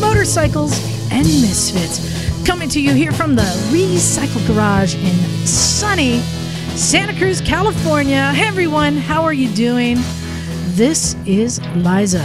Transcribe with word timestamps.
Motorcycles 0.00 0.72
and 1.10 1.26
Misfits. 1.26 2.46
Coming 2.46 2.68
to 2.68 2.80
you 2.80 2.94
here 2.94 3.10
from 3.10 3.34
the 3.34 3.42
Recycle 3.72 4.46
Garage 4.46 4.94
in 4.94 5.46
sunny 5.46 6.20
Santa 6.76 7.14
Cruz, 7.18 7.40
California. 7.40 8.32
Hey 8.32 8.46
everyone, 8.46 8.96
how 8.96 9.24
are 9.24 9.32
you 9.32 9.48
doing? 9.54 9.98
This 10.76 11.16
is 11.26 11.60
Liza, 11.74 12.24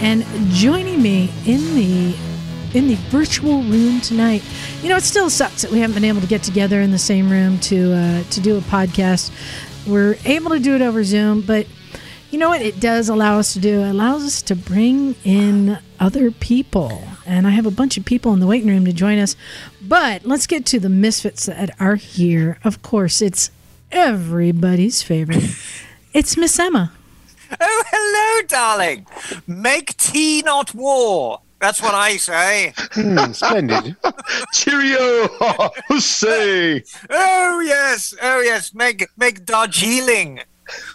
and 0.00 0.24
joining 0.50 1.00
me 1.00 1.30
in 1.46 1.74
the 1.76 2.16
in 2.74 2.88
the 2.88 2.96
virtual 3.08 3.62
room 3.62 4.00
tonight. 4.00 4.42
You 4.82 4.88
know, 4.88 4.96
it 4.96 5.04
still 5.04 5.30
sucks 5.30 5.62
that 5.62 5.70
we 5.70 5.78
haven't 5.78 5.94
been 5.94 6.04
able 6.04 6.20
to 6.20 6.26
get 6.26 6.42
together 6.42 6.80
in 6.80 6.90
the 6.90 6.98
same 6.98 7.30
room 7.30 7.60
to 7.60 7.92
uh, 7.94 8.22
to 8.24 8.40
do 8.40 8.58
a 8.58 8.60
podcast. 8.62 9.30
We're 9.86 10.16
able 10.24 10.50
to 10.50 10.58
do 10.58 10.74
it 10.74 10.82
over 10.82 11.04
Zoom, 11.04 11.42
but 11.42 11.68
you 12.32 12.38
know 12.38 12.48
what 12.48 12.62
it 12.62 12.80
does 12.80 13.08
allow 13.08 13.38
us 13.38 13.52
to 13.52 13.60
do? 13.60 13.82
It 13.82 13.90
allows 13.90 14.24
us 14.24 14.42
to 14.42 14.56
bring 14.56 15.14
in 15.22 15.78
other 16.00 16.32
people. 16.32 17.04
And 17.24 17.46
I 17.46 17.50
have 17.50 17.64
a 17.64 17.70
bunch 17.70 17.96
of 17.96 18.04
people 18.04 18.32
in 18.32 18.40
the 18.40 18.46
waiting 18.46 18.68
room 18.68 18.84
to 18.86 18.92
join 18.92 19.18
us. 19.18 19.36
But 19.80 20.26
let's 20.26 20.48
get 20.48 20.66
to 20.66 20.80
the 20.80 20.88
misfits 20.88 21.46
that 21.46 21.70
are 21.80 21.94
here. 21.94 22.58
Of 22.64 22.82
course, 22.82 23.22
it's 23.22 23.50
everybody's 23.92 25.02
favorite. 25.02 25.44
It's 26.12 26.36
Miss 26.36 26.56
Emma. 26.60 26.92
Oh, 27.60 27.84
hello, 27.86 28.46
darling. 28.48 29.06
Make 29.46 29.96
tea, 29.96 30.42
not 30.42 30.74
war. 30.74 31.40
That's 31.60 31.80
what 31.80 31.94
I 31.94 32.16
say. 32.16 32.74
Hmm, 32.92 33.32
splendid. 33.32 33.96
Cheerio! 34.52 35.28
Say, 35.98 36.82
Oh 37.08 37.60
yes, 37.60 38.14
oh 38.20 38.40
yes. 38.40 38.74
Make 38.74 39.06
make 39.16 39.46
Darjeeling. 39.46 40.40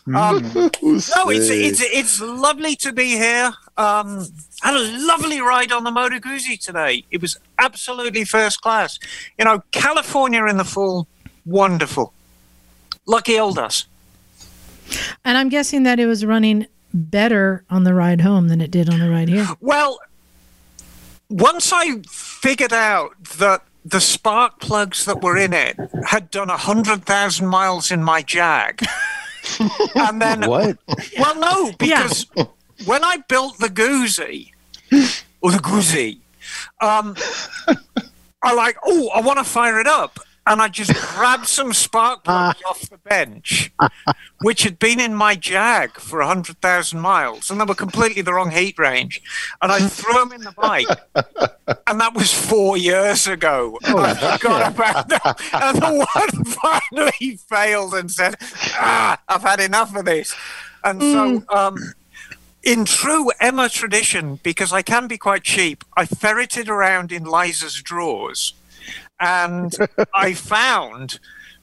Um, 0.08 0.42
no, 0.53 0.70
it's 0.83 1.50
it's 1.50 1.81
it's 1.81 2.22
lovely 2.22 2.75
to 2.77 2.94
be 2.94 3.09
here. 3.09 3.52
Um, 3.77 4.25
had 4.61 4.75
a 4.75 5.05
lovely 5.08 5.42
ride 5.42 5.72
on 5.72 5.83
the 5.83 5.92
Moto 5.92 6.20
Guzzi 6.20 6.59
today. 6.59 7.03
It 7.11 7.22
was 7.22 7.38
absolutely 7.58 8.23
first 8.25 8.61
class. 8.61 9.00
You 9.38 9.45
know, 9.45 9.64
California 9.72 10.45
in 10.45 10.58
the 10.58 10.66
fall, 10.66 11.08
wonderful. 11.45 12.14
Lucky 13.05 13.39
old 13.39 13.58
us. 13.58 13.86
And 15.26 15.38
I'm 15.38 15.50
guessing 15.50 15.84
that 15.84 16.00
it 16.00 16.06
was 16.06 16.26
running 16.26 16.68
better 16.94 17.64
on 17.70 17.84
the 17.84 17.94
ride 17.94 18.22
home 18.22 18.48
than 18.48 18.62
it 18.62 18.72
did 18.72 18.90
on 18.90 19.00
the 19.00 19.09
ride 19.09 19.30
here. 19.30 19.48
Well, 19.59 20.00
once 21.30 21.72
I 21.73 22.02
figured 22.09 22.73
out 22.73 23.12
that 23.38 23.64
the 23.86 24.02
spark 24.02 24.60
plugs 24.60 25.06
that 25.06 25.22
were 25.22 25.38
in 25.38 25.54
it 25.54 25.78
had 26.08 26.30
done 26.32 26.48
100,000 26.50 27.48
miles 27.48 27.92
in 27.92 28.04
my 28.04 28.22
Jag. 28.22 28.84
and 29.95 30.22
then, 30.22 30.42
What? 30.42 30.78
well, 31.17 31.36
no, 31.40 31.72
because 31.73 32.26
when 32.86 33.04
I 33.04 33.17
built 33.28 33.58
the 33.60 33.67
Guzzi, 33.70 34.52
or 35.42 35.52
the 35.52 35.60
Guzzi, 35.60 36.17
um, 36.82 37.16
I 38.42 38.54
like, 38.54 38.78
oh, 38.84 39.10
I 39.10 39.22
want 39.22 39.40
to 39.40 39.44
fire 39.45 39.80
it 39.80 39.88
up. 39.88 40.20
And 40.50 40.64
I 40.64 40.67
just 40.67 40.95
grabbed 40.95 41.45
some 41.45 41.73
spark 41.73 42.23
plugs 42.23 42.59
off 42.67 42.89
the 42.89 42.97
bench, 42.97 43.72
which 44.42 44.64
had 44.64 44.80
been 44.80 45.00
in 45.00 45.14
my 45.14 45.36
Jag 45.36 45.92
for 46.00 46.19
100,000 46.19 47.00
miles, 47.00 47.52
and 47.52 47.61
they 47.61 47.66
were 47.66 47.75
completely 47.75 48.23
the 48.23 48.33
wrong 48.33 48.50
heat 48.50 48.80
range. 48.80 49.22
And 49.61 49.72
I 49.72 49.80
threw 49.80 50.14
them 50.14 50.31
in 50.31 50.42
the 50.42 50.52
bike, 50.52 50.88
and 51.86 52.02
that 52.02 52.16
was 52.16 52.33
four 52.33 52.77
years 52.77 53.27
ago. 53.27 53.77
Oh, 53.86 54.00
I 54.00 54.16
forgot 54.16 54.73
about 54.73 55.09
that. 55.09 55.39
And 55.54 55.77
the 55.77 56.08
one 56.15 56.45
finally 56.89 57.37
failed 57.48 57.93
and 57.93 58.10
said, 58.10 58.36
ah, 58.73 59.21
I've 59.27 59.43
had 59.43 59.60
enough 59.60 59.95
of 59.95 60.05
this. 60.05 60.36
And 60.83 60.99
so, 60.99 61.43
um, 61.49 61.93
in 62.64 62.86
true 62.86 63.31
Emma 63.39 63.70
tradition, 63.70 64.39
because 64.42 64.73
I 64.73 64.81
can 64.81 65.08
be 65.08 65.20
quite 65.20 65.43
cheap, 65.43 65.83
I 65.95 66.08
ferreted 66.08 66.70
around 66.70 67.11
in 67.11 67.23
Liza's 67.23 67.81
drawers 67.83 68.54
and 69.19 69.73
I 70.13 70.33
found 70.33 71.19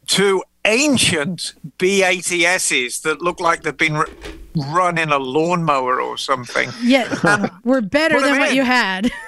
two 0.07 0.43
ancient 0.65 1.55
B80Ss 1.79 3.03
that 3.03 3.21
look 3.23 3.41
like 3.41 3.63
they've 3.63 3.77
been 3.77 3.97
r- 3.97 4.09
run 4.55 4.99
in 4.99 5.11
a 5.11 5.19
lawnmower 5.19 6.01
or 6.01 6.17
something. 6.19 6.71
Yeah, 6.83 7.49
we're 7.65 7.81
better 7.81 8.21
than 8.21 8.39
what 8.39 8.51
in. 8.51 8.57
you 8.57 8.65
had. 8.65 9.11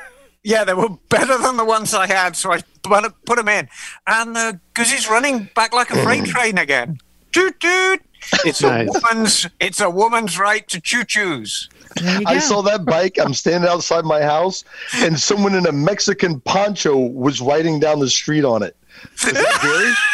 Yeah, 0.45 0.63
they 0.65 0.73
were 0.73 0.89
better 1.11 1.37
than 1.37 1.57
the 1.59 1.65
ones 1.65 1.93
I 1.93 2.07
had, 2.07 2.35
so 2.37 2.53
I 2.53 2.61
put, 2.83 3.13
put 3.27 3.37
them 3.37 3.49
in. 3.49 3.69
And 4.07 4.61
because 4.73 4.91
he's 4.91 5.11
running 5.11 5.51
back 5.55 5.75
like 5.75 5.91
a 5.91 6.01
freight 6.03 6.25
train 6.27 6.57
again. 6.57 6.99
Toot 7.33 7.59
toot. 7.61 8.01
It's 8.47 8.63
Nice. 8.63 8.89
a 8.89 8.93
woman's. 8.93 9.47
It's 9.61 9.81
a 9.81 9.91
woman's 9.91 10.39
right 10.39 10.67
to 10.69 10.81
choo 10.81 11.03
choos. 11.03 11.69
There 11.97 12.21
you 12.21 12.25
go. 12.25 12.33
I 12.33 12.39
saw 12.39 12.63
that 12.63 12.85
bike. 12.85 13.19
I'm 13.21 13.35
standing 13.35 13.69
outside 13.69 14.05
my 14.05 14.23
house, 14.23 14.65
and 14.97 15.19
someone 15.19 15.55
in 15.55 15.67
a 15.67 15.73
Mexican 15.73 16.41
poncho 16.41 16.97
was 16.97 17.41
riding 17.41 17.81
down 17.81 17.99
the 18.01 18.11
street 18.11 18.45
on 18.45 18.63
it. 18.63 18.77
Was 19.25 19.33
that 19.33 19.59
Gary? 19.63 19.93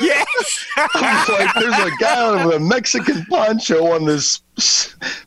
Yes. 0.00 0.66
I 0.76 1.26
was 1.28 1.38
like, 1.38 1.54
there's 1.54 1.92
a 1.92 1.96
guy 1.98 2.46
with 2.46 2.54
a 2.54 2.60
Mexican 2.60 3.24
poncho 3.26 3.92
on 3.92 4.04
this 4.04 4.40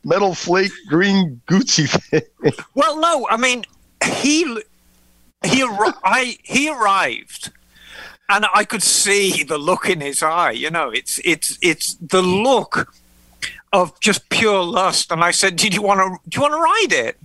metal 0.04 0.34
flake 0.34 0.72
green 0.88 1.40
Gucci 1.46 1.88
thing. 1.88 2.22
Well, 2.74 2.98
no, 2.98 3.28
I 3.28 3.36
mean 3.36 3.64
he 4.04 4.62
he 5.44 5.62
I 6.04 6.38
he 6.42 6.70
arrived, 6.70 7.52
and 8.28 8.46
I 8.54 8.64
could 8.64 8.82
see 8.82 9.42
the 9.42 9.58
look 9.58 9.88
in 9.88 10.00
his 10.00 10.22
eye. 10.22 10.52
You 10.52 10.70
know, 10.70 10.90
it's 10.90 11.20
it's 11.24 11.58
it's 11.62 11.94
the 11.94 12.22
look 12.22 12.92
of 13.72 13.98
just 14.00 14.28
pure 14.28 14.62
lust. 14.62 15.10
And 15.10 15.22
I 15.24 15.30
said, 15.30 15.56
"Did 15.56 15.74
you 15.74 15.82
want 15.82 16.00
to? 16.00 16.28
Do 16.28 16.36
you 16.36 16.42
want 16.42 16.54
to 16.54 16.60
ride 16.60 17.06
it?" 17.06 17.18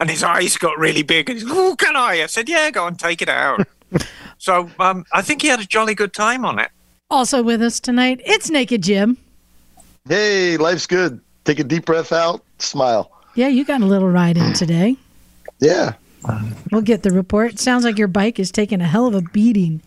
And 0.00 0.10
his 0.10 0.22
eyes 0.22 0.56
got 0.56 0.78
really 0.78 1.02
big. 1.02 1.30
And 1.30 1.38
he's, 1.38 1.48
"Oh, 1.50 1.76
can 1.76 1.96
I?" 1.96 2.22
I 2.22 2.26
said, 2.26 2.48
"Yeah, 2.48 2.70
go 2.70 2.86
and 2.86 2.98
take 2.98 3.22
it 3.22 3.28
out." 3.28 3.66
so 4.38 4.70
um, 4.78 5.04
I 5.12 5.22
think 5.22 5.42
he 5.42 5.48
had 5.48 5.60
a 5.60 5.66
jolly 5.66 5.94
good 5.94 6.12
time 6.12 6.44
on 6.44 6.58
it. 6.58 6.70
Also 7.10 7.42
with 7.42 7.62
us 7.62 7.78
tonight, 7.80 8.20
it's 8.24 8.50
Naked 8.50 8.82
Jim. 8.82 9.16
Hey, 10.08 10.56
life's 10.56 10.86
good. 10.86 11.20
Take 11.44 11.58
a 11.58 11.64
deep 11.64 11.84
breath 11.84 12.12
out, 12.12 12.42
smile. 12.58 13.10
Yeah, 13.34 13.48
you 13.48 13.64
got 13.64 13.80
a 13.82 13.86
little 13.86 14.08
ride 14.10 14.36
in 14.36 14.52
today. 14.54 14.96
Yeah, 15.60 15.92
We'll 16.70 16.80
get 16.82 17.02
the 17.02 17.10
report. 17.10 17.58
Sounds 17.58 17.84
like 17.84 17.98
your 17.98 18.08
bike 18.08 18.38
is 18.38 18.50
taking 18.50 18.80
a 18.80 18.86
hell 18.86 19.06
of 19.06 19.14
a 19.14 19.20
beating. 19.22 19.82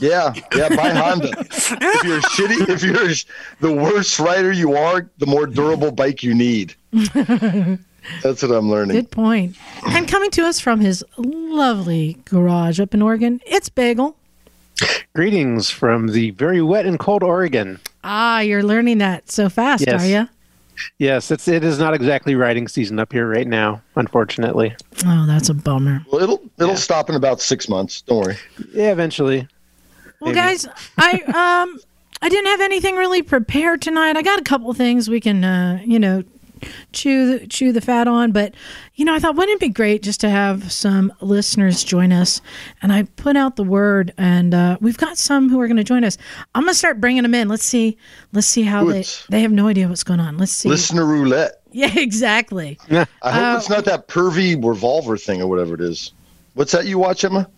yeah, 0.00 0.34
yeah. 0.54 0.68
Buy 0.74 0.90
Honda. 0.90 1.30
If 1.40 2.04
you're 2.04 2.20
shitty, 2.22 2.68
if 2.68 2.82
you're 2.82 3.14
sh- 3.14 3.24
the 3.60 3.72
worst 3.72 4.18
rider 4.18 4.52
you 4.52 4.74
are, 4.76 5.08
the 5.18 5.26
more 5.26 5.46
durable 5.46 5.90
bike 5.92 6.22
you 6.22 6.34
need. 6.34 6.74
That's 6.92 8.42
what 8.42 8.50
I'm 8.50 8.70
learning. 8.70 8.96
Good 8.96 9.10
point. 9.10 9.56
And 9.86 10.08
coming 10.08 10.30
to 10.32 10.44
us 10.44 10.58
from 10.60 10.80
his 10.80 11.04
lovely 11.16 12.18
garage 12.24 12.80
up 12.80 12.94
in 12.94 13.02
Oregon, 13.02 13.40
it's 13.46 13.68
Bagel. 13.68 14.16
Greetings 15.14 15.70
from 15.70 16.08
the 16.08 16.30
very 16.32 16.62
wet 16.62 16.86
and 16.86 16.98
cold 16.98 17.22
Oregon. 17.22 17.78
Ah, 18.02 18.40
you're 18.40 18.62
learning 18.62 18.98
that 18.98 19.30
so 19.30 19.48
fast, 19.48 19.84
Yes. 19.86 20.02
are 20.02 20.06
you? 20.08 20.28
Yes, 20.98 21.30
it's 21.30 21.48
it 21.48 21.64
is 21.64 21.78
not 21.78 21.94
exactly 21.94 22.34
riding 22.34 22.68
season 22.68 22.98
up 22.98 23.12
here 23.12 23.28
right 23.28 23.46
now, 23.46 23.82
unfortunately. 23.96 24.74
Oh, 25.06 25.26
that's 25.26 25.48
a 25.48 25.54
bummer. 25.54 26.04
Well, 26.10 26.22
it'll 26.22 26.42
it'll 26.58 26.76
stop 26.76 27.08
in 27.08 27.16
about 27.16 27.40
six 27.40 27.68
months. 27.68 28.02
Don't 28.02 28.18
worry. 28.18 28.36
Yeah, 28.72 28.92
eventually. 28.92 29.48
Well, 30.20 30.32
Maybe. 30.32 30.36
guys, 30.36 30.66
I 30.98 31.20
um 31.22 31.78
I 32.22 32.28
didn't 32.28 32.46
have 32.46 32.60
anything 32.60 32.96
really 32.96 33.22
prepared 33.22 33.80
tonight. 33.80 34.16
I 34.16 34.22
got 34.22 34.38
a 34.38 34.44
couple 34.44 34.72
things 34.74 35.08
we 35.08 35.20
can 35.20 35.42
uh, 35.44 35.80
you 35.84 35.98
know, 35.98 36.22
chew 36.92 37.38
the, 37.38 37.46
chew 37.46 37.72
the 37.72 37.80
fat 37.80 38.06
on, 38.08 38.32
but 38.32 38.54
you 38.94 39.04
know, 39.04 39.14
I 39.14 39.18
thought 39.18 39.36
wouldn't 39.36 39.56
it 39.56 39.60
be 39.60 39.68
great 39.70 40.02
just 40.02 40.20
to 40.20 40.30
have 40.30 40.70
some 40.72 41.12
listeners 41.20 41.82
join 41.84 42.12
us? 42.12 42.40
And 42.82 42.92
I 42.92 43.04
put 43.04 43.36
out 43.36 43.56
the 43.56 43.64
word, 43.64 44.12
and 44.18 44.52
uh, 44.54 44.76
we've 44.80 44.98
got 44.98 45.16
some 45.18 45.48
who 45.48 45.60
are 45.60 45.66
going 45.66 45.76
to 45.78 45.84
join 45.84 46.04
us. 46.04 46.18
I'm 46.54 46.62
going 46.64 46.72
to 46.72 46.78
start 46.78 47.00
bringing 47.00 47.22
them 47.22 47.34
in. 47.34 47.48
Let's 47.48 47.64
see. 47.64 47.96
Let's 48.32 48.46
see 48.46 48.62
how 48.62 48.84
Good. 48.84 49.04
they 49.04 49.04
they 49.30 49.42
have 49.42 49.52
no 49.52 49.68
idea 49.68 49.88
what's 49.88 50.04
going 50.04 50.20
on. 50.20 50.36
Let's 50.38 50.52
see. 50.52 50.68
Listener 50.68 51.04
roulette. 51.04 51.56
Yeah, 51.72 51.96
exactly. 51.96 52.80
Yeah, 52.88 53.04
I 53.22 53.28
Uh, 53.28 53.32
hope 53.52 53.58
it's 53.60 53.70
not 53.70 53.84
that 53.84 54.08
pervy 54.08 54.56
revolver 54.60 55.16
thing 55.16 55.40
or 55.40 55.46
whatever 55.46 55.72
it 55.74 55.80
is. 55.80 56.10
What's 56.54 56.72
that 56.72 56.84
you 56.86 56.98
watch, 56.98 57.22
Emma? 57.22 57.48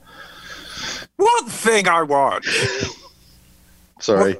One 1.16 1.46
thing 1.46 1.88
I 1.88 2.02
watch. 2.02 2.46
Sorry. 4.00 4.36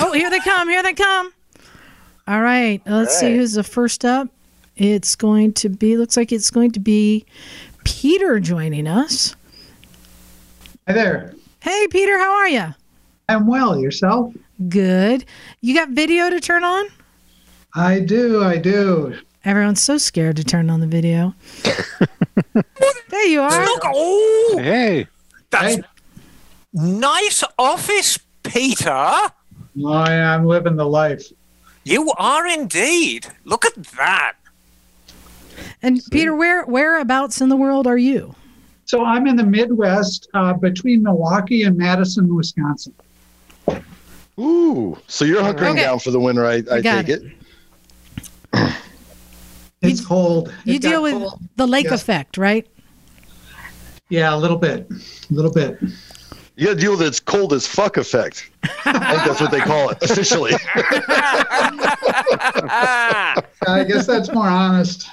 Oh, 0.00 0.12
here 0.12 0.28
they 0.28 0.40
come. 0.40 0.68
Here 0.68 0.82
they 0.82 0.94
come. 0.94 1.32
All 2.30 2.42
right. 2.42 2.80
Let's 2.86 3.18
see 3.18 3.34
who's 3.34 3.54
the 3.54 3.64
first 3.64 4.04
up. 4.04 4.28
It's 4.76 5.16
going 5.16 5.52
to 5.54 5.68
be, 5.68 5.96
looks 5.96 6.16
like 6.16 6.30
it's 6.30 6.48
going 6.48 6.70
to 6.70 6.78
be 6.78 7.26
Peter 7.82 8.38
joining 8.38 8.86
us. 8.86 9.34
Hi 10.86 10.92
there. 10.92 11.34
Hey, 11.60 11.88
Peter, 11.88 12.16
how 12.18 12.32
are 12.32 12.48
you? 12.48 12.66
I'm 13.28 13.48
well. 13.48 13.76
Yourself? 13.76 14.32
Good. 14.68 15.24
You 15.60 15.74
got 15.74 15.88
video 15.88 16.30
to 16.30 16.38
turn 16.38 16.62
on? 16.62 16.86
I 17.74 17.98
do. 17.98 18.44
I 18.44 18.58
do. 18.58 19.18
Everyone's 19.44 19.82
so 19.82 19.98
scared 19.98 20.36
to 20.36 20.44
turn 20.44 20.70
on 20.70 20.78
the 20.78 20.86
video. 20.86 21.34
there 23.08 23.26
you 23.26 23.40
are. 23.40 23.64
Look, 23.64 23.82
oh, 23.86 24.56
Hey, 24.62 25.08
that's 25.50 25.74
Hey. 25.74 25.82
nice 26.74 27.42
office, 27.58 28.20
Peter. 28.44 28.88
Oh, 28.88 29.32
yeah, 29.76 30.32
I'm 30.32 30.44
living 30.44 30.76
the 30.76 30.86
life. 30.86 31.24
You 31.90 32.12
are 32.18 32.46
indeed. 32.46 33.26
Look 33.44 33.64
at 33.64 33.74
that. 33.98 34.34
And 35.82 36.00
Peter, 36.12 36.34
where 36.36 36.64
whereabouts 36.64 37.40
in 37.40 37.48
the 37.48 37.56
world 37.56 37.88
are 37.88 37.98
you? 37.98 38.34
So 38.84 39.04
I'm 39.04 39.26
in 39.26 39.34
the 39.34 39.44
Midwest, 39.44 40.28
uh, 40.34 40.52
between 40.52 41.02
Milwaukee 41.02 41.64
and 41.64 41.76
Madison, 41.76 42.32
Wisconsin. 42.34 42.94
Ooh, 44.38 44.96
so 45.08 45.24
you're 45.24 45.42
hunkering 45.42 45.72
Okay. 45.72 45.82
down 45.82 45.98
for 45.98 46.12
the 46.12 46.20
winter, 46.20 46.46
I, 46.46 46.62
I 46.70 46.80
take 46.80 47.08
it. 47.08 47.22
it. 48.54 48.72
It's 49.82 50.04
cold. 50.04 50.52
You 50.64 50.74
It 50.74 50.82
got 50.82 50.90
deal 50.90 51.02
with 51.02 51.14
cold. 51.14 51.40
the 51.56 51.66
lake 51.66 51.86
Yes. 51.86 52.02
effect, 52.02 52.36
right? 52.36 52.66
Yeah, 54.10 54.34
a 54.34 54.36
little 54.36 54.58
bit. 54.58 54.86
A 54.90 55.34
little 55.34 55.50
bit. 55.50 55.78
You 56.60 56.66
got 56.66 56.74
to 56.74 56.78
deal 56.78 56.90
with 56.90 57.00
its 57.00 57.18
cold 57.20 57.54
as 57.54 57.66
fuck 57.66 57.96
effect. 57.96 58.50
I 58.84 59.14
think 59.14 59.24
that's 59.24 59.40
what 59.40 59.50
they 59.50 59.60
call 59.60 59.88
it 59.88 60.02
officially. 60.02 60.52
Ah. 62.68 63.42
I 63.66 63.84
guess 63.84 64.06
that's 64.06 64.30
more 64.30 64.46
honest. 64.46 65.08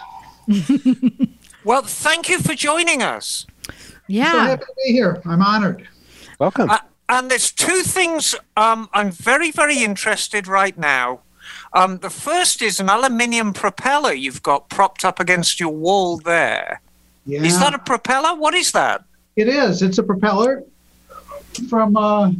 well, 1.63 1.83
thank 1.83 2.27
you 2.27 2.39
for 2.39 2.53
joining 2.53 3.01
us. 3.01 3.45
Yeah. 4.07 4.29
So 4.33 4.39
happy 4.39 4.65
to 4.65 4.73
be 4.85 4.91
here. 4.91 5.21
I'm 5.23 5.41
honored. 5.41 5.87
welcome. 6.37 6.69
Uh, 6.69 6.79
and 7.07 7.31
there's 7.31 7.53
two 7.53 7.81
things 7.81 8.35
um, 8.57 8.89
I'm 8.93 9.09
very, 9.11 9.49
very 9.49 9.81
interested 9.85 10.49
right 10.49 10.77
now. 10.77 11.21
Um, 11.71 11.99
the 11.99 12.09
first 12.09 12.61
is 12.61 12.81
an 12.81 12.89
aluminium 12.89 13.53
propeller 13.53 14.11
you've 14.11 14.43
got 14.43 14.69
propped 14.69 15.05
up 15.05 15.17
against 15.17 15.61
your 15.61 15.69
wall 15.69 16.17
there. 16.17 16.81
Yeah, 17.25 17.43
Is 17.43 17.57
that 17.59 17.73
a 17.73 17.79
propeller? 17.79 18.35
What 18.37 18.53
is 18.53 18.73
that? 18.73 19.05
it 19.37 19.47
is. 19.47 19.81
It's 19.81 19.97
a 19.97 20.03
propeller 20.03 20.65
from, 21.69 21.95
uh, 21.97 22.31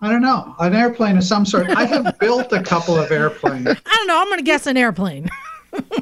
I 0.00 0.10
don't 0.10 0.22
know, 0.22 0.54
an 0.60 0.74
airplane 0.74 1.16
of 1.16 1.24
some 1.24 1.44
sort. 1.46 1.68
I 1.70 1.84
have 1.84 2.18
built 2.20 2.52
a 2.52 2.62
couple 2.62 2.96
of 2.96 3.10
airplanes. 3.10 3.66
I 3.68 3.74
don't 3.96 4.06
know. 4.06 4.20
I'm 4.20 4.26
going 4.28 4.38
to 4.38 4.44
guess 4.44 4.66
an 4.66 4.76
airplane. 4.76 5.28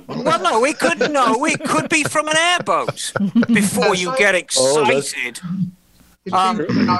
Well, 0.06 0.40
no, 0.42 0.60
we 0.60 0.72
could 0.72 0.98
no, 1.12 1.44
it 1.44 1.62
could 1.64 1.88
be 1.90 2.04
from 2.04 2.28
an 2.28 2.36
airboat. 2.36 3.12
Before 3.48 3.94
you 3.96 4.16
get 4.16 4.34
Oh, 4.56 4.84
excited, 4.84 5.40
It's 6.24 6.32
Um, 6.34 6.60
an 6.60 6.98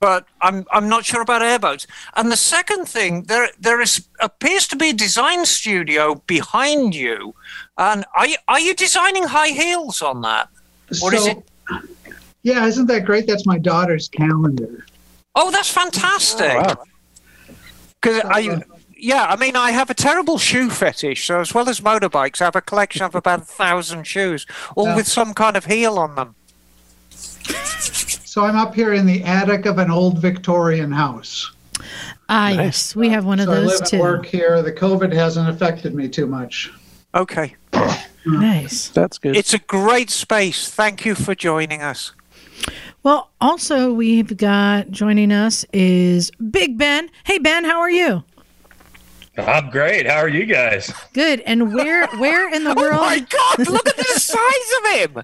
but 0.00 0.26
I'm 0.40 0.66
I'm 0.72 0.88
not 0.88 1.04
sure 1.04 1.20
about 1.22 1.42
airboats. 1.42 1.86
And 2.16 2.32
the 2.32 2.36
second 2.36 2.86
thing, 2.86 3.24
there 3.24 3.48
there 3.60 3.80
is 3.80 4.08
appears 4.20 4.66
to 4.68 4.76
be 4.76 4.90
a 4.90 4.92
design 4.92 5.44
studio 5.46 6.16
behind 6.26 6.94
you. 6.94 7.34
And 7.76 8.04
are 8.16 8.26
you, 8.26 8.36
are 8.48 8.60
you 8.60 8.74
designing 8.74 9.24
high 9.24 9.48
heels 9.48 10.02
on 10.02 10.22
that? 10.22 10.48
What 11.00 11.14
is 11.14 11.26
it? 11.26 11.38
Yeah, 12.44 12.66
isn't 12.66 12.86
that 12.86 13.04
great? 13.04 13.26
That's 13.26 13.46
my 13.46 13.58
daughter's 13.58 14.06
calendar. 14.08 14.86
Oh, 15.34 15.50
that's 15.50 15.70
fantastic. 15.70 16.54
wow. 16.54 16.84
Because 18.00 18.20
I, 18.26 18.62
yeah, 18.96 19.24
I 19.24 19.36
mean, 19.36 19.56
I 19.56 19.70
have 19.72 19.88
a 19.90 19.94
terrible 19.94 20.36
shoe 20.38 20.68
fetish. 20.70 21.26
So 21.26 21.40
as 21.40 21.52
well 21.54 21.68
as 21.68 21.80
motorbikes, 21.80 22.40
I 22.40 22.44
have 22.44 22.54
a 22.56 22.60
collection 22.60 23.02
of 23.02 23.14
about 23.14 23.40
a 23.40 23.44
thousand 23.44 24.06
shoes, 24.06 24.46
all 24.76 24.86
Yeah. 24.88 24.96
with 24.96 25.08
some 25.08 25.34
kind 25.34 25.56
of 25.56 25.64
heel 25.64 25.98
on 25.98 26.14
them. 26.14 26.34
So 27.10 28.44
I'm 28.44 28.56
up 28.56 28.74
here 28.74 28.92
in 28.92 29.06
the 29.06 29.22
attic 29.24 29.64
of 29.66 29.78
an 29.78 29.90
old 29.90 30.18
Victorian 30.18 30.92
house. 30.92 31.50
Ah, 32.28 32.50
yes. 32.50 32.94
We 32.96 33.08
have 33.08 33.24
one 33.24 33.40
of 33.40 33.46
So 33.46 33.52
I 33.52 33.54
those 33.56 33.66
live 33.72 33.80
and 33.80 33.88
too. 33.90 33.98
work 34.00 34.26
here. 34.26 34.60
The 34.62 34.72
COVID 34.72 35.12
hasn't 35.12 35.48
affected 35.48 35.94
me 35.94 36.08
too 36.08 36.26
much. 36.26 36.70
Okay, 37.14 37.54
Nice. 38.26 38.88
That's 38.88 39.18
good. 39.18 39.36
it's 39.36 39.54
a 39.54 39.58
great 39.60 40.10
space. 40.10 40.68
Thank 40.68 41.04
you 41.04 41.14
for 41.14 41.34
joining 41.34 41.80
us. 41.80 42.12
Well, 43.04 43.30
also 43.40 43.92
we've 43.92 44.36
got 44.36 44.90
joining 44.90 45.30
us 45.30 45.64
is 45.74 46.30
Big 46.50 46.76
Ben. 46.78 47.10
Hey 47.24 47.38
Ben, 47.38 47.64
how 47.64 47.78
are 47.80 47.90
you? 47.90 48.24
I'm 49.36 49.68
great. 49.68 50.06
How 50.06 50.18
are 50.18 50.28
you 50.28 50.46
guys? 50.46 50.90
Good. 51.12 51.40
And 51.40 51.74
where 51.74 52.06
where 52.16 52.48
in 52.54 52.62
the 52.64 52.70
Oh 52.76 52.80
world? 52.80 53.00
my 53.02 53.18
God! 53.18 53.68
Look 53.68 53.86
at 53.88 53.96
the 53.96 54.04
size 54.04 54.72
of 54.78 54.86
him. 54.94 55.22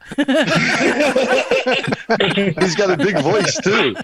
He's 2.61 2.75
got 2.77 2.91
a 2.91 2.97
big 2.99 3.19
voice 3.23 3.57
too. 3.63 3.95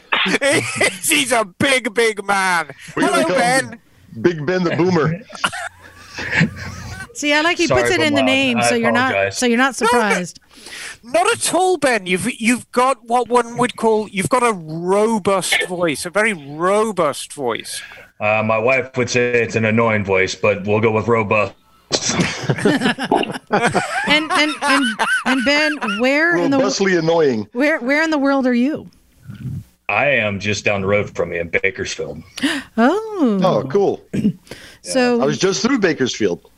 He's 1.03 1.33
a 1.33 1.45
big, 1.45 1.93
big 1.93 2.25
man. 2.25 2.71
We're 2.97 3.09
Hello, 3.09 3.29
Ben. 3.29 3.79
Big 4.23 4.47
Ben 4.47 4.63
the 4.65 4.75
Boomer. 4.77 5.21
See, 7.17 7.33
I 7.33 7.41
like 7.41 7.57
he 7.59 7.67
Sorry 7.67 7.83
puts 7.83 7.95
it 7.95 8.01
in 8.01 8.15
the 8.15 8.23
name, 8.23 8.61
so 8.63 8.75
you're 8.75 8.93
not 8.93 9.33
so 9.33 9.47
you're 9.47 9.57
not 9.59 9.75
surprised. 9.75 10.39
Not 11.03 11.27
at 11.33 11.55
all, 11.55 11.77
Ben. 11.79 12.07
You've 12.07 12.29
you've 12.41 12.71
got 12.73 13.05
what 13.05 13.29
one 13.29 13.57
would 13.57 13.77
call 13.77 14.09
you've 14.09 14.29
got 14.29 14.43
a 14.43 14.53
robust 14.53 15.67
voice, 15.67 16.05
a 16.05 16.11
very 16.11 16.33
robust 16.35 17.33
voice. 17.33 17.83
Uh, 18.21 18.43
my 18.45 18.59
wife 18.59 18.97
would 18.97 19.11
say 19.11 19.43
it's 19.43 19.57
an 19.57 19.65
annoying 19.65 20.05
voice, 20.05 20.35
but 20.35 20.67
we'll 20.67 20.81
go 20.81 20.91
with 20.93 21.09
robust. 21.09 21.55
And 24.09 24.31
and 24.33 24.53
and 24.63 24.85
and 25.25 25.45
Ben, 25.45 25.79
where 26.01 26.37
in 26.37 26.51
the 26.51 26.59
Robustly 26.59 26.97
annoying. 26.97 27.49
where 27.53 27.81
where 27.81 28.03
in 28.03 28.11
the 28.11 28.19
world 28.19 28.47
are 28.47 28.55
you? 28.55 28.91
I 29.89 30.07
am 30.09 30.41
just 30.41 30.65
down 30.65 30.81
the 30.81 30.87
road 30.89 31.15
from 31.15 31.31
me 31.31 31.39
in 31.39 31.49
Bakersfield. 31.49 32.23
Oh, 32.77 33.41
Oh, 33.43 33.69
cool. 33.71 34.05
so 34.83 35.21
I 35.23 35.25
was 35.27 35.39
just 35.39 35.63
through 35.63 35.79
Bakersfield. 35.79 36.51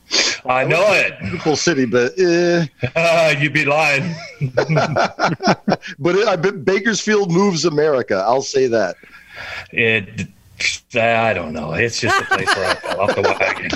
I 0.46 0.64
know 0.64 0.84
it. 0.93 1.19
Beautiful 1.20 1.56
city, 1.56 1.84
but 1.84 2.19
eh. 2.19 2.66
You'd 3.38 3.52
be 3.52 3.64
lying. 3.64 4.14
but 4.40 6.14
it, 6.14 6.28
I 6.28 6.37
bet 6.37 6.64
Bakersfield 6.64 7.31
moves 7.31 7.64
America. 7.64 8.22
I'll 8.26 8.43
say 8.43 8.66
that. 8.69 8.96
It. 9.72 10.28
I 10.94 11.32
don't 11.34 11.52
know. 11.52 11.72
It's 11.75 12.00
just 12.00 12.20
a 12.20 12.25
place 12.25 12.49
where 12.56 12.70
I 12.70 12.75
fell 12.76 13.00
off 13.02 13.14
the 13.14 13.22
wagon. 13.22 13.70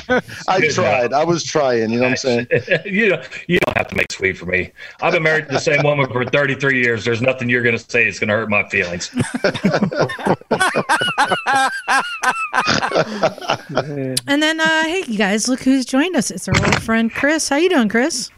I 0.48 0.60
Good 0.60 0.74
tried. 0.74 1.12
I 1.12 1.24
was 1.24 1.44
trying. 1.44 1.90
You 1.90 1.98
know 1.98 2.04
what 2.04 2.10
I'm 2.10 2.16
saying? 2.16 2.46
you 2.84 3.10
don't, 3.10 3.28
you 3.48 3.58
don't 3.60 3.76
have 3.76 3.88
to 3.88 3.96
make 3.96 4.10
sweet 4.10 4.36
for 4.38 4.46
me. 4.46 4.72
I've 5.00 5.12
been 5.12 5.22
married 5.22 5.46
to 5.46 5.52
the 5.52 5.60
same 5.60 5.82
woman 5.82 6.10
for 6.10 6.24
33 6.24 6.82
years. 6.82 7.04
There's 7.04 7.22
nothing 7.22 7.48
you're 7.48 7.62
going 7.62 7.76
to 7.76 7.90
say 7.90 8.04
that's 8.04 8.18
going 8.18 8.28
to 8.28 8.34
hurt 8.34 8.50
my 8.50 8.68
feelings. 8.68 9.10
and 14.26 14.42
then 14.42 14.60
uh 14.60 14.82
hey 14.84 15.04
you 15.06 15.18
guys, 15.18 15.48
look 15.48 15.60
who's 15.60 15.84
joined 15.84 16.16
us. 16.16 16.30
It's 16.30 16.48
our 16.48 16.54
old 16.56 16.82
friend 16.82 17.12
Chris. 17.12 17.48
How 17.48 17.56
you 17.56 17.68
doing, 17.68 17.88
Chris? 17.88 18.30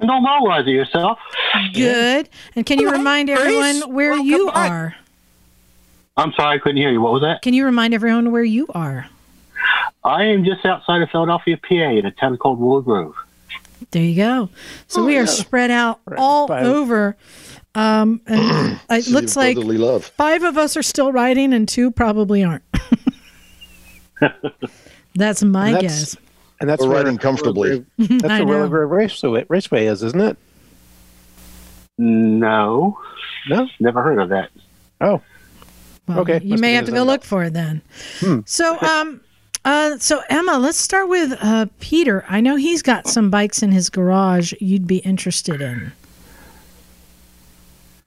No 0.00 0.20
more 0.20 0.42
was 0.42 0.66
yourself. 0.66 1.18
Good. 1.72 2.28
And 2.56 2.66
can 2.66 2.78
you 2.78 2.86
Hello, 2.86 2.98
remind 2.98 3.28
Chris. 3.28 3.40
everyone 3.40 3.94
where 3.94 4.10
Welcome 4.10 4.26
you 4.26 4.50
back. 4.50 4.96
Are? 6.16 6.22
I'm 6.24 6.32
sorry, 6.34 6.56
I 6.56 6.58
couldn't 6.58 6.76
hear 6.78 6.90
you. 6.90 7.00
What 7.00 7.12
was 7.12 7.22
that? 7.22 7.42
Can 7.42 7.54
you 7.54 7.64
remind 7.64 7.94
everyone 7.94 8.30
where 8.32 8.44
you 8.44 8.66
are? 8.74 9.06
I 10.02 10.24
am 10.24 10.44
just 10.44 10.64
outside 10.66 11.02
of 11.02 11.10
Philadelphia, 11.10 11.56
PA, 11.56 11.74
in 11.74 12.04
a 12.06 12.10
town 12.10 12.36
called 12.36 12.58
Willow 12.60 12.80
Grove. 12.82 13.14
There 13.90 14.02
you 14.02 14.16
go. 14.16 14.50
So 14.86 15.02
Oh, 15.02 15.06
we 15.06 15.16
are 15.16 15.20
yeah. 15.20 15.26
spread 15.26 15.70
out 15.70 16.00
all 16.16 16.46
By- 16.46 16.62
over. 16.62 17.16
Um, 17.74 18.20
and 18.26 18.78
it 18.90 19.08
looks 19.08 19.34
like 19.36 19.56
love. 19.58 20.04
five 20.04 20.42
of 20.44 20.56
us 20.58 20.76
are 20.76 20.82
still 20.82 21.10
riding 21.10 21.52
and 21.52 21.66
two 21.68 21.90
probably 21.90 22.44
aren't. 22.44 22.62
That's 25.16 25.42
my 25.42 25.70
And 25.70 25.80
guess. 25.80 26.16
and 26.60 26.68
that's 26.70 26.84
We're 26.84 26.92
riding 26.94 27.18
comfortably. 27.18 27.84
That's 27.98 28.24
I 28.24 28.42
where 28.42 28.58
Willow. 28.58 28.68
Grove 28.68 28.90
Raceway, 28.90 29.44
Raceway 29.48 29.86
is, 29.86 30.02
isn't 30.02 30.20
it? 30.20 30.36
No, 31.98 32.98
No. 33.48 33.68
never 33.80 34.02
heard 34.02 34.18
of 34.20 34.28
that. 34.30 34.50
Oh, 35.00 35.20
Well, 36.06 36.20
Okay, 36.20 36.40
you 36.44 36.58
may 36.58 36.74
have 36.74 36.84
to 36.86 36.92
go 36.92 37.00
own. 37.00 37.06
look 37.06 37.24
for 37.24 37.44
it 37.44 37.52
then. 37.54 37.80
Hmm. 38.20 38.40
So, 38.46 38.78
um, 38.80 39.20
uh, 39.64 39.96
so 39.98 40.20
Emma, 40.28 40.58
let's 40.58 40.76
start 40.78 41.08
with 41.08 41.32
uh, 41.40 41.66
Peter. 41.80 42.24
I 42.28 42.40
know 42.40 42.56
he's 42.56 42.82
got 42.82 43.06
some 43.08 43.30
bikes 43.30 43.62
in 43.62 43.72
his 43.72 43.88
garage 43.88 44.52
you'd 44.60 44.86
be 44.86 44.98
interested 44.98 45.60
in. 45.62 45.92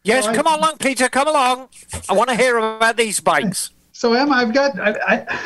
Yes, 0.03 0.25
I- 0.27 0.35
come 0.35 0.47
along, 0.47 0.77
Peter. 0.77 1.09
Come 1.09 1.27
along. 1.27 1.69
I 2.07 2.13
want 2.13 2.29
to 2.29 2.35
hear 2.35 2.57
about 2.57 2.97
these 2.97 3.19
bikes. 3.19 3.71
So 3.93 4.13
Emma, 4.13 4.33
I've 4.35 4.53
got 4.53 4.79
I, 4.79 4.91
I, 5.07 5.39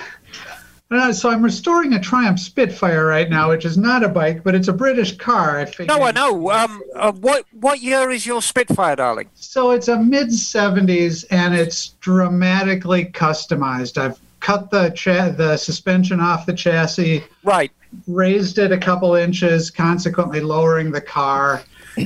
I 0.92 1.12
so 1.12 1.30
I'm 1.30 1.42
restoring 1.42 1.94
a 1.94 2.00
Triumph 2.00 2.40
Spitfire 2.40 3.06
right 3.06 3.30
now, 3.30 3.50
which 3.50 3.64
is 3.66 3.78
not 3.78 4.04
a 4.04 4.10
bike, 4.10 4.44
but 4.44 4.56
it's 4.56 4.68
a 4.68 4.74
British 4.74 5.18
car. 5.18 5.60
I 5.60 5.66
figured. 5.66 5.88
No, 5.88 6.04
I 6.04 6.12
know. 6.12 6.52
Um, 6.52 6.82
uh, 6.96 7.12
what 7.14 7.46
what 7.54 7.82
year 7.82 8.12
is 8.12 8.26
your 8.26 8.42
Spitfire, 8.42 8.96
darling? 8.98 9.30
So 9.36 9.72
it's 9.72 9.88
a 9.88 9.98
mid 9.98 10.28
70s 10.30 11.26
and 11.32 11.56
it's 11.56 11.90
dramatically 12.02 13.06
customized. 13.06 13.98
I've 13.98 14.20
cut 14.42 14.70
the 14.72 14.90
cha- 14.90 15.30
the 15.30 15.56
suspension 15.56 16.20
off 16.20 16.46
the 16.46 16.54
chassis, 16.54 17.24
Right. 17.44 17.72
raised 18.08 18.58
it 18.58 18.72
a 18.72 18.78
couple 18.78 19.16
inches, 19.16 19.70
consequently 19.72 20.42
lowering 20.42 20.92
the 20.92 21.02
car. 21.02 21.62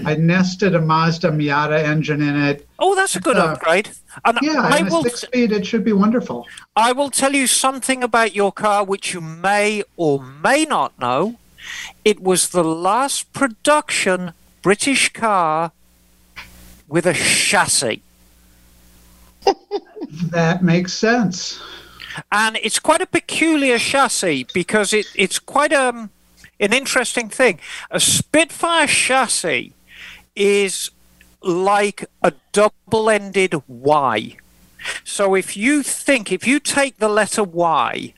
I 0.05 0.15
nested 0.15 0.73
a 0.75 0.81
Mazda 0.81 1.29
Miata 1.29 1.83
engine 1.83 2.21
in 2.21 2.35
it. 2.35 2.67
Oh, 2.79 2.95
that's 2.95 3.15
a 3.15 3.19
good 3.19 3.37
Uh, 3.37 3.45
upgrade. 3.53 3.89
And 4.25 4.39
Yeah, 4.41 4.61
I 4.61 4.77
and 4.79 4.87
a 4.87 4.91
will 4.91 5.03
six 5.03 5.21
speed. 5.21 5.51
It 5.51 5.65
should 5.65 5.83
be 5.83 5.93
wonderful. 5.93 6.47
I 6.75 6.91
will 6.91 7.11
tell 7.11 7.33
you 7.35 7.45
something 7.47 8.03
about 8.03 8.33
your 8.35 8.51
car 8.51 8.83
which 8.83 9.13
you 9.13 9.21
may 9.21 9.83
or 9.95 10.21
may 10.23 10.65
not 10.65 10.97
know. 10.99 11.35
it 12.03 12.19
was 12.21 12.49
the 12.49 12.63
last 12.63 13.31
production 13.33 14.33
British 14.61 15.11
car 15.13 15.71
with 16.87 17.05
a 17.07 17.13
chassis. 17.13 18.01
That 20.31 20.63
makes 20.63 20.93
sense. 20.93 21.59
and 22.31 22.57
it's 22.61 22.79
quite 22.79 23.01
a 23.01 23.05
peculiar 23.05 23.77
chassis 23.79 24.45
because 24.53 24.93
it, 24.93 25.07
it's 25.15 25.39
quite 25.39 25.73
um, 25.73 26.09
an 26.59 26.71
interesting 26.73 27.27
thing. 27.29 27.59
A 27.91 27.99
Spitfire 27.99 28.87
chassis 28.87 29.73
is 30.35 30.91
like 31.41 32.05
a 32.23 32.33
double 32.51 33.09
ended 33.09 33.61
Y. 33.67 34.35
So 35.03 35.35
if 35.35 35.55
you 35.57 35.83
think, 35.83 36.31
if 36.31 36.45
you 36.45 36.59
take 36.59 36.97
the 36.97 37.09
letter 37.09 37.43
Y 37.43 38.13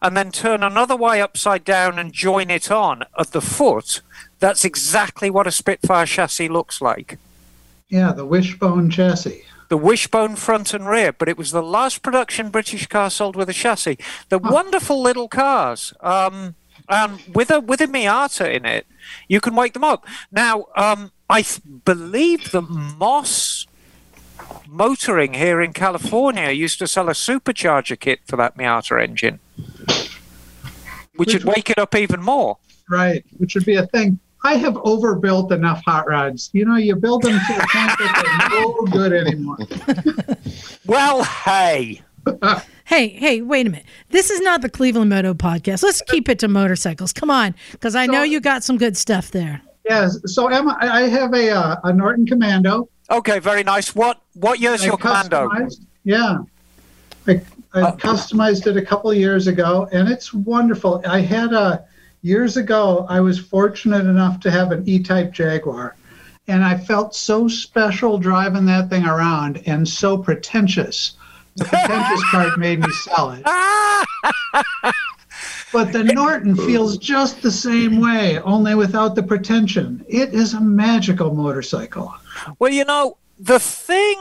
and 0.00 0.16
then 0.16 0.30
turn 0.32 0.62
another 0.62 0.96
Y 0.96 1.20
upside 1.20 1.64
down 1.64 1.98
and 1.98 2.12
join 2.12 2.50
it 2.50 2.70
on 2.70 3.04
at 3.18 3.32
the 3.32 3.40
foot, 3.40 4.00
that's 4.38 4.64
exactly 4.64 5.30
what 5.30 5.46
a 5.46 5.52
Spitfire 5.52 6.06
chassis 6.06 6.48
looks 6.48 6.80
like 6.80 7.18
Yeah, 7.88 8.12
the 8.12 8.24
wishbone 8.24 8.90
chassis. 8.90 9.42
the 9.68 9.76
wishbone 9.76 10.36
front 10.36 10.72
and 10.74 10.86
rear, 10.88 11.12
but 11.12 11.28
it 11.28 11.36
was 11.36 11.50
the 11.50 11.62
last 11.62 12.02
production 12.02 12.50
British 12.50 12.86
car 12.86 13.10
sold 13.10 13.36
with 13.36 13.48
a 13.48 13.52
chassis. 13.52 13.98
They're 14.28 14.38
wonderful 14.38 15.00
little 15.02 15.28
cars. 15.28 15.92
Um, 16.00 16.54
and 16.88 17.20
with 17.34 17.50
a 17.50 17.60
with 17.60 17.80
a 17.80 17.86
Miata 17.86 18.52
in 18.52 18.64
it, 18.64 18.86
you 19.28 19.40
can 19.40 19.54
wake 19.54 19.74
them 19.74 19.84
up. 19.84 20.06
Now, 20.32 20.66
um, 20.76 21.10
I 21.30 21.42
th- 21.42 21.60
believe 21.84 22.50
that 22.52 22.62
Moss 22.62 23.66
Motoring 24.66 25.34
here 25.34 25.60
in 25.60 25.72
California 25.72 26.50
used 26.50 26.78
to 26.78 26.86
sell 26.86 27.08
a 27.08 27.12
supercharger 27.12 27.98
kit 27.98 28.20
for 28.26 28.36
that 28.36 28.56
Miata 28.56 29.02
engine, 29.02 29.40
which 31.16 31.32
would 31.32 31.44
wake 31.44 31.70
it 31.70 31.78
up 31.78 31.94
even 31.94 32.22
more. 32.22 32.58
Right, 32.88 33.24
which 33.36 33.54
would 33.54 33.66
be 33.66 33.76
a 33.76 33.86
thing. 33.86 34.18
I 34.44 34.54
have 34.54 34.76
overbuilt 34.84 35.52
enough 35.52 35.82
hot 35.84 36.06
rods. 36.08 36.50
You 36.52 36.64
know, 36.64 36.76
you 36.76 36.94
build 36.96 37.22
them 37.22 37.32
to 37.32 37.52
the 37.54 37.68
point 37.72 37.98
that 37.98 38.48
they're 38.50 38.60
no 38.60 38.86
good 38.86 39.12
anymore. 39.12 39.58
Well, 40.86 41.24
hey. 41.24 42.02
Hey, 42.84 43.08
hey, 43.08 43.42
wait 43.42 43.66
a 43.66 43.70
minute. 43.70 43.84
This 44.08 44.30
is 44.30 44.40
not 44.40 44.62
the 44.62 44.70
Cleveland 44.70 45.10
Moto 45.10 45.34
podcast. 45.34 45.82
Let's 45.82 46.00
keep 46.00 46.26
it 46.26 46.38
to 46.38 46.48
motorcycles. 46.48 47.12
Come 47.12 47.30
on, 47.30 47.54
because 47.72 47.94
I 47.94 48.06
know 48.06 48.22
you 48.22 48.40
got 48.40 48.64
some 48.64 48.78
good 48.78 48.96
stuff 48.96 49.30
there. 49.30 49.60
Yes. 49.88 50.18
So 50.26 50.48
Emma, 50.48 50.76
I 50.80 51.02
have 51.02 51.32
a 51.34 51.50
uh, 51.50 51.76
a 51.84 51.92
Norton 51.92 52.26
Commando. 52.26 52.88
Okay, 53.10 53.38
very 53.38 53.62
nice. 53.64 53.94
What 53.94 54.20
what 54.34 54.60
year's 54.60 54.82
I 54.82 54.86
your 54.86 54.98
commando? 54.98 55.48
Yeah. 56.04 56.38
I, 57.26 57.40
I 57.74 57.80
Uh, 57.80 57.96
customized 57.96 58.66
it 58.66 58.76
a 58.76 58.82
couple 58.82 59.10
of 59.10 59.16
years 59.16 59.46
ago, 59.46 59.88
and 59.92 60.08
it's 60.08 60.32
wonderful. 60.32 61.02
I 61.06 61.20
had 61.20 61.52
a 61.52 61.84
years 62.22 62.56
ago. 62.56 63.06
I 63.08 63.20
was 63.20 63.38
fortunate 63.38 64.06
enough 64.06 64.40
to 64.40 64.50
have 64.50 64.72
an 64.72 64.82
E-Type 64.88 65.32
Jaguar, 65.32 65.94
and 66.48 66.64
I 66.64 66.76
felt 66.76 67.14
so 67.14 67.46
special 67.48 68.18
driving 68.18 68.64
that 68.66 68.88
thing 68.90 69.04
around, 69.06 69.62
and 69.66 69.86
so 69.88 70.16
pretentious. 70.18 71.12
The 71.56 71.64
pretentious 71.64 72.22
part 72.30 72.58
made 72.58 72.80
me 72.80 72.90
sell 72.92 73.30
it. 73.32 73.42
But 75.72 75.92
the 75.92 76.04
Norton 76.14 76.56
feels 76.56 76.98
just 76.98 77.42
the 77.42 77.50
same 77.50 78.00
way, 78.00 78.38
only 78.40 78.74
without 78.74 79.14
the 79.14 79.22
pretension. 79.22 80.04
It 80.08 80.34
is 80.34 80.54
a 80.54 80.60
magical 80.60 81.34
motorcycle. 81.34 82.14
Well, 82.58 82.72
you 82.72 82.84
know, 82.84 83.18
the 83.38 83.58
thing 83.58 84.16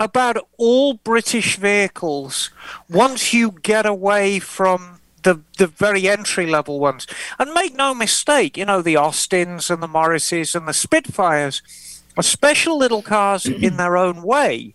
about 0.00 0.36
all 0.58 0.94
British 0.94 1.56
vehicles, 1.56 2.50
once 2.88 3.32
you 3.32 3.52
get 3.62 3.86
away 3.86 4.38
from 4.38 5.00
the, 5.22 5.40
the 5.58 5.68
very 5.68 6.08
entry 6.08 6.46
level 6.46 6.80
ones, 6.80 7.06
and 7.38 7.52
make 7.52 7.74
no 7.74 7.94
mistake, 7.94 8.56
you 8.56 8.64
know, 8.64 8.82
the 8.82 8.96
Austins 8.96 9.70
and 9.70 9.82
the 9.82 9.88
Morrises 9.88 10.54
and 10.54 10.66
the 10.66 10.72
Spitfires 10.72 11.62
are 12.16 12.22
special 12.22 12.76
little 12.76 13.02
cars 13.02 13.46
in 13.46 13.76
their 13.76 13.96
own 13.96 14.22
way. 14.22 14.74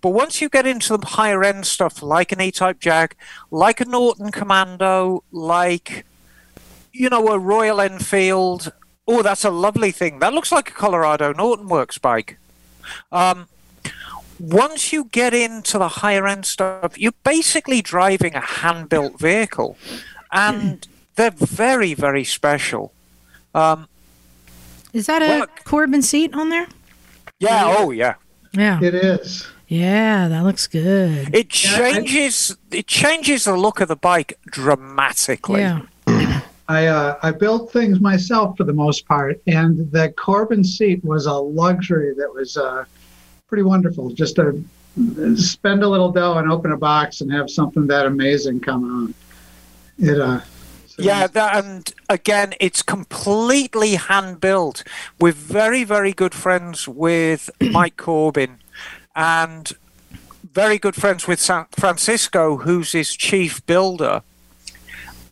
But 0.00 0.10
once 0.10 0.40
you 0.40 0.48
get 0.48 0.66
into 0.66 0.96
the 0.96 1.06
higher 1.06 1.42
end 1.44 1.66
stuff, 1.66 2.02
like 2.02 2.32
an 2.32 2.40
E 2.40 2.50
Type 2.50 2.80
Jag, 2.80 3.14
like 3.50 3.80
a 3.80 3.84
Norton 3.84 4.30
Commando, 4.30 5.24
like, 5.32 6.04
you 6.92 7.08
know, 7.08 7.28
a 7.28 7.38
Royal 7.38 7.80
Enfield, 7.80 8.72
oh, 9.08 9.22
that's 9.22 9.44
a 9.44 9.50
lovely 9.50 9.90
thing. 9.90 10.18
That 10.18 10.32
looks 10.32 10.52
like 10.52 10.70
a 10.70 10.72
Colorado 10.74 11.32
Norton 11.32 11.68
Works 11.68 11.98
bike. 11.98 12.38
Um, 13.10 13.48
once 14.38 14.92
you 14.92 15.04
get 15.04 15.32
into 15.34 15.78
the 15.78 15.88
higher 15.88 16.26
end 16.26 16.44
stuff, 16.46 16.98
you're 16.98 17.12
basically 17.24 17.80
driving 17.80 18.34
a 18.34 18.40
hand 18.40 18.88
built 18.88 19.18
vehicle. 19.18 19.76
And 20.32 20.86
they're 21.16 21.30
very, 21.30 21.94
very 21.94 22.24
special. 22.24 22.92
Um, 23.54 23.86
Is 24.92 25.06
that 25.06 25.22
a 25.22 25.28
Well- 25.28 25.46
Corbin 25.64 26.02
seat 26.02 26.34
on 26.34 26.48
there? 26.48 26.66
yeah, 27.38 27.74
oh, 27.78 27.90
yeah. 27.90 28.14
Yeah. 28.52 28.80
It 28.82 28.94
is. 28.94 29.46
Yeah, 29.68 30.28
that 30.28 30.44
looks 30.44 30.66
good. 30.66 31.34
It 31.34 31.64
Yeah, 31.64 31.70
I- 31.76 31.92
changes 31.92 32.56
it 32.70 32.86
changes 32.86 33.44
the 33.44 33.56
look 33.56 33.80
of 33.80 33.88
the 33.88 33.96
bike 33.96 34.38
dramatically. 34.46 35.60
Yeah. 35.60 35.82
I 36.68 36.86
uh, 36.86 37.18
I 37.22 37.30
built 37.32 37.72
things 37.72 38.00
myself 38.00 38.56
for 38.56 38.64
the 38.64 38.72
most 38.72 39.06
part, 39.06 39.40
and 39.46 39.90
the 39.90 40.10
Corbin 40.16 40.62
seat 40.64 41.04
was 41.04 41.26
a 41.26 41.32
luxury 41.32 42.14
that 42.16 42.32
was 42.32 42.56
uh, 42.56 42.84
pretty 43.48 43.62
wonderful. 43.64 44.10
Just 44.10 44.36
to 44.36 44.62
spend 45.36 45.82
a 45.82 45.88
little 45.88 46.12
dough 46.12 46.38
and 46.38 46.50
open 46.50 46.72
a 46.72 46.76
box 46.76 47.20
and 47.20 47.32
have 47.32 47.50
something 47.50 47.86
that 47.88 48.06
amazing 48.06 48.60
come 48.60 49.08
out. 49.08 49.14
It 49.98 50.20
uh, 50.20 50.40
so 50.96 51.02
Yeah, 51.02 51.26
that, 51.26 51.64
and 51.64 51.94
again, 52.10 52.52
it's 52.60 52.82
completely 52.82 53.94
hand 53.94 54.42
built. 54.42 54.84
We're 55.18 55.32
very, 55.32 55.84
very 55.84 56.12
good 56.12 56.34
friends 56.34 56.86
with 56.86 57.48
Mike 57.60 57.96
Corbin 57.96 58.58
and 59.16 59.72
very 60.52 60.76
good 60.76 60.94
friends 60.94 61.26
with 61.26 61.40
San 61.40 61.64
Francisco, 61.72 62.58
who's 62.58 62.92
his 62.92 63.16
chief 63.16 63.64
builder. 63.64 64.22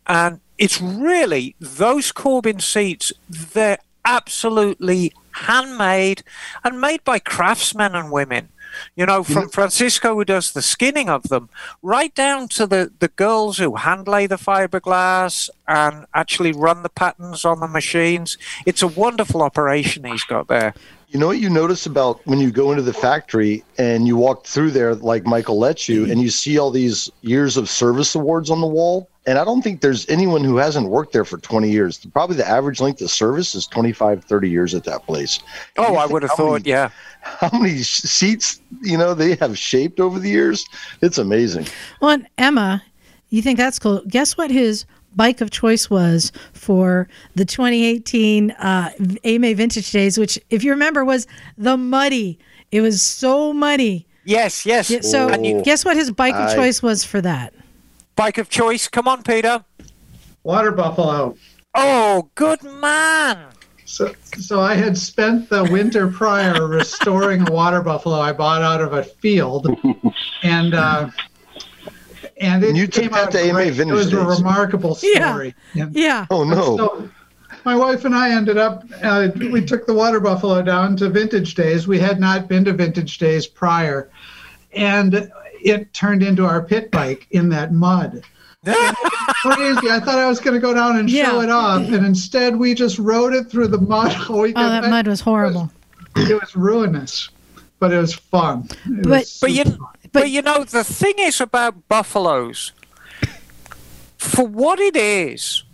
And 0.06 0.40
it's 0.56 0.80
really 0.80 1.56
those 1.60 2.10
Corbin 2.10 2.60
seats, 2.60 3.12
they're 3.28 3.80
absolutely 4.06 5.12
handmade 5.32 6.22
and 6.64 6.80
made 6.80 7.04
by 7.04 7.18
craftsmen 7.18 7.94
and 7.94 8.10
women. 8.10 8.48
You 8.96 9.06
know, 9.06 9.22
from 9.22 9.48
Francisco, 9.48 10.14
who 10.14 10.24
does 10.24 10.52
the 10.52 10.62
skinning 10.62 11.08
of 11.08 11.24
them, 11.24 11.48
right 11.82 12.14
down 12.14 12.48
to 12.48 12.66
the, 12.66 12.92
the 12.98 13.08
girls 13.08 13.58
who 13.58 13.76
hand 13.76 14.08
lay 14.08 14.26
the 14.26 14.36
fiberglass 14.36 15.48
and 15.66 16.06
actually 16.14 16.52
run 16.52 16.82
the 16.82 16.88
patterns 16.88 17.44
on 17.44 17.60
the 17.60 17.68
machines. 17.68 18.38
It's 18.66 18.82
a 18.82 18.88
wonderful 18.88 19.42
operation 19.42 20.04
he's 20.04 20.24
got 20.24 20.48
there. 20.48 20.74
You 21.10 21.18
know 21.18 21.26
what 21.26 21.40
you 21.40 21.50
notice 21.50 21.86
about 21.86 22.24
when 22.24 22.38
you 22.38 22.52
go 22.52 22.70
into 22.70 22.82
the 22.84 22.92
factory 22.92 23.64
and 23.78 24.06
you 24.06 24.16
walk 24.16 24.46
through 24.46 24.70
there, 24.70 24.94
like 24.94 25.26
Michael 25.26 25.58
lets 25.58 25.88
you, 25.88 26.08
and 26.08 26.22
you 26.22 26.30
see 26.30 26.56
all 26.56 26.70
these 26.70 27.10
years 27.22 27.56
of 27.56 27.68
service 27.68 28.14
awards 28.14 28.48
on 28.48 28.60
the 28.60 28.66
wall? 28.68 29.10
And 29.26 29.36
I 29.36 29.44
don't 29.44 29.60
think 29.60 29.80
there's 29.80 30.08
anyone 30.08 30.44
who 30.44 30.56
hasn't 30.56 30.88
worked 30.88 31.12
there 31.12 31.24
for 31.24 31.38
20 31.38 31.68
years. 31.68 31.98
Probably 32.12 32.36
the 32.36 32.48
average 32.48 32.80
length 32.80 33.00
of 33.02 33.10
service 33.10 33.56
is 33.56 33.66
25, 33.66 34.22
30 34.22 34.48
years 34.48 34.72
at 34.72 34.84
that 34.84 35.04
place. 35.04 35.40
Oh, 35.76 35.96
I 35.96 36.06
would 36.06 36.22
have 36.22 36.30
thought, 36.30 36.52
many- 36.52 36.70
yeah. 36.70 36.90
How 37.22 37.50
many 37.58 37.82
sh- 37.82 38.02
seats, 38.02 38.60
you 38.80 38.96
know, 38.96 39.12
they 39.12 39.34
have 39.36 39.58
shaped 39.58 39.98
over 39.98 40.20
the 40.20 40.28
years? 40.30 40.64
It's 41.02 41.18
amazing. 41.18 41.66
Well, 42.00 42.12
and 42.12 42.28
Emma, 42.38 42.84
you 43.30 43.42
think 43.42 43.58
that's 43.58 43.80
cool. 43.80 44.02
Guess 44.06 44.36
what 44.36 44.52
his 44.52 44.84
bike 45.16 45.40
of 45.40 45.50
choice 45.50 45.88
was 45.90 46.32
for 46.52 47.08
the 47.34 47.44
2018 47.44 48.50
uh, 48.52 48.90
AMA 49.24 49.54
Vintage 49.54 49.90
Days, 49.90 50.18
which, 50.18 50.38
if 50.50 50.62
you 50.64 50.70
remember, 50.70 51.04
was 51.04 51.26
the 51.58 51.76
muddy. 51.76 52.38
It 52.70 52.80
was 52.80 53.02
so 53.02 53.52
muddy. 53.52 54.06
Yes, 54.24 54.64
yes. 54.66 54.90
Yeah, 54.90 55.00
so, 55.00 55.28
And 55.28 55.44
you- 55.44 55.62
guess 55.62 55.84
what 55.84 55.96
his 55.96 56.10
bike 56.10 56.34
of 56.34 56.48
I- 56.50 56.54
choice 56.54 56.82
was 56.82 57.04
for 57.04 57.20
that? 57.20 57.52
bike 58.16 58.36
of 58.38 58.48
choice. 58.50 58.86
Come 58.86 59.08
on, 59.08 59.22
Peter. 59.22 59.64
water 60.42 60.70
buffalo. 60.72 61.36
Oh, 61.74 62.28
good 62.34 62.62
man. 62.62 63.46
So, 63.86 64.12
so 64.38 64.60
I 64.60 64.74
had 64.74 64.96
spent 64.96 65.48
the 65.48 65.64
winter 65.64 66.06
prior 66.08 66.66
restoring 66.66 67.48
a 67.48 67.50
water 67.52 67.80
buffalo 67.80 68.20
I 68.20 68.32
bought 68.32 68.62
out 68.62 68.80
of 68.82 68.92
a 68.92 69.02
field, 69.04 69.66
and 70.42 70.74
uh, 70.74 71.10
and 72.40 72.64
it 72.64 72.74
you 72.74 72.86
took 72.86 73.02
came 73.04 73.10
that 73.12 73.26
out 73.26 73.32
to 73.32 73.38
AMA 73.38 73.52
great. 73.52 73.68
It 73.68 73.74
Vintage 73.74 73.94
was 73.96 74.12
a 74.12 74.24
remarkable 74.24 74.98
Yeah. 75.02 75.30
story. 75.32 75.54
Yeah. 75.74 75.88
Yeah. 75.92 76.26
Oh, 76.30 76.42
no. 76.44 76.76
So 76.76 77.08
my 77.64 77.76
wife 77.76 78.04
and 78.04 78.14
I 78.14 78.30
ended 78.30 78.56
up. 78.58 78.84
Uh, 79.02 79.28
we 79.36 79.64
took 79.64 79.86
the 79.86 79.94
water 79.94 80.18
buffalo 80.20 80.62
down 80.62 80.96
to 80.96 81.08
Vintage 81.10 81.54
Days. 81.54 81.86
We 81.86 81.98
had 81.98 82.18
not 82.18 82.48
been 82.48 82.64
to 82.64 82.72
Vintage 82.72 83.18
Days 83.18 83.46
prior, 83.46 84.08
and 84.72 85.30
it 85.62 85.92
turned 85.92 86.22
into 86.22 86.44
our 86.46 86.62
pit 86.62 86.90
bike 86.90 87.26
in 87.30 87.48
that 87.50 87.72
mud. 87.72 88.22
Crazy! 88.64 89.90
I 89.90 90.00
thought 90.00 90.18
I 90.18 90.28
was 90.28 90.38
going 90.40 90.54
to 90.54 90.60
go 90.60 90.74
down 90.74 90.98
and 90.98 91.10
show 91.10 91.16
Yeah. 91.16 91.42
it 91.42 91.50
off, 91.50 91.82
and 91.82 92.04
instead 92.04 92.56
we 92.56 92.74
just 92.74 92.98
rode 92.98 93.32
it 93.34 93.50
through 93.50 93.68
the 93.68 93.80
mud. 93.80 94.14
all 94.28 94.36
Oh, 94.36 94.40
weekend. 94.42 94.70
that 94.84 94.90
mud 94.90 95.06
was 95.06 95.20
horrible. 95.20 95.70
It 96.16 96.38
was 96.40 96.54
ruinous, 96.56 97.30
but 97.78 97.92
it 97.92 97.98
was 97.98 98.14
fun. 98.14 98.68
It 98.86 99.02
But- 99.04 99.06
was 99.10 99.38
But 99.40 99.52
you, 99.52 99.64
fun. 99.64 99.78
But 100.12 100.30
you 100.30 100.42
know, 100.42 100.64
the 100.64 100.84
thing 100.84 101.14
is 101.18 101.40
about 101.40 101.88
buffaloes, 101.88 102.72
for 104.18 104.46
what 104.46 104.80
it 104.80 104.96
is, 104.96 105.64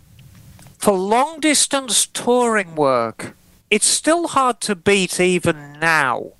for 0.77 0.93
long 0.93 1.39
distance 1.39 2.05
touring 2.05 2.75
work, 2.75 3.35
it's 3.69 3.87
still 3.87 4.29
hard 4.29 4.61
to 4.61 4.75
beat 4.75 5.19
even 5.19 5.79
now 5.79 6.31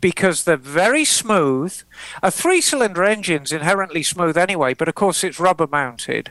because 0.00 0.44
they're 0.44 0.56
very 0.56 1.04
smooth. 1.04 1.82
A 2.22 2.30
three 2.30 2.60
cylinder 2.60 3.04
engine's 3.04 3.52
inherently 3.52 4.02
smooth 4.02 4.36
anyway, 4.36 4.74
but 4.74 4.88
of 4.88 4.94
course 4.94 5.24
it's 5.24 5.40
rubber 5.40 5.66
mounted. 5.66 6.30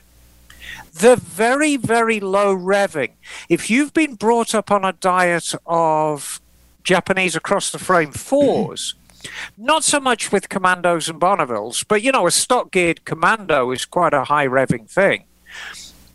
They're 0.94 1.16
very, 1.16 1.78
very 1.78 2.20
low 2.20 2.56
revving. 2.56 3.12
If 3.50 3.70
you've 3.70 3.94
been 3.94 4.16
brought 4.16 4.54
up 4.54 4.72
on 4.72 4.86
a 4.86 4.94
diet 4.94 5.54
of 5.66 6.40
Japanese 6.84 7.36
across 7.36 7.72
the 7.72 7.80
frame 7.80 8.12
fours, 8.12 8.96
not 9.58 9.84
so 9.84 10.00
much 10.00 10.32
with 10.32 10.50
commandos 10.50 11.10
and 11.10 11.20
Bonnevilles, 11.20 11.86
but 11.88 12.02
you 12.02 12.12
know, 12.12 12.28
a 12.28 12.32
stock 12.32 12.72
geared 12.72 13.06
commando 13.06 13.72
is 13.72 13.86
quite 13.86 14.14
a 14.14 14.26
high 14.26 14.48
revving 14.48 14.90
thing. 14.90 15.26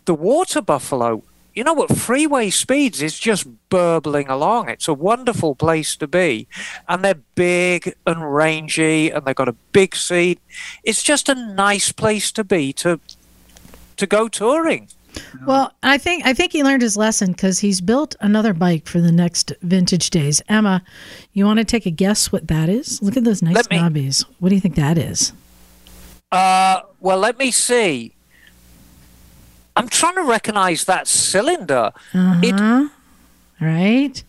The 0.05 0.13
water 0.13 0.61
buffalo, 0.61 1.23
you 1.53 1.63
know 1.63 1.73
what, 1.73 1.97
freeway 1.97 2.49
speeds 2.49 3.01
is 3.01 3.17
just 3.17 3.47
burbling 3.69 4.29
along. 4.29 4.69
It's 4.69 4.87
a 4.87 4.93
wonderful 4.93 5.55
place 5.55 5.95
to 5.97 6.07
be. 6.07 6.47
And 6.87 7.03
they're 7.03 7.21
big 7.35 7.95
and 8.05 8.33
rangy 8.33 9.09
and 9.09 9.25
they've 9.25 9.35
got 9.35 9.49
a 9.49 9.55
big 9.71 9.95
seat. 9.95 10.39
It's 10.83 11.03
just 11.03 11.29
a 11.29 11.35
nice 11.35 11.91
place 11.91 12.31
to 12.33 12.43
be 12.43 12.73
to 12.73 12.99
to 13.97 14.05
go 14.05 14.27
touring. 14.27 14.89
Well, 15.45 15.71
I 15.83 15.97
think 15.97 16.25
I 16.25 16.33
think 16.33 16.51
he 16.51 16.63
learned 16.63 16.81
his 16.81 16.95
lesson 16.97 17.31
because 17.31 17.59
he's 17.59 17.81
built 17.81 18.15
another 18.19 18.53
bike 18.53 18.87
for 18.87 18.99
the 19.01 19.11
next 19.11 19.51
vintage 19.61 20.09
days. 20.09 20.41
Emma, 20.49 20.83
you 21.33 21.45
want 21.45 21.59
to 21.59 21.65
take 21.65 21.85
a 21.85 21.91
guess 21.91 22.31
what 22.31 22.47
that 22.47 22.69
is? 22.69 23.01
Look 23.01 23.17
at 23.17 23.23
those 23.23 23.41
nice 23.41 23.55
Let 23.55 23.69
me- 23.69 23.77
knobbies. 23.77 24.25
What 24.39 24.49
do 24.49 24.55
you 24.55 24.61
think 24.61 24.75
that 24.75 24.97
is? 24.97 25.33
Uh, 26.31 26.81
well, 26.99 27.17
let 27.17 27.37
me 27.39 27.51
see. 27.51 28.13
I'm 29.75 29.87
trying 29.87 30.15
to 30.15 30.23
recognize 30.23 30.85
that 30.85 31.07
cylinder. 31.07 31.91
It 32.13 32.59
Huh? 32.59 32.89
Right? 33.61 34.23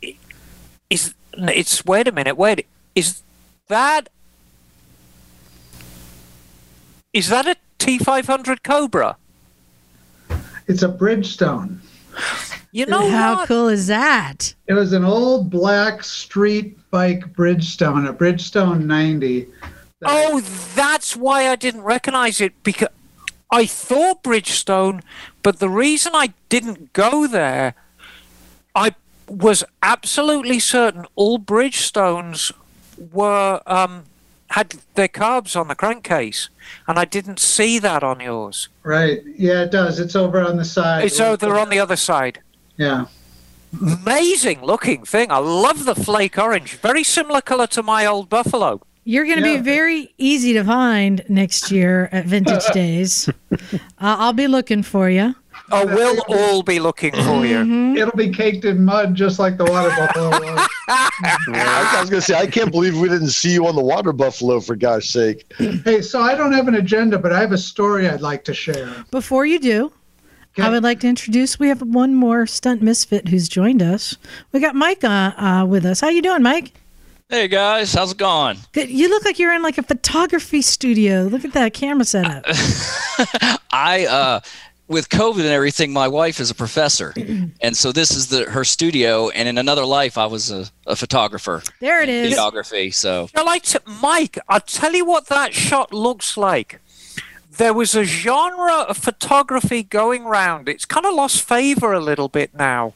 is. 0.91 1.15
It's. 1.33 1.85
Wait 1.85 2.07
a 2.09 2.13
minute. 2.13 2.37
Wait. 2.37 2.67
Is 2.95 3.23
that? 3.69 4.09
Is 7.13 7.29
that 7.29 7.47
a 7.47 7.57
T500 7.79 8.63
Cobra? 8.63 9.17
It's 10.69 10.83
a 10.83 10.89
Bridgestone. 10.89 11.79
You 12.71 12.85
know 12.87 13.11
How 13.11 13.37
what? 13.37 13.49
cool 13.49 13.69
is 13.69 13.87
that? 13.87 14.55
It 14.67 14.75
was 14.75 14.93
an 14.93 15.05
old 15.05 15.49
black 15.49 16.05
street 16.05 16.79
bike 16.91 17.33
Bridgestone, 17.33 18.07
a 18.07 18.13
Bridgestone 18.13 18.85
90. 18.85 19.49
Oh, 20.05 20.41
that's 20.75 21.17
why 21.17 21.49
I 21.49 21.57
didn't 21.57 21.83
recognize 21.83 22.41
it 22.41 22.53
because 22.63 22.89
I 23.51 23.65
thought 23.65 24.23
Bridgestone, 24.23 25.03
but 25.43 25.59
the 25.59 25.71
reason 25.71 26.13
I 26.15 26.35
didn't 26.51 26.93
go 26.93 27.27
there, 27.27 27.75
I 28.75 28.95
was 29.27 29.65
absolutely 29.83 30.59
certain 30.59 31.07
all 31.17 31.39
Bridgestones 31.39 32.53
were 33.13 33.63
um, 33.67 34.05
had 34.51 34.77
their 34.95 35.09
carbs 35.09 35.59
on 35.59 35.69
the 35.69 35.75
crankcase, 35.75 36.49
and 36.87 36.99
I 36.99 37.05
didn't 37.05 37.39
see 37.39 37.79
that 37.81 38.03
on 38.03 38.21
yours. 38.21 38.69
Right. 38.83 39.23
Yeah, 39.37 39.63
it 39.63 39.71
does. 39.71 40.01
It's 40.01 40.17
over 40.17 40.41
on 40.41 40.57
the 40.57 40.65
side. 40.65 41.05
It's 41.05 41.21
over 41.21 41.59
on 41.59 41.69
the 41.69 41.79
other 41.79 41.97
side. 41.97 42.41
Yeah. 42.77 43.07
Amazing 43.81 44.63
looking 44.63 45.05
thing. 45.05 45.31
I 45.31 45.39
love 45.39 45.85
the 45.85 45.95
flake 45.95 46.39
orange. 46.39 46.77
Very 46.77 47.05
similar 47.05 47.41
color 47.43 47.67
to 47.69 47.83
my 47.83 48.07
old 48.07 48.29
Buffalo. 48.31 48.81
You're 49.05 49.25
going 49.27 49.43
to 49.43 49.49
Yeah. 49.49 49.57
be 49.57 49.63
very 49.63 50.15
easy 50.19 50.53
to 50.55 50.65
find 50.65 51.23
next 51.29 51.71
year 51.71 52.09
at 52.13 52.25
Vintage 52.27 52.67
Days. 52.73 53.29
Uh, 53.29 53.59
I'll 53.99 54.33
be 54.33 54.47
looking 54.47 54.83
for 54.83 55.09
you. 55.11 55.35
Oh, 55.71 55.87
we'll 55.87 56.23
all 56.29 56.63
be 56.63 56.79
looking 56.79 57.13
for 57.13 57.45
you. 57.45 57.59
Mm-hmm. 57.59 57.97
It'll 57.97 58.17
be 58.17 58.31
caked 58.31 58.65
in 58.65 58.85
mud 58.85 59.15
just 59.15 59.39
like 59.39 59.59
the 59.59 59.65
water 59.65 59.91
buffalo 59.91 60.31
was. 60.31 60.69
I, 60.89 61.95
I 61.97 62.01
was 62.01 62.09
gonna 62.09 62.23
say 62.23 62.39
I 62.39 62.47
can't 62.47 62.71
believe 62.71 62.99
we 62.99 63.09
didn't 63.09 63.31
see 63.31 63.53
you 63.53 63.67
on 63.67 63.75
the 63.75 63.83
water 63.83 64.13
buffalo 64.13 64.61
for 64.61 64.77
gosh 64.77 65.11
sake. 65.11 65.53
Hey, 65.59 66.01
so 66.01 66.23
I 66.23 66.35
don't 66.35 66.53
have 66.53 66.69
an 66.69 66.77
agenda, 66.77 67.19
but 67.19 67.33
I 67.33 67.41
have 67.41 67.53
a 67.53 67.59
story 67.59 68.09
I'd 68.09 68.23
like 68.23 68.45
to 68.45 68.55
share. 68.55 69.05
Before 69.11 69.45
you 69.45 69.59
do, 69.59 69.93
I 70.57 70.71
would 70.71 70.83
like 70.83 71.01
to 71.01 71.09
introduce. 71.09 71.59
We 71.59 71.69
have 71.69 71.83
one 71.83 72.15
more 72.15 72.47
stunt 72.47 72.83
misfit 72.83 73.29
who's 73.29 73.49
joined 73.49 73.83
us. 73.83 74.17
We 74.53 74.61
got 74.61 74.75
Mike 74.75 75.05
uh, 75.05 75.33
uh, 75.37 75.67
with 75.67 75.85
us. 75.85 76.01
How 76.01 76.09
you 76.09 76.23
doing, 76.23 76.43
Mike? 76.43 76.73
Hey 77.31 77.47
guys, 77.47 77.93
how's 77.93 78.13
it 78.13 78.17
going? 78.17 78.57
Good. 78.73 78.89
You 78.89 79.11
look 79.11 79.23
like 79.23 79.39
you're 79.39 79.53
in 79.53 79.61
like 79.61 79.77
a 79.77 79.83
photography 79.83 80.63
studio. 80.63 81.25
Look 81.25 81.45
at 81.45 81.53
that 81.53 81.75
camera 81.75 82.07
setup. 82.07 82.43
I 83.71 84.07
uh 84.07 84.41
with 84.89 85.09
COVID 85.11 85.41
and 85.41 85.49
everything, 85.49 85.93
my 85.93 86.09
wife 86.09 86.41
is 86.41 86.51
a 86.51 86.55
professor, 86.55 87.15
and 87.61 87.77
so 87.77 87.93
this 87.93 88.11
is 88.11 88.29
the 88.29 88.51
her 88.51 88.65
studio. 88.65 89.29
And 89.31 89.49
in 89.49 89.59
another 89.59 89.85
life, 89.85 90.19
I 90.19 90.27
was 90.27 90.51
a, 90.51 90.67
a 90.87 90.97
photographer, 90.97 91.63
There 91.81 92.03
it 92.03 92.09
is. 92.09 92.35
videography. 92.35 92.93
So 92.93 93.29
I 93.35 93.43
like 93.43 93.65
Mike, 94.03 94.39
I'll 94.49 94.61
tell 94.61 94.95
you 94.95 95.05
what 95.05 95.27
that 95.27 95.55
shot 95.55 95.93
looks 95.93 96.37
like. 96.37 96.81
There 97.59 97.75
was 97.75 97.95
a 97.95 98.05
genre 98.05 98.87
of 98.89 98.97
photography 98.97 99.83
going 99.83 100.25
round. 100.25 100.69
It's 100.69 100.85
kind 100.85 101.05
of 101.05 101.15
lost 101.15 101.43
favor 101.43 101.93
a 101.93 102.01
little 102.01 102.29
bit 102.29 102.55
now. 102.55 102.95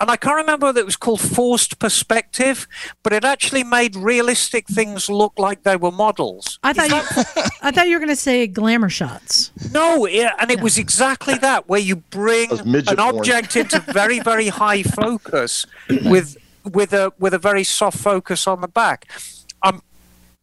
And 0.00 0.10
I 0.10 0.16
can't 0.16 0.36
remember 0.36 0.66
whether 0.66 0.80
it 0.80 0.86
was 0.86 0.96
called 0.96 1.20
forced 1.20 1.78
perspective, 1.78 2.68
but 3.02 3.12
it 3.12 3.24
actually 3.24 3.64
made 3.64 3.96
realistic 3.96 4.68
things 4.68 5.08
look 5.08 5.32
like 5.38 5.64
they 5.64 5.76
were 5.76 5.90
models. 5.90 6.58
I 6.62 6.72
thought 6.72 6.88
you, 6.90 7.24
I 7.62 7.70
thought 7.72 7.88
you 7.88 7.96
were 7.96 8.00
going 8.00 8.08
to 8.10 8.16
say 8.16 8.46
glamour 8.46 8.88
shots. 8.88 9.50
No, 9.72 10.06
yeah, 10.06 10.34
and 10.38 10.50
it 10.50 10.60
was 10.60 10.78
exactly 10.78 11.34
that, 11.38 11.68
where 11.68 11.80
you 11.80 11.96
bring 11.96 12.50
That's 12.50 12.64
midget 12.64 12.90
an 12.90 12.96
porn. 12.98 13.16
object 13.16 13.56
into 13.56 13.80
very, 13.80 14.20
very 14.20 14.48
high 14.48 14.82
focus 14.84 15.66
with 16.04 16.36
with 16.64 16.92
a 16.92 17.12
with 17.18 17.32
a 17.34 17.38
very 17.38 17.64
soft 17.64 17.98
focus 17.98 18.46
on 18.46 18.60
the 18.60 18.68
back. 18.68 19.08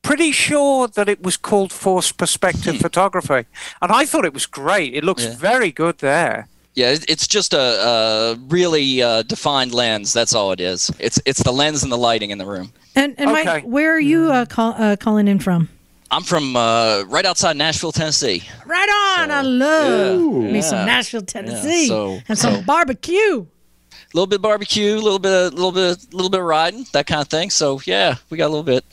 I'm 0.03 0.07
pretty 0.09 0.31
sure 0.33 0.87
that 0.89 1.07
it 1.07 1.23
was 1.23 1.37
called 1.37 1.71
forced 1.71 2.17
perspective 2.17 2.77
photography, 2.77 3.45
and 3.81 3.91
I 3.91 4.05
thought 4.05 4.25
it 4.25 4.33
was 4.33 4.45
great. 4.45 4.93
It 4.93 5.03
looks 5.03 5.23
Yeah. 5.23 5.35
very 5.37 5.71
good 5.71 5.99
there. 5.99 6.47
yeah, 6.75 6.95
it's 7.07 7.27
just 7.27 7.53
a, 7.53 7.59
a 7.59 8.35
really 8.49 9.01
uh, 9.01 9.21
defined 9.23 9.73
lens. 9.73 10.11
That's 10.11 10.33
all 10.35 10.51
it 10.51 10.59
is. 10.59 10.91
It's 10.99 11.19
it's 11.25 11.41
the 11.43 11.51
lens 11.53 11.83
and 11.83 11.91
the 11.91 11.97
lighting 11.97 12.31
in 12.31 12.37
the 12.37 12.45
room. 12.45 12.73
And 12.95 13.15
and 13.17 13.29
Okay. 13.29 13.43
Mike, 13.45 13.63
where 13.63 13.93
are 13.95 13.99
you 13.99 14.31
uh, 14.31 14.45
call, 14.45 14.73
uh, 14.77 14.95
calling 14.97 15.27
in 15.27 15.39
from? 15.39 15.69
I'm 16.11 16.23
from 16.23 16.55
uh, 16.55 17.03
right 17.07 17.25
outside 17.25 17.55
Nashville, 17.57 17.91
Tennessee. 17.91 18.43
Right 18.65 18.89
on. 19.19 19.31
I 19.31 19.41
love 19.41 20.43
yeah, 20.43 20.51
me 20.51 20.61
some. 20.61 20.85
Nashville, 20.85 21.21
Tennessee, 21.21 21.87
so- 21.87 22.19
and 22.27 22.37
some 22.37 22.55
so- 22.55 22.61
barbecue. 22.63 23.45
A 23.45 24.13
little 24.13 24.27
bit 24.27 24.35
of 24.37 24.41
barbecue, 24.41 24.95
a 24.95 24.99
little 25.01 25.17
bit, 25.19 25.31
a 25.31 25.55
little 25.55 25.71
bit, 25.71 25.97
a 26.11 26.15
little 26.15 26.29
bit 26.29 26.39
of 26.41 26.45
riding, 26.45 26.85
that 26.91 27.07
kind 27.07 27.21
of 27.21 27.27
thing. 27.29 27.49
So 27.51 27.79
yeah, 27.85 28.15
we 28.29 28.37
got 28.37 28.47
a 28.47 28.53
little 28.53 28.63
bit 28.63 28.83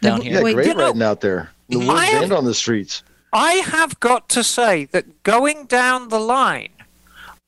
down 0.00 0.18
Yeah, 0.18 0.24
here. 0.24 0.32
Yeah, 0.38 0.42
Wait, 0.42 0.54
great 0.54 0.66
you 0.68 0.74
know- 0.74 0.84
riding 0.86 1.02
out 1.02 1.20
there. 1.20 1.50
The 1.68 1.80
I 1.80 1.84
woods 1.86 2.10
have- 2.10 2.22
and 2.24 2.32
on 2.32 2.44
the 2.44 2.54
streets. 2.54 3.02
I 3.32 3.52
have 3.54 4.00
got 4.00 4.28
to 4.30 4.42
say 4.42 4.86
that 4.86 5.22
going 5.22 5.66
down 5.66 6.08
the 6.08 6.18
line, 6.18 6.70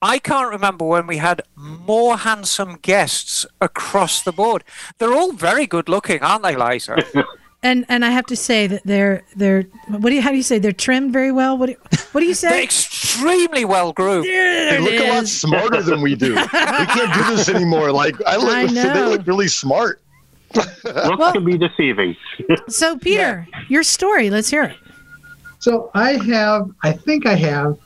I 0.01 0.19
can't 0.19 0.49
remember 0.51 0.85
when 0.85 1.07
we 1.09 1.17
had 1.17 1.43
more 1.57 2.17
handsome 2.19 2.79
guests 2.83 3.45
across 3.61 4.23
the 4.23 4.33
board. 4.33 4.63
They're 4.99 5.13
all 5.15 5.33
very 5.33 5.67
good 5.67 5.89
looking, 5.89 6.23
aren't 6.23 6.43
they, 6.45 6.57
Liza? 6.57 6.97
And 7.65 7.87
and 7.89 8.05
I 8.05 8.11
have 8.11 8.27
to 8.27 8.35
say 8.35 8.67
that 8.67 8.83
they're 8.85 9.23
they're 9.37 9.63
what 9.87 10.11
do 10.11 10.17
you 10.17 10.21
how 10.21 10.31
do 10.31 10.37
you 10.37 10.43
say 10.43 10.59
they're 10.59 10.73
trimmed 10.73 11.13
very 11.13 11.31
well? 11.31 11.57
What 11.57 11.67
do 11.67 11.73
you, 11.75 11.79
what 12.11 12.21
do 12.21 12.27
you 12.27 12.35
They're 12.35 12.51
say? 12.51 12.65
extremely 12.65 13.65
well 13.65 13.93
groomed. 13.93 14.27
There 14.27 14.71
They 14.73 14.77
it 14.79 14.81
look 14.83 15.07
a 15.07 15.13
lot 15.15 15.29
smarter 15.29 15.81
than 15.81 16.01
we 16.03 16.17
do. 16.17 16.35
we 16.35 16.41
can't 16.49 17.15
do 17.15 17.23
this 17.37 17.49
anymore. 17.49 17.93
Like 17.93 18.17
I 18.27 18.35
look, 18.35 18.49
I 18.53 18.67
they 18.67 19.05
look 19.05 19.25
really 19.29 19.47
smart. 19.47 20.02
Looks 20.85 21.33
can 21.33 21.45
be 21.45 21.59
deceiving. 21.59 22.17
So 22.69 22.99
Peter, 22.99 23.47
your 23.69 23.83
story. 23.83 24.31
Let's 24.31 24.49
hear 24.49 24.65
it. 24.65 24.77
So 25.59 25.91
I 25.95 26.13
have, 26.25 26.71
I 26.83 26.93
think 26.93 27.27
I 27.27 27.35
have, 27.35 27.79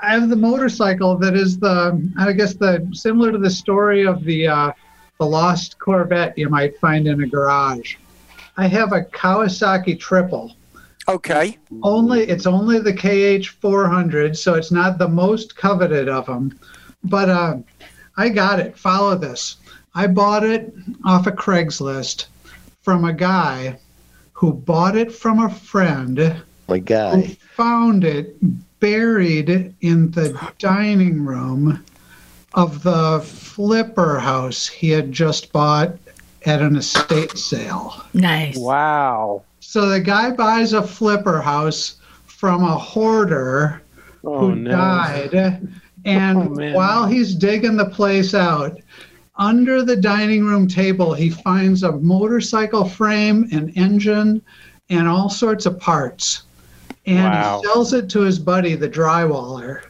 I 0.00 0.12
have 0.12 0.28
the 0.28 0.36
motorcycle 0.36 1.16
that 1.18 1.34
is 1.34 1.58
the, 1.58 2.10
I 2.18 2.32
guess 2.32 2.54
the 2.54 2.86
similar 2.92 3.32
to 3.32 3.38
the 3.38 3.50
story 3.50 4.06
of 4.06 4.24
the 4.24 4.48
uh, 4.48 4.72
the 5.18 5.26
lost 5.26 5.78
Corvette 5.78 6.36
you 6.36 6.48
might 6.48 6.78
find 6.78 7.06
in 7.06 7.22
a 7.22 7.26
garage. 7.26 7.96
I 8.56 8.66
have 8.66 8.92
a 8.92 9.02
Kawasaki 9.02 9.98
Triple. 9.98 10.56
Okay. 11.08 11.58
Only 11.82 12.22
it's 12.22 12.46
only 12.46 12.78
the 12.78 12.92
KH 12.92 13.48
400, 13.60 14.36
so 14.36 14.54
it's 14.54 14.72
not 14.72 14.98
the 14.98 15.08
most 15.08 15.56
coveted 15.56 16.08
of 16.08 16.26
them. 16.26 16.58
But 17.04 17.28
uh, 17.28 17.56
I 18.16 18.28
got 18.28 18.60
it. 18.60 18.76
Follow 18.76 19.16
this. 19.16 19.56
I 19.94 20.06
bought 20.06 20.44
it 20.44 20.72
off 21.04 21.26
of 21.26 21.34
Craigslist 21.34 22.26
from 22.82 23.04
a 23.04 23.12
guy 23.12 23.78
who 24.32 24.52
bought 24.52 24.96
it 24.96 25.12
from 25.12 25.40
a 25.40 25.50
friend 25.50 26.42
My 26.68 26.76
who 26.76 26.80
guy. 26.80 27.36
found 27.56 28.04
it 28.04 28.36
buried 28.80 29.74
in 29.80 30.10
the 30.12 30.38
dining 30.58 31.24
room 31.24 31.84
of 32.54 32.82
the 32.82 33.20
flipper 33.24 34.18
house 34.18 34.66
he 34.66 34.90
had 34.90 35.12
just 35.12 35.52
bought 35.52 35.96
at 36.46 36.62
an 36.62 36.76
estate 36.76 37.36
sale. 37.36 38.02
Nice. 38.14 38.56
Wow. 38.56 39.42
So 39.60 39.88
the 39.88 40.00
guy 40.00 40.30
buys 40.30 40.72
a 40.72 40.82
flipper 40.82 41.40
house 41.40 41.96
from 42.26 42.64
a 42.64 42.78
hoarder 42.78 43.82
Oh 44.24 44.38
who 44.50 44.54
no. 44.56 44.70
died, 44.70 45.68
And 46.04 46.38
Oh, 46.38 46.72
while 46.74 47.06
he's 47.06 47.34
digging 47.34 47.76
the 47.76 47.90
place 47.90 48.34
out, 48.34 48.78
under 49.40 49.82
the 49.82 49.96
dining 49.96 50.44
room 50.44 50.68
table, 50.68 51.14
he 51.14 51.30
finds 51.30 51.82
a 51.82 51.92
motorcycle 51.92 52.84
frame, 52.84 53.48
an 53.50 53.70
engine, 53.70 54.42
and 54.90 55.08
all 55.08 55.30
sorts 55.30 55.64
of 55.64 55.80
parts. 55.80 56.42
And 57.06 57.24
Wow. 57.24 57.60
he 57.62 57.66
sells 57.68 57.94
it 57.94 58.10
to 58.10 58.20
his 58.20 58.38
buddy, 58.38 58.74
the 58.74 58.88
drywaller. 58.88 59.80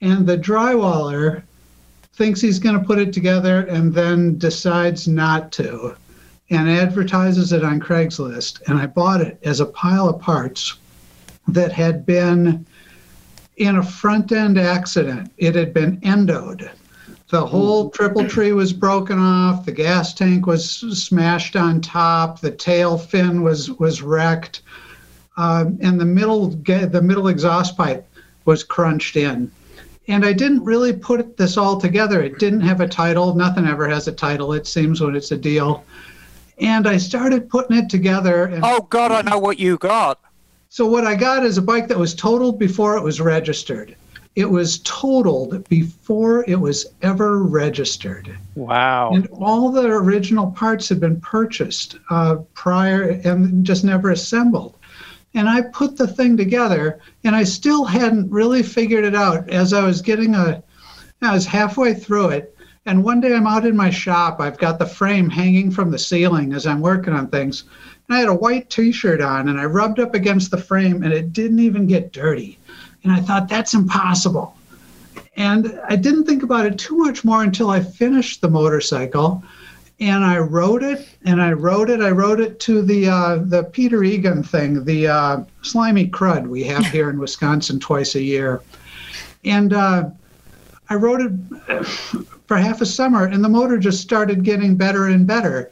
And 0.00 0.26
the 0.26 0.38
drywaller 0.38 1.42
thinks 2.14 2.40
he's 2.40 2.60
going 2.60 2.78
to 2.78 2.84
put 2.86 3.00
it 3.00 3.12
together 3.12 3.62
and 3.62 3.92
then 3.92 4.38
decides 4.38 5.08
not 5.08 5.50
to 5.52 5.94
and 6.50 6.68
advertises 6.70 7.52
it 7.52 7.64
on 7.64 7.80
Craigslist. 7.80 8.62
And 8.68 8.78
I 8.78 8.86
bought 8.86 9.20
it 9.20 9.38
as 9.42 9.60
a 9.60 9.66
pile 9.66 10.08
of 10.08 10.20
parts 10.20 10.78
that 11.48 11.72
had 11.72 12.06
been 12.06 12.64
in 13.56 13.76
a 13.76 13.82
front 13.82 14.30
end 14.30 14.56
accident. 14.56 15.32
It 15.36 15.56
had 15.56 15.74
been 15.74 16.00
endoed. 16.02 16.70
The 17.30 17.44
whole 17.44 17.90
triple 17.90 18.26
tree 18.26 18.52
was 18.52 18.72
broken 18.72 19.18
off. 19.18 19.66
The 19.66 19.72
gas 19.72 20.14
tank 20.14 20.46
was 20.46 20.68
smashed 20.68 21.56
on 21.56 21.82
top. 21.82 22.40
The 22.40 22.50
tail 22.50 22.96
fin 22.96 23.42
was 23.42 23.70
was 23.72 24.00
wrecked, 24.00 24.62
um, 25.36 25.78
and 25.82 26.00
the 26.00 26.06
middle 26.06 26.48
the 26.48 27.02
middle 27.02 27.28
exhaust 27.28 27.76
pipe 27.76 28.06
was 28.46 28.64
crunched 28.64 29.16
in. 29.16 29.50
And 30.08 30.24
I 30.24 30.32
didn't 30.32 30.64
really 30.64 30.94
put 30.94 31.36
this 31.36 31.58
all 31.58 31.78
together. 31.78 32.22
It 32.22 32.38
didn't 32.38 32.62
have 32.62 32.80
a 32.80 32.88
title. 32.88 33.34
Nothing 33.34 33.66
ever 33.66 33.86
has 33.86 34.08
a 34.08 34.12
title. 34.12 34.54
It 34.54 34.66
seems 34.66 35.02
when 35.02 35.14
it's 35.14 35.32
a 35.32 35.36
deal. 35.36 35.84
And 36.56 36.88
I 36.88 36.96
started 36.96 37.50
putting 37.50 37.76
it 37.76 37.90
together. 37.90 38.46
And 38.46 38.64
Oh 38.64 38.86
God, 38.88 39.12
I 39.12 39.20
know 39.20 39.38
what 39.38 39.58
you 39.58 39.76
got. 39.76 40.18
so 40.70 40.86
what 40.86 41.06
I 41.06 41.14
got 41.14 41.44
is 41.44 41.58
a 41.58 41.62
bike 41.62 41.88
that 41.88 41.98
was 41.98 42.14
totaled 42.14 42.58
before 42.58 42.96
it 42.96 43.02
was 43.02 43.20
registered. 43.20 43.96
It 44.38 44.48
was 44.48 44.78
totaled 44.84 45.68
before 45.68 46.44
it 46.46 46.60
was 46.60 46.86
ever 47.02 47.42
registered. 47.42 48.38
Wow. 48.54 49.10
And 49.12 49.26
all 49.32 49.72
the 49.72 49.86
original 49.86 50.52
parts 50.52 50.88
had 50.88 51.00
been 51.00 51.20
purchased 51.20 51.98
uh, 52.08 52.36
prior 52.54 53.20
and 53.24 53.66
just 53.66 53.82
never 53.82 54.12
assembled. 54.12 54.76
And 55.34 55.48
I 55.48 55.62
put 55.62 55.96
the 55.96 56.06
thing 56.06 56.36
together, 56.36 57.00
and 57.24 57.34
I 57.34 57.42
still 57.42 57.84
hadn't 57.84 58.30
really 58.30 58.62
figured 58.62 59.04
it 59.04 59.16
out 59.16 59.50
as 59.50 59.72
I 59.72 59.84
was 59.84 60.00
getting 60.02 60.36
a. 60.36 60.62
I 61.20 61.34
was 61.34 61.44
halfway 61.44 61.92
through 61.92 62.28
it, 62.28 62.56
and 62.86 63.02
one 63.02 63.20
day 63.20 63.34
I'm 63.34 63.48
out 63.48 63.66
in 63.66 63.76
my 63.76 63.90
shop. 63.90 64.40
I've 64.40 64.58
got 64.58 64.78
the 64.78 64.86
frame 64.86 65.28
hanging 65.28 65.72
from 65.72 65.90
the 65.90 65.98
ceiling 65.98 66.52
as 66.52 66.64
I'm 66.64 66.80
working 66.80 67.12
on 67.12 67.26
things. 67.26 67.64
And 68.08 68.16
I 68.16 68.20
had 68.20 68.28
a 68.28 68.34
white 68.34 68.70
T-shirt 68.70 69.20
on, 69.20 69.48
and 69.48 69.58
I 69.58 69.64
rubbed 69.64 69.98
up 69.98 70.14
against 70.14 70.52
the 70.52 70.58
frame, 70.58 71.02
and 71.02 71.12
it 71.12 71.32
didn't 71.32 71.58
even 71.58 71.88
get 71.88 72.12
dirty. 72.12 72.57
And 73.08 73.16
I 73.16 73.22
thought 73.22 73.48
that's 73.48 73.72
impossible. 73.72 74.54
And 75.34 75.80
I 75.88 75.96
didn't 75.96 76.26
think 76.26 76.42
about 76.42 76.66
it 76.66 76.78
too 76.78 76.98
much 76.98 77.24
more 77.24 77.42
until 77.42 77.70
I 77.70 77.80
finished 77.80 78.42
the 78.42 78.50
motorcycle. 78.50 79.42
And 79.98 80.22
I 80.22 80.36
wrote 80.36 80.82
it, 80.82 81.08
and 81.24 81.40
I 81.40 81.52
wrote 81.52 81.88
it. 81.88 82.02
I 82.02 82.10
wrote 82.10 82.38
it 82.38 82.60
to 82.60 82.82
the 82.82 83.08
uh, 83.08 83.36
the 83.36 83.64
Peter 83.64 84.04
Egan 84.04 84.42
thing, 84.42 84.84
the 84.84 85.08
uh, 85.08 85.44
slimy 85.62 86.08
crud 86.08 86.46
we 86.46 86.64
have 86.64 86.84
here 86.92 87.08
in 87.08 87.18
Wisconsin 87.18 87.80
twice 87.80 88.14
a 88.14 88.20
year. 88.20 88.60
And 89.42 89.72
uh, 89.72 90.10
I 90.90 90.94
wrote 90.96 91.22
it 91.22 91.86
for 92.46 92.58
half 92.58 92.82
a 92.82 92.86
summer, 92.86 93.24
and 93.24 93.42
the 93.42 93.48
motor 93.48 93.78
just 93.78 94.02
started 94.02 94.44
getting 94.44 94.76
better 94.76 95.06
and 95.06 95.26
better. 95.26 95.70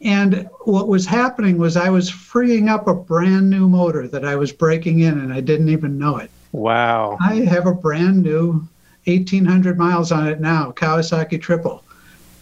And 0.00 0.48
what 0.60 0.86
was 0.86 1.04
happening 1.04 1.58
was 1.58 1.76
I 1.76 1.90
was 1.90 2.08
freeing 2.08 2.68
up 2.68 2.86
a 2.86 2.94
brand 2.94 3.50
new 3.50 3.68
motor 3.68 4.06
that 4.06 4.24
I 4.24 4.36
was 4.36 4.52
breaking 4.52 5.00
in, 5.00 5.18
and 5.18 5.32
I 5.32 5.40
didn't 5.40 5.70
even 5.70 5.98
know 5.98 6.18
it. 6.18 6.30
Wow. 6.52 7.18
I 7.20 7.36
have 7.36 7.66
a 7.66 7.74
brand 7.74 8.22
new 8.22 8.66
1,800 9.06 9.78
miles 9.78 10.10
on 10.10 10.26
it 10.26 10.40
now, 10.40 10.72
Kawasaki 10.72 11.40
Triple. 11.40 11.82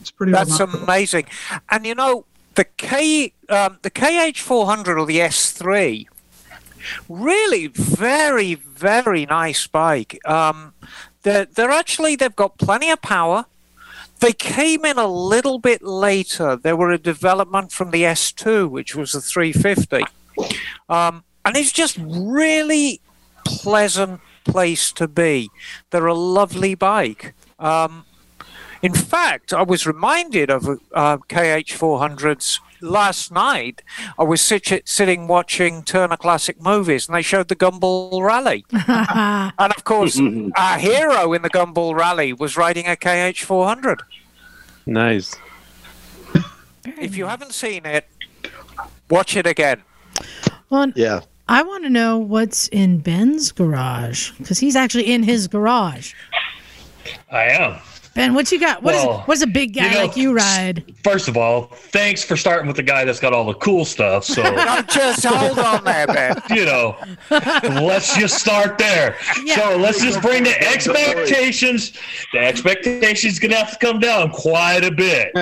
It's 0.00 0.10
pretty 0.10 0.32
That's 0.32 0.52
remarkable. 0.52 0.84
amazing. 0.84 1.26
And 1.70 1.86
you 1.86 1.94
know, 1.94 2.24
the 2.54 2.64
K 2.64 3.32
um, 3.48 3.78
the 3.82 3.90
KH400 3.90 5.00
or 5.00 5.06
the 5.06 5.18
S3, 5.18 6.06
really 7.08 7.66
very 7.68 8.54
very 8.54 9.26
nice 9.26 9.66
bike. 9.66 10.18
Um, 10.26 10.74
they're 11.22 11.46
they're 11.46 11.70
actually 11.70 12.16
they've 12.16 12.36
got 12.36 12.58
plenty 12.58 12.90
of 12.90 13.02
power. 13.02 13.46
They 14.20 14.32
came 14.32 14.84
in 14.84 14.96
a 14.96 15.06
little 15.06 15.58
bit 15.58 15.82
later. 15.82 16.56
They 16.56 16.72
were 16.72 16.90
a 16.90 16.98
development 16.98 17.72
from 17.72 17.90
the 17.90 18.02
S2, 18.02 18.70
which 18.70 18.94
was 18.94 19.12
the 19.12 19.20
350, 19.20 20.04
um, 20.88 21.24
and 21.44 21.56
it's 21.56 21.72
just 21.72 21.98
really 22.00 23.00
pleasant 23.62 24.20
place 24.44 24.92
to 24.92 25.08
be. 25.08 25.50
They're 25.90 26.06
a 26.06 26.14
lovely 26.14 26.74
bike. 26.74 27.34
Um, 27.58 28.04
in 28.82 28.92
fact, 28.92 29.52
I 29.52 29.62
was 29.62 29.86
reminded 29.86 30.50
of 30.50 30.68
uh, 30.92 31.16
KH400s 31.16 32.60
last 32.82 33.32
night. 33.32 33.82
I 34.18 34.24
was 34.24 34.42
sit- 34.42 34.82
sitting 34.86 35.26
watching 35.26 35.82
Turner 35.82 36.18
Classic 36.18 36.60
Movies, 36.60 37.08
and 37.08 37.16
they 37.16 37.22
showed 37.22 37.48
the 37.48 37.56
Gumball 37.56 38.22
Rally. 38.22 38.66
and 38.72 39.72
of 39.72 39.84
course, 39.84 40.20
our 40.56 40.78
hero 40.78 41.32
in 41.32 41.40
the 41.40 41.48
Gumball 41.50 41.94
Rally 41.98 42.34
was 42.34 42.58
riding 42.58 42.86
a 42.86 42.96
KH400. 42.96 44.00
Nice. 44.86 45.34
If 46.84 47.16
you 47.16 47.24
haven't 47.24 47.54
seen 47.54 47.86
it, 47.86 48.06
watch 49.08 49.34
it 49.36 49.46
again. 49.46 49.82
Well, 50.68 50.92
Yeah. 50.94 51.20
I 51.48 51.62
want 51.62 51.84
to 51.84 51.90
know 51.90 52.18
what's 52.18 52.68
in 52.68 52.98
Ben's 52.98 53.52
garage 53.52 54.32
because 54.38 54.58
he's 54.58 54.76
actually 54.76 55.12
in 55.12 55.22
his 55.22 55.46
garage. 55.46 56.14
I 57.30 57.44
am. 57.44 57.80
Ben, 58.14 58.32
what 58.32 58.52
you 58.52 58.60
got? 58.60 58.82
What 58.82 58.94
is 58.94 59.04
Well, 59.04 59.22
what's 59.26 59.42
a 59.42 59.46
big 59.46 59.74
guy 59.74 59.88
you 59.88 59.94
know, 59.94 60.06
like 60.06 60.16
you 60.16 60.32
ride? 60.32 60.84
First 61.02 61.26
of 61.26 61.36
all, 61.36 61.64
thanks 61.64 62.22
for 62.22 62.36
starting 62.36 62.68
with 62.68 62.76
the 62.76 62.82
guy 62.82 63.04
that's 63.04 63.18
got 63.18 63.32
all 63.32 63.44
the 63.44 63.54
cool 63.54 63.84
stuff. 63.84 64.24
So, 64.24 64.42
Now, 64.54 64.82
just 64.82 65.24
hold 65.24 65.58
on 65.58 65.82
there, 65.82 66.06
Ben. 66.06 66.40
you 66.50 66.64
know, 66.64 66.96
let's 67.30 68.16
just 68.16 68.38
start 68.38 68.78
there. 68.78 69.16
Yeah. 69.42 69.56
So 69.56 69.76
let's 69.76 70.00
just 70.00 70.22
bring 70.22 70.44
the 70.44 70.56
expectations. 70.62 71.92
The 72.32 72.38
expectations 72.38 73.40
gonna 73.40 73.56
have 73.56 73.72
to 73.72 73.84
come 73.84 73.98
down 73.98 74.30
quite 74.30 74.84
a 74.84 74.92
bit. 74.92 75.32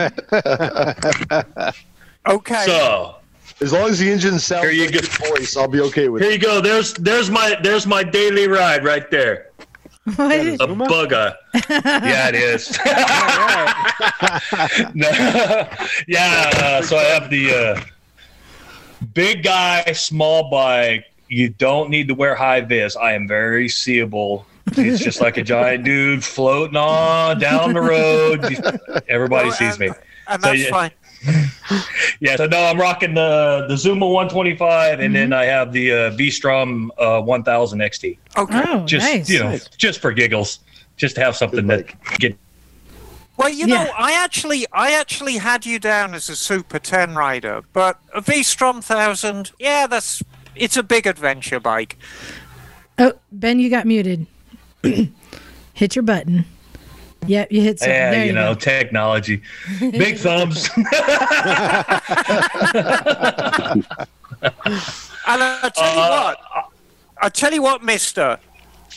Okay. 2.25 2.65
So 2.67 3.17
As 3.62 3.72
long 3.72 3.90
as 3.90 3.98
the 4.01 4.11
engine 4.11 4.38
sounds 4.40 4.64
Here 4.64 4.72
you 4.72 4.87
like 4.90 5.18
go. 5.18 5.35
voice, 5.37 5.57
I'll 5.57 5.68
be 5.68 5.81
okay 5.83 6.09
with 6.09 6.22
here 6.22 6.33
it. 6.33 6.40
Here 6.40 6.51
you 6.51 6.55
go. 6.55 6.61
There's 6.61 6.94
there's 6.94 7.31
my 7.31 7.57
there's 7.62 7.87
my 7.87 8.03
daily 8.03 8.48
ride 8.48 8.85
right 8.85 9.09
there. 9.11 9.51
What 10.16 10.33
is- 10.33 10.59
A 10.61 10.66
bugger. 10.66 11.35
yeah, 11.70 12.29
it 12.29 12.35
is. 12.35 12.77
no, 14.94 15.09
yeah. 16.09 16.51
Uh, 16.57 16.83
so 16.83 16.96
I 16.96 17.05
have 17.05 17.31
the 17.31 17.55
uh, 17.55 17.81
big 19.14 19.44
guy, 19.44 19.85
small 19.92 20.51
bike. 20.51 21.07
You 21.29 21.51
don't 21.51 21.88
need 21.88 22.09
to 22.09 22.14
wear 22.14 22.35
high 22.35 22.61
vis. 22.62 22.96
I 22.96 23.12
am 23.12 23.29
very 23.29 23.68
seeable. 23.68 24.44
It's 24.72 25.03
just 25.03 25.20
like 25.20 25.37
a 25.38 25.42
giant 25.42 25.85
dude 25.85 26.22
floating 26.25 26.77
on 26.77 27.38
down 27.38 27.72
the 27.72 27.81
road. 27.81 28.44
Everybody 29.09 29.48
Well, 29.48 29.57
sees 29.57 29.81
and- 29.81 29.81
me. 29.81 29.90
And 30.29 30.40
So 30.42 30.53
that's 30.53 30.68
fine. 30.68 30.90
Yeah, 32.20 32.37
so 32.37 32.46
no, 32.46 32.64
I'm 32.64 32.78
rocking 32.78 33.14
the 33.14 33.66
the 33.68 33.76
Zuma 33.76 34.06
125, 34.06 35.00
and 35.00 35.14
then 35.14 35.32
I 35.32 35.44
have 35.44 35.72
the 35.72 35.92
uh, 35.92 36.11
V-Strom 36.11 36.92
uh, 36.98 37.20
1000 37.20 37.78
XT. 37.80 38.18
Okay. 38.37 38.62
oh, 38.66 38.85
Just 38.87 39.06
nice. 39.06 39.28
you 39.28 39.38
know, 39.40 39.58
just 39.76 40.00
for 40.00 40.12
giggles, 40.12 40.61
just 40.96 41.14
to 41.16 41.20
have 41.20 41.37
something 41.37 41.66
Good 41.66 41.87
that 41.88 42.18
get 42.18 42.37
Well, 43.37 43.48
you 43.48 43.66
Yeah. 43.66 43.85
know, 43.85 43.90
I 43.96 44.12
actually, 44.12 44.66
I 44.72 44.92
actually 44.92 45.38
had 45.38 45.64
you 45.66 45.78
down 45.78 46.14
as 46.14 46.28
a 46.28 46.37
Super 46.37 46.78
10 46.78 47.14
rider, 47.14 47.62
but 47.72 47.98
a 48.14 48.20
V-Strom 48.20 48.76
1000, 48.76 49.52
yeah, 49.58 49.87
that's 49.87 50.22
it's 50.54 50.76
a 50.76 50.82
big 50.82 51.06
adventure 51.06 51.58
bike. 51.61 51.96
Oh, 52.98 53.14
Ben, 53.32 53.58
you 53.58 53.70
got 53.70 53.87
muted. 53.87 54.26
hit 55.72 55.96
your 55.96 56.02
button. 56.02 56.44
Yep, 57.26 57.52
you 57.52 57.61
hit 57.62 57.78
something. 57.78 57.94
Yeah, 57.94 58.11
there 58.11 58.20
you 58.20 58.26
you 58.28 58.32
know, 58.32 58.54
go. 58.54 58.61
technology. 58.61 59.42
Big 59.80 60.16
thumbs. 60.18 60.68
And 65.24 65.40
I 65.40 65.70
tell 65.72 65.94
you 65.94 66.00
Uh, 66.00 66.35
what, 66.35 66.38
I 67.20 67.28
tell 67.28 67.52
you 67.52 67.62
what, 67.62 67.82
Mister, 67.85 68.38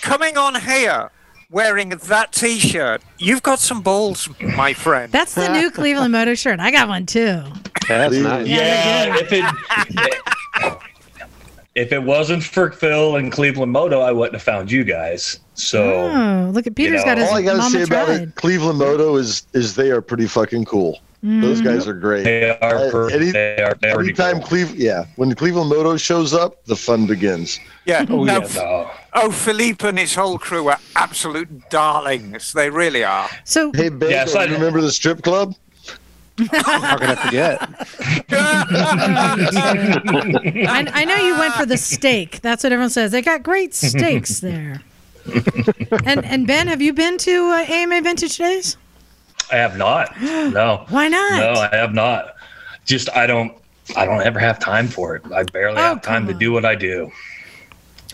coming 0.02 0.38
on 0.38 0.60
here 0.60 1.12
wearing 1.52 1.90
that 1.90 2.32
T-shirt, 2.32 3.04
you've 3.20 3.44
got 3.44 3.60
some 3.60 3.82
balls, 3.82 4.28
my 4.42 4.74
friend. 4.74 5.12
That's 5.12 5.36
the 5.36 5.48
new 5.54 5.70
Cleveland 5.70 6.12
Moto 6.14 6.34
shirt. 6.34 6.60
I 6.60 6.72
got 6.72 6.88
one 6.88 7.06
too. 7.06 7.44
That's 7.88 8.16
nice. 8.16 8.48
yeah, 8.48 9.16
if 9.18 9.32
it 9.32 9.46
if 11.76 11.92
it 11.92 12.02
wasn't 12.04 12.44
for 12.44 12.72
Phil 12.72 13.18
and 13.18 13.32
Cleveland 13.32 13.72
Moto, 13.72 14.00
I 14.02 14.12
wouldn't 14.12 14.34
have 14.36 14.44
found 14.44 14.72
you 14.72 14.84
guys. 14.84 15.40
So 15.56 15.84
Oh, 16.10 16.50
look 16.54 16.68
at 16.68 16.76
Peter's 16.76 17.02
know, 17.02 17.06
got 17.06 17.18
his 17.18 17.30
All 17.30 17.36
I 17.36 17.42
gotta 17.42 17.58
mama 17.60 17.70
say 17.70 17.84
about 17.84 18.06
tried. 18.08 18.22
it, 18.22 18.36
Cleveland 18.36 18.80
Moto 18.80 19.16
is 19.18 19.46
is 19.54 19.76
they 19.76 19.92
are 19.92 20.02
pretty 20.02 20.28
fucking 20.28 20.66
cool. 20.66 21.00
Those 21.28 21.60
guys 21.60 21.88
are 21.88 21.94
great. 21.96 22.24
They 22.24 22.52
are. 22.60 22.76
Uh, 22.76 22.92
per- 22.92 23.10
any- 23.10 23.32
they 23.32 23.58
are 23.64 23.74
pretty 23.74 24.10
Anytime 24.10 24.38
cool. 24.42 24.48
Cleve, 24.48 24.76
yeah, 24.76 25.06
when 25.16 25.34
Cleveland 25.34 25.72
Moto 25.72 25.98
shows 25.98 26.36
up, 26.36 26.64
the 26.66 26.76
fun 26.76 27.08
begins. 27.08 27.60
Yeah. 27.86 28.06
Oh, 28.12 28.24
no, 28.24 28.42
yeah, 28.42 28.48
no. 28.54 28.92
oh, 29.16 29.32
Philippe 29.32 29.88
and 29.88 29.98
his 29.98 30.14
whole 30.14 30.38
crew 30.38 30.68
are 30.68 30.78
absolute 30.96 31.50
darlings. 31.72 32.54
They 32.54 32.70
really 32.70 33.04
are. 33.04 33.28
So 33.44 33.72
Hey, 33.74 33.90
babe, 33.90 34.12
Yeah, 34.12 34.26
so 34.26 34.40
I- 34.40 34.46
remember 34.46 34.82
the 34.82 34.92
strip 34.92 35.24
club? 35.24 35.56
How 36.52 36.98
can 36.98 37.10
I 37.10 37.16
forget? 37.16 37.62
I, 39.58 40.92
I 40.94 41.06
know 41.06 41.16
you 41.16 41.38
went 41.38 41.54
for 41.54 41.66
the 41.66 41.78
steak. 41.78 42.42
That's 42.42 42.64
what 42.64 42.74
everyone 42.74 42.90
says. 42.90 43.12
They 43.12 43.22
got 43.22 43.44
great 43.44 43.74
steaks 43.74 44.40
there. 44.42 44.82
and 46.06 46.24
and 46.26 46.46
Ben, 46.46 46.68
have 46.68 46.82
you 46.82 46.94
been 46.94 47.18
to 47.20 47.52
uh, 47.52 47.66
AMA 47.68 48.02
Vintage 48.02 48.38
Days? 48.38 48.78
I 49.52 49.56
have 49.58 49.78
not. 49.78 50.20
No. 50.22 50.86
Why 50.90 51.08
not? 51.08 51.38
No, 51.40 51.62
I 51.72 51.76
have 51.76 51.94
not. 51.94 52.36
Just 52.86 53.10
I 53.16 53.26
don't. 53.28 53.54
I 53.96 54.06
don't 54.06 54.22
ever 54.22 54.40
have 54.40 54.60
time 54.60 54.88
for 54.88 55.16
it. 55.16 55.24
I 55.32 55.44
barely 55.44 55.78
Oh, 55.78 55.82
have 55.82 56.02
time 56.02 56.26
come 56.26 56.34
to 56.34 56.40
do 56.40 56.52
what 56.52 56.66
I 56.66 56.74
do. 56.76 57.12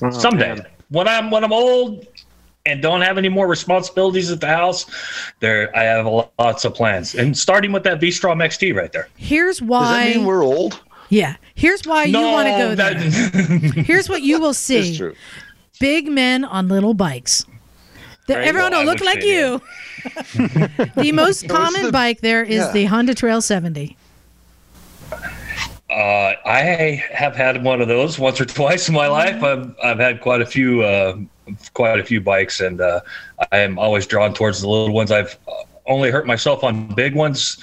Oh, 0.02 0.10
Someday, 0.12 0.56
man. 0.56 0.66
when 0.90 1.08
I'm 1.08 1.32
when 1.32 1.44
I'm 1.44 1.54
old 1.54 2.06
and 2.66 2.82
don't 2.82 3.02
have 3.02 3.18
any 3.18 3.30
more 3.30 3.48
responsibilities 3.48 4.30
at 4.32 4.40
the 4.42 4.48
house, 4.48 4.86
there 5.40 5.76
I 5.78 5.84
have 5.84 6.06
lots 6.40 6.64
of 6.66 6.74
plans. 6.76 7.16
And 7.16 7.38
starting 7.38 7.72
with 7.72 7.84
that 7.84 8.00
V 8.00 8.12
Strom 8.12 8.40
XT 8.40 8.76
right 8.76 8.92
there. 8.92 9.08
Here's 9.18 9.62
why. 9.62 9.80
Does 9.80 9.90
why. 9.90 10.10
that 10.10 10.18
mean 10.18 10.26
we're 10.28 10.44
old? 10.44 10.82
yeah. 11.10 11.36
Here's 11.56 11.86
why 11.86 12.06
you 12.06 12.18
want 12.20 12.48
to 12.48 12.52
go 12.58 12.76
there. 12.76 12.94
that- 12.94 13.84
Here's 13.86 14.08
what 14.10 14.22
you 14.22 14.40
will 14.40 14.54
see: 14.54 14.90
It's 14.90 14.98
true. 14.98 15.16
big 15.80 16.08
men 16.08 16.44
on 16.46 16.68
little 16.68 16.94
bikes. 16.94 17.46
The, 18.28 18.36
Right. 18.36 18.48
everyone 18.48 18.72
Well, 18.72 18.82
will 18.86 18.92
look 18.92 19.02
like 19.02 19.24
you. 19.24 19.60
the 20.96 21.12
most 21.14 21.50
common 21.50 21.88
the- 21.88 21.92
bike 21.92 22.22
there 22.22 22.44
is 22.44 22.58
yeah. 22.66 22.72
the 22.72 22.86
Honda 22.86 23.14
Trail 23.16 23.42
70. 23.42 23.98
Uh, 25.90 26.34
I 26.46 27.04
have 27.14 27.36
had 27.36 27.64
one 27.64 27.82
of 27.82 27.88
those 27.90 28.18
once 28.18 28.40
or 28.40 28.46
twice 28.46 28.88
in 28.88 28.96
my 28.96 29.08
life. 29.08 29.44
I've 29.44 29.76
I've 29.84 30.00
had 30.00 30.22
quite 30.22 30.42
a 30.42 30.46
few 30.46 30.82
uh, 30.84 31.18
quite 31.74 32.00
a 32.00 32.04
few 32.04 32.22
bikes, 32.22 32.60
and 32.62 32.82
uh, 32.82 33.02
I 33.52 33.60
am 33.60 33.80
always 33.80 34.06
drawn 34.08 34.34
towards 34.34 34.62
the 34.62 34.70
little 34.70 34.94
ones. 34.94 35.12
I've 35.12 35.38
only 35.86 36.12
hurt 36.12 36.28
myself 36.28 36.64
on 36.64 36.88
big 36.88 37.16
ones, 37.16 37.58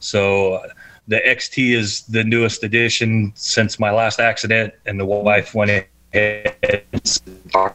so 0.00 0.62
the 1.08 1.20
XT 1.26 1.74
is 1.74 2.02
the 2.02 2.24
newest 2.24 2.64
addition 2.64 3.32
since 3.34 3.78
my 3.78 3.90
last 3.90 4.20
accident, 4.20 4.74
and 4.86 4.98
the 4.98 5.04
wife 5.04 5.54
went 5.54 5.70
ahead. 5.70 6.84
and 6.92 7.06
said, 7.06 7.22
I 7.54 7.72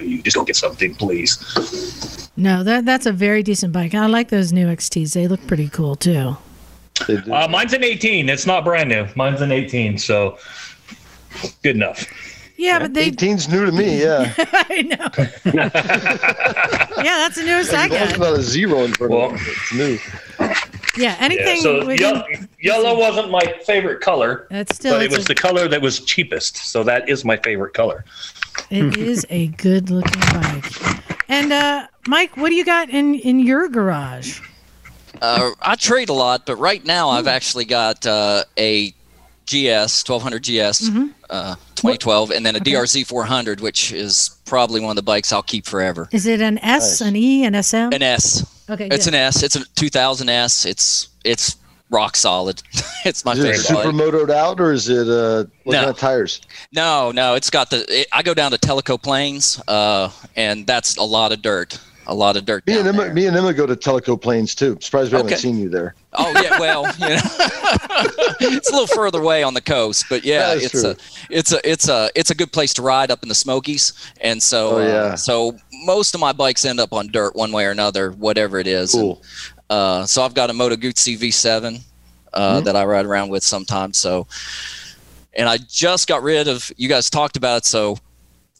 You 0.00 0.22
just 0.22 0.36
go 0.36 0.44
get 0.44 0.56
something, 0.56 0.94
please. 0.94 2.30
No, 2.36 2.62
that 2.62 2.84
that's 2.84 3.06
a 3.06 3.12
very 3.12 3.42
decent 3.42 3.72
bike. 3.72 3.94
I 3.94 4.06
like 4.06 4.28
those 4.28 4.52
new 4.52 4.66
XTs. 4.66 5.12
They 5.12 5.28
look 5.28 5.46
pretty 5.46 5.68
cool 5.68 5.96
too. 5.96 6.36
Uh, 7.08 7.48
mine's 7.50 7.72
an 7.72 7.84
18. 7.84 8.28
It's 8.28 8.46
not 8.46 8.64
brand 8.64 8.88
new. 8.88 9.06
Mine's 9.16 9.40
an 9.40 9.52
18, 9.52 9.98
so 9.98 10.38
good 11.62 11.76
enough. 11.76 12.06
Yeah, 12.62 12.78
but 12.78 12.94
they 12.94 13.10
18's 13.10 13.48
new 13.48 13.66
to 13.66 13.72
me, 13.72 14.00
yeah. 14.04 14.32
I 14.38 14.82
know. 14.82 15.52
yeah, 17.02 17.16
that's 17.18 17.36
the 17.36 17.42
newest 17.44 17.72
I 17.74 17.88
That's 17.88 18.12
got. 18.12 18.20
not 18.20 18.38
a 18.38 18.42
zero 18.42 18.80
in 18.84 18.92
front 18.92 19.12
Well- 19.12 19.34
of 19.34 19.40
it. 19.40 19.48
It's 19.48 19.74
new. 19.74 19.98
Yeah, 20.96 21.16
anything 21.20 21.56
Yeah, 21.56 21.62
so 21.62 21.86
with 21.86 22.00
ye- 22.00 22.38
yellow 22.60 22.98
wasn't 22.98 23.30
my 23.30 23.40
favorite 23.66 24.00
color, 24.02 24.46
That's 24.50 24.76
still 24.76 24.94
but 24.94 25.02
it 25.02 25.10
was 25.10 25.24
a- 25.24 25.28
the 25.28 25.34
color 25.34 25.66
that 25.66 25.80
was 25.80 26.00
cheapest. 26.00 26.56
So 26.58 26.84
that 26.84 27.08
is 27.08 27.24
my 27.24 27.36
favorite 27.38 27.72
color. 27.74 28.04
It 28.70 28.96
is 28.98 29.26
a 29.30 29.46
good 29.48 29.90
looking 29.90 30.20
bike. 30.20 30.70
And 31.28 31.52
uh, 31.52 31.86
Mike, 32.06 32.36
what 32.36 32.50
do 32.50 32.54
you 32.54 32.64
got 32.64 32.90
in 32.90 33.14
in 33.14 33.40
your 33.40 33.68
garage? 33.70 34.40
Uh, 35.20 35.52
I 35.62 35.76
trade 35.76 36.10
a 36.10 36.12
lot, 36.12 36.44
but 36.46 36.56
right 36.56 36.84
now 36.84 37.08
I've 37.10 37.26
actually 37.28 37.64
got 37.64 38.04
uh, 38.06 38.44
a 38.58 38.92
GS 39.46 40.06
1200 40.08 40.42
GS 40.42 40.88
uh, 41.30 41.54
2012, 41.74 42.30
and 42.30 42.44
then 42.46 42.56
a 42.56 42.60
DRZ 42.60 43.06
400, 43.06 43.60
which 43.60 43.92
is 43.92 44.38
probably 44.44 44.80
one 44.80 44.90
of 44.90 44.96
the 44.96 45.02
bikes 45.02 45.32
I'll 45.32 45.42
keep 45.42 45.66
forever. 45.66 46.08
Is 46.12 46.26
it 46.26 46.40
an 46.40 46.58
S, 46.58 47.00
Nice. 47.00 47.08
an 47.08 47.16
E, 47.16 47.44
an 47.44 47.62
SM? 47.62 47.76
An 47.92 48.02
S. 48.02 48.64
okay, 48.70 48.86
It's 48.90 49.04
good. 49.06 49.14
an 49.14 49.20
S. 49.20 49.42
It's 49.42 49.56
a 49.56 49.64
2000 49.74 50.28
S. 50.28 50.64
It's 50.66 51.08
it's 51.24 51.56
rock 51.90 52.16
solid. 52.16 52.62
it's 53.04 53.24
my 53.24 53.32
Is 53.32 53.38
it 53.40 53.42
favorite 53.42 53.58
super 53.60 53.92
bike. 53.92 53.94
motoed 53.94 54.30
out 54.30 54.60
or 54.60 54.72
is 54.72 54.88
it 54.88 55.08
uh 55.08 55.44
what 55.64 55.72
No. 55.74 55.78
kind 55.80 55.90
of 55.90 55.98
tires? 55.98 56.40
No, 56.72 57.10
no, 57.12 57.34
it's 57.34 57.50
got 57.50 57.68
the. 57.70 57.84
It, 57.88 58.06
I 58.12 58.22
go 58.22 58.32
down 58.34 58.50
to 58.52 58.58
Tellico 58.58 59.00
Plains, 59.00 59.60
uh, 59.68 60.10
and 60.36 60.66
that's 60.66 60.96
a 60.96 61.02
lot 61.04 61.32
of 61.32 61.42
dirt. 61.42 61.78
A 62.08 62.14
lot 62.14 62.36
of 62.36 62.44
dirt 62.44 62.66
Me 62.66 62.78
and 62.78 62.88
Emma 62.88 63.04
there. 63.04 63.14
me 63.14 63.26
and 63.26 63.36
Emma 63.36 63.52
go 63.54 63.64
to 63.64 63.76
Tellico 63.76 64.20
Plains 64.20 64.54
too. 64.54 64.76
Surprised 64.80 65.12
we 65.12 65.18
Okay. 65.18 65.28
haven't 65.28 65.38
seen 65.40 65.58
you 65.58 65.68
there. 65.68 65.94
Oh 66.14 66.30
yeah, 66.42 66.58
well, 66.58 66.84
you 66.98 67.08
know, 67.08 67.20
it's 68.40 68.68
a 68.70 68.72
little 68.72 68.86
further 68.88 69.20
away 69.20 69.42
on 69.42 69.54
the 69.54 69.60
coast, 69.60 70.06
but 70.10 70.24
yeah, 70.24 70.52
it's 70.54 70.70
true. 70.70 70.90
a 70.90 70.96
it's 71.30 71.52
a 71.52 71.70
it's 71.70 71.88
a 71.88 72.10
it's 72.14 72.30
a 72.30 72.34
good 72.34 72.52
place 72.52 72.74
to 72.74 72.82
ride 72.82 73.10
up 73.10 73.22
in 73.22 73.28
the 73.28 73.34
Smokies, 73.34 73.92
and 74.20 74.42
so 74.42 74.76
Oh, 74.76 74.78
yeah. 74.80 74.94
uh, 74.94 75.16
so 75.16 75.56
most 75.84 76.14
of 76.14 76.20
my 76.20 76.32
bikes 76.32 76.64
end 76.64 76.80
up 76.80 76.92
on 76.92 77.08
dirt 77.08 77.36
one 77.36 77.52
way 77.52 77.64
or 77.66 77.70
another, 77.70 78.10
whatever 78.12 78.58
it 78.58 78.66
is. 78.66 78.94
And, 78.94 79.02
Cool. 79.02 79.22
uh, 79.70 80.04
so 80.04 80.22
I've 80.22 80.34
got 80.34 80.50
a 80.50 80.52
Moto 80.52 80.76
Guzzi 80.76 81.16
V7 81.18 81.80
uh, 82.34 82.56
Mm-hmm. 82.56 82.64
that 82.64 82.76
I 82.76 82.84
ride 82.84 83.06
around 83.06 83.28
with 83.30 83.42
sometimes. 83.44 83.96
So, 83.98 84.26
and 85.34 85.48
I 85.48 85.58
just 85.68 86.08
got 86.08 86.22
rid 86.22 86.48
of. 86.48 86.70
You 86.76 86.88
guys 86.88 87.08
talked 87.10 87.36
about 87.36 87.58
it, 87.58 87.64
so 87.64 87.96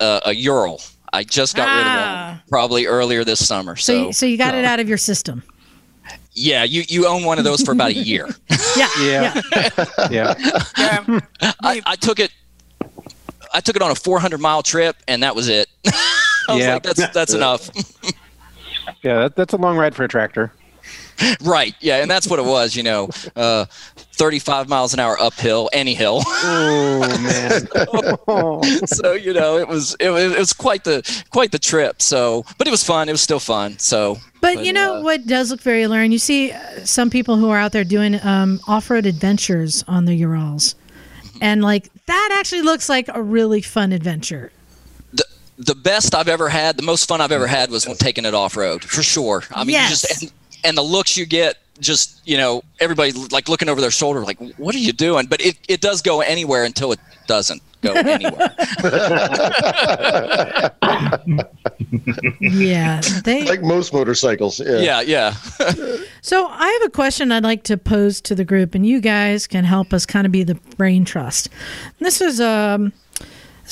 uh, 0.01 0.21
a 0.27 0.35
Ural. 0.35 0.81
I 1.13 1.25
just 1.25 1.55
got 1.57 1.65
rid 1.69 1.81
of 1.81 1.87
Ah. 1.87 2.31
one 2.31 2.43
probably 2.49 2.87
earlier 2.87 3.25
this 3.25 3.47
summer. 3.47 3.77
So, 3.77 3.93
So, 3.93 4.07
you, 4.07 4.13
so 4.13 4.27
you 4.27 4.37
got 4.39 4.55
it 4.55 4.65
out 4.65 4.81
of 4.81 4.89
your 4.89 4.99
system. 4.99 5.43
yeah, 6.33 6.65
you 6.65 6.83
you 6.89 7.07
own 7.07 7.25
one 7.25 7.39
of 7.39 7.45
those 7.45 7.61
for 7.63 7.73
about 7.73 7.91
a 7.91 7.95
year. 7.95 8.29
Yeah, 8.77 8.89
Yeah. 9.01 9.43
yeah. 10.11 10.35
Yeah. 10.91 11.21
I, 11.63 11.83
I 11.85 11.97
took 11.97 12.19
it. 12.19 12.31
I 13.53 13.61
took 13.61 13.77
it 13.77 13.83
on 13.83 13.91
a 13.91 13.95
400 13.95 14.41
mile 14.41 14.63
trip, 14.63 14.97
and 15.07 15.23
that 15.23 15.37
was 15.37 15.49
it. 15.49 15.69
I 15.87 16.55
was 16.55 16.59
Yeah. 16.65 16.75
like, 16.75 16.83
that's 16.85 17.09
that's 17.09 17.35
enough. 17.35 17.69
Yeah, 19.03 19.21
that, 19.21 19.37
that's 19.37 19.53
a 19.53 19.57
long 19.59 19.77
ride 19.77 19.95
for 19.95 20.05
a 20.05 20.09
tractor. 20.09 20.53
right? 21.43 21.75
Yeah, 21.81 22.03
and 22.03 22.11
that's 22.11 22.27
what 22.29 22.39
it 22.39 22.45
was. 22.45 22.75
You 22.77 22.83
know, 22.83 23.09
uh, 23.37 23.67
35 24.15 24.69
miles 24.69 24.95
an 24.95 25.01
hour 25.01 25.21
uphill, 25.21 25.69
any 25.73 25.95
hill. 25.95 26.23
Oh 26.27 27.19
man. 27.23 28.87
so 28.87 29.13
you 29.13 29.33
know, 29.33 29.59
it 29.59 29.69
was 29.69 29.97
it 30.01 30.11
was, 30.11 30.33
it 30.33 30.39
was 30.39 30.53
quite 30.53 30.85
the 30.85 31.03
quite 31.31 31.53
the 31.53 31.59
trip. 31.59 32.01
So, 32.03 32.45
but 32.59 32.67
it 32.67 32.71
was 32.71 32.85
fun. 32.85 33.09
It 33.09 33.13
was 33.13 33.21
still 33.21 33.41
fun. 33.41 33.79
So, 33.79 34.19
But 34.41 34.65
you 34.65 34.73
know 34.73 35.01
what 35.03 35.27
does 35.27 35.51
look 35.51 35.61
very 35.61 35.83
alluring? 35.83 36.13
You 36.13 36.19
see 36.19 36.53
uh, 36.53 36.85
some 36.85 37.11
people 37.11 37.37
who 37.37 37.51
are 37.51 37.59
out 37.59 37.73
there 37.73 37.85
doing 37.85 38.19
um, 38.25 38.61
off-road 38.69 39.07
adventures 39.07 39.85
on 39.89 40.05
the 40.05 40.15
Urals, 40.15 40.75
and 41.41 41.63
like 41.63 41.89
that 42.07 42.37
actually 42.39 42.63
looks 42.63 42.89
like 42.89 43.09
a 43.09 43.23
really 43.23 43.63
fun 43.63 43.93
adventure. 43.93 44.51
the 45.13 45.25
the 45.59 45.75
best 45.75 46.15
I've 46.15 46.29
ever 46.29 46.49
had, 46.49 46.77
the 46.77 46.83
most 46.83 47.09
fun 47.09 47.21
I've 47.21 47.33
ever 47.33 47.47
had 47.47 47.71
was 47.71 47.87
when 47.87 47.97
taking 47.97 48.25
it 48.25 48.35
off 48.35 48.57
road 48.57 48.83
for 48.85 49.03
sure. 49.03 49.45
I 49.53 49.61
mean, 49.65 49.69
you 49.69 49.73
Yes. 49.75 50.01
just 50.21 50.33
and, 50.65 50.69
and 50.69 50.77
the 50.77 50.83
looks 50.83 51.17
you 51.17 51.27
get, 51.27 51.59
just 51.81 52.21
you 52.27 52.37
know, 52.37 52.63
everybody 52.81 53.13
like 53.31 53.49
looking 53.49 53.69
over 53.69 53.81
their 53.81 53.91
shoulder, 53.91 54.21
like, 54.21 54.39
what 54.59 54.75
are 54.75 54.79
you 54.79 54.93
doing? 54.93 55.27
But 55.27 55.41
it, 55.41 55.57
it 55.69 55.81
does 55.81 56.03
go 56.03 56.21
anywhere 56.21 56.65
until 56.65 56.93
it 56.93 57.01
doesn't 57.27 57.63
go 57.81 57.93
anywhere. 57.97 58.55
Yeah, 62.41 63.01
they. 63.25 63.45
Like 63.45 63.63
most 63.63 63.93
motorcycles. 63.93 64.61
yeah, 64.61 65.01
Yeah. 65.01 65.35
yeah. 65.61 65.97
So 66.25 66.47
I 66.47 66.69
have 66.69 66.83
a 66.87 66.91
question 66.91 67.33
I'd 67.33 67.43
like 67.43 67.65
to 67.65 67.77
pose 67.77 68.21
to 68.23 68.35
the 68.37 68.45
group, 68.45 68.77
and 68.77 68.87
you 68.87 69.01
guys 69.01 69.49
can 69.49 69.65
help 69.65 69.93
us 69.93 70.07
kind 70.07 70.25
of 70.25 70.31
be 70.31 70.45
the 70.45 70.55
brain 70.77 71.05
trust. 71.05 71.49
This 71.99 72.21
is 72.21 72.41
um, 72.41 72.93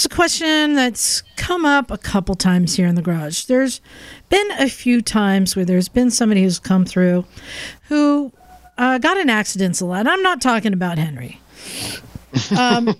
is 0.00 0.06
a 0.06 0.08
question 0.08 0.74
that's 0.74 1.22
come 1.36 1.66
up 1.66 1.90
a 1.90 1.98
couple 1.98 2.34
times 2.34 2.74
here 2.74 2.86
in 2.86 2.94
the 2.94 3.02
garage. 3.02 3.44
There's 3.44 3.82
been 4.30 4.50
a 4.52 4.68
few 4.68 5.02
times 5.02 5.54
where 5.54 5.64
there's 5.66 5.88
been 5.88 6.10
somebody 6.10 6.42
who's 6.42 6.58
come 6.58 6.86
through 6.86 7.26
who 7.88 8.32
uh, 8.78 8.96
got 8.96 9.18
in 9.18 9.28
accidents 9.28 9.80
a 9.82 9.84
lot. 9.84 10.06
I'm 10.06 10.22
not 10.22 10.40
talking 10.40 10.72
about 10.72 10.96
Henry. 10.96 11.38
Um, 12.56 12.94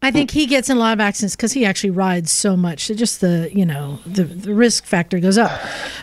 I 0.00 0.12
think 0.12 0.30
he 0.30 0.46
gets 0.46 0.70
in 0.70 0.76
a 0.76 0.80
lot 0.80 0.92
of 0.92 1.00
accidents 1.00 1.34
because 1.34 1.52
he 1.52 1.64
actually 1.64 1.90
rides 1.90 2.30
so 2.30 2.56
much. 2.56 2.86
So 2.86 2.94
just 2.94 3.20
the 3.20 3.50
you 3.52 3.66
know 3.66 3.98
the, 4.06 4.24
the 4.24 4.54
risk 4.54 4.84
factor 4.84 5.18
goes 5.18 5.36
up. 5.36 5.50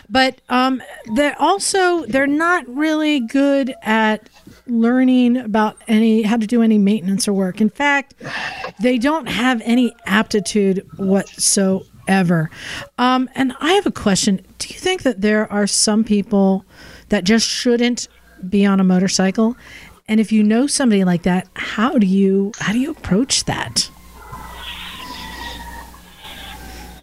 But 0.08 0.40
um, 0.48 0.82
they're 1.14 1.40
also 1.40 2.04
they're 2.06 2.26
not 2.26 2.68
really 2.68 3.20
good 3.20 3.74
at 3.82 4.28
learning 4.66 5.38
about 5.38 5.76
any 5.88 6.22
how 6.22 6.36
to 6.36 6.46
do 6.46 6.62
any 6.62 6.76
maintenance 6.76 7.26
or 7.26 7.32
work. 7.32 7.60
In 7.60 7.70
fact, 7.70 8.14
they 8.80 8.98
don't 8.98 9.26
have 9.26 9.62
any 9.64 9.94
aptitude 10.04 10.86
whatsoever. 10.98 12.50
Um, 12.98 13.30
and 13.34 13.54
I 13.60 13.72
have 13.72 13.86
a 13.86 13.92
question: 13.92 14.44
Do 14.58 14.68
you 14.68 14.78
think 14.78 15.02
that 15.02 15.22
there 15.22 15.50
are 15.50 15.66
some 15.66 16.04
people 16.04 16.66
that 17.08 17.24
just 17.24 17.48
shouldn't 17.48 18.08
be 18.46 18.66
on 18.66 18.78
a 18.78 18.84
motorcycle? 18.84 19.56
And 20.08 20.20
if 20.20 20.30
you 20.30 20.42
know 20.42 20.66
somebody 20.66 21.04
like 21.04 21.22
that, 21.24 21.48
how 21.54 21.98
do 21.98 22.06
you 22.06 22.52
how 22.58 22.72
do 22.72 22.78
you 22.78 22.90
approach 22.90 23.44
that? 23.44 23.90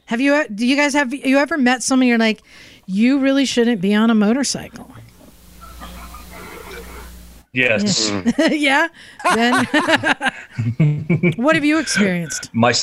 Have 0.05 0.21
you 0.21 0.45
do 0.53 0.65
you 0.65 0.75
guys 0.75 0.93
have 0.93 1.13
you 1.13 1.37
ever 1.37 1.57
met 1.57 1.83
someone 1.83 2.07
you're 2.07 2.17
like 2.17 2.41
you 2.85 3.19
really 3.19 3.45
shouldn't 3.45 3.81
be 3.81 3.93
on 3.93 4.09
a 4.09 4.15
motorcycle? 4.15 4.89
Yes. 7.51 8.11
yeah. 8.51 8.87
Then, 9.35 9.65
what 11.35 11.55
have 11.55 11.63
you 11.65 11.77
experienced? 11.79 12.49
My 12.53 12.73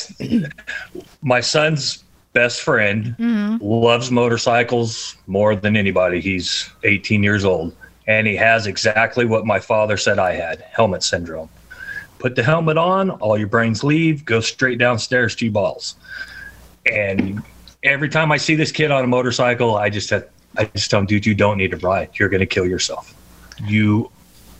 my 1.21 1.41
son's 1.41 2.03
best 2.33 2.61
friend 2.61 3.13
Mhm. 3.19 3.59
loves 3.61 4.09
motorcycles 4.11 5.17
more 5.27 5.55
than 5.55 5.75
anybody. 5.75 6.21
He's 6.21 6.69
18 6.83 7.21
years 7.23 7.43
old, 7.43 7.75
and 8.07 8.27
he 8.27 8.35
has 8.35 8.67
exactly 8.67 9.25
what 9.25 9.45
my 9.45 9.59
father 9.59 9.97
said 9.97 10.19
I 10.19 10.33
had: 10.33 10.61
helmet 10.71 11.03
syndrome. 11.03 11.49
Put 12.19 12.35
the 12.35 12.43
helmet 12.43 12.77
on, 12.77 13.09
all 13.09 13.37
your 13.37 13.47
brains 13.47 13.83
leave, 13.83 14.25
go 14.25 14.41
straight 14.41 14.77
downstairs 14.77 15.35
to 15.37 15.49
balls. 15.49 15.95
And 16.91 17.41
every 17.83 18.09
time 18.09 18.31
I 18.31 18.37
see 18.37 18.53
this 18.53 18.71
kid 18.71 18.91
on 18.91 19.03
a 19.03 19.07
motorcycle, 19.07 19.75
I 19.75 19.89
just 19.89 20.11
have, 20.11 20.27
I 20.55 20.65
just 20.65 20.91
tell 20.91 20.99
him, 20.99 21.07
dude, 21.07 21.25
you 21.25 21.33
don't 21.33 21.57
need 21.57 21.71
to 21.71 21.77
ride. 21.77 22.09
You're 22.19 22.29
going 22.29 22.41
to 22.41 22.45
kill 22.45 22.67
yourself. 22.67 23.15
You 23.63 24.11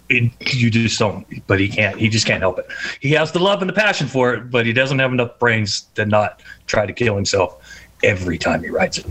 it, 0.10 0.32
you 0.54 0.70
just 0.70 1.00
don't 1.00 1.26
but 1.48 1.58
he 1.58 1.70
can't 1.70 1.98
he 1.98 2.10
just 2.10 2.28
can't 2.28 2.42
help 2.42 2.60
it 2.60 2.68
he 3.00 3.12
has 3.12 3.32
the 3.32 3.40
love 3.40 3.62
and 3.62 3.70
the 3.70 3.74
passion 3.74 4.08
for 4.08 4.34
it 4.34 4.52
but 4.52 4.66
he 4.66 4.74
doesn't 4.74 5.00
have 5.00 5.14
enough 5.14 5.40
brains 5.40 5.84
to 5.96 6.06
not 6.06 6.42
try 6.68 6.86
to 6.86 6.92
kill 6.92 7.16
himself 7.16 7.80
every 8.04 8.38
time 8.38 8.62
he 8.62 8.70
rides 8.70 8.98
it 8.98 9.06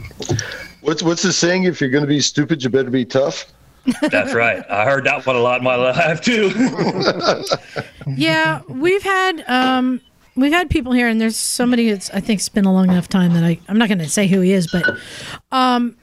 What's 0.80 1.02
what's 1.02 1.22
the 1.22 1.32
saying? 1.32 1.64
If 1.64 1.80
you're 1.80 1.90
going 1.90 2.04
to 2.04 2.08
be 2.08 2.20
stupid, 2.20 2.62
you 2.62 2.70
better 2.70 2.90
be 2.90 3.04
tough. 3.04 3.46
That's 4.10 4.34
right 4.34 4.64
i 4.70 4.84
heard 4.84 5.04
that 5.04 5.24
one 5.26 5.36
a 5.36 5.40
lot 5.40 5.58
in 5.58 5.64
my 5.64 5.76
life 5.76 6.20
too 6.20 6.50
yeah, 8.16 8.60
we've 8.68 9.02
had 9.02 9.44
um, 9.48 10.00
we've 10.36 10.52
had 10.52 10.70
people 10.70 10.92
here, 10.92 11.08
and 11.08 11.20
there's 11.20 11.36
somebody 11.36 11.90
that's 11.90 12.10
I 12.10 12.20
think 12.20 12.40
it's 12.40 12.48
been 12.48 12.64
a 12.64 12.72
long 12.72 12.90
enough 12.90 13.08
time 13.08 13.34
that 13.34 13.44
I 13.44 13.58
I'm 13.68 13.78
not 13.78 13.88
going 13.88 13.98
to 13.98 14.08
say 14.08 14.26
who 14.26 14.40
he 14.40 14.52
is, 14.52 14.70
but 14.70 14.96
um, 15.52 15.96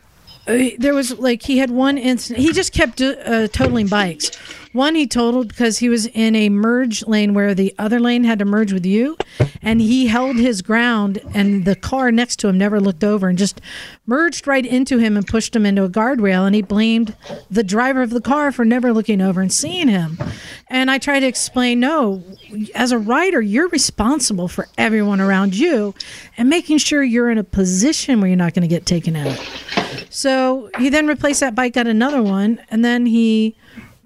uh, 0.48 0.70
there 0.78 0.94
was 0.94 1.18
like 1.20 1.42
he 1.44 1.58
had 1.58 1.72
one 1.72 1.98
incident. 1.98 2.46
He 2.46 2.54
just 2.54 2.74
kept 2.74 3.02
uh, 3.02 3.48
totaling 3.48 3.88
bikes. 3.88 4.32
One 4.78 4.94
he 4.94 5.08
totaled 5.08 5.48
because 5.48 5.80
he 5.80 5.90
was 5.90 6.06
in 6.06 6.36
a 6.36 6.50
merge 6.50 7.04
lane 7.08 7.34
where 7.34 7.56
the 7.56 7.74
other 7.80 8.00
lane 8.00 8.24
had 8.24 8.38
to 8.38 8.46
merge 8.46 8.72
with 8.72 8.86
you, 8.86 9.18
and 9.60 9.82
he 9.82 10.06
held 10.06 10.36
his 10.36 10.62
ground, 10.62 11.20
and 11.34 11.66
the 11.66 11.76
car 11.76 12.12
next 12.12 12.36
to 12.42 12.48
him 12.48 12.60
never 12.60 12.80
looked 12.80 13.04
over 13.04 13.28
and 13.28 13.40
just 13.40 13.60
merged 14.06 14.46
right 14.46 14.64
into 14.64 15.00
him 15.00 15.18
and 15.18 15.26
pushed 15.26 15.56
him 15.56 15.66
into 15.66 15.84
a 15.84 15.90
guardrail. 15.90 16.46
And 16.46 16.54
he 16.54 16.62
blamed 16.62 17.16
the 17.50 17.64
driver 17.64 18.04
of 18.04 18.12
the 18.12 18.22
car 18.22 18.52
for 18.52 18.66
never 18.66 18.94
looking 18.94 19.20
over 19.20 19.42
and 19.42 19.52
seeing 19.52 19.88
him. 19.88 20.20
And 20.68 20.92
I 20.92 21.00
tried 21.00 21.22
to 21.22 21.28
explain, 21.28 21.80
no, 21.80 22.24
as 22.76 22.92
a 22.92 23.00
rider, 23.00 23.42
you're 23.42 23.70
responsible 23.70 24.48
for 24.48 24.68
everyone 24.78 25.20
around 25.20 25.56
you, 25.56 25.96
and 26.38 26.52
making 26.52 26.78
sure 26.78 27.02
you're 27.02 27.32
in 27.32 27.40
a 27.40 27.44
position 27.44 28.22
where 28.22 28.28
you're 28.28 28.38
not 28.38 28.54
going 28.54 28.62
to 28.62 28.68
get 28.68 28.86
taken 28.86 29.16
out. 29.16 29.40
So 30.12 30.70
he 30.78 30.90
then 30.90 31.08
replaced 31.08 31.40
that 31.40 31.56
bike, 31.56 31.74
got 31.74 31.88
another 31.88 32.22
one, 32.22 32.62
and 32.70 32.86
then 32.86 33.08
he 33.08 33.56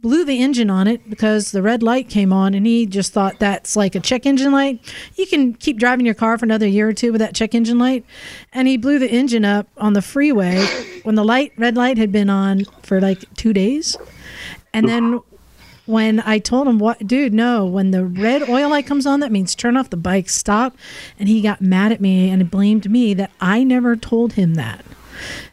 blew 0.02 0.26
the 0.26 0.42
engine 0.42 0.70
on 0.70 0.88
it 0.88 1.08
because 1.10 1.52
the 1.52 1.62
red 1.62 1.84
light 1.84 2.10
came 2.10 2.34
on 2.34 2.54
and 2.54 2.66
he 2.66 2.86
just 2.86 3.14
thought 3.14 3.40
that's 3.40 3.76
like 3.76 3.94
a 3.94 4.00
check 4.00 4.26
engine 4.26 4.52
light. 4.52 4.80
You 5.16 5.28
can 5.28 5.54
keep 5.54 5.78
driving 5.78 6.06
your 6.06 6.16
car 6.16 6.38
for 6.38 6.46
another 6.46 6.68
year 6.68 6.90
or 6.90 6.94
two 6.94 7.12
with 7.12 7.20
that 7.20 7.36
check 7.36 7.54
engine 7.54 7.78
light. 7.78 8.04
And 8.52 8.68
he 8.68 8.78
blew 8.78 9.00
the 9.00 9.10
engine 9.10 9.46
up 9.46 9.68
on 9.78 9.94
the 9.94 10.02
freeway 10.02 10.66
when 11.04 11.16
the 11.16 11.24
light 11.24 11.54
red 11.58 11.76
light 11.76 11.98
had 11.98 12.12
been 12.12 12.30
on 12.30 12.66
for 12.82 13.00
like 13.00 13.24
2 13.36 13.54
days. 13.54 13.96
And 14.74 14.90
then 14.90 15.20
when 15.86 16.20
I 16.22 16.40
told 16.40 16.68
him 16.68 16.80
what 16.80 17.06
dude, 17.06 17.34
no, 17.34 17.66
when 17.66 17.92
the 17.92 18.06
red 18.06 18.50
oil 18.50 18.70
light 18.70 18.88
comes 18.88 19.06
on 19.06 19.20
that 19.20 19.32
means 19.32 19.54
turn 19.54 19.78
off 19.78 19.90
the 19.90 19.98
bike, 19.98 20.30
stop. 20.30 20.76
And 21.20 21.30
he 21.30 21.42
got 21.42 21.62
mad 21.62 21.92
at 21.92 22.02
me 22.02 22.30
and 22.30 22.50
blamed 22.50 22.90
me 22.90 23.14
that 23.14 23.32
I 23.40 23.64
never 23.64 23.96
told 23.96 24.34
him 24.34 24.56
that. 24.56 24.84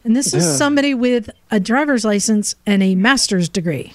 And 0.04 0.16
this 0.16 0.32
is 0.32 0.56
somebody 0.56 0.94
with 0.94 1.28
a 1.50 1.60
driver's 1.60 2.04
license 2.04 2.54
and 2.64 2.82
a 2.82 2.94
master's 2.94 3.50
degree. 3.50 3.92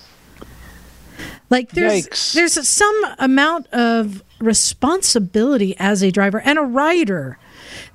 Like 1.54 1.70
there's 1.70 2.08
Yikes. 2.08 2.34
there's 2.34 2.68
some 2.68 3.06
amount 3.20 3.68
of 3.68 4.24
responsibility 4.40 5.76
as 5.78 6.02
a 6.02 6.10
driver 6.10 6.42
and 6.42 6.58
a 6.58 6.64
rider 6.64 7.38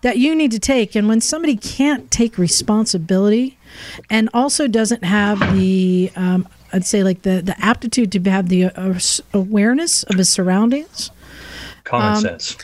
that 0.03 0.17
you 0.17 0.37
need 0.37 0.53
to 0.53 0.61
take 0.61 0.95
and 0.95 1.09
when 1.09 1.21
somebody 1.21 1.57
can't 1.57 2.09
take 2.09 2.39
responsibility 2.39 3.59
and 4.09 4.29
also 4.33 4.69
doesn't 4.69 5.03
have 5.03 5.41
the 5.57 6.13
um, 6.15 6.47
I'd 6.73 6.87
say 6.87 7.03
like 7.03 7.23
the 7.23 7.43
the 7.43 7.57
aptitude 7.61 8.13
to 8.13 8.31
have 8.31 8.49
the 8.49 8.67
uh, 8.67 9.01
awareness 9.35 10.05
of 10.05 10.15
his 10.19 10.29
surroundings 10.29 11.11
common 11.83 12.17
Um, 12.19 12.23
sense 12.23 12.57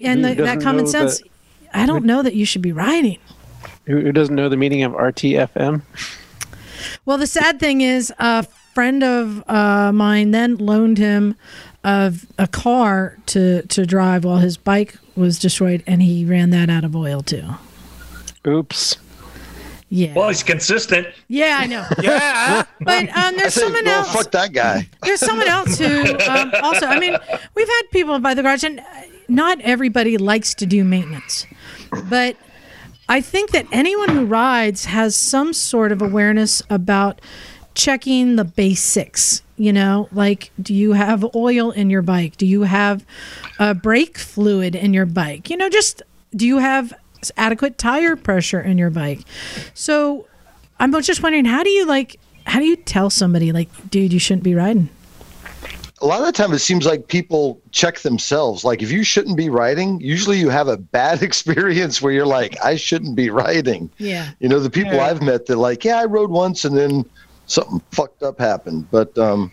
and 0.00 0.24
the, 0.24 0.34
that 0.34 0.60
common 0.60 0.86
sense 0.86 1.18
that- 1.18 1.28
I 1.74 1.84
don't 1.84 2.04
know 2.04 2.22
that 2.22 2.34
you 2.34 2.46
should 2.46 2.62
be 2.62 2.72
riding. 2.72 3.18
Who, 3.86 4.00
who 4.00 4.12
doesn't 4.12 4.34
know 4.34 4.48
the 4.48 4.56
meaning 4.56 4.84
of 4.84 4.92
RTFM? 4.92 5.82
Well, 7.04 7.18
the 7.18 7.26
sad 7.26 7.60
thing 7.60 7.82
is, 7.82 8.10
a 8.18 8.46
friend 8.78 9.02
of 9.02 9.42
uh, 9.50 9.90
mine 9.90 10.30
then 10.30 10.54
loaned 10.54 10.98
him 10.98 11.34
of 11.82 12.24
a 12.38 12.46
car 12.46 13.18
to 13.26 13.60
to 13.62 13.84
drive 13.84 14.22
while 14.22 14.36
his 14.36 14.56
bike 14.56 14.94
was 15.16 15.36
destroyed, 15.36 15.82
and 15.84 16.00
he 16.00 16.24
ran 16.24 16.50
that 16.50 16.70
out 16.70 16.84
of 16.84 16.94
oil 16.94 17.20
too. 17.20 17.42
Oops. 18.46 18.96
Yeah, 19.88 20.14
well 20.14 20.28
he's 20.28 20.44
consistent 20.44 21.08
yeah, 21.26 21.58
I 21.60 21.66
know. 21.66 21.84
Yeah. 22.02 22.66
But 22.80 23.08
um, 23.16 23.36
there's 23.36 23.54
say, 23.54 23.62
someone 23.62 23.84
well, 23.84 24.04
else. 24.04 24.12
fuck 24.12 24.30
that 24.30 24.52
guy. 24.52 24.88
There's 25.02 25.18
someone 25.18 25.48
else 25.48 25.76
who 25.76 26.16
um, 26.28 26.52
also. 26.62 26.86
I 26.86 27.00
mean, 27.00 27.16
we've 27.56 27.68
had 27.68 27.82
people 27.90 28.20
by 28.20 28.34
the 28.34 28.42
garage, 28.42 28.62
and 28.62 28.78
uh, 28.78 28.84
not 29.26 29.60
everybody 29.62 30.18
likes 30.18 30.54
to 30.54 30.66
do 30.66 30.84
maintenance, 30.84 31.46
but 32.08 32.36
I 33.08 33.22
think 33.22 33.50
that 33.50 33.66
anyone 33.72 34.10
who 34.10 34.24
rides 34.24 34.84
has 34.84 35.16
some 35.16 35.52
sort 35.52 35.90
of 35.90 36.00
awareness 36.00 36.62
about 36.70 37.20
checking 37.78 38.36
the 38.36 38.44
basics. 38.44 39.42
You 39.56 39.72
know, 39.72 40.08
like 40.12 40.50
do 40.60 40.74
you 40.74 40.92
have 40.92 41.24
oil 41.34 41.70
in 41.70 41.88
your 41.90 42.02
bike? 42.02 42.36
Do 42.36 42.46
you 42.46 42.62
have 42.62 43.04
uh, 43.58 43.74
brake 43.74 44.18
fluid 44.18 44.74
in 44.76 44.92
your 44.94 45.06
bike? 45.06 45.48
You 45.50 45.56
know, 45.56 45.68
just 45.68 46.02
do 46.36 46.46
you 46.46 46.58
have 46.58 46.92
adequate 47.36 47.78
tire 47.78 48.14
pressure 48.14 48.60
in 48.60 48.78
your 48.78 48.90
bike? 48.90 49.20
So 49.74 50.26
I'm 50.78 50.92
just 51.02 51.22
wondering, 51.22 51.44
how 51.44 51.62
do 51.64 51.70
you 51.70 51.86
like? 51.86 52.20
How 52.46 52.60
do 52.60 52.66
you 52.66 52.76
tell 52.76 53.10
somebody 53.10 53.50
like, 53.52 53.68
dude, 53.90 54.12
you 54.12 54.18
shouldn't 54.20 54.44
be 54.44 54.54
riding? 54.54 54.90
a 56.00 56.06
lot 56.06 56.20
of 56.20 56.26
the 56.26 56.32
time 56.32 56.52
it 56.52 56.60
seems 56.60 56.86
like 56.86 57.08
people 57.08 57.60
check 57.72 57.98
themselves 58.02 58.64
like 58.64 58.82
if 58.82 58.92
you 58.92 59.02
shouldn't 59.02 59.36
be 59.36 59.50
riding 59.50 60.00
usually 60.00 60.38
you 60.38 60.48
have 60.48 60.68
a 60.68 60.76
bad 60.76 61.22
experience 61.28 62.00
where 62.00 62.12
you're 62.12 62.24
like 62.24 62.56
i 62.64 62.76
shouldn't 62.76 63.16
be 63.16 63.30
riding 63.30 63.90
Yeah. 63.98 64.30
you 64.38 64.48
know 64.48 64.60
the 64.60 64.70
people 64.70 64.92
Yeah. 64.92 65.06
i've 65.06 65.22
met 65.22 65.46
that 65.46 65.56
like 65.56 65.84
yeah 65.84 65.96
i 65.98 66.04
rode 66.04 66.30
once 66.30 66.64
and 66.64 66.76
then 66.78 67.04
something 67.48 67.80
fucked 67.90 68.22
up 68.22 68.38
happened. 68.38 68.88
But 68.90 69.16
um 69.18 69.50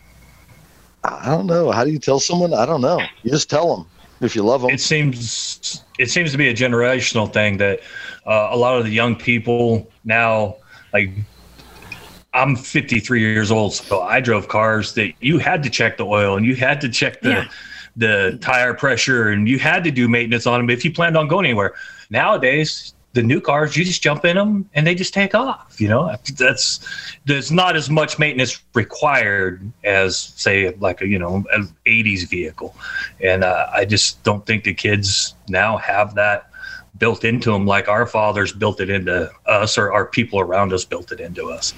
i 1.04 1.26
don't 1.26 1.48
know. 1.48 1.72
How 1.72 1.84
do 1.84 1.92
you 1.92 2.00
tell 2.00 2.20
someone? 2.20 2.54
I 2.54 2.66
don't 2.66 2.82
know. 2.82 3.00
You 3.24 3.32
just 3.32 3.50
tell 3.50 3.76
them 3.76 3.88
if 4.22 4.36
you 4.36 4.44
love 4.44 4.62
them 4.62 4.72
it 4.72 4.80
seems 4.80 5.84
it 6.00 6.10
seems 6.10 6.32
to 6.32 6.38
be 6.38 6.48
a 6.48 6.54
generational 6.54 7.32
thing 7.32 7.58
that 7.58 7.82
uh, 8.26 8.48
a 8.52 8.56
lot 8.58 8.78
of 8.78 8.86
the 8.86 8.90
young 8.92 9.14
people 9.14 9.92
now 10.06 10.56
like 10.94 11.10
i'm 12.34 12.56
53 12.56 13.20
years 13.20 13.52
old 13.52 13.74
so 13.74 14.02
i 14.02 14.22
drove 14.22 14.48
cars 14.48 14.94
that 14.94 15.12
you 15.20 15.38
had 15.38 15.62
to 15.64 15.70
check 15.70 15.98
the 15.98 16.06
oil 16.06 16.38
and 16.38 16.46
you 16.46 16.56
had 16.56 16.80
to 16.82 16.90
check 16.90 17.22
the 17.22 17.30
Yeah. 17.30 17.48
the 17.98 18.38
tire 18.42 18.74
pressure 18.74 19.30
and 19.30 19.50
you 19.50 19.60
had 19.60 19.84
to 19.84 19.92
do 19.92 20.08
maintenance 20.08 20.48
on 20.48 20.60
them 20.62 20.70
if 20.70 20.84
you 20.86 20.92
planned 20.94 21.18
on 21.18 21.28
going 21.28 21.46
anywhere. 21.46 21.74
Nowadays 22.10 22.95
the 23.16 23.24
new 23.24 23.42
cars 23.42 23.76
you 23.76 23.84
just 23.84 24.04
jump 24.04 24.26
in 24.26 24.36
them 24.36 24.70
and 24.76 24.86
they 24.86 24.94
just 24.94 25.14
take 25.14 25.34
off 25.34 25.76
you 25.80 25.88
know? 25.88 26.16
That's 26.38 26.80
there's 27.26 27.52
not 27.52 27.76
as 27.76 27.90
much 27.90 28.20
maintenance 28.20 28.62
required 28.74 29.72
as 29.84 30.18
say 30.18 30.76
like 30.76 31.02
a 31.02 31.08
you 31.08 31.18
know 31.18 31.44
an 31.52 31.74
80s 31.86 32.30
vehicle. 32.30 32.76
And 33.22 33.44
uh, 33.44 33.68
i 33.74 33.86
just 33.86 34.24
don't 34.24 34.46
think 34.46 34.64
the 34.64 34.74
kids 34.74 35.34
now 35.48 35.78
have 35.78 36.16
that 36.16 36.50
built 36.98 37.24
into 37.24 37.52
them 37.52 37.66
like 37.66 37.88
our 37.88 38.06
fathers 38.06 38.54
built 38.54 38.80
it 38.80 38.90
into 38.90 39.30
us 39.46 39.78
or 39.78 39.92
our 39.92 40.06
people 40.06 40.40
around 40.40 40.72
us 40.72 40.86
built 40.86 41.12
it 41.12 41.20
into 41.20 41.52
us. 41.52 41.74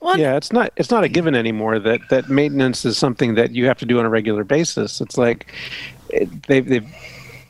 Well, 0.00 0.18
Yeah, 0.18 0.36
it's 0.36 0.52
not 0.52 0.72
it's 0.76 0.90
not 0.90 1.04
a 1.04 1.08
given 1.08 1.34
anymore 1.34 1.78
that 1.80 2.00
that 2.10 2.28
maintenance 2.28 2.84
is 2.84 2.96
something 2.96 3.34
that 3.34 3.52
you 3.52 3.66
have 3.66 3.78
to 3.78 3.86
do 3.86 3.98
on 3.98 4.04
a 4.04 4.10
regular 4.10 4.44
basis. 4.44 5.00
It's 5.00 5.18
like 5.18 5.52
it, 6.08 6.46
they've 6.46 6.66
they've 6.66 6.94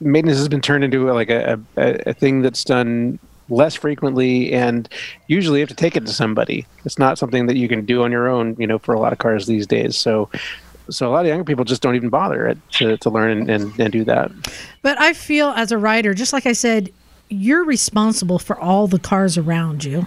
maintenance 0.00 0.38
has 0.38 0.48
been 0.48 0.60
turned 0.60 0.84
into 0.84 1.10
like 1.12 1.30
a, 1.30 1.60
a, 1.76 2.10
a 2.10 2.14
thing 2.14 2.42
that's 2.42 2.64
done 2.64 3.18
less 3.48 3.74
frequently 3.74 4.52
and 4.52 4.88
usually 5.26 5.58
you 5.58 5.62
have 5.62 5.68
to 5.68 5.74
take 5.74 5.96
it 5.96 6.06
to 6.06 6.12
somebody. 6.12 6.66
It's 6.84 6.98
not 6.98 7.18
something 7.18 7.46
that 7.46 7.56
you 7.56 7.68
can 7.68 7.84
do 7.84 8.02
on 8.02 8.12
your 8.12 8.28
own, 8.28 8.56
you 8.58 8.66
know, 8.66 8.78
for 8.78 8.94
a 8.94 9.00
lot 9.00 9.12
of 9.12 9.18
cars 9.18 9.46
these 9.46 9.66
days. 9.66 9.96
So 9.96 10.30
so 10.88 11.08
a 11.08 11.10
lot 11.10 11.20
of 11.20 11.28
younger 11.28 11.44
people 11.44 11.64
just 11.64 11.82
don't 11.82 11.94
even 11.94 12.08
bother 12.08 12.56
to, 12.72 12.96
to 12.96 13.10
learn 13.10 13.30
and, 13.30 13.50
and, 13.50 13.80
and 13.80 13.92
do 13.92 14.04
that. 14.04 14.32
But 14.82 15.00
I 15.00 15.12
feel 15.12 15.50
as 15.50 15.70
a 15.70 15.78
rider, 15.78 16.14
just 16.14 16.32
like 16.32 16.46
I 16.46 16.52
said, 16.52 16.90
you're 17.28 17.64
responsible 17.64 18.40
for 18.40 18.58
all 18.58 18.88
the 18.88 18.98
cars 18.98 19.38
around 19.38 19.84
you. 19.84 20.06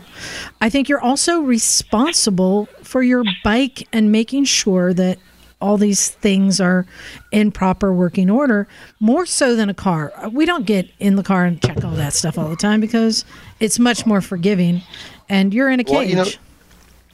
I 0.60 0.70
think 0.70 0.90
you're 0.90 1.00
also 1.00 1.40
responsible 1.40 2.66
for 2.82 3.02
your 3.02 3.24
bike 3.46 3.88
and 3.94 4.12
making 4.12 4.44
sure 4.44 4.94
that 4.94 5.20
all 5.64 5.78
these 5.78 6.10
things 6.10 6.60
are 6.60 6.86
in 7.32 7.50
proper 7.50 7.94
working 7.94 8.30
order, 8.30 8.68
more 9.00 9.26
so 9.26 9.56
than 9.56 9.70
a 9.70 9.74
car. 9.74 10.12
We 10.30 10.46
don't 10.46 10.66
get 10.66 10.92
in 11.00 11.16
the 11.16 11.24
car 11.24 11.46
and 11.46 11.62
check 11.62 11.86
all 11.86 11.96
that 11.96 12.12
stuff 12.14 12.38
all 12.38 12.50
the 12.50 12.58
time 12.58 12.82
because 12.82 13.24
it's 13.62 13.80
much 13.80 14.06
more 14.06 14.20
forgiving 14.20 14.82
and 15.30 15.54
you're 15.54 15.70
in 15.70 15.80
a 15.80 15.86
cage. 15.86 15.94
Well, 15.94 16.04
you 16.04 16.16
know, 16.16 16.26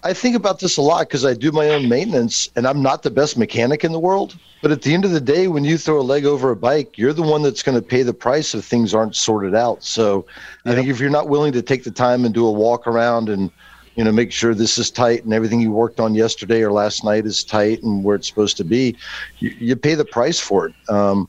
I 0.01 0.13
think 0.13 0.35
about 0.35 0.59
this 0.59 0.77
a 0.77 0.81
lot 0.81 1.01
because 1.01 1.25
I 1.25 1.35
do 1.35 1.51
my 1.51 1.69
own 1.69 1.87
maintenance 1.87 2.49
and 2.55 2.65
I'm 2.65 2.81
not 2.81 3.03
the 3.03 3.11
best 3.11 3.37
mechanic 3.37 3.83
in 3.83 3.91
the 3.91 3.99
world. 3.99 4.35
But 4.63 4.71
at 4.71 4.81
the 4.81 4.93
end 4.95 5.05
of 5.05 5.11
the 5.11 5.21
day, 5.21 5.47
when 5.47 5.63
you 5.63 5.77
throw 5.77 5.99
a 5.99 6.01
leg 6.01 6.25
over 6.25 6.49
a 6.49 6.55
bike, 6.55 6.97
you're 6.97 7.13
the 7.13 7.21
one 7.21 7.43
that's 7.43 7.61
going 7.61 7.77
to 7.77 7.81
pay 7.81 8.01
the 8.01 8.13
price 8.13 8.55
if 8.55 8.65
things 8.65 8.95
aren't 8.95 9.15
sorted 9.15 9.53
out. 9.53 9.83
So 9.83 10.25
I 10.65 10.73
think 10.73 10.87
if 10.87 10.99
you're 10.99 11.09
not 11.09 11.29
willing 11.29 11.53
to 11.53 11.61
take 11.61 11.83
the 11.83 11.91
time 11.91 12.25
and 12.25 12.33
do 12.33 12.47
a 12.47 12.51
walk 12.51 12.87
around 12.87 13.29
and 13.29 13.51
you 13.99 14.05
know 14.05 14.13
make 14.13 14.31
sure 14.31 14.55
this 14.55 14.77
is 14.77 14.89
tight 14.89 15.25
and 15.25 15.33
everything 15.33 15.59
you 15.59 15.71
worked 15.73 15.99
on 15.99 16.15
yesterday 16.15 16.61
or 16.61 16.71
last 16.71 17.03
night 17.03 17.25
is 17.25 17.43
tight 17.43 17.83
and 17.83 18.01
where 18.01 18.15
it's 18.15 18.29
supposed 18.29 18.55
to 18.55 18.63
be, 18.63 18.95
you, 19.39 19.49
you 19.59 19.75
pay 19.75 19.93
the 19.93 20.05
price 20.05 20.39
for 20.39 20.67
it. 20.67 20.73
Um, 20.89 21.27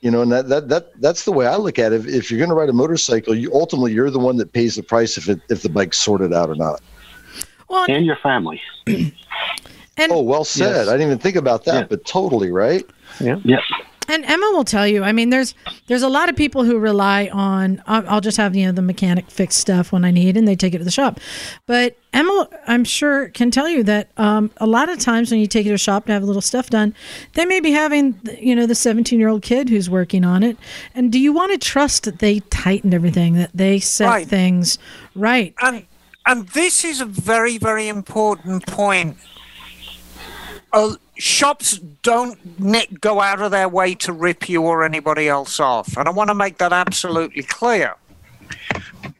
you 0.00 0.10
know, 0.10 0.22
and 0.22 0.32
that, 0.32 0.48
that 0.48 0.70
that 0.70 0.98
that's 1.02 1.26
the 1.26 1.32
way 1.32 1.46
I 1.46 1.56
look 1.56 1.78
at 1.78 1.92
it. 1.92 2.06
If 2.06 2.30
you're 2.30 2.38
going 2.38 2.48
to 2.48 2.54
ride 2.56 2.70
a 2.70 2.72
motorcycle, 2.72 3.34
you 3.34 3.52
ultimately 3.52 3.92
you're 3.92 4.08
the 4.08 4.18
one 4.18 4.38
that 4.38 4.54
pays 4.54 4.76
the 4.76 4.82
price 4.82 5.18
if 5.18 5.28
it 5.28 5.38
if 5.50 5.60
the 5.60 5.68
bike's 5.68 5.98
sorted 5.98 6.32
out 6.32 6.48
or 6.48 6.54
not. 6.54 6.80
Well, 7.68 7.84
and 7.90 8.06
your 8.06 8.16
family. 8.16 8.58
and 8.86 9.12
Oh, 10.10 10.22
well 10.22 10.44
said. 10.44 10.76
Yes. 10.76 10.88
I 10.88 10.92
didn't 10.92 11.08
even 11.08 11.18
think 11.18 11.36
about 11.36 11.66
that, 11.66 11.74
Yeah. 11.74 11.86
but 11.90 12.06
totally 12.06 12.50
right. 12.50 12.86
Yeah. 13.20 13.36
Yep. 13.44 13.60
And 14.10 14.24
Emma 14.24 14.50
will 14.52 14.64
tell 14.64 14.88
you. 14.88 15.04
I 15.04 15.12
mean, 15.12 15.30
there's 15.30 15.54
there's 15.86 16.02
a 16.02 16.08
lot 16.08 16.28
of 16.28 16.34
people 16.34 16.64
who 16.64 16.78
rely 16.78 17.30
on. 17.32 17.80
I'll, 17.86 18.08
I'll 18.08 18.20
just 18.20 18.36
have 18.38 18.56
you 18.56 18.66
know 18.66 18.72
the 18.72 18.82
mechanic 18.82 19.30
fix 19.30 19.54
stuff 19.54 19.92
when 19.92 20.04
I 20.04 20.10
need, 20.10 20.36
and 20.36 20.48
they 20.48 20.56
take 20.56 20.74
it 20.74 20.78
to 20.78 20.84
the 20.84 20.90
shop. 20.90 21.20
But 21.66 21.96
Emma, 22.12 22.48
I'm 22.66 22.82
sure, 22.82 23.28
can 23.28 23.52
tell 23.52 23.68
you 23.68 23.84
that 23.84 24.10
um, 24.16 24.50
a 24.56 24.66
lot 24.66 24.88
of 24.88 24.98
times 24.98 25.30
when 25.30 25.38
you 25.38 25.46
take 25.46 25.64
it 25.64 25.68
to 25.68 25.74
a 25.76 25.78
shop 25.78 26.06
to 26.06 26.12
have 26.12 26.24
a 26.24 26.26
little 26.26 26.42
stuff 26.42 26.70
done, 26.70 26.92
they 27.34 27.44
may 27.44 27.60
be 27.60 27.70
having 27.70 28.18
you 28.36 28.56
know 28.56 28.66
the 28.66 28.74
17 28.74 29.18
year 29.18 29.28
old 29.28 29.42
kid 29.42 29.68
who's 29.68 29.88
working 29.88 30.24
on 30.24 30.42
it. 30.42 30.56
And 30.92 31.12
do 31.12 31.20
you 31.20 31.32
want 31.32 31.52
to 31.52 31.58
trust 31.58 32.02
that 32.02 32.18
they 32.18 32.40
tightened 32.50 32.92
everything, 32.94 33.34
that 33.34 33.50
they 33.54 33.78
set 33.78 34.08
Right. 34.08 34.26
things 34.26 34.76
right? 35.14 35.54
and 35.62 35.86
and 36.26 36.48
this 36.48 36.84
is 36.84 37.00
a 37.00 37.06
very 37.06 37.58
very 37.58 37.86
important 37.88 38.66
point 38.66 39.16
uh, 40.72 40.94
shops 41.20 41.78
don't 42.02 42.38
go 43.00 43.20
out 43.20 43.40
of 43.42 43.50
their 43.50 43.68
way 43.68 43.94
to 43.94 44.12
rip 44.12 44.48
you 44.48 44.62
or 44.62 44.84
anybody 44.84 45.28
else 45.28 45.60
off 45.60 45.96
and 45.96 46.08
i 46.08 46.10
want 46.10 46.28
to 46.28 46.34
make 46.34 46.58
that 46.58 46.72
absolutely 46.72 47.42
clear. 47.42 47.94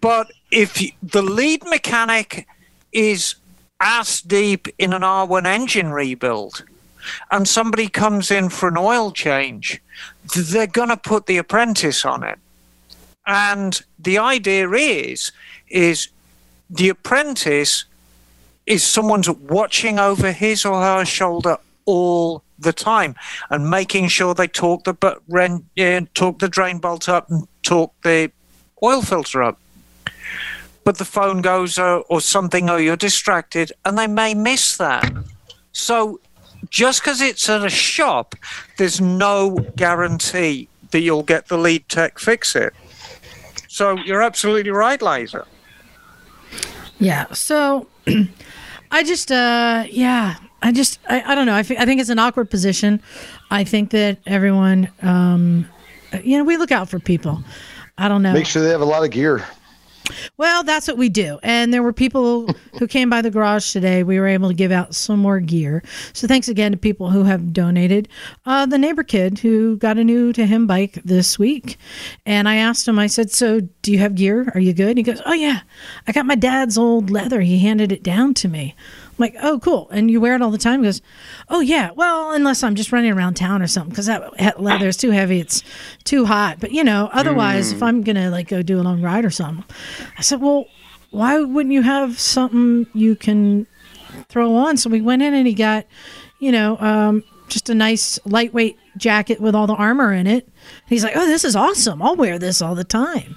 But 0.01 0.33
if 0.51 0.81
y- 0.81 0.93
the 1.03 1.23
lead 1.23 1.65
mechanic 1.65 2.47
is 2.93 3.35
ass 3.81 4.21
deep 4.23 4.69
in 4.79 4.93
an 4.93 5.03
r1 5.03 5.47
engine 5.47 5.91
rebuild 5.93 6.65
and 7.31 7.47
somebody 7.47 7.89
comes 7.89 8.31
in 8.31 8.49
for 8.49 8.69
an 8.69 8.77
oil 8.77 9.11
change 9.13 9.81
they're 10.35 10.67
going 10.67 10.89
to 10.89 10.97
put 10.97 11.27
the 11.27 11.39
apprentice 11.39 12.05
on 12.05 12.23
it. 12.23 12.39
And 13.27 13.81
the 13.99 14.19
idea 14.19 14.69
is 14.71 15.33
is 15.69 16.09
the 16.69 16.89
apprentice 16.89 17.85
is 18.67 18.83
someone's 18.85 19.29
watching 19.29 19.99
over 19.99 20.33
his 20.33 20.65
or 20.65 20.81
her 20.81 21.05
shoulder 21.05 21.59
all 21.91 22.43
the 22.59 22.73
time 22.73 23.15
and 23.49 23.71
making 23.71 24.09
sure 24.09 24.35
they 24.35 24.47
talk 24.47 24.85
the 24.85 24.93
but 24.93 25.23
ren, 25.29 25.65
uh, 25.79 26.01
torque 26.15 26.39
the 26.39 26.49
drain 26.49 26.79
bolt 26.79 27.09
up 27.09 27.31
and 27.31 27.47
torque 27.63 27.93
the 28.03 28.31
oil 28.83 29.03
filter 29.03 29.43
up. 29.43 29.59
But 30.85 30.99
the 30.99 31.05
phone 31.05 31.43
goes 31.43 31.79
uh, 31.79 31.99
or 32.09 32.21
something, 32.21 32.71
or 32.71 32.81
you're 32.81 32.97
distracted, 32.97 33.73
and 33.85 33.99
they 33.99 34.07
may 34.07 34.35
miss 34.35 34.77
that. 34.79 35.13
So 35.73 36.21
just 36.71 37.03
because 37.03 37.21
it's 37.21 37.49
at 37.49 37.65
a 37.65 37.71
shop, 37.71 38.35
there's 38.79 39.01
no 39.01 39.57
guarantee 39.77 40.69
that 40.91 41.01
you'll 41.01 41.23
get 41.23 41.49
the 41.49 41.59
lead 41.59 41.89
tech 41.89 42.19
fix 42.19 42.57
it. 42.57 42.73
So 43.69 43.97
you're 43.99 44.23
absolutely 44.23 44.71
right, 44.71 45.01
Laser. 45.01 45.47
Yeah. 46.99 47.33
So 47.33 47.87
I 48.91 49.05
just, 49.05 49.31
uh, 49.31 49.85
yeah, 49.89 50.37
I 50.63 50.73
just, 50.73 50.99
I, 51.09 51.23
I 51.23 51.35
don't 51.35 51.47
know. 51.47 51.55
I, 51.55 51.61
I 51.61 51.63
think 51.87 52.01
it's 52.01 52.11
an 52.11 52.19
awkward 52.19 52.51
position. 52.51 53.03
I 53.51 53.65
think 53.65 53.91
that 53.91 54.19
everyone, 54.27 54.91
um, 55.03 55.69
you 56.23 56.37
know, 56.39 56.45
we 56.45 56.57
look 56.57 56.73
out 56.73 56.89
for 56.89 56.99
people. 56.99 57.43
I 57.97 58.09
don't 58.09 58.23
know. 58.23 58.33
Make 58.33 58.47
sure 58.47 58.63
they 58.63 58.71
have 58.71 58.81
a 58.81 58.87
lot 58.87 59.05
of 59.05 59.11
gear. 59.11 59.45
Well, 60.37 60.65
that's 60.65 60.89
what 60.89 60.97
we 60.97 61.09
do. 61.09 61.39
And 61.43 61.73
there 61.73 61.83
were 61.83 61.93
people 61.93 62.49
who 62.79 62.87
came 62.87 63.11
by 63.11 63.23
the 63.23 63.31
garage 63.31 63.73
today. 63.73 64.03
We 64.03 64.19
were 64.19 64.27
able 64.27 64.49
to 64.49 64.55
give 64.55 64.73
out 64.73 64.95
some 64.95 65.21
more 65.21 65.41
gear. 65.41 65.83
So 66.13 66.27
thanks 66.27 66.49
again 66.49 66.73
to 66.73 66.79
people 66.79 67.11
who 67.11 67.25
have 67.25 67.53
donated. 67.53 68.09
Uh, 68.47 68.67
the 68.67 68.79
neighbor 68.79 69.03
kid 69.03 69.39
who 69.39 69.77
got 69.77 69.99
a 69.99 70.05
new 70.05 70.33
to 70.33 70.47
him 70.47 70.67
bike 70.67 70.99
this 71.05 71.39
week. 71.39 71.77
And 72.27 72.49
I 72.49 72.57
asked 72.57 72.87
him, 72.89 72.99
I 72.99 73.07
said, 73.07 73.31
So 73.31 73.61
do 73.61 73.93
you 73.93 73.99
have 73.99 74.15
gear? 74.15 74.51
Are 74.55 74.61
you 74.61 74.73
good? 74.73 74.97
He 74.97 75.03
goes, 75.03 75.23
Oh, 75.27 75.35
yeah. 75.35 75.61
I 76.07 76.13
got 76.13 76.27
my 76.27 76.35
dad's 76.35 76.79
old 76.79 77.11
leather. 77.11 77.41
He 77.41 77.59
handed 77.59 77.93
it 77.93 78.03
down 78.03 78.35
to 78.35 78.49
me. 78.49 78.75
I'm 79.21 79.33
like, 79.33 79.37
oh, 79.43 79.59
cool. 79.61 79.89
And 79.91 80.11
you 80.11 80.19
wear 80.19 80.35
it 80.35 80.41
all 80.41 80.51
the 80.51 80.57
time? 80.57 80.81
He 80.81 80.87
goes, 80.87 81.03
oh, 81.51 81.61
yeah. 81.61 81.91
Well, 81.95 82.33
unless 82.33 82.63
I'm 82.63 82.75
just 82.75 82.91
running 82.91 83.13
around 83.13 83.35
town 83.35 83.61
or 83.61 83.67
something, 83.67 83.91
because 83.91 84.07
that 84.07 84.23
he- 84.41 84.63
leather 84.63 84.89
is 84.89 84.97
too 84.97 85.11
heavy. 85.11 85.41
It's 85.41 85.63
too 86.05 86.25
hot. 86.25 86.59
But, 86.59 86.73
you 86.73 86.83
know, 86.83 87.11
otherwise, 87.13 87.71
if 87.73 87.83
I'm 87.83 88.03
going 88.03 88.17
to 88.17 88.31
like 88.31 88.49
go 88.49 88.63
do 88.63 88.81
a 88.81 88.83
long 88.83 89.03
ride 89.03 89.27
or 89.27 89.31
something, 89.31 89.63
I 90.17 90.23
said, 90.23 90.41
well, 90.41 90.65
why 91.11 91.39
wouldn't 91.39 91.73
you 91.75 91.83
have 91.83 92.19
something 92.19 92.87
you 92.95 93.15
can 93.15 93.67
throw 94.31 94.55
on? 94.55 94.79
So 94.79 94.89
we 94.89 95.03
went 95.03 95.21
in 95.21 95.35
and 95.35 95.47
he 95.47 95.53
got, 95.53 95.85
you 96.39 96.51
know, 96.51 96.79
um, 96.79 97.23
just 97.49 97.69
a 97.69 97.75
nice 97.75 98.19
lightweight 98.25 98.79
jacket 98.97 99.39
with 99.39 99.55
all 99.55 99.67
the 99.67 99.75
armor 99.75 100.15
in 100.15 100.27
it. 100.27 100.49
He's 100.89 101.05
like, 101.05 101.15
oh, 101.15 101.27
this 101.27 101.45
is 101.45 101.55
awesome. 101.55 102.01
I'll 102.01 102.17
wear 102.17 102.39
this 102.39 102.63
all 102.63 102.75
the 102.75 102.85
time. 102.85 103.37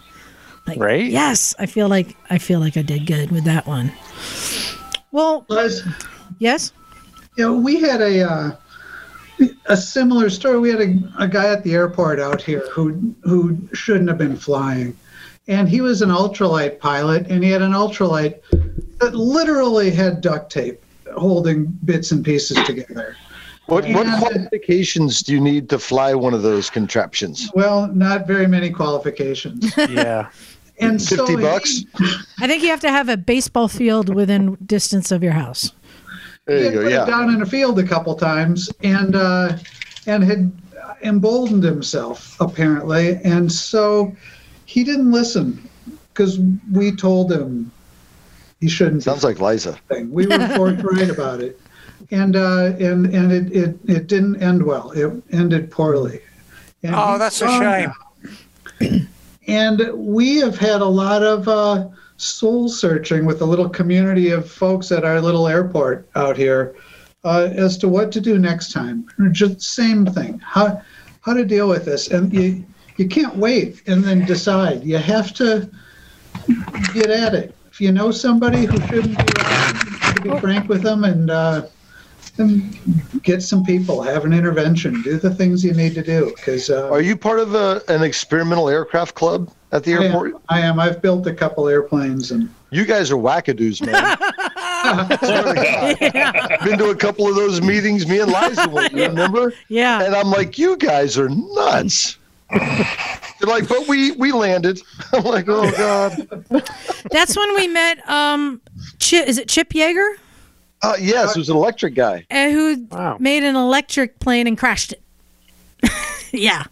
Like, 0.65 0.79
Right? 0.79 1.03
Yes, 1.11 1.53
I 1.59 1.65
feel 1.65 1.89
like 1.89 2.15
I 2.29 2.37
feel 2.37 2.61
like 2.61 2.77
I 2.77 2.83
did 2.83 3.05
good 3.05 3.31
with 3.31 3.43
that 3.43 3.67
one. 3.67 3.91
Well, 5.13 5.45
Buzz, 5.47 5.83
yes. 6.39 6.73
you 7.37 7.45
know, 7.45 7.53
we 7.55 7.79
had 7.79 8.01
a 8.01 8.27
uh, 8.27 8.51
a 9.67 9.77
similar 9.77 10.29
story. 10.31 10.59
We 10.59 10.71
had 10.71 10.81
a, 10.81 10.95
a 11.19 11.27
guy 11.27 11.49
at 11.53 11.63
the 11.63 11.75
airport 11.75 12.19
out 12.19 12.41
here 12.41 12.67
who 12.71 13.13
who 13.21 13.57
shouldn't 13.73 14.09
have 14.09 14.17
been 14.17 14.35
flying, 14.35 14.97
and 15.47 15.69
he 15.69 15.81
was 15.81 16.01
an 16.01 16.09
ultralight 16.09 16.79
pilot, 16.79 17.27
and 17.27 17.43
he 17.43 17.51
had 17.51 17.61
an 17.61 17.73
ultralight 17.73 18.41
that 18.99 19.13
literally 19.13 19.91
had 19.91 20.19
duct 20.21 20.51
tape 20.51 20.83
holding 21.15 21.65
bits 21.85 22.11
and 22.11 22.25
pieces 22.25 22.57
together. 22.65 23.15
What 23.67 23.85
what 23.89 24.07
And- 24.07 24.19
qualifications 24.19 25.21
do 25.21 25.33
you 25.33 25.39
need 25.39 25.69
to 25.69 25.77
fly 25.77 26.15
one 26.15 26.33
of 26.33 26.41
those 26.41 26.71
contraptions? 26.71 27.51
Well, 27.53 27.85
not 27.87 28.25
very 28.25 28.47
many 28.47 28.71
qualifications. 28.71 29.71
Yeah. 29.89 30.29
And 30.79 31.01
Fifty 31.01 31.35
he- 31.35 31.41
bucks. 31.41 31.83
I 32.39 32.47
think 32.47 32.63
you 32.63 32.69
have 32.69 32.79
to 32.81 32.89
have 32.89 33.07
a 33.09 33.17
baseball 33.17 33.67
field 33.67 34.13
within 34.13 34.55
distance 34.65 35.11
of 35.11 35.21
your 35.23 35.33
house. 35.33 35.71
There 36.45 36.57
he 36.57 36.63
had 36.65 36.73
go. 36.73 36.79
put 36.83 36.87
it 36.87 36.91
Yeah. 36.95 37.05
down 37.05 37.33
in 37.33 37.41
a 37.41 37.45
field 37.45 37.79
a 37.79 37.83
couple 37.87 38.15
times 38.15 38.69
and 38.83 39.15
uh, 39.15 39.57
and 40.07 40.23
had 40.23 40.51
emboldened 41.03 41.63
himself 41.63 42.35
apparently, 42.41 43.17
and 43.23 43.51
so 43.51 44.13
he 44.65 44.83
didn't 44.83 45.11
listen 45.11 45.69
because 46.13 46.39
we 46.71 46.91
told 46.95 47.31
him 47.31 47.71
he 48.59 48.67
shouldn't. 48.67 49.03
Sounds 49.03 49.23
like 49.23 49.39
Liza. 49.39 49.77
thing. 49.89 50.11
We 50.11 50.25
were 50.27 50.47
forthright 50.55 51.09
about 51.17 51.39
it, 51.39 51.59
and 52.11 52.35
uh, 52.35 52.73
and 52.79 53.05
and 53.13 53.31
it, 53.31 53.51
it 53.55 53.77
it 53.87 54.07
didn't 54.07 54.41
end 54.41 54.63
well. 54.63 54.91
It 54.91 55.11
ended 55.31 55.69
poorly. 55.71 56.19
And 56.81 56.93
Oh, 56.95 57.17
that's 57.17 57.41
a 57.41 57.47
shame. 57.47 59.07
And 59.47 59.81
we 59.93 60.37
have 60.37 60.57
had 60.57 60.81
a 60.81 60.85
lot 60.85 61.23
of 61.23 61.47
uh, 61.47 61.87
soul 62.17 62.69
searching 62.69 63.25
with 63.25 63.41
a 63.41 63.45
little 63.45 63.69
community 63.69 64.29
of 64.29 64.49
folks 64.49 64.91
at 64.91 65.03
our 65.03 65.19
little 65.19 65.47
airport 65.47 66.09
out 66.15 66.37
here 66.37 66.75
uh, 67.23 67.49
as 67.53 67.77
to 67.79 67.89
what 67.89 68.11
to 68.13 68.21
do 68.21 68.39
next 68.39 68.71
time. 68.71 69.05
Just 69.31 69.61
same 69.61 70.05
thing. 70.05 70.39
How 70.39 70.81
how 71.21 71.33
to 71.33 71.45
deal 71.45 71.69
with 71.69 71.85
this, 71.85 72.09
and 72.09 72.33
you 72.33 72.65
you 72.97 73.07
can't 73.07 73.35
wait 73.35 73.81
and 73.87 74.03
then 74.03 74.25
decide. 74.25 74.83
You 74.83 74.97
have 74.97 75.33
to 75.35 75.69
get 76.93 77.09
at 77.09 77.33
it. 77.33 77.55
If 77.71 77.81
you 77.81 77.91
know 77.91 78.11
somebody 78.11 78.65
who 78.65 78.79
shouldn't 78.87 79.17
be 79.17 79.41
around, 79.41 80.23
be 80.23 80.39
frank 80.39 80.69
with 80.69 80.83
them 80.83 81.03
and 81.03 81.31
uh, 81.31 81.67
and 82.37 82.77
get 83.23 83.43
some 83.43 83.63
people, 83.63 84.01
have 84.01 84.25
an 84.25 84.33
intervention, 84.33 85.01
do 85.03 85.17
the 85.17 85.33
things 85.33 85.63
you 85.63 85.73
need 85.73 85.93
to 85.95 86.03
do. 86.03 86.33
Because 86.35 86.69
uh, 86.69 86.89
Are 86.89 87.01
you 87.01 87.15
part 87.15 87.39
of 87.39 87.53
a, 87.53 87.81
an 87.87 88.01
experimental 88.03 88.69
aircraft 88.69 89.13
club 89.15 89.51
at 89.71 89.83
the 89.83 89.93
I 89.95 90.03
airport? 90.05 90.33
am, 90.33 90.41
I 90.49 90.59
am. 90.61 90.79
I've 90.79 91.01
built 91.01 91.27
a 91.27 91.33
couple 91.33 91.67
airplanes, 91.69 92.31
and 92.31 92.49
You 92.71 92.85
guys 92.85 93.11
are 93.11 93.17
wackadoos, 93.17 93.85
man. 93.85 94.17
Swear 95.19 95.43
to 95.53 96.11
God. 96.11 96.59
Been 96.65 96.77
to 96.79 96.89
a 96.89 96.95
couple 96.95 97.27
of 97.27 97.35
those 97.35 97.61
meetings, 97.61 98.07
me 98.07 98.19
and 98.19 98.31
Liza 98.31 98.67
went, 98.69 98.93
you 98.93 99.03
remember? 99.03 99.53
Yeah. 99.69 100.01
And 100.03 100.15
I'm 100.15 100.29
like, 100.31 100.57
you 100.57 100.75
guys 100.77 101.17
are 101.17 101.29
nuts. 101.29 102.17
They're 102.51 103.49
like, 103.49 103.67
but 103.67 103.87
we 103.87 104.11
we 104.11 104.31
landed. 104.31 104.79
I'm 105.13 105.23
like, 105.23 105.45
oh 105.47 105.71
god. 105.71 106.27
That's 107.09 107.35
when 107.35 107.55
we 107.55 107.67
met. 107.67 108.07
Um, 108.07 108.61
Chip, 108.99 109.27
is 109.27 109.37
it 109.37 109.47
Chip 109.47 109.69
Yeager, 109.69 110.15
Uh, 110.83 110.95
yes, 110.99 111.35
it 111.35 111.39
was 111.39 111.49
an 111.49 111.55
electric 111.55 111.95
guy. 111.95 112.25
uh, 112.29 112.49
who 112.49 112.85
Wow. 112.91 113.17
made 113.19 113.43
an 113.43 113.55
electric 113.55 114.19
plane 114.19 114.47
and 114.47 114.57
crashed 114.57 114.93
it? 114.93 115.01
yeah. 116.31 116.63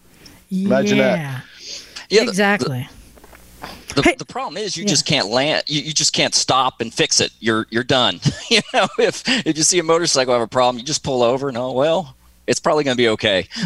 Imagine 0.52 0.98
that. 0.98 1.18
yeah. 1.20 1.40
Yeah, 2.10 2.24
the- 2.26 2.30
exactly. 2.30 2.90
The, 3.96 4.02
Hey- 4.04 4.16
the 4.16 4.26
problem 4.26 4.58
is 4.58 4.76
you 4.78 4.84
Yeah. 4.84 4.90
just 4.90 5.06
can't 5.06 5.28
land. 5.28 5.64
You, 5.68 5.82
you 5.82 5.94
just 5.94 6.14
can't 6.14 6.34
stop 6.36 6.80
and 6.82 6.94
fix 6.94 7.20
it. 7.22 7.32
You're 7.40 7.68
you're 7.70 7.84
done. 7.84 8.20
you 8.50 8.62
know, 8.74 8.88
if 8.98 9.24
if 9.46 9.58
you 9.58 9.64
see 9.64 9.80
a 9.80 9.84
motorcycle 9.84 10.34
have 10.34 10.42
a 10.42 10.48
problem, 10.48 10.78
you 10.80 10.86
just 10.86 11.04
pull 11.04 11.24
over 11.24 11.50
and 11.50 11.58
oh 11.58 11.72
well, 11.72 12.16
it's 12.48 12.60
probably 12.60 12.84
going 12.86 12.96
to 12.96 13.02
be 13.02 13.10
okay. 13.10 13.48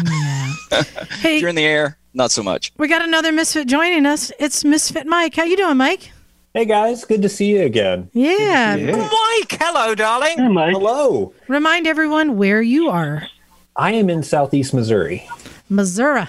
Hey, 1.20 1.36
If 1.36 1.40
you're 1.40 1.48
in 1.50 1.54
the 1.54 1.64
air, 1.64 1.96
not 2.12 2.30
so 2.32 2.42
much. 2.42 2.72
we 2.76 2.88
got 2.88 3.02
another 3.02 3.30
misfit 3.32 3.68
joining 3.68 4.04
us. 4.04 4.32
It's 4.40 4.64
Misfit 4.64 5.06
Mike. 5.06 5.34
How 5.36 5.44
you 5.44 5.56
doing, 5.56 5.76
Mike? 5.76 6.10
Hey 6.56 6.64
guys, 6.64 7.04
good 7.04 7.20
to 7.20 7.28
see 7.28 7.50
you 7.54 7.64
again. 7.64 8.08
Yeah. 8.14 8.76
Mike, 8.76 9.58
hello, 9.60 9.94
darling. 9.94 10.38
Hey, 10.38 10.48
Mike. 10.48 10.72
Hello. 10.72 11.34
Remind 11.48 11.86
everyone 11.86 12.38
where 12.38 12.62
you 12.62 12.88
are. 12.88 13.28
I 13.76 13.92
am 13.92 14.08
in 14.08 14.22
southeast 14.22 14.72
Missouri. 14.72 15.28
Missouri. 15.68 16.24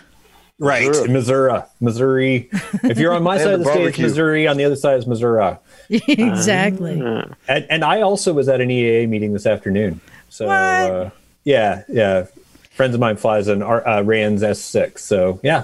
Right, 0.60 0.86
Missouri. 0.90 1.08
Missouri. 1.10 1.62
Missouri. 1.80 2.50
If 2.84 2.98
you're 2.98 3.14
on 3.14 3.24
my 3.24 3.38
side 3.42 3.54
of 3.54 3.60
the 3.60 3.66
the 3.68 3.72
state, 3.72 3.88
it's. 3.88 4.00
Missouri. 4.00 4.50
On 4.50 4.58
the 4.58 4.66
other 4.66 4.76
side 4.76 4.98
is 4.98 5.08
Missouri. 5.08 5.56
exactly. 5.90 7.00
And, 7.00 7.66
and 7.70 7.86
I 7.86 8.02
also 8.02 8.34
was 8.34 8.50
at 8.50 8.60
an 8.60 8.68
EAA 8.68 9.08
meeting 9.08 9.32
this 9.32 9.46
afternoon. 9.46 10.02
So 10.28 10.48
What? 10.48 10.54
uh, 10.54 11.10
yeah, 11.46 11.84
yeah. 11.88 12.26
Friends 12.72 12.94
of 12.94 13.00
mine 13.00 13.16
flies 13.16 13.48
an 13.48 13.62
R- 13.64 13.88
uh, 13.88 14.02
Rans 14.02 14.42
S6. 14.42 15.00
So 15.00 15.40
yeah, 15.42 15.64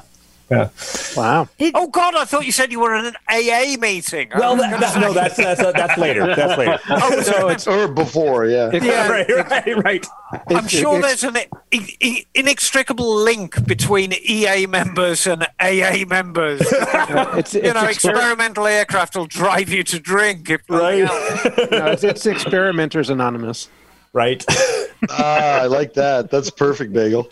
yeah. 0.52 0.70
Wow. 1.16 1.48
Oh 1.74 1.88
God, 1.88 2.16
I 2.16 2.26
thought 2.26 2.46
you 2.46 2.52
said 2.52 2.72
you 2.72 2.80
were 2.80 2.94
at 2.96 3.06
an 3.06 3.16
AA 3.30 3.78
meeting. 3.80 4.30
Well, 4.36 4.56
that, 4.58 4.80
that, 4.80 5.00
no, 5.00 5.14
that's 5.14 5.38
that's 5.38 5.60
uh, 5.62 5.72
that's 5.72 5.98
later. 5.98 6.28
That's 6.36 6.58
later. 6.58 6.80
Oh, 6.90 7.22
So 7.22 7.48
it's 7.50 7.68
Or 7.68 7.88
before, 7.88 8.46
yeah. 8.48 8.70
Yeah. 8.74 9.08
right, 9.10 9.30
right, 9.30 9.84
right. 9.84 10.06
I'm 10.50 10.58
it's- 10.58 10.70
sure 10.72 10.98
it's- 11.00 11.22
there's 11.22 11.24
an 11.36 11.38
i- 11.74 11.96
i- 12.04 12.26
inextricable 12.36 13.16
link 13.16 13.66
between 13.66 14.14
EA 14.14 14.66
members 14.68 15.26
and 15.28 15.48
AA 15.60 16.06
members. 16.08 16.62
it's, 16.72 17.54
you 17.54 17.62
it's, 17.62 17.74
know, 17.74 17.82
exper- 17.84 17.90
experimental 17.90 18.68
aircraft 18.68 19.16
will 19.16 19.26
drive 19.28 19.70
you 19.70 19.84
to 19.84 20.00
drink. 20.00 20.50
If 20.50 20.62
Right. 20.70 21.04
no, 21.72 21.86
it's, 21.88 22.04
it's 22.04 22.26
experimenters 22.26 23.10
anonymous. 23.10 23.70
Right. 24.14 24.44
ah, 25.10 25.62
I 25.62 25.66
like 25.66 25.94
that. 25.96 26.30
That's 26.30 26.50
perfect, 26.52 26.94
Bagel. 26.94 27.30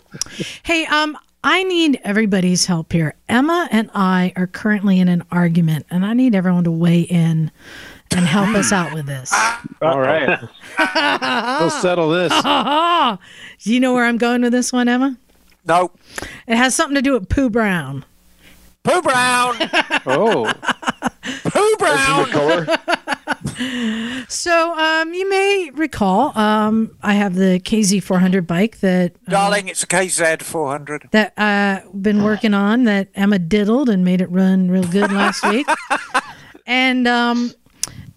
Hey, 0.64 0.84
um, 0.86 1.16
I 1.44 1.64
need 1.64 2.00
everybody's 2.04 2.66
help 2.66 2.92
here. 2.92 3.14
Emma 3.28 3.68
and 3.72 3.90
I 3.94 4.32
are 4.36 4.46
currently 4.46 5.00
in 5.00 5.08
an 5.08 5.24
argument, 5.30 5.86
and 5.90 6.06
I 6.06 6.12
need 6.12 6.34
everyone 6.34 6.64
to 6.64 6.70
weigh 6.70 7.00
in 7.00 7.50
and 8.12 8.26
help 8.26 8.54
us 8.54 8.72
out 8.72 8.92
with 8.94 9.06
this. 9.06 9.32
All 9.82 9.98
right. 9.98 10.40
we'll 11.60 11.70
settle 11.70 12.10
this. 12.10 12.30
Do 12.42 13.18
you 13.72 13.80
know 13.80 13.92
where 13.94 14.04
I'm 14.04 14.18
going 14.18 14.42
with 14.42 14.52
this 14.52 14.72
one, 14.72 14.88
Emma? 14.88 15.16
No. 15.64 15.90
It 16.46 16.56
has 16.56 16.74
something 16.74 16.94
to 16.94 17.02
do 17.02 17.12
with 17.12 17.28
Pooh 17.28 17.50
Brown. 17.50 18.04
Pooh 18.84 19.00
Brown. 19.02 19.56
Oh, 20.06 20.52
Pooh 21.44 21.76
Brown. 21.78 22.66
So, 24.28 24.76
um, 24.78 25.14
you 25.14 25.28
may 25.28 25.70
recall, 25.74 26.36
um, 26.36 26.96
I 27.02 27.14
have 27.14 27.34
the 27.34 27.60
KZ400 27.60 28.46
bike 28.46 28.80
that 28.80 29.12
uh, 29.28 29.30
Darling, 29.30 29.68
it's 29.68 29.82
a 29.82 29.86
KZ 29.86 30.42
400. 30.42 31.08
that 31.12 31.32
uh 31.38 31.80
been 31.92 32.22
working 32.24 32.54
on 32.54 32.84
that 32.84 33.08
Emma 33.14 33.38
diddled 33.38 33.88
and 33.88 34.04
made 34.04 34.20
it 34.20 34.30
run 34.30 34.68
real 34.70 34.84
good 34.84 35.12
last 35.12 35.46
week. 35.48 35.66
And 36.64 37.08
um 37.08 37.52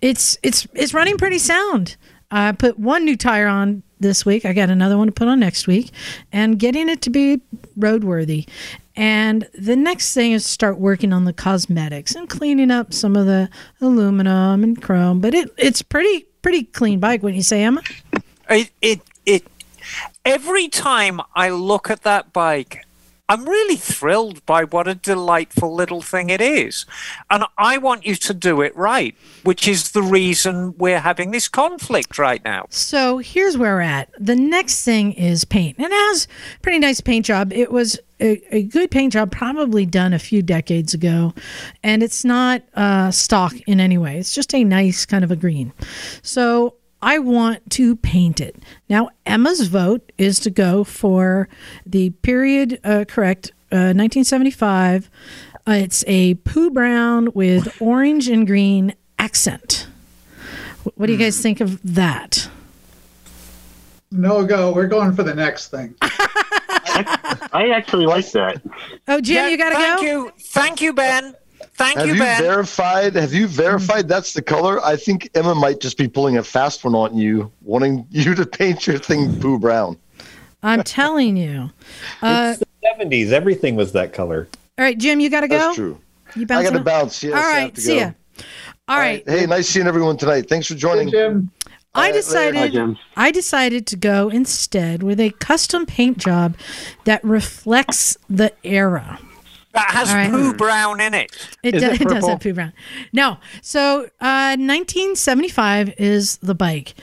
it's 0.02 0.38
it's 0.44 0.68
it's 0.76 0.94
running 0.94 1.18
pretty 1.18 1.40
sound. 1.40 1.98
I 2.32 2.52
put 2.52 2.80
one 2.80 3.06
new 3.06 3.16
tire 3.16 3.48
on 3.48 3.84
this 4.00 4.26
week. 4.26 4.46
I 4.46 4.54
got 4.54 4.70
another 4.70 4.98
one 4.98 5.08
to 5.08 5.14
put 5.14 5.28
on 5.28 5.40
next 5.40 5.68
week 5.68 5.92
and 6.32 6.60
getting 6.60 6.90
it 6.90 7.02
to 7.04 7.10
be 7.10 7.42
roadworthy. 7.78 8.48
And 8.96 9.48
the 9.54 9.76
next 9.76 10.14
thing 10.14 10.32
is 10.32 10.46
start 10.46 10.80
working 10.80 11.12
on 11.12 11.26
the 11.26 11.34
cosmetics 11.34 12.16
and 12.16 12.30
cleaning 12.30 12.72
up 12.72 12.94
some 12.94 13.16
of 13.16 13.26
the 13.26 13.50
aluminum 13.82 14.64
and 14.64 14.82
chrome. 14.82 15.20
But 15.20 15.34
it 15.34 15.50
it's 15.58 15.82
pretty 15.82 16.26
pretty 16.42 16.64
clean 16.64 17.00
bike, 17.00 17.24
wouldn't 17.24 17.38
you 17.38 17.44
say, 17.44 17.64
Emma? 17.64 17.82
It, 18.50 18.70
it, 18.80 19.02
it, 19.26 19.48
every 20.24 20.68
time 20.68 21.20
I 21.34 21.50
look 21.50 21.90
at 21.90 22.04
that 22.04 22.32
bike, 22.32 22.85
I'm 23.28 23.46
really 23.46 23.76
thrilled 23.76 24.46
by 24.46 24.66
what 24.66 24.88
a 24.88 24.94
delightful 24.94 25.74
little 25.74 26.02
thing 26.02 26.30
it 26.30 26.42
is. 26.42 26.86
And 27.32 27.44
I 27.58 27.80
want 27.80 28.06
you 28.06 28.16
to 28.16 28.34
do 28.36 28.62
it 28.62 28.76
right, 28.76 29.16
which 29.44 29.68
is 29.68 29.92
the 29.92 30.04
reason 30.04 30.76
we're 30.78 31.00
having 31.00 31.32
this 31.32 31.48
conflict 31.48 32.20
right 32.20 32.44
now. 32.46 32.68
So 32.70 33.18
here's 33.18 33.58
where 33.58 33.76
we're 33.76 33.82
at. 33.82 34.12
The 34.20 34.36
next 34.36 34.86
thing 34.86 35.14
is 35.14 35.44
paint. 35.44 35.78
And 35.80 35.88
it 35.88 35.92
has 35.92 36.28
pretty 36.62 36.78
nice 36.78 37.02
paint 37.02 37.26
job. 37.26 37.52
It 37.52 37.72
was 37.72 38.00
a, 38.20 38.42
a 38.56 38.64
good 38.64 38.92
paint 38.92 39.14
job, 39.14 39.32
probably 39.32 39.88
done 39.88 40.14
a 40.14 40.20
few 40.20 40.44
decades 40.44 40.94
ago. 40.94 41.34
And 41.84 42.04
it's 42.04 42.24
not 42.24 42.62
uh, 42.76 43.10
stock 43.10 43.56
in 43.66 43.80
any 43.80 43.98
way. 43.98 44.20
It's 44.20 44.34
just 44.34 44.54
a 44.54 44.64
nice 44.64 45.04
kind 45.06 45.24
of 45.24 45.32
a 45.32 45.36
green. 45.36 45.74
So 46.22 46.76
I 47.06 47.20
want 47.20 47.70
to 47.74 47.96
paint 47.96 48.42
it. 48.42 48.56
Now, 48.90 49.10
Emma's 49.28 49.68
vote 49.68 50.12
is 50.18 50.40
to 50.40 50.50
go 50.50 50.84
for 50.84 51.48
the 51.86 52.10
period 52.10 52.80
uh, 52.84 53.06
correct, 53.08 53.52
uh, 53.72 53.94
1975. 53.94 55.12
Uh, 55.68 55.72
it's 55.74 56.04
a 56.08 56.34
poo 56.34 56.72
brown 56.72 57.32
with 57.34 57.80
orange 57.80 58.28
and 58.28 58.48
green 58.48 58.96
accent. 59.20 59.86
What 60.96 61.06
do 61.06 61.14
you 61.14 61.20
guys 61.20 61.40
think 61.40 61.62
of 61.62 61.80
that? 61.94 62.50
No 64.12 64.44
go. 64.44 64.74
We're 64.74 64.88
going 64.88 65.16
for 65.16 65.22
the 65.22 65.36
next 65.36 65.68
thing. 65.68 65.94
I 66.02 67.72
actually 67.76 68.08
like 68.08 68.32
that. 68.32 68.62
Oh, 69.08 69.22
Jim, 69.22 69.36
Yeah, 69.36 69.48
you 69.50 69.58
got 69.58 69.70
to 69.70 69.76
go. 69.76 69.82
thank 69.82 70.02
you. 70.02 70.32
Thank 70.54 70.82
you, 70.82 70.94
Ben. 70.94 71.36
Thank 71.78 71.98
Have 71.98 72.08
you, 72.08 72.14
you 72.14 72.20
Ben. 72.20 72.42
verified? 72.42 73.16
Have 73.16 73.34
you 73.34 73.48
verified 73.48 74.08
that's 74.08 74.32
the 74.34 74.42
color? 74.42 74.84
I 74.84 74.96
think 74.96 75.30
Emma 75.36 75.54
might 75.54 75.82
just 75.82 75.98
be 75.98 76.08
pulling 76.08 76.38
a 76.38 76.44
fast 76.44 76.86
one 76.86 76.96
on 76.96 77.18
you, 77.18 77.52
wanting 77.62 78.08
you 78.12 78.34
to 78.36 78.46
paint 78.46 78.88
your 78.88 78.98
thing 78.98 79.38
poo 79.42 79.60
brown. 79.60 79.98
I'm 80.64 80.84
telling 80.84 81.36
you. 81.38 81.70
Uh, 82.22 82.56
it's 82.58 82.60
the 82.60 83.06
70s. 83.06 83.32
Everything 83.32 83.76
was 83.76 83.92
that 83.92 84.14
color. 84.14 84.48
all 84.80 84.86
right, 84.86 84.98
Jim, 84.98 85.20
you 85.20 85.30
got 85.30 85.42
to 85.42 85.48
go? 85.50 85.58
That's 85.58 85.76
true. 85.76 86.00
You 86.36 86.44
I 86.50 86.64
got 86.64 86.74
to 86.74 86.80
bounce. 86.80 87.22
Yes, 87.22 87.34
All 87.34 87.40
I 87.56 87.60
have 87.60 87.74
to 87.74 87.82
see 87.82 87.96
go. 88.00 88.00
ya. 88.00 88.12
All 88.88 88.98
right. 88.98 89.24
Hey, 89.28 89.46
nice 89.46 89.68
seeing 89.70 89.86
everyone 89.88 90.16
tonight. 90.18 90.48
Thanks 90.50 90.68
for 90.68 90.74
Hey, 90.76 90.80
joining. 90.80 91.10
Jim. 91.12 91.52
I 91.68 91.68
All 91.68 92.02
right, 92.04 92.08
later. 92.08 92.18
decided 92.20 92.98
Hi, 93.16 93.28
I 93.28 93.32
decided 93.32 93.88
to 93.88 93.96
go 93.96 94.30
instead 94.30 95.04
with 95.04 95.20
a 95.20 95.30
custom 95.40 95.86
paint 95.86 96.18
job 96.18 96.56
that 97.06 97.24
reflects 97.24 98.18
the 98.30 98.52
era. 98.64 99.20
That 99.76 99.92
has 99.92 100.10
All 100.10 100.16
right. 100.16 100.32
Pooh 100.32 100.54
Brown 100.54 101.00
in 101.00 101.14
it. 101.14 101.32
It, 101.64 101.76
Is 101.76 101.84
do- 101.84 101.90
it 101.90 102.02
it 102.02 102.08
does 102.08 102.28
have 102.28 102.40
poo 102.40 102.54
brown. 102.54 102.74
No. 103.14 103.38
So 103.62 104.04
uh, 104.22 104.56
1975 104.58 105.94
is 105.98 106.38
the 106.38 106.56
bike. 106.56 106.96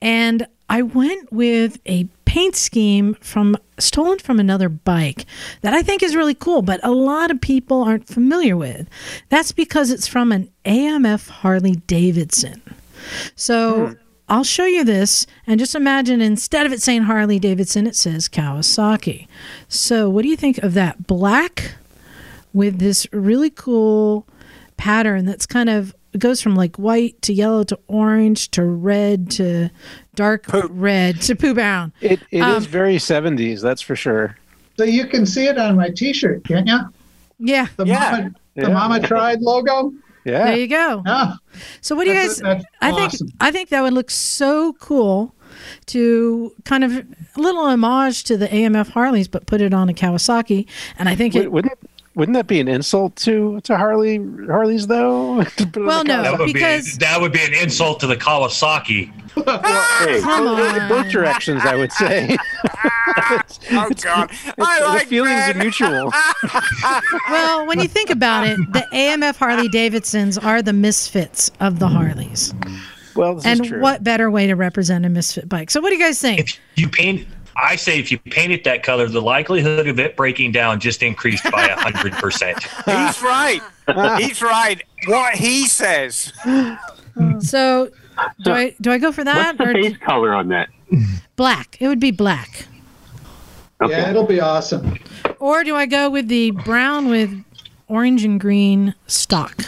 And 0.00 0.46
I 0.68 0.82
went 0.82 1.32
with 1.32 1.78
a 1.86 2.04
paint 2.24 2.54
scheme 2.54 3.14
from 3.20 3.56
stolen 3.78 4.20
from 4.20 4.38
another 4.38 4.68
bike 4.68 5.26
that 5.62 5.74
I 5.74 5.82
think 5.82 6.02
is 6.02 6.14
really 6.14 6.34
cool, 6.34 6.62
but 6.62 6.78
a 6.84 6.92
lot 6.92 7.32
of 7.32 7.40
people 7.40 7.82
aren't 7.82 8.06
familiar 8.06 8.56
with. 8.56 8.88
That's 9.30 9.50
because 9.50 9.90
it's 9.90 10.06
from 10.06 10.30
an 10.30 10.48
AMF 10.64 11.28
Harley 11.28 11.74
Davidson. 11.88 12.62
So 13.34 13.96
I'll 14.28 14.44
show 14.44 14.64
you 14.64 14.84
this 14.84 15.26
and 15.48 15.58
just 15.58 15.74
imagine 15.74 16.20
instead 16.20 16.66
of 16.66 16.72
it 16.72 16.80
saying 16.80 17.02
Harley 17.02 17.40
Davidson, 17.40 17.88
it 17.88 17.96
says 17.96 18.28
Kawasaki. 18.28 19.26
So 19.68 20.08
what 20.08 20.22
do 20.22 20.28
you 20.28 20.36
think 20.36 20.58
of 20.58 20.74
that? 20.74 21.08
Black 21.08 21.74
with 22.52 22.78
this 22.78 23.06
really 23.12 23.50
cool 23.50 24.26
pattern 24.76 25.24
that's 25.26 25.46
kind 25.46 25.68
of 25.68 25.94
it 26.12 26.18
goes 26.18 26.40
from 26.40 26.56
like 26.56 26.76
white 26.76 27.20
to 27.22 27.32
yellow 27.32 27.62
to 27.62 27.78
orange 27.86 28.50
to 28.50 28.64
red 28.64 29.30
to 29.30 29.68
dark 30.16 30.44
red 30.70 31.20
to 31.22 31.36
poo 31.36 31.54
brown. 31.54 31.92
it, 32.00 32.20
it 32.32 32.38
is 32.38 32.42
Um, 32.42 32.62
very 32.64 32.96
70s, 32.96 33.60
that's 33.62 33.80
for 33.82 33.94
sure. 33.94 34.36
So 34.76 34.84
you 34.84 35.06
can 35.06 35.24
see 35.26 35.46
it 35.46 35.56
on 35.58 35.76
my 35.76 35.90
T-shirt, 35.90 36.42
can't 36.44 36.66
you? 36.66 36.78
Yeah, 37.38 37.66
The 37.76 37.84
Yeah. 37.86 38.10
Mama, 38.10 38.30
the 38.56 38.62
Yeah. 38.62 38.68
Mama 38.68 39.00
Tried 39.00 39.40
logo. 39.40 39.92
Yeah. 40.24 40.46
there 40.46 40.56
you 40.58 40.66
go. 40.66 41.02
Yeah. 41.06 41.34
So 41.80 41.94
what 41.94 42.04
do 42.04 42.10
you 42.10 42.16
That's- 42.16 42.40
guys? 42.40 42.62
that's 42.62 42.64
I 42.82 42.90
think 42.92 43.12
awesome. 43.14 43.28
I 43.40 43.50
think 43.52 43.68
that 43.68 43.82
would 43.82 43.92
look 43.92 44.10
so 44.10 44.72
cool 44.74 45.34
to 45.86 46.52
kind 46.64 46.84
of 46.84 46.92
a 46.96 47.04
little 47.36 47.62
homage 47.64 48.24
to 48.24 48.36
the 48.36 48.46
AMF 48.48 48.90
Harleys, 48.90 49.28
but 49.28 49.46
put 49.46 49.60
it 49.60 49.72
on 49.74 49.88
a 49.88 49.92
Kawasaki. 49.94 50.66
And 50.98 51.08
I 51.08 51.14
think 51.14 51.34
Would- 51.34 51.44
it. 51.44 51.52
Wouldn't 51.52 51.72
wouldn't 52.14 52.34
that 52.34 52.46
be 52.46 52.58
an 52.60 52.68
insult 52.68 53.14
to 53.16 53.60
to 53.62 53.76
Harley 53.76 54.16
Harleys 54.46 54.86
though? 54.86 55.42
To 55.56 55.66
put 55.66 55.76
it 55.76 55.80
on 55.82 55.86
Well, 55.86 56.04
no. 56.04 56.22
That 56.22 56.38
would 56.38 56.52
Because- 56.52 56.96
be 56.98 57.04
that 57.04 57.20
would 57.20 57.32
be 57.32 57.42
an 57.44 57.54
insult 57.54 58.00
to 58.00 58.06
the 58.06 58.16
Kawasaki. 58.16 59.12
Hey, 59.36 59.44
ah, 59.46 60.20
Come 60.22 60.88
Both 60.88 61.10
directions, 61.12 61.62
I 61.64 61.76
would 61.76 61.92
say. 61.92 62.36
Oh, 63.72 63.88
God. 64.02 64.30
I 64.58 64.98
the 65.00 65.06
feelings 65.06 65.34
Ben. 65.34 65.56
are 65.56 65.58
mutual. 65.58 66.12
Well, 67.30 67.66
when 67.66 67.78
you 67.80 67.86
think 67.88 68.10
about 68.10 68.46
it, 68.46 68.56
the 68.72 68.84
AMF 68.92 69.36
Harley 69.36 69.68
Davidsons 69.68 70.36
are 70.38 70.62
the 70.62 70.72
misfits 70.72 71.50
of 71.60 71.78
the 71.78 71.88
Harleys. 71.88 72.52
Well, 73.14 73.34
this 73.36 73.44
is 73.44 73.50
And 73.60 73.64
true. 73.64 73.80
what 73.80 74.02
better 74.02 74.30
way 74.30 74.46
to 74.46 74.54
represent 74.54 75.04
a 75.04 75.08
misfit 75.08 75.48
bike? 75.48 75.70
So, 75.70 75.80
what 75.80 75.90
do 75.90 75.96
you 75.96 76.00
guys 76.02 76.20
think? 76.20 76.40
If 76.40 76.58
you 76.76 76.88
paint, 76.88 77.26
I 77.62 77.76
say 77.76 77.98
if 77.98 78.10
you 78.10 78.18
paint 78.18 78.52
it 78.52 78.64
that 78.64 78.82
color, 78.82 79.08
the 79.08 79.22
likelihood 79.22 79.86
of 79.86 79.98
it 80.00 80.16
breaking 80.16 80.52
down 80.52 80.80
just 80.80 81.02
increased 81.02 81.44
by 81.50 81.68
hundred 81.68 82.12
percent. 82.14 82.62
He's 82.86 83.22
right. 83.22 83.60
He's 84.18 84.42
right. 84.42 84.82
What 85.06 85.34
he 85.34 85.66
says. 85.66 86.32
So, 87.40 87.90
do 88.44 88.52
I 88.52 88.74
do 88.80 88.90
I 88.90 88.98
go 88.98 89.12
for 89.12 89.24
that 89.24 89.56
What's 89.56 89.58
the 89.58 89.64
or 89.64 89.72
base 89.74 89.96
color 89.98 90.34
on 90.34 90.48
that? 90.48 90.68
black? 91.36 91.76
It 91.80 91.88
would 91.88 92.00
be 92.00 92.10
black. 92.10 92.66
Okay. 93.82 93.92
Yeah, 93.92 94.10
it'll 94.10 94.26
be 94.26 94.40
awesome. 94.40 94.98
Or 95.38 95.64
do 95.64 95.74
I 95.74 95.86
go 95.86 96.10
with 96.10 96.28
the 96.28 96.50
brown 96.50 97.08
with 97.08 97.42
orange 97.88 98.24
and 98.24 98.38
green 98.38 98.94
stock? 99.06 99.64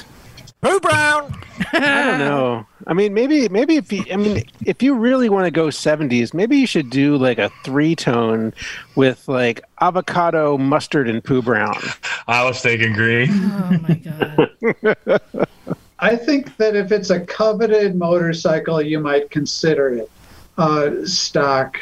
Who 0.63 0.79
Brown? 0.81 1.35
I 1.73 2.05
don't 2.05 2.19
know. 2.19 2.67
I 2.87 2.95
mean, 2.95 3.15
maybe 3.15 3.49
maybe 3.49 3.77
if 3.77 3.93
you, 3.93 4.05
I 4.13 4.17
mean, 4.17 4.45
if 4.65 4.83
you 4.83 4.95
really 4.95 5.29
want 5.29 5.47
to 5.47 5.51
go 5.51 5.69
'70s, 5.69 6.35
maybe 6.35 6.57
you 6.57 6.67
should 6.67 6.91
do 6.91 7.17
like 7.17 7.39
a 7.39 7.51
three 7.65 7.95
tone 7.95 8.53
with 8.97 9.29
like 9.29 9.63
avocado, 9.81 10.59
mustard, 10.59 11.09
and 11.09 11.23
poo 11.23 11.43
brown. 11.43 11.81
I 12.27 12.45
was 12.45 12.61
thinking 12.61 12.93
green. 12.93 13.31
Oh 13.31 13.79
my 13.83 13.95
god. 13.95 15.21
I 15.99 16.17
think 16.17 16.57
that 16.57 16.75
if 16.75 16.91
it's 16.91 17.11
a 17.11 17.21
coveted 17.21 17.95
motorcycle, 17.95 18.83
you 18.83 18.99
might 18.99 19.31
consider 19.31 19.95
it 19.95 20.11
uh, 20.59 20.91
stock. 21.05 21.79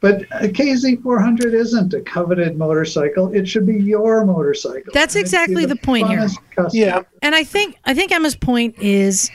But 0.00 0.24
a 0.32 0.48
KZ400 0.48 1.54
isn't 1.54 1.94
a 1.94 2.02
coveted 2.02 2.58
motorcycle. 2.58 3.32
It 3.32 3.48
should 3.48 3.64
be 3.66 3.76
your 3.76 4.26
motorcycle. 4.26 4.92
That's 4.92 5.16
It 5.16 5.20
should 5.20 5.22
be 5.22 5.36
exactly 5.36 5.64
the 5.64 5.76
point 5.76 6.08
here. 6.08 6.18
funnest 6.18 6.38
custom. 6.54 7.06
And 7.22 7.34
I 7.34 7.42
think 7.42 7.78
I 7.86 7.94
think 7.94 8.12
Emma's 8.12 8.36
point 8.36 8.78
is, 8.78 9.30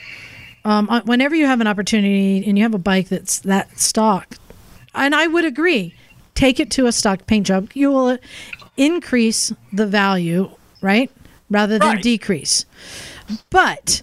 um, 0.66 0.89
uh, 0.89 1.01
whenever 1.05 1.36
you 1.36 1.45
have 1.45 1.62
an 1.62 1.68
opportunity 1.68 2.43
and 2.45 2.57
you 2.57 2.64
have 2.64 2.74
a 2.74 2.80
bike 2.80 3.10
that's 3.10 3.39
that 3.39 3.80
stock, 3.80 4.36
and 4.93 5.16
I 5.16 5.28
would 5.28 5.45
agree, 5.45 5.93
take 6.36 6.60
it 6.60 6.70
to 6.72 6.88
a 6.88 6.91
stock 6.91 7.26
paint 7.28 7.47
job. 7.47 7.70
You 7.74 7.91
will 7.91 8.18
increase 8.78 9.53
the 9.74 9.86
value, 9.88 10.49
right, 10.82 11.12
rather 11.49 11.80
than 11.80 11.89
Right. 11.95 12.01
decrease. 12.01 12.66
But 13.49 14.01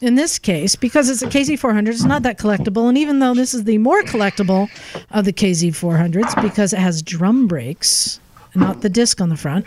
in 0.00 0.14
this 0.14 0.38
case, 0.38 0.76
because 0.76 1.08
it's 1.10 1.22
a 1.22 1.26
KZ400, 1.26 1.88
it's 1.88 2.04
not 2.04 2.22
that 2.22 2.38
collectible. 2.38 2.88
And 2.88 2.96
even 2.96 3.18
though 3.18 3.34
this 3.34 3.52
is 3.54 3.64
the 3.64 3.78
more 3.78 4.02
collectible 4.02 4.70
of 5.10 5.24
the 5.24 5.32
KZ400s 5.32 6.38
because 6.38 6.72
it 6.72 6.78
has 6.78 7.02
drum 7.02 7.46
brakes, 7.46 8.20
not 8.54 8.80
the 8.82 8.88
disc 8.88 9.20
on 9.20 9.28
the 9.28 9.36
front, 9.36 9.66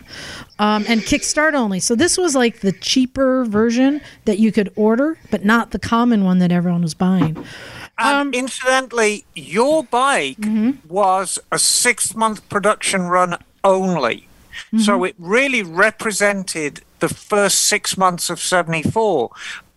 um, 0.60 0.86
and 0.88 1.02
kickstart 1.02 1.54
only. 1.54 1.80
So 1.80 1.96
this 1.96 2.18
was 2.18 2.36
like 2.36 2.60
the 2.60 2.72
cheaper 2.72 3.46
version 3.46 4.02
that 4.26 4.40
you 4.40 4.52
could 4.52 4.72
order, 4.76 5.18
but 5.32 5.44
not 5.46 5.72
the 5.72 5.80
common 5.80 6.24
one 6.24 6.40
that 6.40 6.52
everyone 6.52 6.82
was 6.82 6.94
buying. 6.94 7.38
And 7.98 8.30
Um, 8.30 8.34
incidentally, 8.34 9.24
your 9.36 9.84
bike 9.84 10.38
Mm-hmm. 10.40 10.88
was 10.88 11.38
a 11.52 11.60
six 11.60 12.16
month 12.16 12.48
production 12.50 13.04
run 13.04 13.38
only. 13.64 14.28
Mm-hmm. 14.68 14.80
So 14.80 15.04
it 15.04 15.16
really 15.20 15.64
represented 15.64 16.82
the 17.00 17.10
first 17.10 17.62
six 17.62 17.98
months 17.98 18.30
of 18.30 18.40
74. 18.40 19.30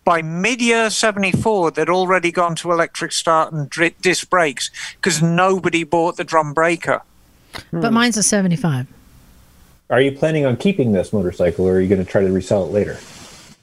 By 0.03 0.21
mid 0.21 0.61
year 0.61 0.89
74, 0.89 1.71
they'd 1.71 1.89
already 1.89 2.31
gone 2.31 2.55
to 2.57 2.71
electric 2.71 3.11
start 3.11 3.51
and 3.53 3.69
dri- 3.69 3.95
disc 4.01 4.29
brakes 4.29 4.71
because 4.95 5.21
nobody 5.21 5.83
bought 5.83 6.15
the 6.17 6.23
drum 6.23 6.53
breaker. 6.53 7.01
But 7.71 7.91
mine's 7.91 8.17
a 8.17 8.23
75. 8.23 8.87
Are 9.89 10.01
you 10.01 10.11
planning 10.11 10.45
on 10.45 10.57
keeping 10.57 10.91
this 10.91 11.13
motorcycle, 11.13 11.65
or 11.65 11.75
are 11.75 11.81
you 11.81 11.87
going 11.87 12.03
to 12.03 12.09
try 12.09 12.21
to 12.21 12.31
resell 12.31 12.65
it 12.65 12.71
later? 12.71 12.97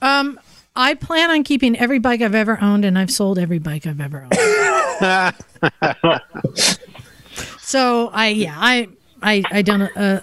Um, 0.00 0.40
I 0.74 0.94
plan 0.94 1.30
on 1.30 1.44
keeping 1.44 1.78
every 1.78 1.98
bike 1.98 2.22
I've 2.22 2.34
ever 2.34 2.58
owned, 2.62 2.84
and 2.84 2.98
I've 2.98 3.10
sold 3.10 3.38
every 3.38 3.58
bike 3.58 3.86
I've 3.86 4.00
ever 4.00 4.22
owned. 4.22 4.34
so 7.60 8.08
I, 8.12 8.28
yeah, 8.28 8.56
I, 8.56 8.88
I, 9.22 9.42
I 9.50 9.62
don't. 9.62 9.82
Uh, 9.96 10.20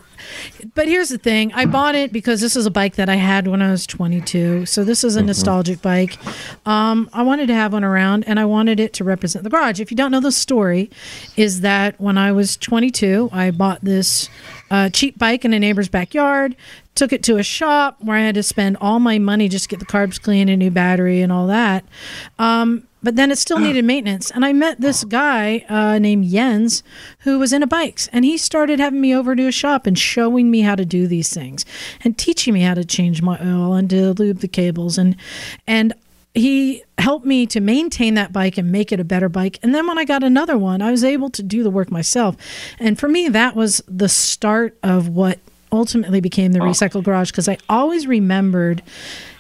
but 0.74 0.88
here's 0.88 1.10
the 1.10 1.20
thing: 1.20 1.54
I 1.54 1.66
bought 1.66 1.94
it 1.94 2.12
because 2.12 2.42
this 2.42 2.56
is 2.56 2.66
a 2.66 2.72
bike 2.72 2.96
that 2.96 3.08
I 3.08 3.16
had 3.16 3.48
when 3.48 3.62
I 3.62 3.70
was 3.70 3.86
22. 3.86 4.66
So 4.66 4.84
this 4.84 5.04
is 5.04 5.16
a 5.16 5.22
nostalgic 5.22 5.82
bike. 5.82 6.18
Um, 6.66 7.10
I 7.14 7.24
wanted 7.24 7.48
to 7.48 7.54
have 7.54 7.74
one 7.74 7.84
around, 7.84 8.24
and 8.28 8.40
I 8.40 8.46
wanted 8.46 8.80
it 8.80 8.94
to 8.94 9.04
represent 9.04 9.44
the 9.44 9.50
garage. 9.50 9.80
If 9.80 9.92
you 9.92 9.98
don't 9.98 10.12
know 10.12 10.20
the 10.20 10.32
story, 10.32 10.90
is 11.36 11.62
that 11.62 12.00
when 12.00 12.18
I 12.18 12.32
was 12.32 12.58
22, 12.58 13.30
I 13.32 13.52
bought 13.52 13.82
this 13.82 14.30
uh, 14.72 14.90
cheap 14.90 15.20
bike 15.20 15.46
in 15.46 15.54
a 15.54 15.60
neighbor's 15.60 15.90
backyard. 15.90 16.56
Took 16.96 17.14
it 17.14 17.24
to 17.24 17.38
a 17.38 17.44
shop 17.44 17.98
where 18.00 18.18
I 18.18 18.22
had 18.22 18.36
to 18.36 18.44
spend 18.44 18.78
all 18.80 19.00
my 19.00 19.20
money 19.20 19.48
just 19.50 19.66
to 19.66 19.70
get 19.70 19.80
the 19.80 19.86
carbs 19.86 20.20
clean, 20.20 20.50
a 20.50 20.58
new 20.58 20.72
battery, 20.72 21.22
and 21.22 21.32
all 21.32 21.46
that. 21.48 21.86
Um, 22.40 22.88
but 23.04 23.16
then 23.16 23.32
it 23.32 23.38
still 23.38 23.60
needed 23.60 23.84
maintenance. 23.86 24.30
And 24.32 24.46
I 24.46 24.54
met 24.54 24.80
this 24.80 25.04
guy 25.04 25.66
uh, 25.70 25.98
named 26.00 26.26
Jens 26.30 26.84
who 27.20 27.40
was 27.40 27.52
into 27.52 27.68
bikes. 27.68 28.08
And 28.14 28.24
he 28.24 28.38
started 28.38 28.80
having 28.80 29.02
me 29.02 29.14
over 29.14 29.36
to 29.36 29.46
his 29.46 29.56
shop 29.56 29.88
and 29.88 29.98
showing 29.98 30.52
me 30.52 30.62
how 30.62 30.76
to 30.76 30.86
do 30.86 31.08
these 31.08 31.34
things 31.34 31.66
and 32.04 32.18
teaching 32.18 32.54
me 32.54 32.62
how 32.62 32.76
to 32.76 32.86
change 32.86 33.22
my 33.22 33.40
oil 33.42 33.74
and 33.74 33.90
to 33.90 34.14
lube 34.14 34.40
the 34.40 34.48
cables. 34.48 34.98
And, 34.98 35.16
and 35.66 35.94
he 36.34 36.84
helped 36.98 37.26
me 37.26 37.46
to 37.48 37.60
maintain 37.60 38.14
that 38.14 38.32
bike 38.32 38.58
and 38.58 38.72
make 38.72 38.92
it 38.92 39.00
a 39.00 39.04
better 39.04 39.28
bike. 39.28 39.60
And 39.62 39.76
then 39.76 39.88
when 39.88 39.98
I 39.98 40.06
got 40.06 40.24
another 40.24 40.58
one, 40.58 40.82
I 40.82 40.92
was 40.92 41.04
able 41.04 41.30
to 41.32 41.44
do 41.44 41.64
the 41.64 41.70
work 41.70 41.92
myself. 41.92 42.38
And 42.80 42.98
for 42.98 43.10
me, 43.10 43.28
that 43.30 43.56
was 43.56 43.84
the 43.88 44.08
start 44.08 44.78
of 44.82 45.10
what 45.10 45.40
ultimately 45.72 46.20
became 46.20 46.52
the 46.52 46.60
Recycle 46.60 47.04
Garage 47.04 47.32
because 47.32 47.48
I 47.48 47.58
always 47.70 48.06
remembered 48.06 48.84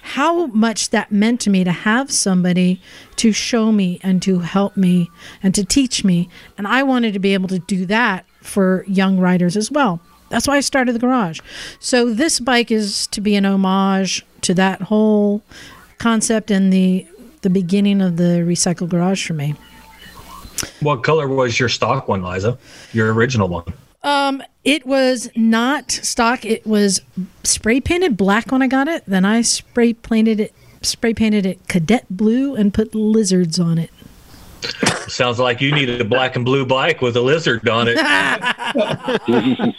how 0.01 0.47
much 0.47 0.89
that 0.89 1.11
meant 1.11 1.39
to 1.41 1.49
me 1.49 1.63
to 1.63 1.71
have 1.71 2.11
somebody 2.11 2.81
to 3.17 3.31
show 3.31 3.71
me 3.71 3.99
and 4.01 4.21
to 4.21 4.39
help 4.39 4.75
me 4.75 5.09
and 5.43 5.53
to 5.55 5.63
teach 5.63 6.03
me. 6.03 6.29
And 6.57 6.67
I 6.67 6.83
wanted 6.83 7.13
to 7.13 7.19
be 7.19 7.33
able 7.33 7.49
to 7.49 7.59
do 7.59 7.85
that 7.85 8.25
for 8.41 8.83
young 8.87 9.19
riders 9.19 9.55
as 9.55 9.69
well. 9.69 10.01
That's 10.29 10.47
why 10.47 10.57
I 10.57 10.61
started 10.61 10.93
the 10.93 10.99
garage. 10.99 11.39
So 11.79 12.13
this 12.13 12.39
bike 12.39 12.71
is 12.71 13.07
to 13.07 13.21
be 13.21 13.35
an 13.35 13.45
homage 13.45 14.25
to 14.41 14.53
that 14.55 14.81
whole 14.81 15.43
concept 16.01 16.49
and 16.49 16.73
the 16.73 17.05
the 17.41 17.49
beginning 17.49 18.01
of 18.01 18.17
the 18.17 18.43
recycle 18.45 18.89
garage 18.89 19.25
for 19.25 19.33
me. 19.33 19.55
What 20.79 21.03
color 21.03 21.27
was 21.27 21.59
your 21.59 21.69
stock 21.69 22.07
one, 22.07 22.21
Liza? 22.23 22.57
Your 22.93 23.13
original 23.13 23.47
one? 23.47 23.65
Um, 24.03 24.43
it 24.63 24.85
was 24.85 25.29
not 25.35 25.91
stock. 25.91 26.45
It 26.45 26.65
was 26.65 27.01
spray 27.43 27.79
painted 27.79 28.17
black 28.17 28.51
when 28.51 28.61
I 28.61 28.67
got 28.67 28.87
it. 28.87 29.03
Then 29.07 29.25
I 29.25 29.41
spray 29.41 29.93
painted 29.93 30.39
it, 30.39 30.53
spray 30.81 31.13
painted 31.13 31.45
it 31.45 31.67
cadet 31.67 32.05
blue, 32.09 32.55
and 32.55 32.73
put 32.73 32.93
lizards 32.93 33.59
on 33.59 33.77
it. 33.77 33.91
Sounds 35.07 35.39
like 35.39 35.61
you 35.61 35.71
needed 35.73 35.99
a 36.01 36.05
black 36.05 36.35
and 36.35 36.45
blue 36.45 36.65
bike 36.65 37.01
with 37.01 37.15
a 37.15 37.21
lizard 37.21 37.67
on 37.67 37.87
it. 37.89 37.97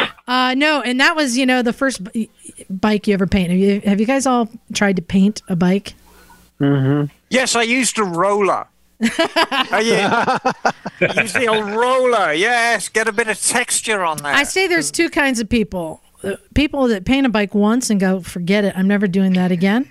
Uh, 0.28 0.54
no, 0.54 0.80
and 0.82 0.98
that 1.00 1.14
was 1.14 1.36
you 1.38 1.46
know 1.46 1.62
the 1.62 1.72
first 1.72 2.02
b- 2.12 2.28
bike 2.68 3.06
you 3.06 3.14
ever 3.14 3.26
paint. 3.26 3.50
Have 3.50 3.58
you 3.58 3.80
have 3.80 4.00
you 4.00 4.06
guys 4.06 4.26
all 4.26 4.48
tried 4.74 4.96
to 4.96 5.02
paint 5.02 5.42
a 5.48 5.54
bike? 5.56 5.94
Mm-hmm. 6.60 7.12
Yes, 7.30 7.54
I 7.54 7.62
used 7.62 7.98
a 7.98 8.04
roller. 8.04 8.66
oh, 9.02 9.80
yeah. 9.84 10.38
Use 11.20 11.34
the 11.34 11.46
old 11.48 11.70
roller. 11.70 12.32
Yes, 12.32 12.88
get 12.88 13.08
a 13.08 13.12
bit 13.12 13.28
of 13.28 13.38
texture 13.40 14.02
on 14.02 14.16
that. 14.18 14.34
I 14.34 14.44
say 14.44 14.66
there's 14.66 14.90
two 14.90 15.10
kinds 15.10 15.38
of 15.38 15.48
people. 15.50 16.00
Uh, 16.24 16.36
People 16.54 16.88
that 16.88 17.04
paint 17.04 17.26
a 17.26 17.28
bike 17.28 17.54
once 17.54 17.90
and 17.90 18.00
go, 18.00 18.20
forget 18.20 18.64
it, 18.64 18.72
I'm 18.74 18.88
never 18.88 19.06
doing 19.06 19.34
that 19.34 19.52
again. 19.52 19.90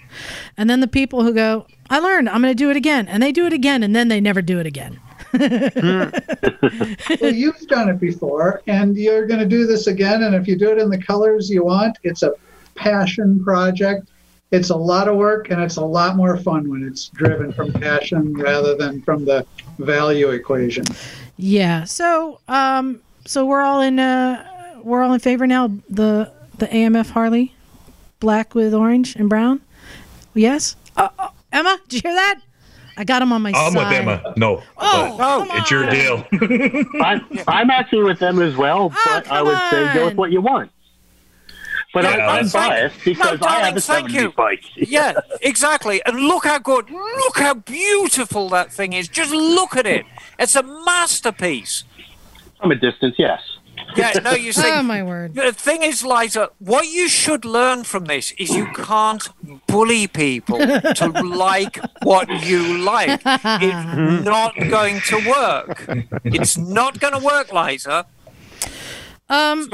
And 0.58 0.68
then 0.68 0.80
the 0.80 0.88
people 0.88 1.22
who 1.22 1.34
go, 1.36 1.68
I 1.92 2.00
learned, 2.00 2.28
I'm 2.30 2.42
going 2.42 2.52
to 2.52 2.56
do 2.58 2.72
it 2.72 2.78
again. 2.78 3.08
And 3.08 3.22
they 3.22 3.32
do 3.32 3.46
it 3.46 3.54
again, 3.54 3.84
and 3.84 3.96
then 3.96 4.08
they 4.08 4.20
never 4.20 4.42
do 4.42 4.60
it 4.60 4.66
again. 4.66 5.00
well, 7.22 7.34
you've 7.34 7.68
done 7.68 7.90
it 7.90 8.00
before, 8.00 8.62
and 8.68 8.96
you're 8.98 9.26
going 9.26 9.40
to 9.40 9.46
do 9.46 9.66
this 9.66 9.88
again. 9.88 10.24
And 10.24 10.36
if 10.36 10.48
you 10.48 10.58
do 10.58 10.72
it 10.72 10.78
in 10.78 10.90
the 10.90 11.02
colors 11.02 11.50
you 11.50 11.64
want, 11.64 11.98
it's 12.04 12.24
a 12.24 12.34
passion 12.76 13.44
project. 13.44 14.10
It's 14.52 14.70
a 14.70 14.76
lot 14.76 15.08
of 15.08 15.16
work, 15.16 15.50
and 15.50 15.62
it's 15.62 15.78
a 15.78 15.86
lot 15.86 16.16
more 16.16 16.38
fun 16.38 16.70
when 16.70 16.84
it's 16.84 17.10
driven 17.10 17.52
from 17.52 17.74
passion 17.74 18.34
rather 18.34 18.76
than 18.76 19.02
from 19.02 19.26
the 19.26 19.46
value 19.80 20.30
equation. 20.30 20.86
Yeah. 21.38 21.84
So, 21.84 22.40
um, 22.48 23.02
so 23.26 23.46
we're 23.46 23.62
all 23.62 23.82
in, 23.82 24.00
uh, 24.00 24.80
we're 24.84 25.04
all 25.04 25.14
in 25.14 25.20
favor 25.20 25.48
now. 25.48 25.72
The 25.90 26.32
the 26.58 26.68
AMF 26.68 27.10
Harley, 27.12 27.54
black 28.20 28.56
with 28.56 28.74
orange 28.74 29.16
and 29.16 29.30
brown. 29.30 29.62
Yes. 30.34 30.76
Uh, 30.96 31.10
uh, 31.20 31.30
Emma, 31.52 31.80
did 31.88 32.04
you 32.04 32.10
hear 32.10 32.16
that? 32.16 32.42
I 32.98 33.04
got 33.04 33.22
him 33.22 33.34
on 33.34 33.42
my 33.42 33.52
I'm 33.56 33.74
side. 33.74 33.90
with 33.90 34.00
Emma. 34.00 34.34
No. 34.38 34.62
Oh, 34.78 35.16
but 35.18 35.48
come 35.48 35.58
it's 35.60 35.70
your 35.72 35.90
deal. 35.90 36.26
I'm, 37.02 37.28
I'm 37.48 37.70
actually 37.70 38.04
with 38.04 38.20
them 38.20 38.42
as 38.42 38.56
well, 38.56 38.92
oh, 38.94 39.02
but 39.06 39.28
I 39.32 39.38
come 39.40 39.48
would 39.48 39.58
say 39.70 39.94
go 39.94 40.06
with 40.06 40.16
what 40.16 40.32
you 40.32 40.42
want. 40.42 40.72
But 41.94 42.04
Yeah, 42.04 42.10
I, 42.10 42.14
I'm 42.40 42.46
that's- 42.46 42.54
biased 42.54 43.06
because 43.06 43.40
No, 43.40 43.48
I 43.48 43.52
have 43.60 43.74
darling, 43.74 43.78
a 43.78 43.82
thank 43.82 44.10
70s 44.10 44.36
bike. 44.36 44.64
yeah, 44.76 45.14
exactly. 45.42 46.02
And 46.06 46.20
look 46.20 46.46
how 46.46 46.60
good, 46.60 46.90
look 46.90 47.38
how 47.38 47.54
beautiful 47.54 48.50
that 48.50 48.72
thing 48.72 48.94
is. 48.94 49.08
Just 49.08 49.32
look 49.32 49.76
at 49.78 49.86
it. 49.86 50.06
It's 50.38 50.56
a 50.56 50.64
masterpiece. 50.64 51.84
From 52.60 52.72
a 52.72 52.76
distance, 52.76 53.16
yes. 53.18 53.40
Yeah, 53.96 54.12
no, 54.24 54.32
you 54.32 54.52
see. 54.52 54.70
Oh 54.72 54.84
my 54.84 55.04
word. 55.04 55.36
The 55.36 55.52
thing 55.54 55.84
is, 55.84 56.04
Liza, 56.04 56.50
what 56.60 56.88
you 56.88 57.08
should 57.08 57.46
learn 57.46 57.84
from 57.84 58.06
this 58.06 58.32
is 58.34 58.50
you 58.50 58.68
can't 58.74 59.28
bully 59.68 60.08
people 60.08 60.58
to 60.60 61.08
like 61.24 61.80
what 62.04 62.30
you 62.44 62.78
like. 62.80 63.22
It's 63.26 64.26
not 64.26 64.56
going 64.70 65.02
to 65.02 65.18
work. 65.28 65.86
It's 66.24 66.58
not 66.58 67.00
going 67.00 67.14
to 67.14 67.20
work, 67.26 67.52
Liza. 67.52 68.06
Um, 69.30 69.70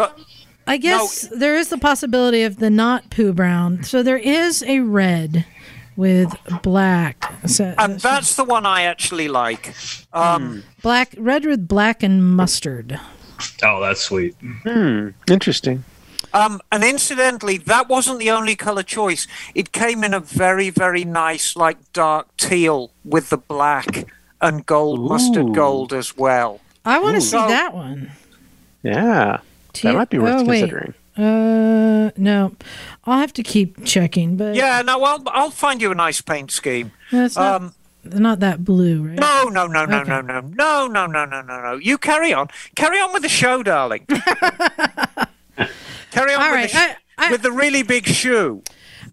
I 0.68 0.78
guess 0.78 1.28
there 1.36 1.58
is 1.58 1.70
the 1.70 1.78
possibility 1.78 2.44
of 2.44 2.58
the 2.58 2.70
not 2.70 3.10
poo 3.10 3.34
brown. 3.34 3.84
So 3.84 4.04
there 4.04 4.18
is 4.18 4.64
a 4.64 4.80
red 4.80 5.46
with 5.96 6.34
black. 6.62 7.34
So, 7.46 7.74
and 7.78 8.00
that's 8.00 8.36
the 8.36 8.44
one 8.44 8.66
I 8.66 8.84
actually 8.84 9.28
like. 9.28 9.74
Um, 10.14 10.64
black, 10.82 11.14
red 11.18 11.46
with 11.46 11.68
black 11.68 12.04
and 12.04 12.24
mustard. 12.36 13.00
Oh, 13.64 13.82
that's 13.82 14.02
sweet. 14.02 14.36
Hmm. 14.64 15.10
Interesting. 15.30 15.84
Um, 16.34 16.62
and 16.72 16.84
incidentally, 16.84 17.58
that 17.58 17.90
wasn't 17.90 18.20
the 18.20 18.32
only 18.32 18.56
color 18.56 18.84
choice. 18.84 19.28
It 19.54 19.72
came 19.74 20.04
in 20.04 20.14
a 20.14 20.20
very, 20.20 20.70
very 20.70 21.04
nice, 21.04 21.56
like 21.58 21.78
dark 21.94 22.28
teal 22.38 22.92
with 23.04 23.30
the 23.30 23.38
black 23.38 24.06
and 24.40 24.66
gold, 24.66 25.02
mustard 25.10 25.54
gold 25.54 25.92
as 25.94 26.16
well. 26.18 26.62
I 26.86 27.00
want 27.00 27.16
to 27.16 27.22
see 27.22 27.32
So- 27.32 27.48
that 27.48 27.74
one. 27.74 28.12
Yeah. 28.84 29.40
Te- 29.74 29.88
That 29.88 29.96
might 29.96 30.10
be 30.10 30.20
worth 30.20 30.42
oh, 30.42 30.46
considering. 30.46 30.94
Uh, 31.18 32.12
no, 32.18 32.54
I'll 33.06 33.20
have 33.20 33.34
to 33.34 33.44
keep 33.44 33.84
checking. 33.86 34.38
But 34.38 34.56
Yeah, 34.56 34.82
no, 34.82 35.04
I'll, 35.04 35.24
I'll 35.28 35.52
find 35.52 35.82
you 35.82 35.92
a 35.92 35.96
nice 35.96 36.22
paint 36.22 36.50
scheme. 36.52 36.92
no, 37.12 37.26
it's 37.26 37.38
not, 38.04 38.20
not 38.20 38.40
that 38.42 38.64
blue, 38.64 39.04
right? 39.10 39.20
no, 39.20 39.46
no, 39.50 39.68
no, 39.68 39.86
no, 39.86 39.98
Okay. 40.02 40.10
no, 40.10 40.22
no, 40.22 40.40
no, 40.42 40.88
no, 40.88 41.06
no, 41.08 41.26
no, 41.26 41.42
no, 41.42 41.62
no. 41.62 41.74
You 41.76 41.98
carry 41.98 42.34
on. 42.34 42.48
Carry 42.76 42.98
on 43.00 43.14
with 43.14 43.22
the 43.24 43.30
show, 43.30 43.64
darling. 43.64 44.06
carry 46.12 46.34
on 46.34 46.42
All 46.42 46.52
with, 46.52 46.56
right, 46.56 46.62
the 46.64 46.68
sh- 46.70 46.76
I- 46.76 46.96
I- 47.28 47.32
with 47.32 47.42
the 47.42 47.52
really 47.52 47.84
big 47.84 48.06
shoe. 48.06 48.64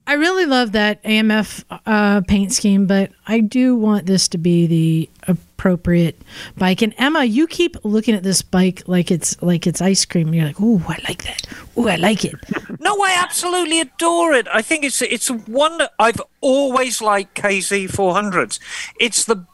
I 0.08 0.14
really 0.14 0.46
love 0.46 0.72
that 0.72 1.02
AMF 1.04 1.64
uh, 1.84 2.22
paint 2.22 2.54
scheme, 2.54 2.86
but 2.86 3.12
I 3.26 3.40
do 3.40 3.76
want 3.76 4.06
this 4.06 4.26
to 4.28 4.38
be 4.38 4.66
the 4.66 5.10
appropriate 5.28 6.22
bike. 6.56 6.80
And 6.80 6.94
Emma, 6.96 7.24
you 7.24 7.46
keep 7.46 7.76
looking 7.84 8.14
at 8.14 8.22
this 8.22 8.40
bike 8.40 8.84
like 8.86 9.10
it's 9.10 9.40
like 9.42 9.66
it's 9.66 9.82
ice 9.82 10.06
cream. 10.06 10.32
You're 10.32 10.46
like, 10.46 10.60
"Ooh, 10.62 10.82
I 10.88 10.98
like 11.06 11.24
that. 11.24 11.42
Ooh, 11.76 11.88
I 11.88 11.96
like 11.96 12.24
it." 12.24 12.34
No, 12.80 13.02
I 13.02 13.16
absolutely 13.20 13.80
adore 13.80 14.32
it. 14.32 14.46
I 14.48 14.62
think 14.62 14.84
it's 14.84 15.02
it's 15.02 15.30
wonder. 15.30 15.88
I've 15.98 16.22
always 16.40 17.02
liked 17.02 17.34
KZ 17.34 17.90
400s. 17.90 18.60
It's 19.00 19.24
the, 19.24 19.46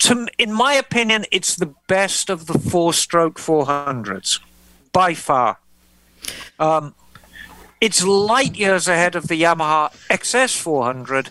to, 0.00 0.28
in 0.38 0.52
my 0.52 0.74
opinion, 0.74 1.24
it's 1.32 1.56
the 1.56 1.74
best 1.88 2.28
of 2.28 2.46
the 2.46 2.58
four-stroke 2.58 3.38
400s 3.38 4.40
by 4.92 5.14
far. 5.14 5.58
Um, 6.60 6.94
it's 7.80 8.04
light 8.04 8.56
years 8.56 8.88
ahead 8.88 9.14
of 9.14 9.28
the 9.28 9.42
Yamaha 9.42 9.92
XS 10.08 10.56
400, 10.56 11.30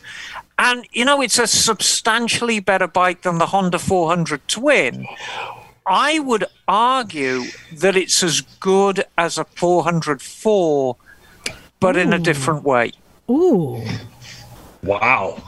and 0.57 0.87
you 0.91 1.05
know 1.05 1.21
it's 1.21 1.39
a 1.39 1.47
substantially 1.47 2.59
better 2.59 2.87
bike 2.87 3.21
than 3.21 3.37
the 3.37 3.47
Honda 3.47 3.79
400 3.79 4.47
Twin. 4.47 5.07
I 5.87 6.19
would 6.19 6.45
argue 6.67 7.43
that 7.71 7.95
it's 7.95 8.23
as 8.23 8.41
good 8.59 9.05
as 9.17 9.37
a 9.37 9.45
404, 9.45 10.95
but 11.79 11.95
in 11.95 12.11
a 12.11 12.19
different 12.19 12.63
way. 12.63 12.91
Ooh. 13.29 13.83
Wow. 14.81 15.41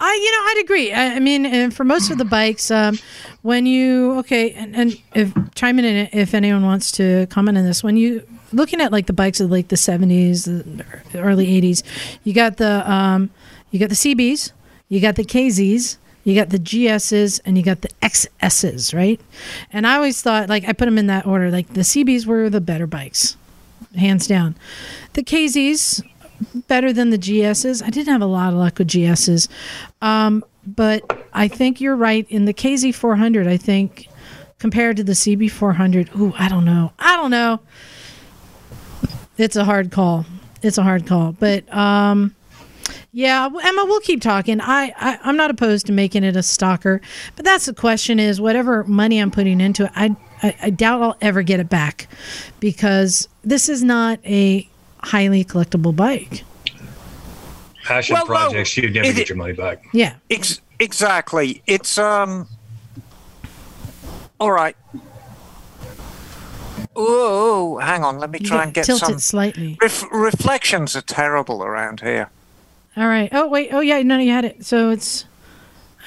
I, 0.00 0.14
you 0.14 0.32
know, 0.32 0.46
I'd 0.48 0.60
agree. 0.64 0.92
I, 0.92 1.14
I 1.14 1.18
mean, 1.20 1.70
for 1.70 1.84
most 1.84 2.10
of 2.10 2.18
the 2.18 2.24
bikes, 2.24 2.70
um, 2.70 2.98
when 3.42 3.66
you 3.66 4.18
okay, 4.18 4.52
and, 4.52 4.74
and 4.74 5.00
if 5.14 5.32
chime 5.54 5.78
in 5.78 6.08
if 6.12 6.34
anyone 6.34 6.62
wants 6.62 6.90
to 6.92 7.26
comment 7.28 7.58
on 7.58 7.64
this, 7.64 7.84
when 7.84 7.96
you 7.96 8.26
looking 8.52 8.80
at 8.80 8.92
like 8.92 9.06
the 9.06 9.12
bikes 9.12 9.40
of 9.40 9.50
like 9.50 9.68
the 9.68 9.76
seventies, 9.76 10.44
the 10.44 10.84
early 11.14 11.54
eighties, 11.54 11.82
you 12.24 12.32
got 12.32 12.56
the 12.56 12.90
um, 12.90 13.30
you 13.70 13.78
got 13.78 13.88
the 13.88 13.94
CBs, 13.94 14.52
you 14.88 15.00
got 15.00 15.16
the 15.16 15.24
KZs, 15.24 15.96
you 16.24 16.34
got 16.34 16.50
the 16.50 16.58
GSs, 16.58 17.40
and 17.44 17.56
you 17.56 17.64
got 17.64 17.80
the 17.80 17.88
XSs, 18.02 18.94
right? 18.94 19.20
And 19.72 19.86
I 19.86 19.96
always 19.96 20.22
thought 20.22 20.48
like 20.48 20.68
I 20.68 20.72
put 20.72 20.86
them 20.86 20.98
in 20.98 21.06
that 21.08 21.26
order. 21.26 21.50
Like 21.50 21.68
the 21.68 21.80
CBs 21.80 22.26
were 22.26 22.50
the 22.50 22.60
better 22.60 22.86
bikes, 22.86 23.36
hands 23.96 24.26
down. 24.26 24.56
The 25.14 25.22
KZs 25.22 26.02
better 26.68 26.92
than 26.92 27.10
the 27.10 27.18
GSs. 27.18 27.82
I 27.82 27.90
didn't 27.90 28.12
have 28.12 28.22
a 28.22 28.26
lot 28.26 28.52
of 28.52 28.58
luck 28.58 28.78
with 28.78 28.88
GSs. 28.88 29.48
Um, 30.00 30.44
but 30.66 31.26
I 31.32 31.48
think 31.48 31.80
you're 31.80 31.96
right. 31.96 32.26
In 32.28 32.44
the 32.44 32.54
KZ400, 32.54 33.46
I 33.46 33.56
think 33.56 34.08
compared 34.58 34.96
to 34.96 35.04
the 35.04 35.12
CB400, 35.12 36.16
ooh, 36.16 36.32
I 36.38 36.48
don't 36.48 36.64
know. 36.64 36.92
I 36.98 37.16
don't 37.16 37.30
know. 37.30 37.60
It's 39.42 39.56
a 39.56 39.64
hard 39.64 39.90
call. 39.90 40.24
It's 40.62 40.78
a 40.78 40.84
hard 40.84 41.04
call. 41.04 41.32
But 41.32 41.72
um, 41.74 42.32
yeah, 43.12 43.46
Emma, 43.46 43.84
we'll 43.86 43.98
keep 44.00 44.20
talking. 44.20 44.60
I, 44.60 44.92
I 44.96 45.18
I'm 45.24 45.36
not 45.36 45.50
opposed 45.50 45.86
to 45.86 45.92
making 45.92 46.22
it 46.22 46.36
a 46.36 46.44
stalker, 46.44 47.00
but 47.34 47.44
that's 47.44 47.66
the 47.66 47.74
question: 47.74 48.20
is 48.20 48.40
whatever 48.40 48.84
money 48.84 49.18
I'm 49.18 49.32
putting 49.32 49.60
into 49.60 49.86
it, 49.86 49.90
I 49.96 50.14
I, 50.44 50.56
I 50.62 50.70
doubt 50.70 51.02
I'll 51.02 51.16
ever 51.20 51.42
get 51.42 51.58
it 51.58 51.68
back 51.68 52.06
because 52.60 53.28
this 53.42 53.68
is 53.68 53.82
not 53.82 54.20
a 54.24 54.68
highly 54.98 55.44
collectible 55.44 55.94
bike. 55.96 56.44
Passion 57.84 58.14
Well, 58.14 58.24
no, 58.26 58.28
projects, 58.28 58.76
you 58.76 58.88
never 58.90 59.08
it- 59.08 59.16
get 59.16 59.28
your 59.28 59.38
money 59.38 59.54
back. 59.54 59.84
Yeah. 59.92 60.14
Ex- 60.30 60.60
exactly. 60.78 61.62
It's 61.66 61.98
um. 61.98 62.46
All 64.38 64.52
right. 64.52 64.76
Oh, 66.94 67.78
hang 67.78 68.04
on. 68.04 68.18
Let 68.18 68.30
me 68.30 68.38
try 68.38 68.64
and 68.64 68.74
get 68.74 68.84
tilt 68.84 69.00
some. 69.00 69.14
it 69.14 69.20
slightly. 69.20 69.78
Ref- 69.80 70.10
reflections 70.12 70.94
are 70.94 71.00
terrible 71.02 71.62
around 71.64 72.00
here. 72.00 72.28
All 72.96 73.06
right. 73.06 73.30
Oh 73.32 73.48
wait. 73.48 73.70
Oh 73.72 73.80
yeah. 73.80 74.02
No, 74.02 74.18
you 74.18 74.30
had 74.32 74.44
it. 74.44 74.64
So 74.64 74.90
it's 74.90 75.24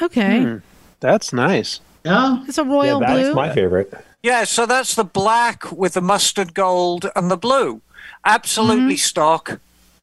okay. 0.02 0.42
Hmm. 0.44 0.58
That's 1.00 1.34
nice. 1.34 1.80
Yeah. 2.04 2.44
It's 2.48 2.58
a 2.60 2.64
royal 2.64 3.02
yeah, 3.02 3.08
that's 3.08 3.28
blue. 3.30 3.34
my 3.36 3.54
favorite. 3.54 3.94
Yeah, 4.22 4.44
so 4.44 4.66
that's 4.66 4.96
the 4.96 5.04
black 5.04 5.72
with 5.72 5.94
the 5.94 6.02
mustard 6.02 6.54
gold 6.54 7.10
and 7.16 7.30
the 7.30 7.38
blue. 7.38 7.82
Absolutely 8.24 8.98
stock. 8.98 9.60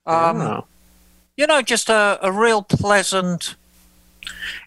Um, 0.07 0.39
Wow. 0.39 0.67
You 1.37 1.47
know, 1.47 1.63
just 1.63 1.89
a, 1.89 2.19
a 2.23 2.31
real 2.31 2.63
pleasant. 2.63 3.55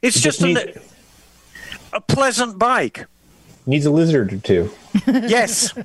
It's 0.02 0.18
It 0.18 0.22
just 0.22 0.40
just 0.40 0.58
a, 0.58 0.82
a 1.94 2.02
pleasant 2.02 2.58
bike. 2.58 3.06
Needs 3.66 3.86
a 3.86 3.92
lizard 3.92 4.34
or 4.34 4.38
two. 4.38 4.70
Yes. 5.08 5.76
All 5.78 5.84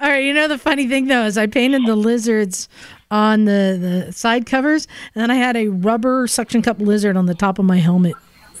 right. 0.00 0.24
You 0.24 0.32
know 0.32 0.46
the 0.48 0.56
funny 0.56 0.86
thing 0.86 1.06
though 1.08 1.24
is 1.24 1.36
I 1.36 1.46
painted 1.46 1.84
the 1.84 1.96
lizards 1.96 2.68
on 3.10 3.44
the 3.44 4.04
the 4.06 4.12
side 4.12 4.46
covers, 4.46 4.86
and 5.14 5.22
then 5.22 5.30
I 5.30 5.34
had 5.34 5.56
a 5.56 5.66
rubber 5.68 6.26
suction 6.28 6.62
cup 6.62 6.78
lizard 6.78 7.16
on 7.16 7.26
the 7.26 7.34
top 7.34 7.58
of 7.58 7.64
my 7.64 7.78
helmet. 7.78 8.14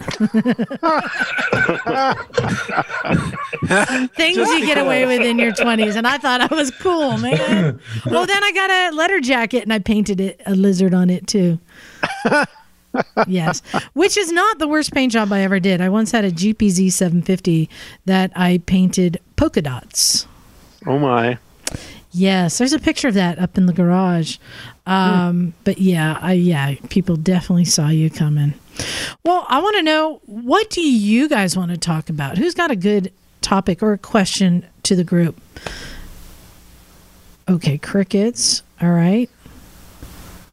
Things 4.16 4.36
you 4.36 4.66
get 4.66 4.78
away 4.78 5.06
with 5.06 5.20
in 5.22 5.38
your 5.38 5.52
twenties, 5.52 5.94
and 5.96 6.06
I 6.06 6.18
thought 6.18 6.40
I 6.40 6.54
was 6.54 6.70
cool, 6.72 7.18
man. 7.18 7.80
well, 8.06 8.26
then 8.26 8.42
I 8.42 8.52
got 8.52 8.70
a 8.70 8.96
letter 8.96 9.20
jacket 9.20 9.62
and 9.62 9.72
I 9.72 9.78
painted 9.78 10.20
it 10.20 10.40
a 10.46 10.54
lizard 10.54 10.94
on 10.94 11.10
it 11.10 11.26
too. 11.26 11.58
Yes, 13.26 13.60
which 13.92 14.16
is 14.16 14.32
not 14.32 14.58
the 14.58 14.68
worst 14.68 14.92
paint 14.92 15.12
job 15.12 15.32
I 15.32 15.40
ever 15.40 15.60
did. 15.60 15.80
I 15.80 15.88
once 15.88 16.10
had 16.12 16.24
a 16.24 16.30
GPZ 16.30 16.92
750 16.92 17.68
that 18.06 18.32
I 18.34 18.58
painted 18.66 19.20
polka 19.36 19.62
dots. 19.62 20.26
Oh 20.86 20.98
my. 20.98 21.38
Yes, 22.12 22.58
there's 22.58 22.72
a 22.72 22.78
picture 22.80 23.06
of 23.08 23.14
that 23.14 23.38
up 23.38 23.56
in 23.56 23.66
the 23.66 23.72
garage. 23.72 24.38
Um, 24.86 25.54
But 25.62 25.78
yeah, 25.78 26.18
I, 26.20 26.32
yeah, 26.32 26.74
people 26.88 27.14
definitely 27.16 27.66
saw 27.66 27.88
you 27.88 28.10
coming. 28.10 28.54
Well, 29.24 29.46
I 29.48 29.60
want 29.60 29.76
to 29.76 29.82
know 29.82 30.20
what 30.26 30.70
do 30.70 30.80
you 30.80 31.28
guys 31.28 31.56
want 31.56 31.70
to 31.70 31.76
talk 31.76 32.08
about? 32.10 32.38
Who's 32.38 32.54
got 32.54 32.70
a 32.72 32.76
good 32.76 33.12
topic 33.42 33.82
or 33.82 33.92
a 33.92 33.98
question 33.98 34.66
to 34.84 34.96
the 34.96 35.04
group? 35.04 35.40
Okay, 37.48 37.78
crickets. 37.78 38.62
All 38.80 38.90
right. 38.90 39.30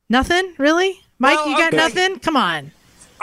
Nothing 0.10 0.54
really, 0.58 1.02
Mike. 1.20 1.38
Well, 1.38 1.50
you 1.50 1.58
got 1.58 1.74
okay. 1.74 1.78
nothing? 1.78 2.20
Come 2.20 2.38
on. 2.38 2.72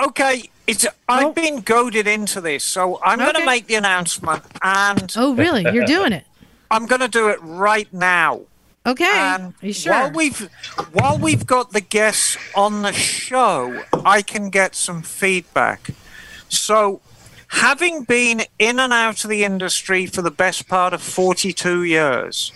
Okay. 0.02 0.50
It's 0.66 0.86
I've 1.08 1.34
been 1.34 1.60
goaded 1.60 2.06
into 2.06 2.40
this, 2.40 2.64
so 2.64 2.98
I'm 3.02 3.18
going 3.18 3.34
to 3.34 3.44
make 3.44 3.66
the 3.66 3.74
announcement, 3.74 4.42
and 4.62 5.12
Oh, 5.14 5.34
really? 5.34 5.62
You're 5.62 5.84
doing 5.84 6.12
it? 6.12 6.24
I'm 6.70 6.86
going 6.86 7.02
to 7.02 7.08
do 7.08 7.28
it 7.28 7.38
right 7.42 7.92
now. 7.92 8.40
Okay. 8.86 9.04
And 9.04 9.54
Are 9.62 9.66
you 9.66 9.72
sure? 9.72 9.92
While 9.92 10.10
we've 10.12 10.50
while 10.92 11.18
we've 11.18 11.46
got 11.46 11.72
the 11.72 11.80
guests 11.80 12.36
on 12.54 12.82
the 12.82 12.92
show, 12.92 13.82
I 14.04 14.22
can 14.22 14.50
get 14.50 14.74
some 14.74 15.02
feedback. 15.02 15.90
So, 16.48 17.00
having 17.48 18.04
been 18.04 18.42
in 18.58 18.78
and 18.78 18.92
out 18.92 19.24
of 19.24 19.30
the 19.30 19.44
industry 19.44 20.06
for 20.06 20.22
the 20.22 20.30
best 20.30 20.68
part 20.68 20.92
of 20.92 21.02
42 21.02 21.84
years, 21.84 22.52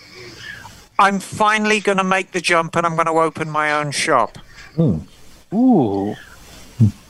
I'm 0.99 1.19
finally 1.19 1.79
going 1.79 1.97
to 1.97 2.03
make 2.03 2.31
the 2.31 2.41
jump 2.41 2.75
and 2.75 2.85
I'm 2.85 2.95
going 2.95 3.07
to 3.07 3.13
open 3.13 3.49
my 3.49 3.71
own 3.71 3.91
shop. 3.91 4.37
Hmm. 4.75 4.99
Ooh. 5.53 6.15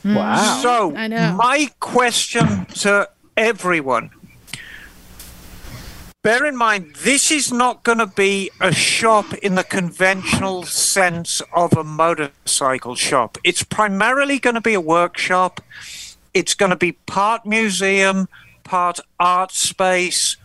Hmm. 0.04 0.16
Wow. 0.16 0.60
So. 0.62 0.96
I 0.96 1.08
know. 1.08 1.34
my 1.34 1.70
question 1.80 2.66
to 2.66 3.10
everyone 3.36 4.12
bear 6.22 6.46
in 6.46 6.56
mind, 6.56 6.96
this 6.98 7.32
is 7.32 7.52
not 7.52 7.84
going 7.84 7.98
to 7.98 8.06
be 8.06 8.52
a 8.60 8.74
shop 8.74 9.34
in 9.36 9.56
the 9.56 9.64
conventional 9.64 10.64
sense 10.64 11.42
of 11.54 11.74
a 11.74 11.84
motorcycle 11.84 12.96
shop. 12.96 13.38
It's 13.44 13.64
primarily 13.64 14.38
going 14.38 14.56
to 14.56 14.62
be 14.62 14.74
a 14.74 14.82
workshop. 14.82 15.62
It's 16.34 16.54
going 16.54 16.72
to 16.72 16.76
be 16.76 16.92
part 16.92 17.46
museum, 17.46 18.28
part 18.64 19.00
art 19.20 19.52
space, 19.52 20.36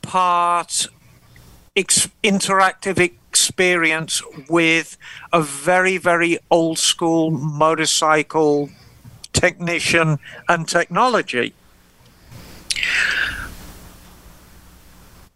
part 0.00 0.88
ex- 1.76 2.08
interactive 2.22 2.98
experience 2.98 4.22
with 4.48 4.96
a 5.32 5.42
very, 5.42 5.96
very 5.96 6.38
old 6.50 6.78
school 6.78 7.30
motorcycle 7.30 8.70
technician 9.32 10.18
and 10.48 10.68
technology. 10.68 11.54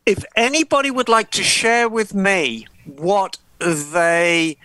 If 0.07 0.24
anybody 0.37 0.91
would 0.91 1.09
like 1.09 1.30
to 1.32 1.43
share 1.43 1.89
with 1.89 2.14
me 2.14 2.66
what 2.85 3.39
they 3.59 4.59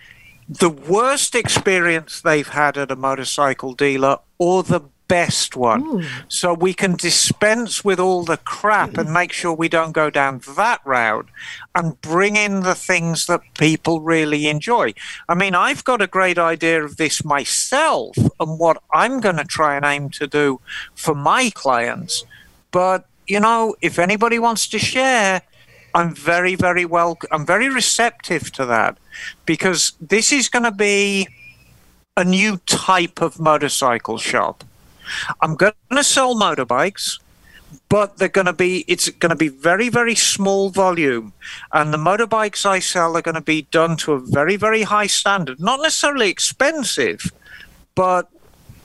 the 0.48 0.68
worst 0.68 1.36
experience 1.36 2.20
they've 2.20 2.48
had 2.48 2.76
at 2.76 2.90
a 2.90 2.96
motorcycle 2.96 3.72
dealer 3.72 4.18
or 4.38 4.64
the 4.64 4.80
best 5.10 5.56
one. 5.56 5.82
Ooh. 5.82 6.04
So 6.28 6.54
we 6.54 6.72
can 6.72 6.94
dispense 6.94 7.84
with 7.84 7.98
all 7.98 8.22
the 8.24 8.36
crap 8.36 8.96
and 8.96 9.08
mm. 9.08 9.12
make 9.12 9.32
sure 9.32 9.52
we 9.52 9.68
don't 9.68 9.90
go 9.90 10.08
down 10.08 10.40
that 10.56 10.80
route 10.84 11.26
and 11.74 12.00
bring 12.00 12.36
in 12.36 12.60
the 12.60 12.76
things 12.76 13.26
that 13.26 13.40
people 13.58 14.00
really 14.00 14.46
enjoy. 14.46 14.94
I 15.28 15.34
mean, 15.34 15.56
I've 15.56 15.82
got 15.82 16.00
a 16.00 16.06
great 16.06 16.38
idea 16.38 16.84
of 16.84 16.96
this 16.96 17.24
myself 17.24 18.16
and 18.38 18.58
what 18.60 18.80
I'm 18.92 19.18
going 19.20 19.36
to 19.36 19.44
try 19.44 19.74
and 19.74 19.84
aim 19.84 20.10
to 20.10 20.28
do 20.28 20.60
for 20.94 21.16
my 21.16 21.50
clients. 21.50 22.24
But, 22.70 23.04
you 23.26 23.40
know, 23.40 23.74
if 23.82 23.98
anybody 23.98 24.38
wants 24.38 24.68
to 24.68 24.78
share, 24.78 25.42
I'm 25.92 26.14
very, 26.14 26.54
very 26.54 26.84
well, 26.84 27.18
I'm 27.32 27.44
very 27.44 27.68
receptive 27.68 28.52
to 28.52 28.64
that 28.66 28.96
because 29.44 29.94
this 30.00 30.30
is 30.30 30.48
going 30.48 30.62
to 30.62 30.70
be 30.70 31.26
a 32.16 32.22
new 32.22 32.58
type 32.66 33.20
of 33.20 33.40
motorcycle 33.40 34.18
shop. 34.18 34.62
I'm 35.40 35.54
going 35.54 35.72
to 35.90 36.04
sell 36.04 36.34
motorbikes, 36.34 37.18
but 37.88 38.16
they're 38.18 38.28
going 38.28 38.46
to 38.46 38.52
be 38.52 38.84
it's 38.88 39.08
going 39.08 39.30
to 39.30 39.36
be 39.36 39.48
very 39.48 39.88
very 39.88 40.14
small 40.14 40.70
volume, 40.70 41.32
and 41.72 41.92
the 41.92 41.98
motorbikes 41.98 42.66
I 42.66 42.78
sell 42.78 43.16
are 43.16 43.22
going 43.22 43.34
to 43.34 43.40
be 43.40 43.62
done 43.70 43.96
to 43.98 44.12
a 44.12 44.20
very 44.20 44.56
very 44.56 44.82
high 44.82 45.06
standard. 45.06 45.60
Not 45.60 45.80
necessarily 45.80 46.28
expensive, 46.28 47.32
but 47.94 48.28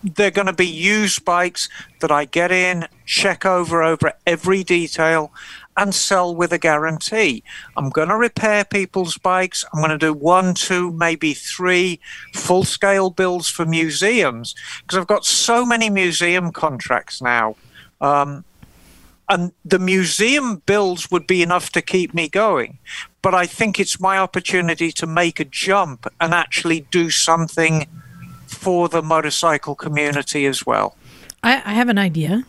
they're 0.03 0.31
going 0.31 0.47
to 0.47 0.53
be 0.53 0.67
used 0.67 1.25
bikes 1.25 1.67
that 1.99 2.11
I 2.11 2.25
get 2.25 2.51
in, 2.51 2.87
check 3.05 3.45
over 3.45 3.81
over 3.81 4.13
every 4.27 4.63
detail, 4.63 5.31
and 5.77 5.93
sell 5.93 6.35
with 6.35 6.53
a 6.53 6.57
guarantee. 6.57 7.43
I'm 7.75 7.89
going 7.89 8.09
to 8.09 8.15
repair 8.15 8.63
people's 8.63 9.17
bikes. 9.17 9.65
I'm 9.73 9.79
going 9.79 9.91
to 9.91 9.97
do 9.97 10.13
one, 10.13 10.53
two, 10.53 10.91
maybe 10.91 11.33
three 11.33 11.99
full 12.33 12.63
scale 12.63 13.09
builds 13.09 13.49
for 13.49 13.65
museums 13.65 14.55
because 14.81 14.97
I've 14.97 15.07
got 15.07 15.25
so 15.25 15.65
many 15.65 15.89
museum 15.89 16.51
contracts 16.51 17.21
now. 17.21 17.55
Um, 18.01 18.43
and 19.27 19.51
the 19.63 19.79
museum 19.79 20.61
builds 20.65 21.09
would 21.09 21.25
be 21.25 21.41
enough 21.41 21.71
to 21.71 21.81
keep 21.81 22.13
me 22.13 22.29
going. 22.29 22.77
But 23.21 23.33
I 23.33 23.47
think 23.47 23.79
it's 23.79 23.99
my 23.99 24.19
opportunity 24.19 24.91
to 24.91 25.07
make 25.07 25.39
a 25.39 25.45
jump 25.45 26.05
and 26.21 26.33
actually 26.33 26.81
do 26.91 27.09
something 27.09 27.87
for 28.47 28.87
the 28.87 29.01
motorcycle 29.01 29.73
community 29.73 30.45
as 30.45 30.65
well. 30.65 30.95
I, 31.41 31.55
I 31.65 31.73
have 31.73 31.89
an 31.89 31.97
idea. 31.97 32.45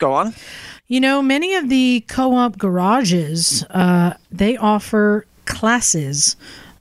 Go 0.00 0.12
on. 0.12 0.34
You 0.88 0.98
know, 0.98 1.22
many 1.22 1.54
of 1.54 1.68
the 1.68 2.04
co-op 2.08 2.58
garages 2.58 3.64
uh, 3.70 4.14
they 4.32 4.56
offer 4.56 5.26
classes. 5.44 6.34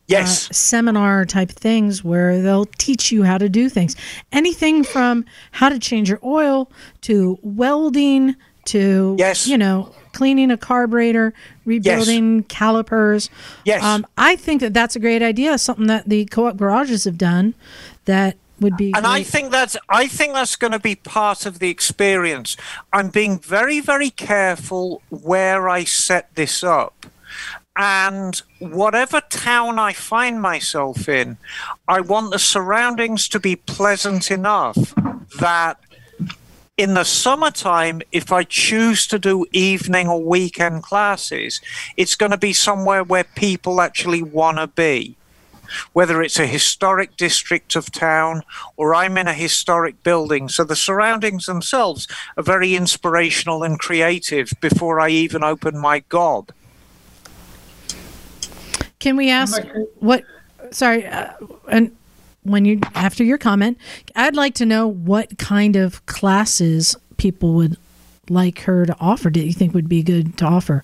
Yes. 0.07 0.49
Uh, 0.49 0.53
seminar 0.53 1.25
type 1.25 1.51
things 1.51 2.03
where 2.03 2.41
they'll 2.41 2.65
teach 2.79 3.11
you 3.11 3.21
how 3.21 3.37
to 3.37 3.47
do 3.47 3.69
things. 3.69 3.95
Anything 4.31 4.83
from 4.83 5.25
how 5.51 5.69
to 5.69 5.77
change 5.77 6.09
your 6.09 6.19
oil 6.23 6.71
to 7.01 7.37
welding 7.43 8.35
to 8.65 9.15
yes. 9.19 9.45
you 9.45 9.57
know 9.57 9.93
cleaning 10.13 10.49
a 10.49 10.57
carburetor, 10.57 11.33
rebuilding 11.65 12.37
yes. 12.37 12.45
calipers. 12.49 13.29
Yes. 13.65 13.83
Um, 13.83 14.07
I 14.17 14.35
think 14.35 14.61
that 14.61 14.73
that's 14.73 14.95
a 14.95 14.99
great 14.99 15.21
idea. 15.21 15.57
Something 15.59 15.87
that 15.87 16.09
the 16.09 16.25
co-op 16.25 16.57
garages 16.57 17.03
have 17.03 17.17
done 17.17 17.53
that 18.05 18.37
would 18.61 18.77
be 18.77 18.93
and 18.93 19.03
great. 19.03 19.05
i 19.05 19.23
think 19.23 19.51
that's 19.51 19.77
i 19.89 20.07
think 20.07 20.33
that's 20.33 20.55
going 20.55 20.71
to 20.71 20.79
be 20.79 20.95
part 20.95 21.45
of 21.45 21.59
the 21.59 21.69
experience. 21.69 22.57
I'm 22.93 23.09
being 23.09 23.39
very 23.39 23.79
very 23.79 24.09
careful 24.09 25.01
where 25.09 25.69
i 25.69 25.83
set 25.83 26.35
this 26.35 26.63
up. 26.63 27.05
And 27.75 28.41
whatever 28.59 29.21
town 29.29 29.79
i 29.79 29.93
find 29.93 30.41
myself 30.41 31.07
in 31.07 31.37
i 31.87 32.01
want 32.01 32.31
the 32.31 32.39
surroundings 32.39 33.27
to 33.29 33.39
be 33.39 33.55
pleasant 33.55 34.31
enough 34.31 34.93
that 35.39 35.79
in 36.79 36.93
the 36.93 37.03
summertime, 37.03 38.01
if 38.13 38.31
I 38.31 38.45
choose 38.45 39.05
to 39.07 39.19
do 39.19 39.45
evening 39.51 40.07
or 40.07 40.23
weekend 40.23 40.81
classes, 40.81 41.59
it's 41.97 42.15
going 42.15 42.31
to 42.31 42.37
be 42.37 42.53
somewhere 42.53 43.03
where 43.03 43.25
people 43.25 43.81
actually 43.81 44.23
want 44.23 44.59
to 44.59 44.67
be 44.67 45.17
whether 45.93 46.21
it's 46.21 46.39
a 46.39 46.47
historic 46.47 47.17
district 47.17 47.75
of 47.75 47.91
town 47.91 48.43
or 48.77 48.95
I'm 48.95 49.17
in 49.17 49.27
a 49.27 49.33
historic 49.33 50.03
building. 50.03 50.49
So 50.49 50.63
the 50.63 50.75
surroundings 50.75 51.45
themselves 51.45 52.07
are 52.37 52.43
very 52.43 52.75
inspirational 52.75 53.63
and 53.63 53.79
creative 53.79 54.51
before 54.61 54.99
I 54.99 55.09
even 55.09 55.43
open 55.43 55.77
my 55.77 55.99
gob. 56.09 56.51
Can 58.99 59.15
we 59.15 59.29
ask 59.29 59.61
what? 59.95 60.23
Sorry, 60.71 61.05
uh, 61.05 61.31
and 61.69 61.95
when 62.43 62.65
you 62.65 62.81
after 62.95 63.23
your 63.23 63.37
comment, 63.37 63.77
I'd 64.15 64.35
like 64.35 64.55
to 64.55 64.65
know 64.65 64.87
what 64.87 65.37
kind 65.37 65.75
of 65.75 66.05
classes 66.05 66.95
people 67.17 67.53
would 67.53 67.77
like 68.29 68.61
her 68.61 68.85
to 68.85 68.95
offer. 68.99 69.29
Do 69.29 69.39
you 69.39 69.53
think 69.53 69.73
would 69.73 69.89
be 69.89 70.03
good 70.03 70.37
to 70.39 70.45
offer? 70.45 70.83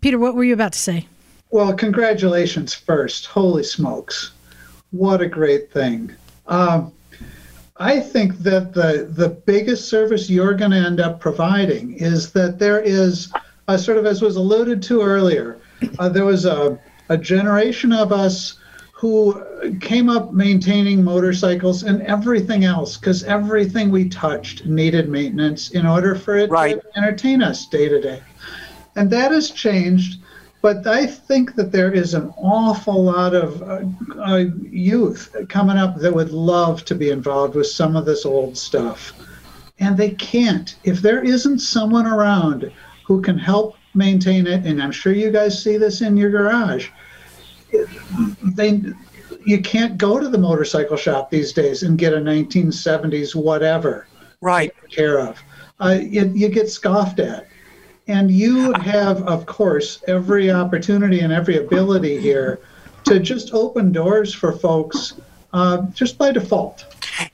Peter, 0.00 0.18
what 0.18 0.34
were 0.34 0.44
you 0.44 0.54
about 0.54 0.74
to 0.74 0.78
say? 0.78 1.06
Well, 1.50 1.72
congratulations 1.74 2.74
first. 2.74 3.26
Holy 3.26 3.62
smokes. 3.62 4.32
What 4.90 5.20
a 5.20 5.28
great 5.28 5.72
thing. 5.72 6.14
Um, 6.46 6.92
I 7.78 8.00
think 8.00 8.38
that 8.38 8.72
the, 8.72 9.08
the 9.10 9.28
biggest 9.28 9.88
service 9.88 10.30
you're 10.30 10.54
going 10.54 10.70
to 10.70 10.78
end 10.78 11.00
up 11.00 11.20
providing 11.20 11.94
is 11.94 12.32
that 12.32 12.58
there 12.58 12.80
is, 12.80 13.32
a, 13.68 13.78
sort 13.78 13.98
of 13.98 14.06
as 14.06 14.22
was 14.22 14.36
alluded 14.36 14.82
to 14.84 15.02
earlier, 15.02 15.58
uh, 15.98 16.08
there 16.08 16.24
was 16.24 16.46
a, 16.46 16.78
a 17.10 17.18
generation 17.18 17.92
of 17.92 18.12
us 18.12 18.58
who 18.92 19.78
came 19.80 20.08
up 20.08 20.32
maintaining 20.32 21.04
motorcycles 21.04 21.82
and 21.82 22.00
everything 22.02 22.64
else 22.64 22.96
because 22.96 23.24
everything 23.24 23.90
we 23.90 24.08
touched 24.08 24.64
needed 24.64 25.10
maintenance 25.10 25.70
in 25.72 25.86
order 25.86 26.14
for 26.14 26.36
it 26.36 26.48
right. 26.48 26.80
to 26.80 26.98
entertain 26.98 27.42
us 27.42 27.66
day 27.66 27.90
to 27.90 28.00
day. 28.00 28.22
And 28.96 29.10
that 29.10 29.32
has 29.32 29.50
changed 29.50 30.22
but 30.66 30.84
I 30.84 31.06
think 31.06 31.54
that 31.54 31.70
there 31.70 31.92
is 31.92 32.12
an 32.12 32.34
awful 32.36 33.04
lot 33.04 33.36
of 33.36 33.62
uh, 33.62 33.82
uh, 34.20 34.44
youth 34.68 35.32
coming 35.48 35.76
up 35.76 35.96
that 35.98 36.12
would 36.12 36.32
love 36.32 36.84
to 36.86 36.96
be 36.96 37.10
involved 37.10 37.54
with 37.54 37.68
some 37.68 37.94
of 37.94 38.04
this 38.04 38.26
old 38.26 38.58
stuff. 38.58 39.12
And 39.78 39.96
they 39.96 40.10
can't. 40.10 40.74
If 40.82 41.00
there 41.00 41.22
isn't 41.22 41.60
someone 41.60 42.04
around 42.04 42.72
who 43.06 43.22
can 43.22 43.38
help 43.38 43.76
maintain 43.94 44.48
it, 44.48 44.66
and 44.66 44.82
I'm 44.82 44.90
sure 44.90 45.12
you 45.12 45.30
guys 45.30 45.62
see 45.62 45.76
this 45.76 46.00
in 46.00 46.16
your 46.16 46.30
garage, 46.32 46.88
they 48.42 48.82
you 49.44 49.62
can't 49.62 49.96
go 49.96 50.18
to 50.18 50.28
the 50.28 50.36
motorcycle 50.36 50.96
shop 50.96 51.30
these 51.30 51.52
days 51.52 51.84
and 51.84 51.96
get 51.96 52.12
a 52.12 52.16
1970s 52.16 53.36
whatever 53.36 54.08
right 54.40 54.74
care 54.90 55.20
of. 55.20 55.40
Uh, 55.78 55.96
you, 56.02 56.24
you 56.34 56.48
get 56.48 56.68
scoffed 56.68 57.20
at. 57.20 57.46
And 58.08 58.30
you 58.30 58.72
have, 58.74 59.26
of 59.26 59.46
course, 59.46 60.02
every 60.06 60.50
opportunity 60.50 61.20
and 61.20 61.32
every 61.32 61.58
ability 61.58 62.20
here 62.20 62.60
to 63.04 63.18
just 63.18 63.52
open 63.52 63.92
doors 63.92 64.32
for 64.32 64.52
folks 64.52 65.14
uh, 65.52 65.82
just 65.92 66.18
by 66.18 66.30
default. 66.32 66.84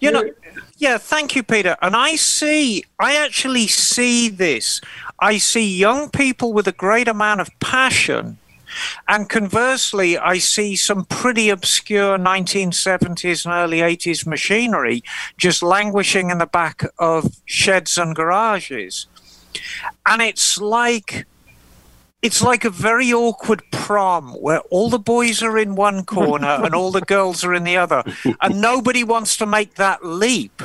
You 0.01 0.13
know, 0.13 0.31
yeah, 0.79 0.99
thank 0.99 1.37
you, 1.37 1.43
Peter. 1.43 1.77
And 1.83 1.95
I 1.95 2.17
see, 2.17 2.85
I 2.99 3.17
actually 3.17 3.67
see 3.67 4.29
this. 4.29 4.81
I 5.19 5.39
see 5.39 5.77
young 5.77 6.11
people 6.11 6.53
with 6.53 6.67
a 6.67 6.73
great 6.73 7.09
amount 7.09 7.41
of 7.41 7.51
passion. 7.61 8.39
And 9.07 9.29
conversely, 9.29 10.17
I 10.17 10.39
see 10.39 10.77
some 10.77 11.05
pretty 11.05 11.51
obscure 11.51 12.17
1970s 12.17 13.45
and 13.45 13.53
early 13.53 13.79
80s 13.79 14.27
machinery 14.27 15.03
just 15.37 15.63
languishing 15.63 16.31
in 16.31 16.39
the 16.39 16.47
back 16.47 16.83
of 16.99 17.37
sheds 17.45 17.99
and 17.99 18.17
garages 18.17 19.07
and 20.07 20.23
it's 20.23 20.61
like 20.61 21.27
it's 22.23 22.41
like 22.41 22.65
a 22.65 22.71
very 22.71 23.13
awkward 23.13 23.63
prom 23.73 24.31
where 24.35 24.61
all 24.71 24.89
the 24.89 24.99
boys 24.99 25.43
are 25.43 25.59
in 25.59 25.75
one 25.75 26.05
corner 26.05 26.47
and 26.65 26.75
all 26.75 26.91
the 26.91 27.01
girls 27.01 27.45
are 27.45 27.55
in 27.55 27.65
the 27.65 27.77
other 27.77 28.03
and 28.41 28.61
nobody 28.61 29.03
wants 29.05 29.37
to 29.37 29.47
make 29.47 29.75
that 29.75 30.05
leap 30.05 30.63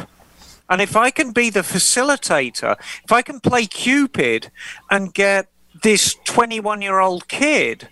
and 0.69 0.81
if 0.81 0.95
i 0.95 1.09
can 1.09 1.31
be 1.31 1.49
the 1.49 1.61
facilitator 1.61 2.75
if 3.03 3.11
i 3.11 3.21
can 3.21 3.39
play 3.39 3.65
cupid 3.65 4.51
and 4.91 5.13
get 5.13 5.47
this 5.83 6.15
21 6.25 6.81
year 6.81 6.99
old 6.99 7.27
kid 7.27 7.87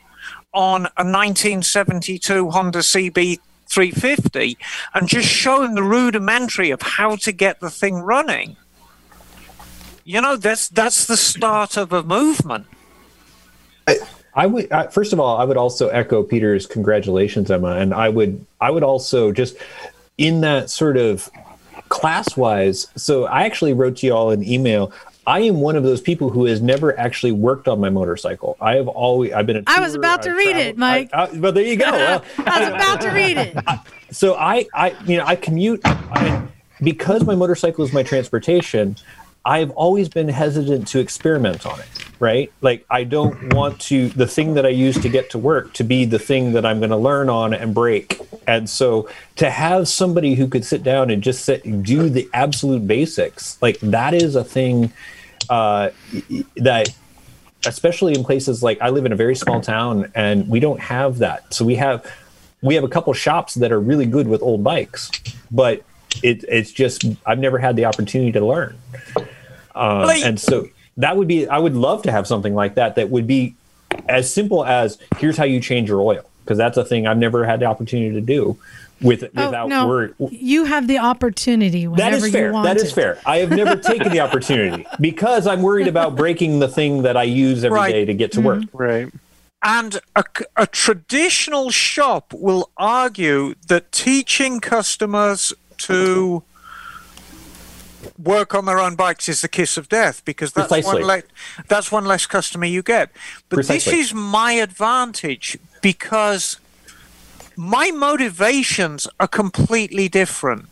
on 0.54 0.86
a 0.98 1.04
1972 1.04 2.50
Honda 2.50 2.80
CB 2.80 3.40
350 3.68 4.58
and 4.94 5.08
just 5.08 5.28
show 5.28 5.64
him 5.64 5.76
the 5.76 5.84
rudimentary 5.84 6.72
of 6.72 6.82
how 6.82 7.18
to 7.18 7.32
get 7.32 7.60
the 7.60 7.70
thing 7.70 7.96
running. 7.96 8.56
You 10.08 10.22
know, 10.22 10.36
that's 10.38 10.70
that's 10.70 11.06
the 11.08 11.18
start 11.18 11.78
of 11.78 11.92
a 11.92 12.04
movement. 12.04 12.68
I 14.36 14.46
would 14.46 14.72
uh, 14.72 14.88
first 14.88 15.14
of 15.14 15.20
all, 15.20 15.38
I 15.38 15.46
would 15.46 15.58
also 15.58 15.88
echo 15.90 16.22
Peter's 16.22 16.68
congratulations, 16.68 17.50
Emma, 17.50 17.78
and 17.78 17.92
I 17.92 18.10
would 18.10 18.46
I 18.62 18.70
would 18.70 18.84
also 18.84 19.32
just 19.32 19.58
in 20.20 20.42
that 20.42 20.70
sort 20.70 20.98
of 20.98 21.28
class 21.90 22.38
wise. 22.38 22.86
So 22.96 23.26
I 23.26 23.44
actually 23.44 23.74
wrote 23.74 23.98
to 23.98 24.06
you 24.06 24.14
all 24.14 24.30
an 24.30 24.44
email. 24.48 24.92
I 25.26 25.40
am 25.40 25.60
one 25.60 25.76
of 25.76 25.82
those 25.82 26.02
people 26.02 26.30
who 26.30 26.46
has 26.46 26.62
never 26.62 26.98
actually 27.00 27.32
worked 27.32 27.68
on 27.68 27.80
my 27.80 27.90
motorcycle. 27.90 28.58
I 28.62 28.76
have 28.76 28.88
always 28.88 29.34
I've 29.34 29.48
been. 29.48 29.64
I 29.66 29.80
was 29.80 29.96
about 29.96 30.22
to 30.24 30.30
I've 30.30 30.38
read 30.38 30.52
traveled- 30.52 30.68
it, 30.68 30.78
Mike. 30.78 31.10
I, 31.14 31.26
I, 31.26 31.32
well, 31.40 31.52
there 31.52 31.66
you 31.66 31.78
go. 31.78 31.86
Well, 31.92 32.24
I 32.46 32.60
was 32.60 32.70
about 32.70 33.02
to 33.02 33.10
read 33.10 33.38
it. 33.38 33.58
so 34.12 34.36
I, 34.36 34.68
I, 34.72 34.96
you 35.08 35.18
know, 35.18 35.26
I 35.26 35.36
commute 35.36 35.82
I, 35.84 36.46
because 36.84 37.24
my 37.26 37.34
motorcycle 37.34 37.84
is 37.84 37.92
my 37.92 38.04
transportation. 38.04 38.98
I've 39.46 39.70
always 39.72 40.10
been 40.10 40.28
hesitant 40.28 40.88
to 40.90 41.00
experiment 41.00 41.68
on 41.68 41.80
it, 41.80 41.88
right? 42.20 42.52
Like 42.62 42.84
I 42.90 43.04
don't 43.04 43.54
want 43.54 43.80
to 43.82 44.10
the 44.10 44.26
thing 44.26 44.56
that 44.56 44.66
I 44.66 44.70
use 44.70 45.00
to 45.02 45.10
get 45.10 45.30
to 45.32 45.38
work 45.38 45.74
to 45.74 45.84
be 45.84 46.06
the 46.06 46.18
thing 46.18 46.54
that 46.54 46.66
I'm 46.66 46.80
going 46.80 46.90
to 46.90 46.98
learn 46.98 47.30
on 47.30 47.54
and 47.54 47.74
break. 47.74 48.20
And 48.48 48.68
so 48.68 49.08
to 49.36 49.50
have 49.52 49.88
somebody 49.88 50.34
who 50.34 50.48
could 50.48 50.66
sit 50.66 50.82
down 50.82 51.12
and 51.12 51.22
just 51.22 51.46
sit, 51.46 51.84
do 51.84 52.10
the 52.10 52.28
absolute 52.34 52.88
basics, 52.88 53.62
like 53.62 53.80
that 53.82 54.16
is 54.16 54.36
a 54.36 54.44
thing 54.44 54.92
uh, 55.50 55.92
that 56.56 56.90
especially 57.68 58.14
in 58.14 58.24
places 58.24 58.64
like 58.64 58.82
I 58.82 58.90
live 58.90 59.06
in 59.06 59.12
a 59.12 59.16
very 59.16 59.36
small 59.36 59.62
town 59.62 60.12
and 60.16 60.48
we 60.48 60.60
don't 60.60 60.80
have 60.80 61.20
that. 61.20 61.54
So 61.54 61.66
we 61.66 61.76
have 61.76 62.12
we 62.62 62.74
have 62.74 62.84
a 62.84 62.90
couple 62.90 63.14
shops 63.14 63.54
that 63.56 63.72
are 63.72 63.80
really 63.80 64.08
good 64.08 64.28
with 64.28 64.42
old 64.42 64.64
bikes, 64.64 65.12
but 65.52 65.84
it, 66.24 66.44
it's 66.48 66.72
just 66.72 67.06
I've 67.26 67.40
never 67.40 67.60
had 67.60 67.76
the 67.76 67.86
opportunity 67.86 68.32
to 68.32 68.46
learn. 68.46 68.78
Um, 69.76 70.04
Like- 70.04 70.24
and 70.26 70.40
so 70.40 70.68
that 70.98 71.18
would 71.18 71.28
be 71.28 71.48
I 71.48 71.58
would 71.58 71.76
love 71.76 72.04
to 72.04 72.12
have 72.12 72.26
something 72.28 72.56
like 72.56 72.76
that 72.76 72.96
that 72.96 73.10
would 73.10 73.28
be 73.28 73.56
as 74.08 74.32
simple 74.34 74.66
as 74.66 74.98
here's 75.18 75.38
how 75.38 75.44
you 75.46 75.60
change 75.60 75.90
your 75.90 76.02
oil 76.02 76.22
because 76.44 76.58
that's 76.58 76.78
a 76.78 76.86
thing 76.86 77.08
I've 77.08 77.18
never 77.18 77.46
had 77.46 77.60
the 77.60 77.66
opportunity 77.66 78.14
to 78.16 78.22
do 78.22 78.58
with 79.02 79.24
Oh, 79.36 79.46
without 79.48 79.68
no. 79.68 79.88
word. 79.88 80.16
You 80.20 80.64
have 80.66 80.88
the 80.88 81.00
opportunity 81.00 81.86
whenever 81.88 82.12
That 82.18 82.26
is 82.26 82.32
fair. 82.32 82.48
you 82.48 82.54
want 82.54 82.66
That 82.66 82.78
is 82.78 82.92
it. 82.92 82.96
fair. 82.96 83.18
I 83.26 83.38
have 83.40 83.50
never 83.50 83.76
taken 83.76 84.12
the 84.12 84.22
opportunity 84.22 84.86
because 85.02 85.48
I'm 85.48 85.62
worried 85.62 85.88
about 85.88 86.16
breaking 86.16 86.60
the 86.60 86.68
thing 86.70 87.02
that 87.04 87.18
I 87.18 87.24
use 87.24 87.64
every 87.66 87.78
day 87.92 88.00
Right. 88.00 88.06
to 88.06 88.14
get 88.14 88.32
to 88.34 88.42
work. 88.42 88.64
Right. 88.74 89.10
And 89.64 90.00
a, 90.16 90.24
a 90.56 90.68
traditional 90.68 91.72
shop 91.72 92.34
will 92.34 92.70
argue 92.78 93.56
that 93.68 93.92
teaching 93.92 94.60
customers 94.62 95.52
to 95.80 96.44
work 98.18 98.56
on 98.56 98.66
their 98.66 98.80
own 98.80 98.96
bikes 98.96 99.28
is 99.28 99.42
the 99.42 99.48
kiss 99.48 99.78
of 99.78 99.90
death 99.90 100.24
because 100.26 100.54
that's 100.54 100.70
Precisely. 100.70 101.04
one 101.04 101.18
le- 101.18 101.64
that's 101.68 101.92
one 101.92 102.06
less 102.06 102.26
customer 102.26 102.66
you 102.66 102.82
get. 102.82 103.12
But 103.50 103.58
Precisely. 103.58 103.92
this 103.92 104.08
is 104.08 104.14
my 104.14 104.54
advantage 104.54 105.58
because 105.82 106.58
my 107.56 107.92
motivations 107.92 109.08
are 109.20 109.28
completely 109.28 110.08
different. 110.08 110.68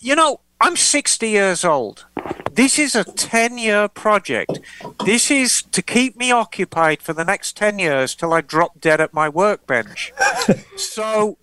You 0.00 0.16
know, 0.16 0.40
I'm 0.60 0.76
60 0.76 1.28
years 1.28 1.64
old. 1.64 2.06
This 2.52 2.78
is 2.78 2.94
a 2.94 3.04
10 3.04 3.58
year 3.58 3.88
project. 3.88 4.60
This 5.04 5.30
is 5.30 5.62
to 5.72 5.82
keep 5.82 6.16
me 6.16 6.30
occupied 6.30 7.02
for 7.02 7.12
the 7.12 7.24
next 7.24 7.56
10 7.56 7.78
years 7.78 8.14
till 8.14 8.32
I 8.32 8.40
drop 8.40 8.80
dead 8.80 9.00
at 9.00 9.12
my 9.12 9.28
workbench. 9.28 10.12
so 10.76 11.36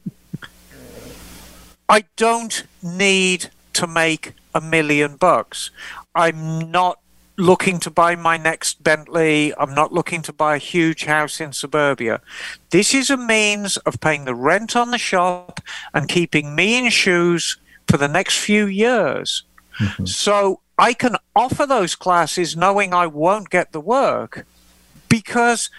I 1.89 2.05
don't 2.15 2.63
need 2.81 3.49
to 3.73 3.87
make 3.87 4.33
a 4.53 4.61
million 4.61 5.15
bucks. 5.15 5.71
I'm 6.15 6.71
not 6.71 6.99
looking 7.37 7.79
to 7.79 7.89
buy 7.89 8.15
my 8.15 8.37
next 8.37 8.83
Bentley. 8.83 9.53
I'm 9.57 9.73
not 9.73 9.91
looking 9.91 10.21
to 10.23 10.33
buy 10.33 10.55
a 10.55 10.59
huge 10.59 11.05
house 11.05 11.41
in 11.41 11.53
suburbia. 11.53 12.21
This 12.69 12.93
is 12.93 13.09
a 13.09 13.17
means 13.17 13.77
of 13.77 13.99
paying 13.99 14.25
the 14.25 14.35
rent 14.35 14.75
on 14.75 14.91
the 14.91 14.97
shop 14.97 15.59
and 15.93 16.07
keeping 16.07 16.55
me 16.55 16.77
in 16.77 16.89
shoes 16.91 17.57
for 17.87 17.97
the 17.97 18.07
next 18.07 18.37
few 18.37 18.67
years. 18.67 19.43
Mm-hmm. 19.79 20.05
So 20.05 20.59
I 20.77 20.93
can 20.93 21.15
offer 21.35 21.65
those 21.65 21.95
classes 21.95 22.55
knowing 22.55 22.93
I 22.93 23.07
won't 23.07 23.49
get 23.49 23.71
the 23.71 23.81
work 23.81 24.45
because 25.09 25.69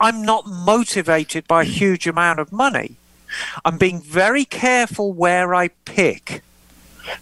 I'm 0.00 0.22
not 0.22 0.46
motivated 0.46 1.46
by 1.46 1.62
a 1.62 1.66
huge 1.66 2.06
amount 2.06 2.40
of 2.40 2.52
money. 2.52 2.96
I'm 3.64 3.78
being 3.78 4.00
very 4.00 4.44
careful 4.44 5.12
where 5.12 5.54
I 5.54 5.68
pick 5.84 6.42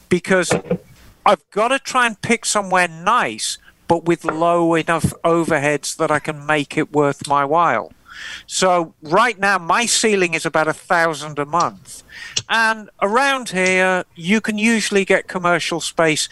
because 0.09 0.53
I've 1.25 1.49
got 1.51 1.69
to 1.69 1.79
try 1.79 2.07
and 2.07 2.21
pick 2.21 2.45
somewhere 2.45 2.89
nice, 2.89 3.59
but 3.89 4.05
with 4.05 4.25
low 4.25 4.75
enough 4.75 5.13
overheads 5.25 5.97
that 5.97 6.11
I 6.11 6.19
can 6.19 6.47
make 6.47 6.77
it 6.77 6.93
worth 6.93 7.29
my 7.29 7.45
while. 7.45 7.93
So 8.47 8.95
right 9.03 9.39
now, 9.39 9.59
my 9.59 9.87
ceiling 9.87 10.35
is 10.35 10.45
about 10.45 10.69
a 10.69 10.73
thousand 10.73 11.39
a 11.39 11.47
month, 11.47 12.03
and 12.49 12.91
around 13.01 13.51
here, 13.51 14.05
you 14.15 14.41
can 14.41 14.59
usually 14.59 15.05
get 15.05 15.29
commercial 15.29 15.81
space 15.81 16.29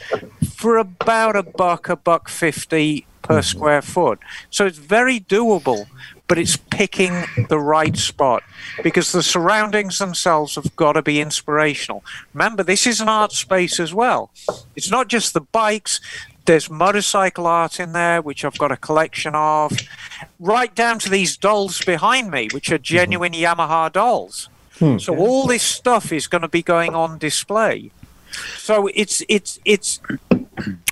for 0.55 0.77
about 0.77 1.37
a 1.37 1.43
buck, 1.43 1.89
a 1.89 1.97
buck 1.97 2.29
fifty 2.29 3.07
per 3.23 3.41
mm-hmm. 3.41 3.43
square 3.43 3.83
foot. 3.83 4.19
So 4.51 4.67
it's 4.67 4.79
very 4.79 5.21
doable, 5.21 5.87
but 6.31 6.39
it's 6.39 6.57
picking 6.57 7.25
the 7.49 7.59
right 7.59 7.97
spot 7.97 8.45
because 8.85 9.11
the 9.11 9.21
surroundings 9.21 9.99
themselves 9.99 10.55
have 10.55 10.77
got 10.77 10.93
to 10.93 11.03
be 11.03 11.21
inspirational. 11.21 12.05
Remember, 12.33 12.63
this 12.63 12.87
is 12.87 13.01
an 13.01 13.09
art 13.09 13.33
space 13.33 13.81
as 13.81 13.93
well. 13.93 14.31
It's 14.77 14.93
not 14.93 15.09
just 15.09 15.35
the 15.35 15.41
bikes. 15.41 16.01
There's 16.45 16.71
motorcycle 16.71 17.49
art 17.49 17.81
in 17.81 17.91
there, 17.95 18.23
which 18.23 18.45
I've 18.45 18.57
got 18.59 18.71
a 18.71 18.77
collection 18.77 19.35
of, 19.35 19.73
right 20.39 20.73
down 20.73 21.01
to 21.01 21.11
these 21.11 21.37
dolls 21.37 21.85
behind 21.85 22.31
me, 22.31 22.49
which 22.53 22.71
are 22.71 22.77
mm-hmm. 22.77 22.85
genuine 22.85 23.33
Yamaha 23.33 23.91
dolls. 23.91 24.49
Hmm. 24.79 24.99
So 24.99 25.17
all 25.17 25.49
this 25.49 25.65
stuff 25.65 26.13
is 26.13 26.29
going 26.29 26.43
to 26.43 26.49
be 26.49 26.63
going 26.63 26.95
on 26.95 27.19
display. 27.19 27.91
So 28.57 28.89
it's 28.95 29.21
it's 29.29 29.59
it's 29.65 29.99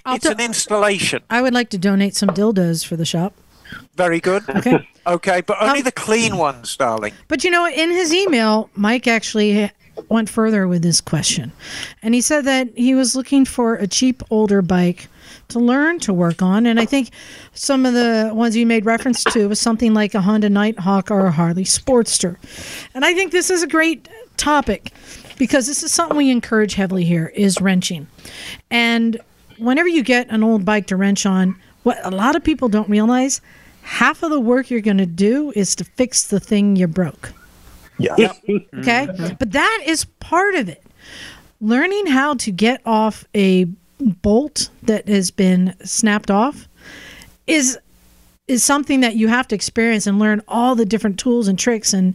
I'll 0.05 0.17
it's 0.17 0.27
t- 0.27 0.33
an 0.33 0.41
installation. 0.41 1.23
I 1.31 1.43
would 1.43 1.55
like 1.55 1.71
to 1.71 1.79
donate 1.79 2.17
some 2.17 2.31
dildos 2.31 2.85
for 2.85 2.97
the 2.97 3.05
shop. 3.05 3.35
Very 3.97 4.21
good. 4.21 4.43
Okay. 4.57 4.89
Okay, 5.07 5.41
but 5.41 5.57
only 5.63 5.79
Um, 5.79 5.85
the 5.85 5.93
clean 5.93 6.37
ones, 6.37 6.77
darling. 6.77 7.15
But 7.29 7.43
you 7.43 7.51
know, 7.51 7.67
in 7.67 7.91
his 7.91 8.13
email, 8.13 8.69
Mike 8.75 9.07
actually 9.07 9.71
went 10.11 10.29
further 10.29 10.69
with 10.69 10.83
this 10.83 11.01
question. 11.01 11.51
And 12.03 12.15
he 12.15 12.21
said 12.21 12.45
that 12.45 12.69
he 12.77 12.95
was 12.95 13.17
looking 13.17 13.45
for 13.47 13.75
a 13.77 13.87
cheap 13.87 14.23
older 14.31 14.61
bike 14.63 15.09
to 15.49 15.59
learn 15.59 15.99
to 16.01 16.13
work 16.13 16.43
on. 16.43 16.67
And 16.67 16.79
I 16.79 16.85
think 16.85 17.11
some 17.55 17.87
of 17.87 17.95
the 17.95 18.31
ones 18.35 18.55
you 18.55 18.67
made 18.67 18.85
reference 18.85 19.25
to 19.25 19.49
was 19.49 19.59
something 19.59 19.95
like 19.95 20.15
a 20.15 20.21
Honda 20.21 20.51
Nighthawk 20.51 21.11
or 21.11 21.27
a 21.27 21.33
Harley 21.33 21.65
Sportster. 21.65 22.37
And 22.95 23.05
I 23.05 23.15
think 23.15 23.33
this 23.33 23.49
is 23.51 23.63
a 23.63 23.67
great 23.67 24.09
topic 24.37 24.93
because 25.39 25.67
this 25.67 25.83
is 25.83 25.91
something 25.91 26.17
we 26.19 26.31
encourage 26.31 26.75
heavily 26.75 27.05
here 27.05 27.33
is 27.35 27.61
wrenching. 27.63 28.07
And 28.71 29.19
whenever 29.57 29.89
you 29.89 30.03
get 30.03 30.29
an 30.29 30.45
old 30.45 30.65
bike 30.67 30.87
to 30.89 30.97
wrench 30.97 31.25
on, 31.25 31.57
what 31.89 32.05
a 32.05 32.11
lot 32.11 32.37
of 32.37 32.45
people 32.45 32.69
don't 32.69 32.89
realize, 32.91 33.41
half 33.81 34.23
of 34.23 34.29
the 34.29 34.39
work 34.39 34.69
you're 34.69 34.83
going 34.83 34.99
to 34.99 35.07
do 35.07 35.55
is 35.57 35.75
to 35.75 35.85
fix 35.85 36.27
the 36.27 36.39
thing 36.39 36.77
you 36.77 36.87
broke. 36.87 37.33
Yeah. 37.99 38.15
Okay. 38.79 39.09
But 39.39 39.53
that 39.53 39.83
is 39.87 40.05
part 40.21 40.55
of 40.55 40.69
it. 40.69 40.85
Learning 41.63 42.07
how 42.07 42.35
to 42.35 42.53
get 42.53 42.83
off 42.85 43.25
a 43.35 43.65
bolt 43.99 44.69
that 44.83 45.09
has 45.09 45.31
been 45.31 45.75
snapped 45.83 46.31
off 46.31 46.69
is 47.47 47.79
is 48.47 48.63
something 48.63 49.01
that 49.01 49.17
you 49.17 49.29
have 49.29 49.49
to 49.49 49.55
experience 49.55 50.07
and 50.07 50.19
learn 50.19 50.43
all 50.47 50.75
the 50.75 50.85
different 50.85 51.19
tools 51.19 51.49
and 51.49 51.59
tricks 51.59 51.95
and 51.95 52.15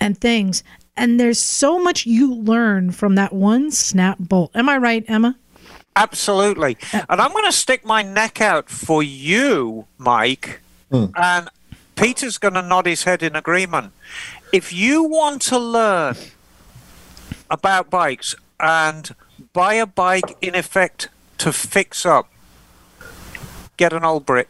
and 0.00 0.20
things. 0.20 0.62
And 0.98 1.18
there's 1.18 1.40
so 1.40 1.78
much 1.82 2.04
you 2.04 2.34
learn 2.34 2.92
from 2.92 3.14
that 3.14 3.32
one 3.32 3.70
snap 3.70 4.18
bolt. 4.18 4.50
Am 4.54 4.68
I 4.68 4.76
right, 4.76 5.04
Emma? 5.08 5.36
Absolutely. 5.96 6.76
And 6.92 7.20
I'm 7.20 7.30
going 7.30 7.44
to 7.44 7.52
stick 7.52 7.84
my 7.84 8.02
neck 8.02 8.40
out 8.40 8.68
for 8.68 9.02
you, 9.02 9.86
Mike. 9.96 10.60
Hmm. 10.90 11.06
And 11.16 11.48
Peter's 11.96 12.38
going 12.38 12.54
to 12.54 12.62
nod 12.62 12.86
his 12.86 13.04
head 13.04 13.22
in 13.22 13.36
agreement. 13.36 13.92
If 14.52 14.72
you 14.72 15.04
want 15.04 15.42
to 15.42 15.58
learn 15.58 16.16
about 17.50 17.90
bikes 17.90 18.34
and 18.58 19.14
buy 19.52 19.74
a 19.74 19.86
bike 19.86 20.36
in 20.40 20.54
effect 20.54 21.08
to 21.38 21.52
fix 21.52 22.04
up, 22.04 22.28
get 23.76 23.92
an 23.92 24.04
old 24.04 24.26
Brit. 24.26 24.48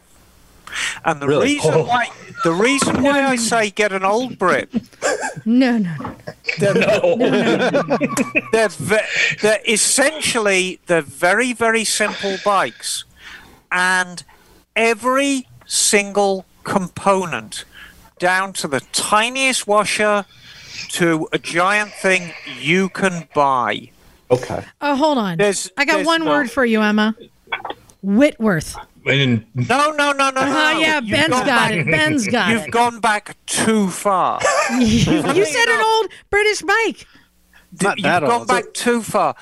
And 1.03 1.19
the 1.21 1.27
Really? 1.27 1.53
reason 1.55 1.73
Oh. 1.73 1.83
why 1.85 2.07
the 2.43 2.51
reason 2.51 3.01
why 3.03 3.23
I 3.25 3.35
say 3.51 3.69
get 3.71 3.91
an 3.91 4.03
old 4.03 4.37
Brit 4.37 4.69
No, 5.45 5.77
no, 5.77 5.95
no. 6.59 7.97
they're, 8.51 8.69
ve- 8.69 9.35
they're 9.41 9.59
essentially 9.67 10.79
they're 10.87 11.01
very 11.01 11.53
very 11.53 11.83
simple 11.83 12.37
bikes 12.43 13.03
and 13.71 14.23
every 14.75 15.47
single 15.65 16.45
component, 16.63 17.65
down 18.19 18.53
to 18.53 18.67
the 18.67 18.79
tiniest 18.91 19.67
washer, 19.67 20.25
to 20.89 21.27
a 21.31 21.37
giant 21.37 21.91
thing 21.93 22.31
you 22.59 22.89
can 22.89 23.27
buy. 23.33 23.89
Okay. 24.31 24.63
Oh, 24.81 24.95
hold 24.95 25.17
on. 25.17 25.37
There's- 25.37 25.69
I 25.77 25.85
got 25.85 26.05
one 26.05 26.23
no- 26.25 26.31
word 26.31 26.49
for 26.51 26.65
you, 26.65 26.81
Emma. 26.81 27.15
Whitworth. 28.01 28.75
And 29.05 29.45
No, 29.53 29.91
no, 29.91 30.11
no, 30.13 30.29
no. 30.31 30.41
Oh, 30.41 30.45
no. 30.73 30.79
yeah, 30.79 30.99
Ben's 30.99 31.29
got 31.29 31.45
back- 31.45 31.71
it. 31.73 31.85
Ben's 31.85 32.27
got 32.31 32.49
it. 32.51 32.53
You've 32.53 32.71
gone 32.71 32.99
back 32.99 33.37
too 33.45 33.89
far. 33.89 34.39
you 34.79 34.99
said 35.45 35.67
an 35.69 35.81
old 35.85 36.07
British 36.29 36.61
bike. 36.61 37.07
Not 37.81 37.97
You've 37.97 38.03
that 38.03 38.21
gone 38.21 38.31
old. 38.31 38.47
back 38.47 38.73
too 38.73 39.01
far. 39.01 39.35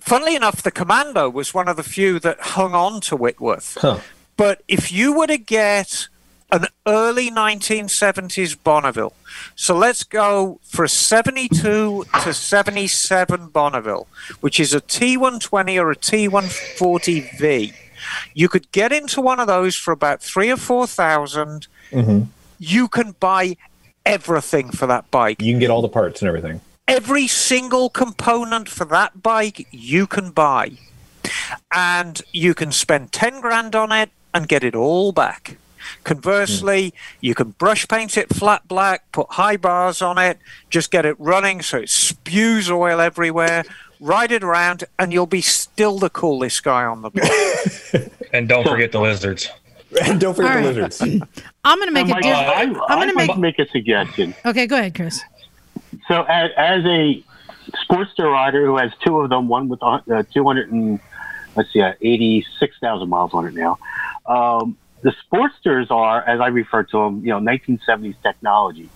Funnily 0.00 0.36
enough, 0.36 0.62
the 0.62 0.70
Commando 0.70 1.28
was 1.28 1.52
one 1.52 1.68
of 1.68 1.76
the 1.76 1.82
few 1.82 2.18
that 2.20 2.40
hung 2.40 2.74
on 2.74 3.00
to 3.02 3.16
Whitworth. 3.16 3.76
Huh. 3.80 3.98
But 4.36 4.62
if 4.68 4.92
you 4.92 5.12
were 5.12 5.26
to 5.26 5.36
get 5.38 6.08
an 6.52 6.66
early 6.86 7.30
1970s 7.30 8.56
Bonneville, 8.62 9.12
so 9.56 9.76
let's 9.76 10.04
go 10.04 10.60
for 10.64 10.84
a 10.84 10.88
72 10.88 12.04
to 12.22 12.32
77 12.32 13.48
Bonneville, 13.48 14.06
which 14.40 14.58
is 14.60 14.72
a 14.74 14.80
T120 14.80 15.78
or 15.82 15.90
a 15.90 15.96
T140V, 15.96 17.74
you 18.34 18.48
could 18.48 18.70
get 18.72 18.92
into 18.92 19.20
one 19.20 19.40
of 19.40 19.46
those 19.46 19.76
for 19.76 19.92
about 19.92 20.22
three 20.22 20.50
or 20.50 20.56
four 20.56 20.86
thousand. 20.86 21.66
Mm-hmm. 21.90 22.24
You 22.58 22.88
can 22.88 23.12
buy 23.20 23.56
everything 24.04 24.70
for 24.70 24.86
that 24.86 25.10
bike. 25.10 25.40
You 25.40 25.52
can 25.52 25.60
get 25.60 25.70
all 25.70 25.82
the 25.82 25.88
parts 25.88 26.22
and 26.22 26.28
everything. 26.28 26.60
every 26.88 27.26
single 27.26 27.90
component 27.90 28.68
for 28.68 28.86
that 28.86 29.22
bike 29.22 29.68
you 29.70 30.06
can 30.06 30.30
buy. 30.30 30.72
And 31.72 32.20
you 32.32 32.54
can 32.54 32.72
spend 32.72 33.12
10 33.12 33.40
grand 33.42 33.76
on 33.76 33.92
it 33.92 34.10
and 34.32 34.48
get 34.48 34.64
it 34.64 34.74
all 34.74 35.12
back. 35.12 35.58
Conversely 36.04 36.90
hmm. 36.90 36.96
you 37.20 37.34
can 37.34 37.50
brush 37.50 37.86
paint 37.88 38.16
it 38.16 38.34
flat 38.34 38.66
black 38.68 39.10
put 39.12 39.30
high 39.30 39.56
bars 39.56 40.02
on 40.02 40.18
it 40.18 40.38
just 40.68 40.90
get 40.90 41.06
it 41.06 41.16
running 41.18 41.62
so 41.62 41.78
it 41.78 41.88
spews 41.88 42.70
oil 42.70 43.00
everywhere 43.00 43.64
ride 44.00 44.32
it 44.32 44.42
around 44.44 44.84
and 44.98 45.12
you'll 45.12 45.26
be 45.26 45.40
still 45.40 45.98
the 45.98 46.10
coolest 46.10 46.62
guy 46.62 46.84
on 46.84 47.02
the 47.02 47.10
block 47.10 48.10
and 48.32 48.48
don't 48.48 48.66
forget 48.66 48.92
the 48.92 49.00
lizards. 49.00 49.48
And 50.04 50.20
don't 50.20 50.34
forget 50.34 50.56
All 50.58 50.62
the 50.62 50.68
lizards. 50.82 51.00
I'm 51.64 51.78
gonna 51.78 51.90
make 51.92 52.06
Now, 52.06 52.12
a 52.12 52.14
Mike, 52.16 52.22
diff- 52.22 52.34
I, 52.36 52.84
I'm 52.88 52.98
gonna 52.98 53.14
make. 53.14 53.36
make 53.38 53.58
a 53.58 53.66
suggestion. 53.68 54.34
Okay, 54.44 54.66
go 54.66 54.76
ahead, 54.76 54.94
Chris. 54.94 55.22
So, 56.06 56.22
as, 56.24 56.50
as 56.56 56.84
a 56.84 57.22
Sportster 57.88 58.30
rider 58.30 58.64
who 58.66 58.76
has 58.76 58.92
two 59.04 59.18
of 59.20 59.30
them, 59.30 59.48
one 59.48 59.68
with 59.68 59.82
uh, 59.82 60.00
200 60.32 60.72
and 60.72 61.00
let's 61.56 61.72
see, 61.72 61.80
uh, 61.82 61.92
86,000 62.00 63.08
miles 63.08 63.34
on 63.34 63.46
it 63.46 63.54
now. 63.54 63.78
Um, 64.26 64.76
the 65.02 65.12
Sportsters 65.30 65.90
are, 65.90 66.22
as 66.22 66.40
I 66.40 66.48
refer 66.48 66.82
to 66.84 66.98
them, 66.98 67.20
you 67.24 67.28
know, 67.30 67.40
1970s 67.40 68.16
technology. 68.22 68.88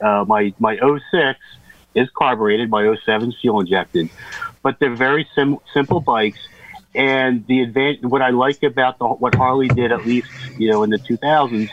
Uh, 0.00 0.24
my 0.26 0.52
my 0.58 0.76
06 1.10 1.38
is 1.94 2.08
carbureted, 2.10 2.68
my 2.70 2.94
07 3.04 3.30
is 3.30 3.36
fuel 3.40 3.60
injected, 3.60 4.08
but 4.64 4.80
they're 4.80 4.96
very 4.96 5.28
sim- 5.36 5.58
simple 5.72 6.00
bikes. 6.00 6.40
And 6.96 7.46
the 7.46 7.66
advan- 7.66 8.04
what 8.04 8.22
I 8.22 8.30
like 8.30 8.64
about 8.64 8.98
the, 8.98 9.06
what 9.06 9.34
Harley 9.34 9.68
did, 9.68 9.92
at 9.92 10.04
least 10.04 10.28
you 10.56 10.68
know 10.68 10.82
in 10.82 10.90
the 10.90 10.98
2000s, 10.98 11.68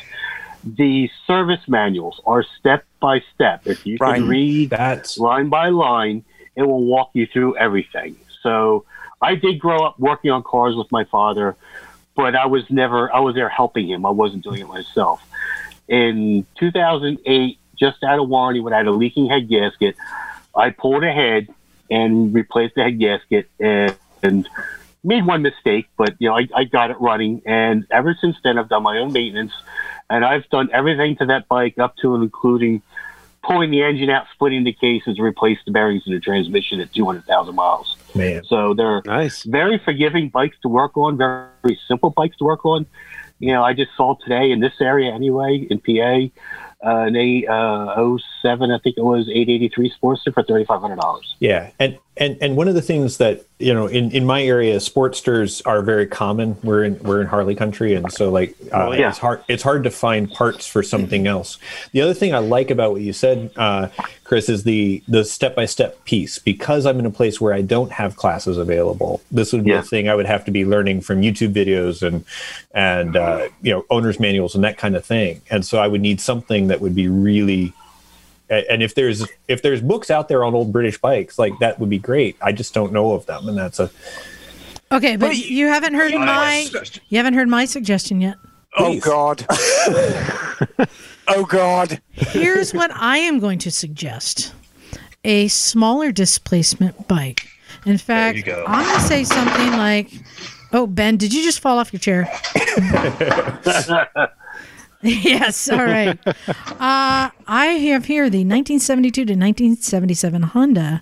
the 0.63 1.09
service 1.25 1.61
manuals 1.67 2.21
are 2.25 2.43
step 2.59 2.85
by 2.99 3.23
step. 3.33 3.61
If 3.65 3.83
you 3.85 3.97
Right. 3.99 4.17
can 4.17 4.27
read 4.27 4.69
That's 4.69 5.17
line 5.17 5.49
by 5.49 5.69
line, 5.69 6.23
it 6.55 6.63
will 6.63 6.83
walk 6.83 7.11
you 7.13 7.25
through 7.25 7.55
everything. 7.57 8.15
So 8.43 8.85
I 9.21 9.35
did 9.35 9.59
grow 9.59 9.83
up 9.85 9.99
working 9.99 10.29
on 10.31 10.43
cars 10.43 10.75
with 10.75 10.91
my 10.91 11.05
father, 11.05 11.55
but 12.15 12.35
I 12.35 12.47
was 12.47 12.63
never 12.69 13.13
I 13.13 13.19
was 13.19 13.33
there 13.35 13.49
helping 13.49 13.87
him. 13.89 14.05
I 14.05 14.09
wasn't 14.09 14.43
doing 14.43 14.61
it 14.61 14.67
myself. 14.67 15.21
In 15.87 16.45
2008, 16.55 17.57
just 17.75 18.03
out 18.03 18.19
of 18.19 18.27
warranty, 18.27 18.59
when 18.59 18.73
I 18.73 18.77
had 18.77 18.87
a 18.87 18.91
leaking 18.91 19.27
head 19.29 19.47
gasket, 19.49 19.95
I 20.55 20.71
pulled 20.71 21.03
ahead 21.03 21.47
and 21.91 22.33
replaced 22.33 22.73
the 22.75 22.83
head 22.83 22.97
gasket 22.97 23.49
and, 23.59 23.95
and 24.23 24.49
made 25.03 25.25
one 25.25 25.41
mistake, 25.41 25.89
but 25.97 26.15
you 26.19 26.29
know 26.29 26.37
I, 26.37 26.47
I 26.55 26.63
got 26.63 26.89
it 26.89 26.99
running. 26.99 27.41
And 27.45 27.85
ever 27.91 28.17
since 28.19 28.37
then, 28.43 28.57
I've 28.57 28.69
done 28.69 28.83
my 28.83 28.97
own 28.97 29.11
maintenance, 29.11 29.53
and 30.09 30.25
I've 30.25 30.49
done 30.49 30.69
everything 30.73 31.17
to 31.17 31.25
that 31.27 31.47
bike 31.47 31.77
up 31.77 31.95
to 31.97 32.15
and 32.15 32.23
including 32.23 32.81
pulling 33.43 33.71
the 33.71 33.81
engine 33.83 34.09
out, 34.09 34.27
splitting 34.33 34.63
the 34.63 34.73
cases, 34.73 35.19
replace 35.19 35.57
the 35.65 35.71
bearings 35.71 36.03
in 36.05 36.13
the 36.13 36.19
transmission 36.19 36.79
at 36.79 36.93
200,000 36.93 37.55
miles. 37.55 37.97
man. 38.13 38.43
So 38.45 38.75
they're 38.75 39.01
Nice. 39.05 39.43
very 39.43 39.79
forgiving 39.79 40.29
bikes 40.29 40.57
to 40.61 40.69
work 40.69 40.95
on, 40.95 41.17
very, 41.17 41.47
very 41.63 41.79
simple 41.87 42.11
bikes 42.11 42.37
to 42.37 42.43
work 42.43 42.65
on. 42.65 42.85
You 43.39 43.53
know, 43.53 43.63
I 43.63 43.73
just 43.73 43.91
saw 43.97 44.15
today 44.23 44.51
in 44.51 44.59
this 44.59 44.73
area 44.79 45.11
anyway, 45.11 45.65
in 45.69 45.79
PA, 45.79 46.29
uh, 46.83 47.05
an 47.07 47.15
A 47.15 47.45
uh, 47.45 48.17
07, 48.41 48.71
I 48.71 48.79
think 48.79 48.97
it 48.97 49.03
was 49.03 49.29
883 49.29 49.93
Sportster 50.01 50.33
for 50.33 50.43
$3,500. 50.43 51.21
Yeah, 51.39 51.71
and 51.79 51.97
and 52.17 52.37
and 52.41 52.57
one 52.57 52.67
of 52.67 52.75
the 52.75 52.81
things 52.81 53.17
that 53.17 53.45
you 53.57 53.73
know 53.73 53.87
in 53.87 54.11
in 54.11 54.25
my 54.25 54.43
area, 54.43 54.77
Sportsters 54.77 55.61
are 55.65 55.81
very 55.81 56.05
common. 56.05 56.57
We're 56.61 56.83
in 56.83 56.99
we're 56.99 57.21
in 57.21 57.27
Harley 57.27 57.55
country, 57.55 57.93
and 57.93 58.11
so 58.11 58.29
like 58.29 58.55
uh, 58.73 58.87
Oh, 58.87 58.91
yeah. 58.91 59.09
it's 59.09 59.17
hard 59.17 59.43
it's 59.47 59.63
hard 59.63 59.83
to 59.85 59.89
find 59.91 60.29
parts 60.29 60.67
for 60.67 60.83
something 60.83 61.25
else. 61.25 61.57
The 61.93 62.01
other 62.01 62.13
thing 62.13 62.35
I 62.35 62.39
like 62.39 62.69
about 62.69 62.91
what 62.91 63.01
you 63.01 63.13
said, 63.13 63.51
uh, 63.55 63.87
Chris, 64.25 64.49
is 64.49 64.63
the 64.63 65.01
the 65.07 65.23
step 65.23 65.55
by 65.55 65.65
step 65.65 66.03
piece. 66.03 66.37
Because 66.37 66.85
I'm 66.85 66.99
in 66.99 67.05
a 67.05 67.11
place 67.11 67.39
where 67.39 67.53
I 67.53 67.61
don't 67.61 67.93
have 67.93 68.17
classes 68.17 68.57
available, 68.57 69.21
this 69.31 69.53
would 69.53 69.63
be 69.63 69.71
Yeah. 69.71 69.79
a 69.79 69.83
thing 69.83 70.09
I 70.09 70.15
would 70.15 70.25
have 70.25 70.43
to 70.45 70.51
be 70.51 70.65
learning 70.65 71.01
from 71.01 71.21
YouTube 71.21 71.53
videos 71.53 72.01
and 72.05 72.25
and 72.73 73.15
uh, 73.15 73.47
you 73.61 73.71
know 73.71 73.85
owner's 73.89 74.19
manuals 74.19 74.53
and 74.53 74.63
that 74.65 74.77
kind 74.77 74.97
of 74.97 75.05
thing. 75.05 75.41
And 75.49 75.65
so 75.65 75.79
I 75.79 75.87
would 75.87 76.01
need 76.01 76.19
something 76.19 76.67
that 76.67 76.81
would 76.81 76.93
be 76.95 77.07
really 77.07 77.71
and 78.51 78.83
if 78.83 78.93
there's 78.95 79.25
if 79.47 79.61
there's 79.61 79.81
books 79.81 80.11
out 80.11 80.27
there 80.27 80.43
on 80.43 80.53
old 80.53 80.71
British 80.71 80.99
bikes, 80.99 81.39
like 81.39 81.57
that 81.59 81.79
would 81.79 81.89
be 81.89 81.97
great. 81.99 82.35
I 82.41 82.51
just 82.51 82.73
don't 82.73 82.91
know 82.91 83.13
of 83.13 83.25
them, 83.25 83.47
and 83.47 83.57
that's 83.57 83.79
a 83.79 83.89
Okay, 84.91 85.15
but 85.15 85.27
But 85.29 85.37
you 85.37 85.67
haven't 85.67 85.93
heard 85.93 86.13
my 86.13 86.67
you 87.09 87.17
haven't 87.17 87.33
heard 87.35 87.47
my 87.47 87.65
suggestion 87.65 88.19
yet. 88.21 88.35
oh 88.77 88.99
god 88.99 89.45
oh 91.27 91.45
god 91.47 92.01
Here's 92.11 92.73
what 92.73 92.91
I 92.93 93.17
am 93.17 93.39
going 93.39 93.59
to 93.59 93.71
suggest: 93.71 94.53
a 95.23 95.47
smaller 95.47 96.11
displacement 96.11 97.07
bike. 97.07 97.47
In 97.85 97.97
fact, 97.97 98.45
go. 98.45 98.63
I'm 98.67 98.85
going 98.85 98.99
to 98.99 99.05
say 99.07 99.23
something 99.23 99.71
like, 99.71 100.11
"Oh, 100.73 100.87
Ben, 100.87 101.17
did 101.17 101.33
you 101.33 101.41
just 101.43 101.61
fall 101.61 101.79
off 101.79 101.91
your 101.93 101.99
chair?" 101.99 102.29
yes. 105.03 105.69
All 105.69 105.83
right. 105.83 106.17
Uh, 106.27 107.29
I 107.47 107.65
have 107.89 108.05
here 108.05 108.29
the 108.29 108.39
1972 108.45 109.11
to 109.25 109.33
1977 109.33 110.41
Honda 110.43 111.01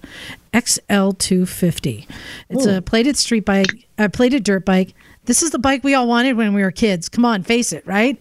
XL250. 0.53 2.07
It's 2.49 2.65
a 2.65 2.81
plated 2.81 3.17
street 3.17 3.45
bike, 3.45 3.87
a 3.97 4.09
plated 4.09 4.43
dirt 4.43 4.65
bike. 4.65 4.93
This 5.25 5.43
is 5.43 5.51
the 5.51 5.59
bike 5.59 5.83
we 5.83 5.93
all 5.93 6.07
wanted 6.07 6.37
when 6.37 6.53
we 6.53 6.61
were 6.61 6.71
kids. 6.71 7.09
Come 7.09 7.25
on, 7.25 7.43
face 7.43 7.71
it, 7.71 7.85
right? 7.85 8.17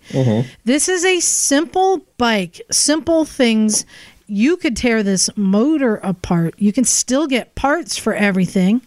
This 0.65 0.89
is 0.89 1.05
a 1.05 1.21
simple 1.21 2.05
bike, 2.19 2.61
simple 2.71 3.25
things. 3.25 3.87
You 4.27 4.59
could 4.59 4.77
tear 4.77 5.03
this 5.03 5.31
motor 5.37 5.97
apart. 5.97 6.55
You 6.59 6.73
can 6.73 6.85
still 6.85 7.27
get 7.27 7.55
parts 7.55 7.97
for 7.97 8.13
everything. 8.15 8.83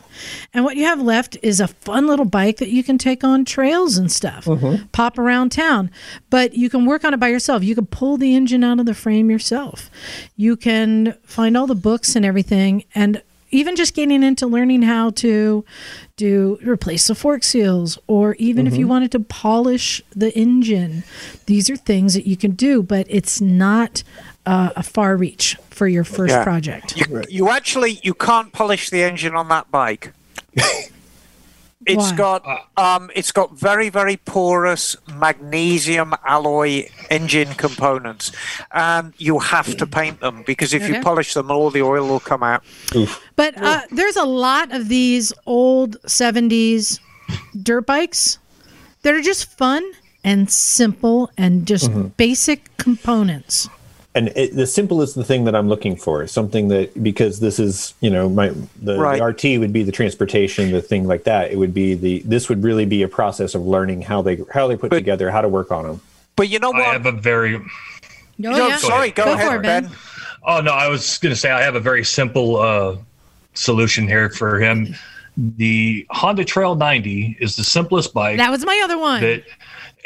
And 0.53 0.63
what 0.63 0.78
you 0.78 0.86
have 0.86 1.01
left 1.01 1.38
is 1.41 1.59
a 1.59 1.67
fun 1.67 2.07
little 2.07 2.26
bike 2.26 2.57
that 2.57 2.69
you 2.69 2.84
can 2.84 2.97
take 2.97 3.24
on 3.24 3.45
trails 3.45 3.97
and 3.97 4.11
stuff, 4.11 4.45
mm-hmm. 4.45 4.86
pop 4.88 5.17
around 5.17 5.51
town. 5.51 5.91
But 6.30 6.53
you 6.53 6.69
can 6.69 6.86
work 6.86 7.03
on 7.03 7.13
it 7.13 7.19
by 7.19 7.30
yourself. 7.30 7.63
You 7.63 7.76
can 7.76 7.86
pull 7.86 8.17
the 8.17 8.36
engine 8.36 8.63
out 8.63 8.80
of 8.80 8.86
the 8.86 8.93
frame 8.93 9.30
yourself. 9.30 9.89
You 10.35 10.56
can 10.56 11.18
find 11.23 11.56
all 11.56 11.68
the 11.68 11.76
books 11.76 12.15
and 12.15 12.26
everything. 12.26 12.84
And 12.95 13.22
even 13.52 13.76
just 13.76 13.93
getting 13.93 14.23
into 14.23 14.48
learning 14.48 14.81
how 14.81 15.10
to 15.11 15.64
do 16.15 16.57
replace 16.64 17.07
the 17.07 17.15
fork 17.15 17.43
seals 17.43 17.98
or 18.07 18.35
even 18.35 18.65
if 18.65 18.73
you 18.73 18.81
mm-hmm. 18.81 18.89
wanted 18.89 19.11
to 19.11 19.19
polish 19.19 20.02
the 20.15 20.31
engine 20.38 21.03
these 21.45 21.69
are 21.69 21.76
things 21.76 22.14
that 22.14 22.26
you 22.26 22.38
can 22.38 22.52
do 22.52 22.81
but 22.81 23.06
it's 23.10 23.41
not 23.41 24.03
uh, 24.45 24.72
a 24.76 24.84
far 24.84 25.15
reach 25.18 25.55
for 25.69 25.88
your 25.88 26.03
first 26.03 26.31
Yeah. 26.31 26.43
project 26.43 26.95
You, 26.97 27.23
you 27.30 27.49
actually 27.49 27.99
you 28.03 28.13
can't 28.13 28.51
polish 28.51 28.89
the 28.89 29.03
engine 29.03 29.35
on 29.35 29.49
that 29.49 29.69
bike. 29.72 30.13
It's 31.84 32.11
Why? 32.11 32.15
got 32.15 32.45
um, 32.77 33.09
it's 33.15 33.31
got 33.31 33.57
very 33.57 33.89
very 33.89 34.15
porous 34.18 34.95
magnesium 35.18 36.13
alloy 36.23 36.85
engine 37.09 37.55
components, 37.55 38.31
and 38.72 39.13
you 39.18 39.39
have 39.39 39.76
to 39.77 39.88
paint 39.88 40.19
them 40.19 40.43
because 40.45 40.76
if 40.76 40.84
Okay. 40.84 40.97
you 40.97 41.01
polish 41.01 41.34
them, 41.34 41.49
all 41.49 41.72
the 41.72 41.81
oil 41.81 42.07
will 42.07 42.19
come 42.19 42.43
out. 42.43 42.63
but 43.35 43.57
uh, 43.59 43.81
there's 43.89 44.15
a 44.15 44.26
lot 44.26 44.72
of 44.72 44.89
these 44.89 45.34
old 45.47 45.99
70s 46.03 46.99
dirt 47.63 47.88
bikes 47.88 48.38
that 49.01 49.15
are 49.15 49.22
just 49.22 49.49
fun 49.57 49.81
and 50.23 50.51
simple 50.51 51.31
and 51.35 51.65
just 51.65 51.89
basic 52.15 52.69
components 52.77 53.68
and 54.14 54.28
it, 54.36 54.56
the 54.56 54.68
simple 54.68 55.02
is 55.02 55.14
the 55.14 55.24
thing 55.24 55.46
that 55.46 55.56
I'm 55.56 55.70
looking 55.70 55.96
for. 55.96 56.26
Something 56.28 56.68
that 56.70 57.02
because 57.02 57.40
this 57.40 57.60
is 57.60 57.94
you 58.02 58.10
know 58.10 58.28
my 58.30 58.52
the, 58.82 58.98
Right. 59.00 59.18
the 59.20 59.26
RT 59.26 59.60
would 59.60 59.72
be 59.74 59.84
the 59.84 59.92
transportation, 59.92 60.72
the 60.72 60.82
thing 60.82 61.08
like 61.08 61.24
that. 61.24 61.52
It 61.52 61.58
would 61.58 61.74
be 61.74 61.94
the 61.94 62.20
this 62.26 62.50
would 62.50 62.64
really 62.64 62.86
be 62.86 63.02
a 63.04 63.08
process 63.08 63.56
of 63.56 63.66
learning 63.66 64.02
how 64.04 64.22
they 64.22 64.40
how 64.54 64.68
they 64.68 64.76
put 64.76 64.90
But- 64.90 64.98
together, 64.98 65.32
how 65.32 65.42
to 65.42 65.48
work 65.48 65.72
on 65.72 65.86
them. 65.88 66.02
But 66.36 66.50
you 66.50 66.60
know 66.60 66.72
what? 66.72 66.82
I 66.82 66.94
have 66.94 67.06
a 67.06 67.12
very 67.12 67.56
Oh, 67.56 67.62
No, 68.38 68.68
yeah. 68.70 68.78
sorry, 68.78 69.12
go, 69.12 69.26
Go 69.26 69.34
ahead, 69.34 69.48
for 69.50 69.56
it, 69.58 69.62
Ben. 69.64 69.84
ben. 69.84 69.92
Oh 70.44 70.62
no, 70.62 70.72
I 70.72 70.88
was 70.88 71.18
going 71.20 71.32
to 71.34 71.40
say 71.40 71.52
I 71.52 71.62
have 71.62 71.76
a 71.76 71.80
very 71.80 72.04
simple 72.04 72.56
uh, 72.58 72.96
solution 73.54 74.08
here 74.08 74.30
for 74.30 74.60
him. 74.60 74.96
The 75.38 76.06
Honda 76.10 76.44
Trail 76.44 76.74
90 76.76 77.38
is 77.40 77.56
the 77.56 77.64
simplest 77.64 78.14
bike 78.14 78.38
That 78.38 78.50
was 78.52 78.66
my 78.66 78.82
other 78.84 78.98
one. 78.98 79.22
that, 79.22 79.44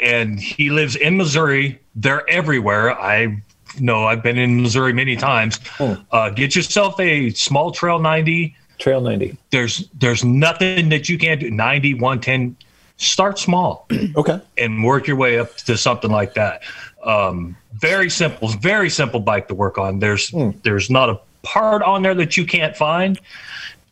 and 0.00 0.38
he 0.38 0.68
lives 0.70 0.94
in 0.96 1.16
Missouri. 1.16 1.78
They're 1.94 2.28
everywhere. 2.28 2.92
I 2.92 3.40
know 3.80 4.04
I've 4.04 4.22
been 4.22 4.38
in 4.38 4.62
Missouri 4.62 4.92
many 4.92 5.16
times. 5.16 5.60
Oh. 5.80 5.96
Uh, 6.12 6.30
get 6.30 6.54
yourself 6.56 6.98
a 7.00 7.30
small 7.30 7.70
Trail 7.70 7.98
90. 7.98 8.54
Trail 8.78 9.00
90. 9.00 9.36
There's 9.50 9.88
there's 9.98 10.24
nothing 10.24 10.88
that 10.90 11.08
you 11.08 11.18
can't 11.18 11.40
do. 11.40 11.50
90, 11.50 11.94
110. 11.94 12.56
Start 12.98 13.38
small 13.38 13.86
Okay. 14.16 14.40
and 14.56 14.82
work 14.84 15.06
your 15.06 15.16
way 15.16 15.38
up 15.38 15.54
to 15.58 15.76
something 15.76 16.10
like 16.10 16.34
that. 16.34 16.62
Um, 17.04 17.56
very 17.74 18.08
simple, 18.10 18.48
very 18.48 18.88
simple 18.90 19.20
bike 19.20 19.48
to 19.48 19.54
work 19.54 19.76
on. 19.78 19.98
There's 19.98 20.30
Hmm. 20.30 20.50
there's 20.62 20.88
not 20.90 21.10
a 21.10 21.18
part 21.42 21.82
on 21.82 22.02
there 22.02 22.14
that 22.14 22.36
you 22.36 22.44
can't 22.46 22.74
find, 22.76 23.20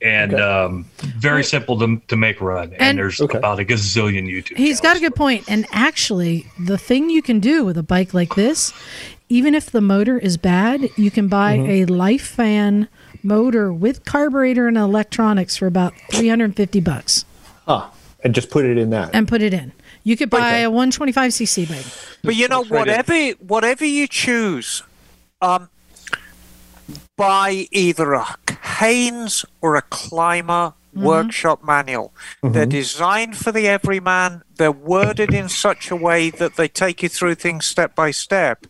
and 0.03 0.35
Okay. 0.35 0.43
um, 0.43 0.87
very 1.01 1.45
simple 1.45 1.79
to, 1.79 2.01
to 2.09 2.17
make 2.17 2.41
run. 2.41 2.73
And, 2.73 2.81
And- 2.83 2.99
there's 2.99 3.21
Okay. 3.21 3.39
about 3.39 3.61
a 3.61 3.65
gazillion 3.65 4.27
YouTube. 4.27 4.57
He's 4.57 4.81
got 4.81 4.97
a 4.97 5.01
good 5.01 5.15
point. 5.15 5.45
And 5.49 5.67
actually, 5.71 6.47
the 6.59 6.77
thing 6.79 7.11
you 7.11 7.23
can 7.23 7.41
do 7.41 7.63
with 7.65 7.77
a 7.79 7.83
bike 7.83 8.13
like 8.15 8.35
this, 8.35 8.73
even 9.29 9.55
if 9.55 9.71
the 9.71 9.81
motor 9.81 10.19
is 10.19 10.37
bad, 10.37 10.91
you 10.97 11.11
can 11.11 11.29
buy 11.29 11.57
Mm-hmm. 11.59 11.93
a 11.93 11.97
Lifan 11.99 12.89
motor 13.23 13.73
with 13.73 14.05
carburetor 14.05 14.69
and 14.69 14.77
electronics 14.77 15.57
for 15.57 15.67
about 15.67 15.95
350 16.11 16.81
bucks 16.81 17.25
Ah, 17.67 17.91
and 18.23 18.35
just 18.35 18.51
put 18.51 18.65
it 18.67 18.77
in 18.77 18.91
that. 18.91 19.11
and 19.15 19.27
put 19.27 19.41
it 19.43 19.55
in. 19.55 19.73
You 20.03 20.17
could 20.19 20.29
buy 20.31 20.39
Okay. 20.39 20.65
a 20.65 20.71
125cc 20.71 21.69
bike. 21.69 21.87
But 22.23 22.37
you 22.37 22.47
know, 22.49 22.63
whatever 22.65 23.31
whatever 23.41 23.85
you 23.87 24.07
choose, 24.07 24.83
um, 25.41 25.69
buy 27.17 27.67
either 27.71 28.13
a 28.13 28.27
Haynes 28.79 29.45
or 29.63 29.77
a 29.77 29.83
Clymer 29.83 30.75
workshop 30.95 31.65
manual. 31.65 32.13
They're 32.43 32.67
designed 32.67 33.37
for 33.37 33.53
the 33.53 33.69
everyman. 33.69 34.43
They're 34.57 34.73
worded 34.73 35.35
in 35.35 35.49
such 35.49 35.91
a 35.91 35.97
way 35.97 36.31
that 36.31 36.57
they 36.57 36.69
take 36.69 37.03
you 37.03 37.09
through 37.09 37.35
things 37.37 37.67
step 37.67 37.95
by 37.95 38.11
step. 38.13 38.67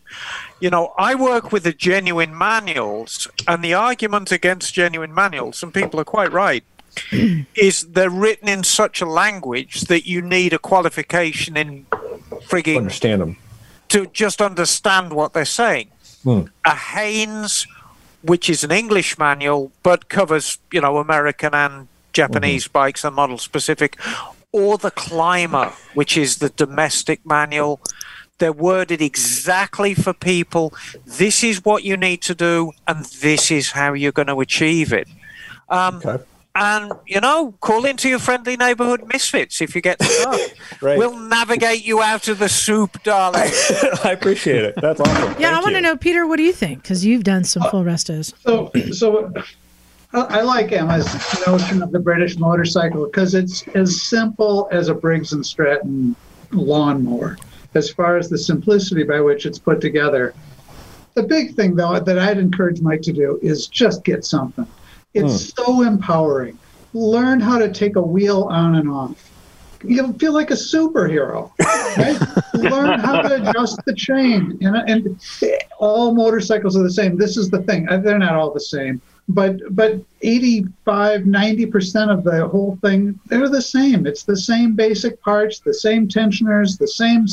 You 0.59 0.69
know, 0.69 0.93
I 0.97 1.15
work 1.15 1.51
with 1.51 1.63
the 1.63 1.73
genuine 1.73 2.37
manuals, 2.37 3.27
and 3.47 3.63
the 3.63 3.73
argument 3.73 4.31
against 4.31 4.73
genuine 4.73 5.13
manuals, 5.13 5.61
and 5.61 5.73
people 5.73 5.99
are 5.99 6.05
quite 6.05 6.31
right, 6.31 6.63
is 7.55 7.83
they're 7.83 8.09
written 8.09 8.47
in 8.47 8.63
such 8.63 9.01
a 9.01 9.05
language 9.05 9.81
that 9.81 10.07
you 10.07 10.21
need 10.21 10.53
a 10.53 10.59
qualification 10.59 11.57
in 11.57 11.85
frigging 12.47 12.77
Understand 12.77 13.21
them. 13.21 13.37
to 13.89 14.05
just 14.07 14.41
understand 14.41 15.13
what 15.13 15.33
they're 15.33 15.45
saying. 15.45 15.89
Hmm. 16.23 16.43
A 16.65 16.73
Haynes, 16.75 17.67
which 18.23 18.49
is 18.49 18.63
an 18.63 18.71
English 18.71 19.19
manual 19.19 19.71
but 19.83 20.09
covers, 20.09 20.57
you 20.71 20.81
know, 20.81 20.97
American 20.97 21.53
and 21.53 21.87
Japanese 22.19 22.63
Mm-hmm. 22.65 22.71
bikes 22.73 23.05
are 23.05 23.11
model 23.11 23.37
specific, 23.37 23.99
or 24.51 24.77
the 24.77 24.91
Clymer, 24.91 25.71
which 25.93 26.17
is 26.17 26.37
the 26.37 26.49
domestic 26.49 27.19
manual. 27.25 27.79
They're 28.37 28.53
worded 28.53 29.01
exactly 29.01 29.93
for 29.93 30.13
people. 30.13 30.73
This 31.05 31.43
is 31.43 31.63
what 31.63 31.83
you 31.83 31.95
need 31.97 32.21
to 32.23 32.33
do, 32.35 32.71
and 32.87 33.05
this 33.05 33.51
is 33.51 33.71
how 33.71 33.93
you're 33.93 34.11
going 34.11 34.27
to 34.35 34.39
achieve 34.39 34.91
it. 34.93 35.07
Um, 35.69 35.95
Okay. 36.05 36.23
and 36.53 36.93
you 37.05 37.19
know, 37.21 37.53
call 37.59 37.85
into 37.85 38.07
your 38.07 38.19
friendly 38.19 38.55
neighborhood 38.55 39.01
misfits 39.11 39.59
if 39.61 39.75
you 39.75 39.81
get 39.81 40.01
stuck. 40.01 40.39
Right. 40.81 40.97
We'll 40.99 41.17
navigate 41.17 41.85
you 41.85 42.01
out 42.01 42.27
of 42.29 42.39
the 42.39 42.47
soup, 42.49 43.01
darling. 43.03 43.51
I 44.03 44.11
appreciate 44.11 44.63
it. 44.63 44.75
That's 44.81 44.99
awesome. 45.01 45.35
Yeah, 45.39 45.57
I 45.57 45.61
want 45.61 45.75
to 45.75 45.81
know, 45.81 45.95
Peter, 45.97 46.25
what 46.27 46.37
do 46.37 46.43
you 46.43 46.53
think? 46.53 46.81
Because 46.81 47.05
you've 47.05 47.23
done 47.25 47.43
some 47.43 47.63
full 47.71 47.83
restos. 47.83 48.33
So, 48.43 48.71
so 48.91 49.33
I, 50.15 50.41
like 50.41 50.71
Emma's 50.71 51.05
notion 51.45 51.81
of 51.81 51.91
the 51.91 51.99
British 51.99 52.37
motorcycle 52.37 53.05
because 53.05 53.35
it's 53.35 53.67
as 53.69 54.03
simple 54.03 54.67
as 54.71 54.87
a 54.87 54.93
Briggs 54.93 55.33
and 55.33 55.45
Stratton 55.45 56.15
lawnmower, 56.51 57.37
as 57.73 57.89
far 57.89 58.17
as 58.17 58.29
the 58.29 58.37
simplicity 58.37 59.03
by 59.03 59.19
which 59.19 59.45
it's 59.45 59.59
put 59.59 59.81
together. 59.81 60.33
The 61.15 61.23
big 61.23 61.55
thing, 61.55 61.75
though, 61.75 61.99
that 61.99 62.19
I'd 62.19 62.37
encourage 62.37 62.81
Mike 62.81 63.01
to 63.03 63.13
do 63.13 63.39
is 63.41 63.67
just 63.67 64.03
get 64.03 64.25
something. 64.25 64.67
It's 65.13 65.51
hmm. 65.51 65.63
so 65.63 65.81
empowering. 65.81 66.57
Learn 66.93 67.39
how 67.39 67.57
to 67.57 67.71
take 67.71 67.95
a 67.95 68.01
wheel 68.01 68.43
on 68.43 68.75
and 68.75 68.89
off. 68.89 69.31
You'll 69.83 70.13
feel 70.13 70.33
like 70.33 70.49
a 70.51 70.55
superhero. 70.55 71.51
Right? 71.97 72.19
Learn 72.53 72.99
how 72.99 73.21
to 73.21 73.49
adjust 73.49 73.79
the 73.85 73.93
chain. 73.93 74.57
And, 74.61 74.75
and 74.89 75.21
all 75.77 76.13
motorcycles 76.13 76.75
are 76.77 76.83
the 76.83 76.91
same. 76.91 77.17
This 77.17 77.37
is 77.37 77.49
the 77.49 77.61
thing. 77.63 77.85
They're 77.85 78.17
not 78.17 78.35
all 78.35 78.51
the 78.51 78.59
same. 78.59 79.01
But 79.27 79.59
but 79.75 80.01
85, 80.21 81.21
90% 81.21 82.11
of 82.11 82.23
the 82.23 82.47
whole 82.47 82.77
thing, 82.81 83.19
they're 83.25 83.49
the 83.49 83.61
same. 83.61 84.05
It's 84.05 84.23
the 84.23 84.37
same 84.37 84.75
basic 84.75 85.21
parts, 85.21 85.59
the 85.59 85.73
same 85.73 86.07
tensioners, 86.07 86.77
the 86.77 86.87
same 86.87 87.25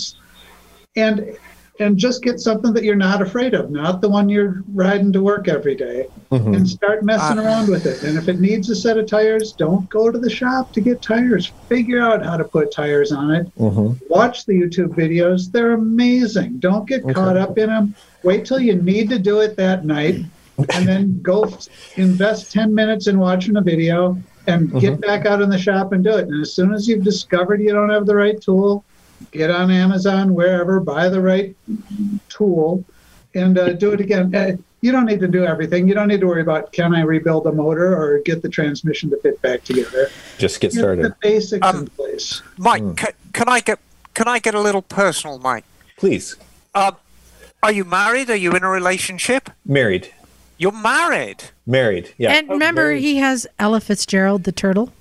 and 0.97 1.37
and 1.81 1.97
just 1.97 2.23
get 2.23 2.39
something 2.39 2.75
that 2.75 2.85
you're 2.85 2.95
not 2.95 3.23
afraid 3.23 3.55
of, 3.55 3.71
not 3.71 4.03
the 4.03 4.09
one 4.09 4.29
you're 4.29 4.63
riding 4.75 5.11
to 5.13 5.23
work 5.23 5.49
every 5.49 5.75
day, 5.75 6.07
Mhm. 6.31 6.57
and 6.57 6.69
start 6.69 7.03
messing 7.03 7.39
around 7.39 7.69
with 7.69 7.87
it. 7.87 8.03
And 8.05 8.17
if 8.19 8.29
it 8.29 8.41
needs 8.41 8.69
a 8.71 8.77
set 8.77 8.99
of 8.99 9.07
tires, 9.07 9.53
don't 9.53 9.89
go 9.89 10.11
to 10.11 10.19
the 10.19 10.31
shop 10.31 10.73
to 10.75 10.81
get 10.81 11.03
tires. 11.03 11.51
Figure 11.69 12.01
out 12.01 12.25
how 12.25 12.37
to 12.37 12.45
put 12.45 12.73
tires 12.73 13.11
on 13.11 13.31
it. 13.33 13.47
Mhm. 13.59 13.97
Watch 14.09 14.45
the 14.45 14.53
YouTube 14.53 14.95
videos. 14.95 15.51
They're 15.51 15.73
amazing. 15.73 16.59
Don't 16.59 16.87
get 16.87 17.05
Okay. 17.05 17.15
caught 17.15 17.39
up 17.39 17.57
in 17.59 17.69
them. 17.69 17.95
Wait 18.23 18.45
till 18.45 18.61
you 18.61 18.75
need 18.75 19.09
to 19.09 19.19
do 19.19 19.41
it 19.41 19.57
that 19.57 19.85
night 19.85 20.25
and 20.71 20.87
then 20.87 21.21
go 21.23 21.51
invest 21.97 22.53
10 22.53 22.75
minutes 22.75 23.07
in 23.07 23.19
watching 23.19 23.57
a 23.57 23.61
video 23.61 24.19
and 24.47 24.73
get 24.81 25.01
back 25.01 25.25
out 25.27 25.41
in 25.41 25.49
the 25.49 25.59
shop 25.59 25.93
and 25.93 26.03
do 26.05 26.11
it. 26.17 26.29
And 26.29 26.43
as 26.43 26.53
soon 26.53 26.73
as 26.75 26.89
you've 26.89 27.05
discovered 27.05 27.61
you 27.61 27.73
don't 27.73 27.91
have 27.91 28.07
the 28.07 28.17
right 28.17 28.41
tool, 28.41 28.85
get 29.31 29.51
on 29.51 29.71
Amazon, 29.71 30.35
wherever, 30.35 30.81
buy 30.81 31.09
the 31.09 31.21
right 31.21 31.55
tool 32.29 32.85
and 33.35 33.57
uh, 33.59 33.73
do 33.75 33.93
it 33.93 34.01
again. 34.01 34.35
Uh, 34.35 34.57
you 34.81 34.91
don't 34.91 35.07
need 35.07 35.21
to 35.21 35.29
do 35.29 35.45
everything. 35.45 35.87
You 35.87 35.95
don't 35.95 36.09
need 36.09 36.21
to 36.21 36.27
worry 36.27 36.43
about 36.43 36.73
can 36.73 36.93
I 36.95 37.03
rebuild 37.03 37.45
the 37.45 37.53
motor 37.53 37.95
or 37.97 38.19
get 38.25 38.43
the 38.43 38.49
transmission 38.49 39.11
to 39.11 39.17
fit 39.19 39.41
back 39.41 39.63
together. 39.63 40.09
Just 40.39 40.61
get 40.61 40.73
Get 40.73 40.79
started. 40.81 41.05
the 41.05 41.17
basics 41.21 41.65
Um, 41.65 41.77
in 41.83 41.87
place. 41.89 42.43
Mike, 42.59 42.97
ca- 42.97 43.13
can 43.33 43.49
I 43.49 43.61
get 43.61 43.79
can 44.15 44.27
I 44.29 44.41
get 44.41 44.55
a 44.55 44.61
little 44.61 44.83
personal, 44.83 45.39
Mike? 45.39 45.65
Please. 45.97 46.37
Um, 46.75 46.97
are 47.63 47.71
you 47.73 47.85
married? 47.85 48.29
Are 48.29 48.37
you 48.37 48.53
in 48.57 48.65
a 48.65 48.69
relationship? 48.69 49.49
Married. 49.65 50.13
You're 50.63 50.73
married. 50.73 51.43
Married. 51.67 52.15
Yeah. 52.19 52.33
and 52.35 52.49
remember, 52.49 52.83
married. 52.83 53.01
he 53.03 53.17
has 53.17 53.49
Ella 53.59 53.81
Fitzgerald, 53.81 54.45
the 54.45 54.53
turtle, 54.53 54.93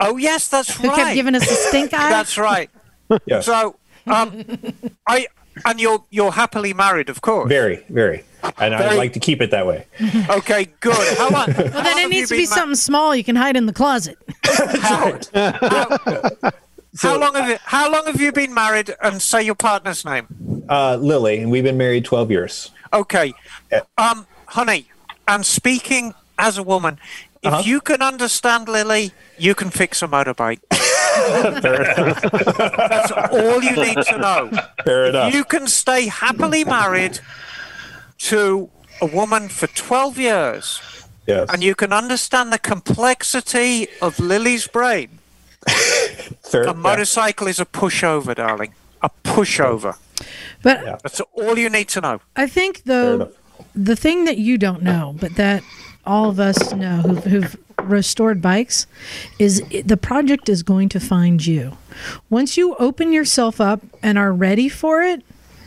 Oh 0.00 0.16
yes, 0.16 0.48
that's 0.48 0.76
who 0.76 0.88
right. 0.88 0.96
kept 0.96 1.14
giving 1.14 1.36
us 1.36 1.48
the 1.48 1.54
stink 1.54 1.94
eye. 1.94 2.10
That's 2.10 2.36
right. 2.36 2.68
Yes. 3.26 3.44
So, 3.44 3.76
um, 4.06 4.42
I 5.06 5.26
and 5.66 5.78
you're 5.78 6.02
you're 6.10 6.32
happily 6.32 6.72
married, 6.72 7.10
of 7.10 7.20
course. 7.20 7.46
Very, 7.46 7.84
very. 7.90 8.24
And 8.58 8.74
I'd 8.74 8.96
like 8.96 9.12
to 9.12 9.20
keep 9.20 9.42
it 9.42 9.50
that 9.50 9.66
way. 9.66 9.86
Okay, 10.30 10.68
good. 10.80 11.18
How 11.18 11.28
long? 11.28 11.46
well, 11.56 11.82
then 11.84 11.98
it 11.98 12.08
needs 12.08 12.30
to 12.30 12.36
be 12.36 12.46
something 12.46 12.74
small 12.74 13.14
you 13.14 13.22
can 13.22 13.36
hide 13.36 13.54
in 13.54 13.66
the 13.66 13.72
closet. 13.74 14.16
How, 14.44 15.18
how 16.98 17.18
long 17.18 17.34
have 17.34 17.48
you, 17.50 17.58
how 17.64 17.92
long 17.92 18.06
have 18.06 18.20
you 18.20 18.32
been 18.32 18.54
married? 18.54 18.94
And 19.02 19.20
say 19.20 19.42
your 19.42 19.54
partner's 19.54 20.04
name. 20.06 20.64
Uh, 20.70 20.96
Lily, 20.96 21.38
and 21.40 21.50
we've 21.50 21.64
been 21.64 21.76
married 21.76 22.04
12 22.06 22.30
years. 22.30 22.70
Okay. 22.92 23.32
Um, 23.98 24.26
honey, 24.52 24.86
and 25.26 25.44
speaking 25.46 26.14
as 26.38 26.58
a 26.58 26.62
woman, 26.62 26.98
if 27.42 27.52
Uh-huh. 27.52 27.62
you 27.64 27.80
can 27.80 28.00
understand 28.02 28.68
Lily, 28.68 29.12
you 29.38 29.54
can 29.54 29.70
fix 29.70 30.02
a 30.02 30.06
motorbike. 30.08 30.60
That's 32.88 33.12
all 33.12 33.62
you 33.62 33.76
need 33.76 33.98
to 34.12 34.18
know. 34.18 34.50
Fair 34.84 35.06
enough. 35.06 35.34
You 35.34 35.44
can 35.44 35.66
stay 35.66 36.06
happily 36.06 36.64
married 36.64 37.18
to 38.30 38.70
a 39.00 39.06
woman 39.06 39.48
for 39.48 39.66
12 39.66 40.18
years 40.18 40.80
yes. 41.26 41.48
and 41.52 41.62
you 41.62 41.74
can 41.74 41.92
understand 41.92 42.52
the 42.52 42.58
complexity 42.58 43.88
of 44.00 44.18
Lily's 44.20 44.66
brain. 44.68 45.08
Fair- 46.42 46.62
A 46.62 46.66
yeah. 46.66 46.72
motorcycle 46.72 47.46
is 47.48 47.58
a 47.60 47.66
pushover, 47.66 48.34
darling. 48.34 48.74
A 49.02 49.10
pushover. 49.24 49.96
But 50.62 50.84
Yeah. 50.84 50.96
That's 51.02 51.20
all 51.20 51.58
you 51.58 51.68
need 51.68 51.88
to 51.88 52.00
know. 52.00 52.20
I 52.36 52.46
think, 52.46 52.78
Fair 52.84 52.94
though, 52.94 53.14
enough. 53.14 53.28
The 53.74 53.96
thing 53.96 54.24
that 54.24 54.38
you 54.38 54.58
don't 54.58 54.82
know, 54.82 55.14
but 55.18 55.34
that 55.36 55.62
all 56.04 56.28
of 56.28 56.40
us 56.40 56.72
know 56.72 56.96
who've, 56.96 57.24
who've 57.24 57.56
restored 57.82 58.40
bikes, 58.42 58.86
is 59.38 59.62
the 59.84 59.96
project 59.96 60.48
is 60.48 60.62
going 60.62 60.88
to 60.90 61.00
find 61.00 61.44
you. 61.44 61.76
Once 62.30 62.56
you 62.56 62.74
open 62.76 63.12
yourself 63.12 63.60
up 63.60 63.80
and 64.02 64.18
are 64.18 64.32
ready 64.32 64.68
for 64.68 65.02
it, 65.02 65.22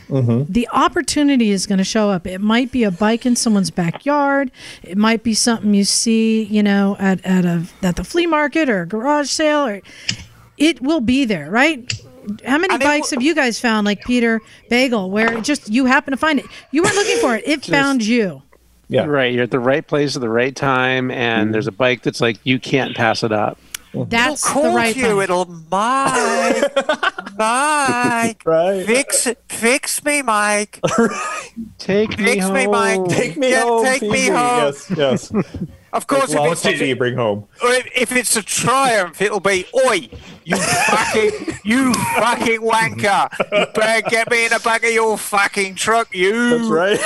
mm-hmm. 0.07 0.51
the 0.51 0.67
opportunity 0.72 1.51
is 1.51 1.65
going 1.65 1.77
to 1.77 1.84
show 1.84 2.09
up. 2.09 2.27
It 2.27 2.39
might 2.39 2.72
be 2.72 2.84
a 2.84 2.91
bike 2.91 3.26
in 3.26 3.35
someone's 3.35 3.72
backyard. 3.72 4.51
It 4.84 4.97
might 4.97 5.23
be 5.23 5.34
something 5.34 5.73
you 5.73 5.85
see, 5.85 6.43
you 6.43 6.63
know, 6.63 6.95
at, 6.99 7.26
at 7.26 7.45
a 7.45 7.65
at 7.81 7.95
the 7.95 8.03
flea 8.03 8.26
market 8.26 8.69
or 8.69 8.81
a 8.81 8.88
garage 8.88 9.30
sale, 9.30 9.65
or 9.67 9.81
it 10.57 10.81
will 10.81 11.01
be 11.01 11.26
there, 11.26 11.49
right? 11.49 11.93
How 12.45 12.57
many 12.57 12.73
And 12.73 12.81
it 12.81 12.85
bikes 12.85 13.11
have 13.11 13.22
you 13.22 13.35
guys 13.35 13.60
found, 13.60 13.85
like 13.85 14.03
Peter 14.03 14.41
Bagel, 14.69 15.10
where 15.10 15.39
just 15.41 15.69
you 15.69 15.85
happen 15.85 16.11
to 16.11 16.18
find 16.18 16.39
it? 16.39 16.45
You 16.72 16.84
weren't 16.84 16.95
looking 16.95 17.18
for 17.19 17.35
it; 17.35 17.43
it 17.47 17.65
found 17.65 18.03
you. 18.06 18.41
Yeah. 18.88 19.06
Right, 19.06 19.34
you're 19.34 19.43
at 19.43 19.52
the 19.52 19.60
right 19.60 19.85
place 19.85 20.15
at 20.15 20.22
the 20.22 20.30
right 20.30 20.56
time, 20.56 21.10
and 21.10 21.45
mm-hmm. 21.45 21.52
there's 21.53 21.68
a 21.68 21.72
bike 21.72 22.03
that's 22.03 22.22
like 22.22 22.38
you 22.43 22.60
can't 22.60 22.95
pass 22.95 23.23
it 23.23 23.31
up. 23.31 23.57
That's 23.93 24.47
it'll 24.49 24.64
the 24.64 24.69
right 24.69 24.95
you. 24.95 25.03
bike. 25.15 25.23
It'll 25.23 25.45
Mike, 25.45 27.38
Mike, 27.38 28.41
Right. 28.45 28.85
fix 28.85 29.27
fix 29.47 30.03
me, 30.03 30.22
Mike, 30.22 30.81
Take 31.77 32.18
me 32.19 32.26
fix 32.26 32.43
home. 32.45 32.53
me, 32.53 32.68
Mike. 32.68 33.06
Take 33.10 33.38
me 33.38 33.52
Yeah, 33.52 33.64
home. 33.64 33.85
take 33.85 34.02
me 34.02 34.27
home. 34.27 34.73
Yes, 34.73 34.91
yes. 34.95 35.31
Of 35.95 36.07
course, 36.07 36.30
if 36.31 36.35
Well, 36.39 36.51
it's, 36.51 36.63
what 36.63 36.76
did 36.76 36.88
you 36.88 36.95
bring 36.95 37.15
home? 37.15 37.47
if, 37.63 37.88
if 37.95 38.11
it's 38.15 38.35
a 38.35 38.43
triumph, 38.43 39.22
it'll 39.22 39.39
be, 39.39 39.65
oi, 39.88 40.09
you 40.43 40.57
fucking, 40.57 41.31
you 41.63 41.93
fucking 41.93 42.59
wanker. 42.61 43.30
You 43.51 43.65
better 43.73 44.09
get 44.09 44.30
me 44.30 44.45
in 44.45 44.51
the 44.51 44.59
back 44.59 44.84
of 44.84 44.91
your 44.91 45.17
fucking 45.17 45.76
truck, 45.76 46.13
you. 46.13 46.57
That's 46.57 46.69
right. 46.69 46.99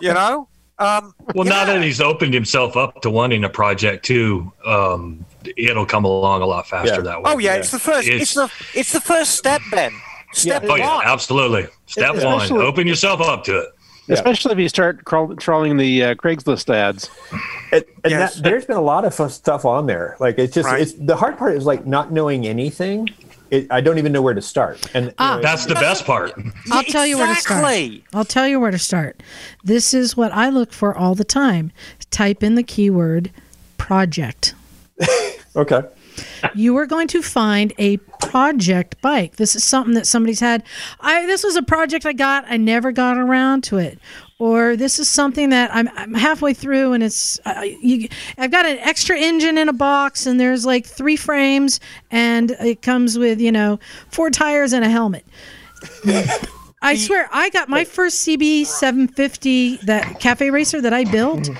You 0.00 0.12
know? 0.14 0.48
Um, 0.80 1.14
Well, 1.34 1.44
now 1.44 1.64
that 1.64 1.82
he's 1.82 2.00
opened 2.00 2.34
himself 2.34 2.76
up 2.76 3.02
to 3.02 3.10
wanting 3.10 3.44
a 3.44 3.48
project 3.48 4.04
too, 4.04 4.52
um, 4.66 5.24
it'll 5.56 5.86
come 5.86 6.04
along 6.04 6.42
a 6.42 6.46
lot 6.46 6.68
faster 6.68 6.94
Yeah. 6.96 7.00
that 7.00 7.22
way. 7.22 7.32
Oh 7.32 7.38
yeah, 7.38 7.54
it's 7.54 7.70
the 7.72 7.78
first. 7.80 8.06
It's, 8.08 8.32
It's- 8.32 8.34
the 8.74 8.78
it's 8.78 8.92
the 8.92 9.00
first 9.00 9.36
step, 9.36 9.60
Ben. 9.72 9.92
Step 10.32 10.64
Oh 10.68 10.76
yeah, 10.76 11.00
absolutely. 11.04 11.66
Step 11.86 12.16
one, 12.22 12.42
Especially- 12.42 12.64
open 12.64 12.86
yourself 12.86 13.20
up 13.20 13.42
to 13.44 13.58
it. 13.58 13.68
Especially 14.08 14.52
if 14.52 14.58
you 14.58 14.68
start 14.68 15.04
crawl, 15.04 15.34
trawling 15.36 15.76
the 15.76 16.04
uh, 16.04 16.14
Craigslist 16.14 16.72
ads. 16.74 17.10
And, 17.72 17.84
and 18.04 18.10
Yes. 18.10 18.34
that, 18.36 18.42
there's 18.44 18.64
been 18.64 18.76
a 18.76 18.80
lot 18.82 19.04
of 19.04 19.12
stuff 19.32 19.64
on 19.64 19.86
there. 19.86 20.16
Like 20.20 20.38
it's 20.38 20.54
just 20.54 20.66
Right. 20.66 20.80
it's 20.80 20.92
the 20.94 21.16
hard 21.16 21.36
part 21.38 21.54
is 21.56 21.66
like 21.66 21.86
not 21.86 22.12
knowing 22.12 22.46
anything. 22.46 23.08
It, 23.50 23.66
I 23.70 23.80
don't 23.80 23.96
even 23.98 24.12
know 24.12 24.20
where 24.22 24.34
to 24.34 24.42
start. 24.42 24.78
And 24.94 25.14
Ah. 25.18 25.30
you 25.30 25.36
know, 25.36 25.42
That's 25.42 25.64
the 25.66 25.74
best 25.74 26.04
part. 26.04 26.32
I'll 26.70 26.82
tell 26.84 27.06
you 27.06 27.16
where 27.18 27.26
to 27.34 27.40
start. 27.40 27.64
I'll 28.14 28.24
tell 28.24 28.46
you 28.46 28.60
where 28.60 28.70
to 28.70 28.78
start. 28.78 29.22
This 29.64 29.94
is 29.94 30.16
what 30.16 30.32
I 30.32 30.48
look 30.50 30.72
for 30.72 30.96
all 30.96 31.14
the 31.14 31.24
time. 31.24 31.72
Type 32.10 32.42
in 32.42 32.54
the 32.56 32.62
keyword 32.62 33.30
project. 33.78 34.54
okay. 35.56 35.82
You 36.54 36.76
are 36.76 36.86
going 36.86 37.08
to 37.08 37.22
find 37.22 37.72
a 37.78 37.96
project 38.20 39.00
bike. 39.00 39.36
This 39.36 39.54
is 39.54 39.64
something 39.64 39.94
that 39.94 40.06
somebody's 40.06 40.40
had. 40.40 40.62
I 41.00 41.26
this 41.26 41.44
was 41.44 41.56
a 41.56 41.62
project 41.62 42.06
I 42.06 42.12
got. 42.12 42.44
I 42.48 42.56
never 42.56 42.92
got 42.92 43.18
around 43.18 43.64
to 43.64 43.78
it. 43.78 43.98
Or 44.40 44.76
this 44.76 45.00
is 45.00 45.08
something 45.10 45.50
that 45.50 45.74
I'm, 45.74 45.88
I'm 45.96 46.14
halfway 46.14 46.54
through 46.54 46.92
and 46.92 47.02
it's 47.02 47.40
uh, 47.44 47.62
you, 47.82 48.08
I've 48.36 48.52
got 48.52 48.66
an 48.66 48.78
extra 48.78 49.18
engine 49.18 49.58
in 49.58 49.68
a 49.68 49.72
box 49.72 50.26
and 50.26 50.38
there's 50.38 50.64
like 50.64 50.86
three 50.86 51.16
frames 51.16 51.80
and 52.10 52.52
it 52.52 52.82
comes 52.82 53.18
with 53.18 53.40
you 53.40 53.50
know 53.50 53.80
four 54.10 54.30
tires 54.30 54.72
and 54.72 54.84
a 54.84 54.88
helmet. 54.88 55.26
I 56.82 56.94
swear 56.96 57.28
I 57.32 57.50
got 57.50 57.68
my 57.68 57.84
first 57.84 58.26
CB 58.26 58.66
750 58.66 59.78
that 59.78 60.20
cafe 60.20 60.50
racer 60.50 60.80
that 60.80 60.92
I 60.92 61.04
built. 61.04 61.50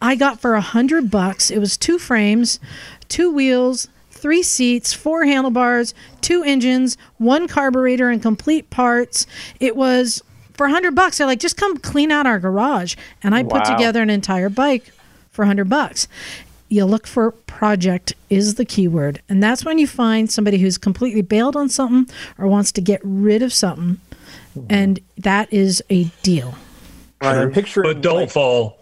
I 0.00 0.16
got 0.16 0.40
for 0.40 0.54
a 0.54 0.60
hundred 0.60 1.10
bucks. 1.10 1.50
It 1.50 1.58
was 1.58 1.76
two 1.76 1.98
frames, 1.98 2.60
two 3.08 3.30
wheels, 3.30 3.88
three 4.24 4.42
seats, 4.42 4.94
four 4.94 5.26
handlebars, 5.26 5.92
two 6.22 6.42
engines, 6.42 6.96
one 7.18 7.46
carburetor, 7.46 8.08
and 8.08 8.22
complete 8.22 8.70
parts. 8.70 9.26
It 9.60 9.76
was 9.76 10.22
for 10.54 10.64
a 10.64 10.70
hundred 10.70 10.94
bucks. 10.94 11.18
They're 11.18 11.26
like, 11.26 11.40
just 11.40 11.58
come 11.58 11.76
clean 11.76 12.10
out 12.10 12.26
our 12.26 12.38
garage, 12.38 12.96
and 13.22 13.34
I 13.34 13.42
put 13.42 13.66
together 13.66 14.00
an 14.00 14.08
entire 14.08 14.48
bike 14.48 14.92
for 15.28 15.42
a 15.42 15.46
hundred 15.46 15.68
bucks. 15.68 16.08
You 16.70 16.86
look 16.86 17.06
for 17.06 17.32
project 17.32 18.14
is 18.30 18.54
the 18.54 18.64
keyword, 18.64 19.20
and 19.28 19.42
that's 19.42 19.62
when 19.62 19.78
you 19.78 19.86
find 19.86 20.30
somebody 20.30 20.56
who's 20.56 20.78
completely 20.78 21.20
bailed 21.20 21.54
on 21.54 21.68
something 21.68 22.12
or 22.38 22.48
wants 22.48 22.72
to 22.72 22.80
get 22.80 23.02
rid 23.04 23.42
of 23.42 23.52
something, 23.52 24.00
hmm. 24.54 24.66
and 24.70 25.00
that 25.18 25.52
is 25.52 25.84
a 25.90 26.04
deal. 26.22 26.54
I'm 27.20 27.52
picturing 27.52 27.92
But 27.92 28.00
don't 28.00 28.20
like, 28.20 28.30
fall. 28.30 28.78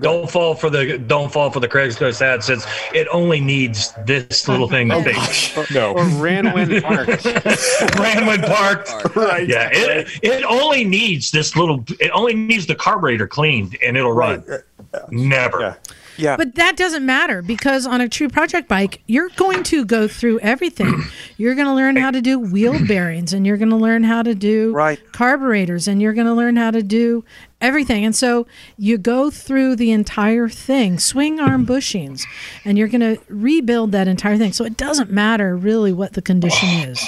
Don't 0.00 0.30
fall 0.30 0.54
for 0.54 0.70
the 0.70 0.98
don't 0.98 1.30
fall 1.32 1.50
for 1.50 1.60
the 1.60 1.68
Craigslist 1.68 2.22
ad 2.22 2.42
since 2.42 2.64
it 2.94 3.06
only 3.12 3.40
needs 3.40 3.92
this 4.06 4.48
little 4.48 4.68
thing 4.68 4.88
to 4.88 4.94
oh, 4.96 5.02
fix. 5.02 5.56
Or 5.56 5.66
no. 5.72 5.94
Ranwin 5.94 6.82
Park. 6.82 7.08
Ranwood 7.98 8.42
Park. 8.46 9.16
Right. 9.16 9.46
Yeah, 9.48 9.68
it 9.72 10.08
it 10.22 10.44
only 10.44 10.84
needs 10.84 11.30
this 11.30 11.56
little. 11.56 11.84
It 12.00 12.10
only 12.12 12.34
needs 12.34 12.66
the 12.66 12.74
carburetor 12.74 13.26
cleaned, 13.26 13.76
and 13.84 13.96
it'll 13.96 14.12
Right. 14.12 14.40
run. 14.46 14.62
Never. 15.10 15.60
Yeah. 15.60 15.74
Yeah. 16.16 16.36
But 16.36 16.56
that 16.56 16.76
doesn't 16.76 17.06
matter 17.06 17.40
because 17.40 17.86
on 17.86 18.00
a 18.02 18.08
true 18.08 18.28
project 18.28 18.68
bike, 18.68 19.02
you're 19.06 19.30
going 19.36 19.62
to 19.64 19.84
go 19.86 20.06
through 20.06 20.40
everything. 20.40 21.02
You're 21.38 21.54
going 21.54 21.68
to 21.68 21.72
learn 21.72 21.96
how 21.96 22.10
to 22.10 22.20
do 22.20 22.38
wheel 22.38 22.76
bearings 22.86 23.32
and 23.32 23.46
you're 23.46 23.56
going 23.56 23.70
to 23.70 23.76
learn 23.76 24.04
how 24.04 24.22
to 24.22 24.34
do 24.34 24.72
Right. 24.74 25.00
carburetors 25.12 25.88
and 25.88 26.02
you're 26.02 26.12
going 26.12 26.26
to 26.26 26.34
learn 26.34 26.56
how 26.56 26.70
to 26.70 26.82
do 26.82 27.24
everything. 27.60 28.04
And 28.04 28.14
so 28.14 28.46
you 28.78 28.98
go 28.98 29.30
through 29.30 29.76
the 29.76 29.90
entire 29.90 30.48
thing, 30.48 30.98
swing 30.98 31.40
arm 31.40 31.66
bushings, 31.66 32.22
and 32.64 32.78
you're 32.78 32.88
going 32.88 33.00
to 33.16 33.20
rebuild 33.28 33.92
that 33.92 34.08
entire 34.08 34.36
thing. 34.38 34.52
So 34.52 34.64
it 34.64 34.76
doesn't 34.76 35.10
matter 35.10 35.56
really 35.56 35.92
what 35.92 36.14
the 36.14 36.22
condition 36.22 36.68
is. 36.90 37.06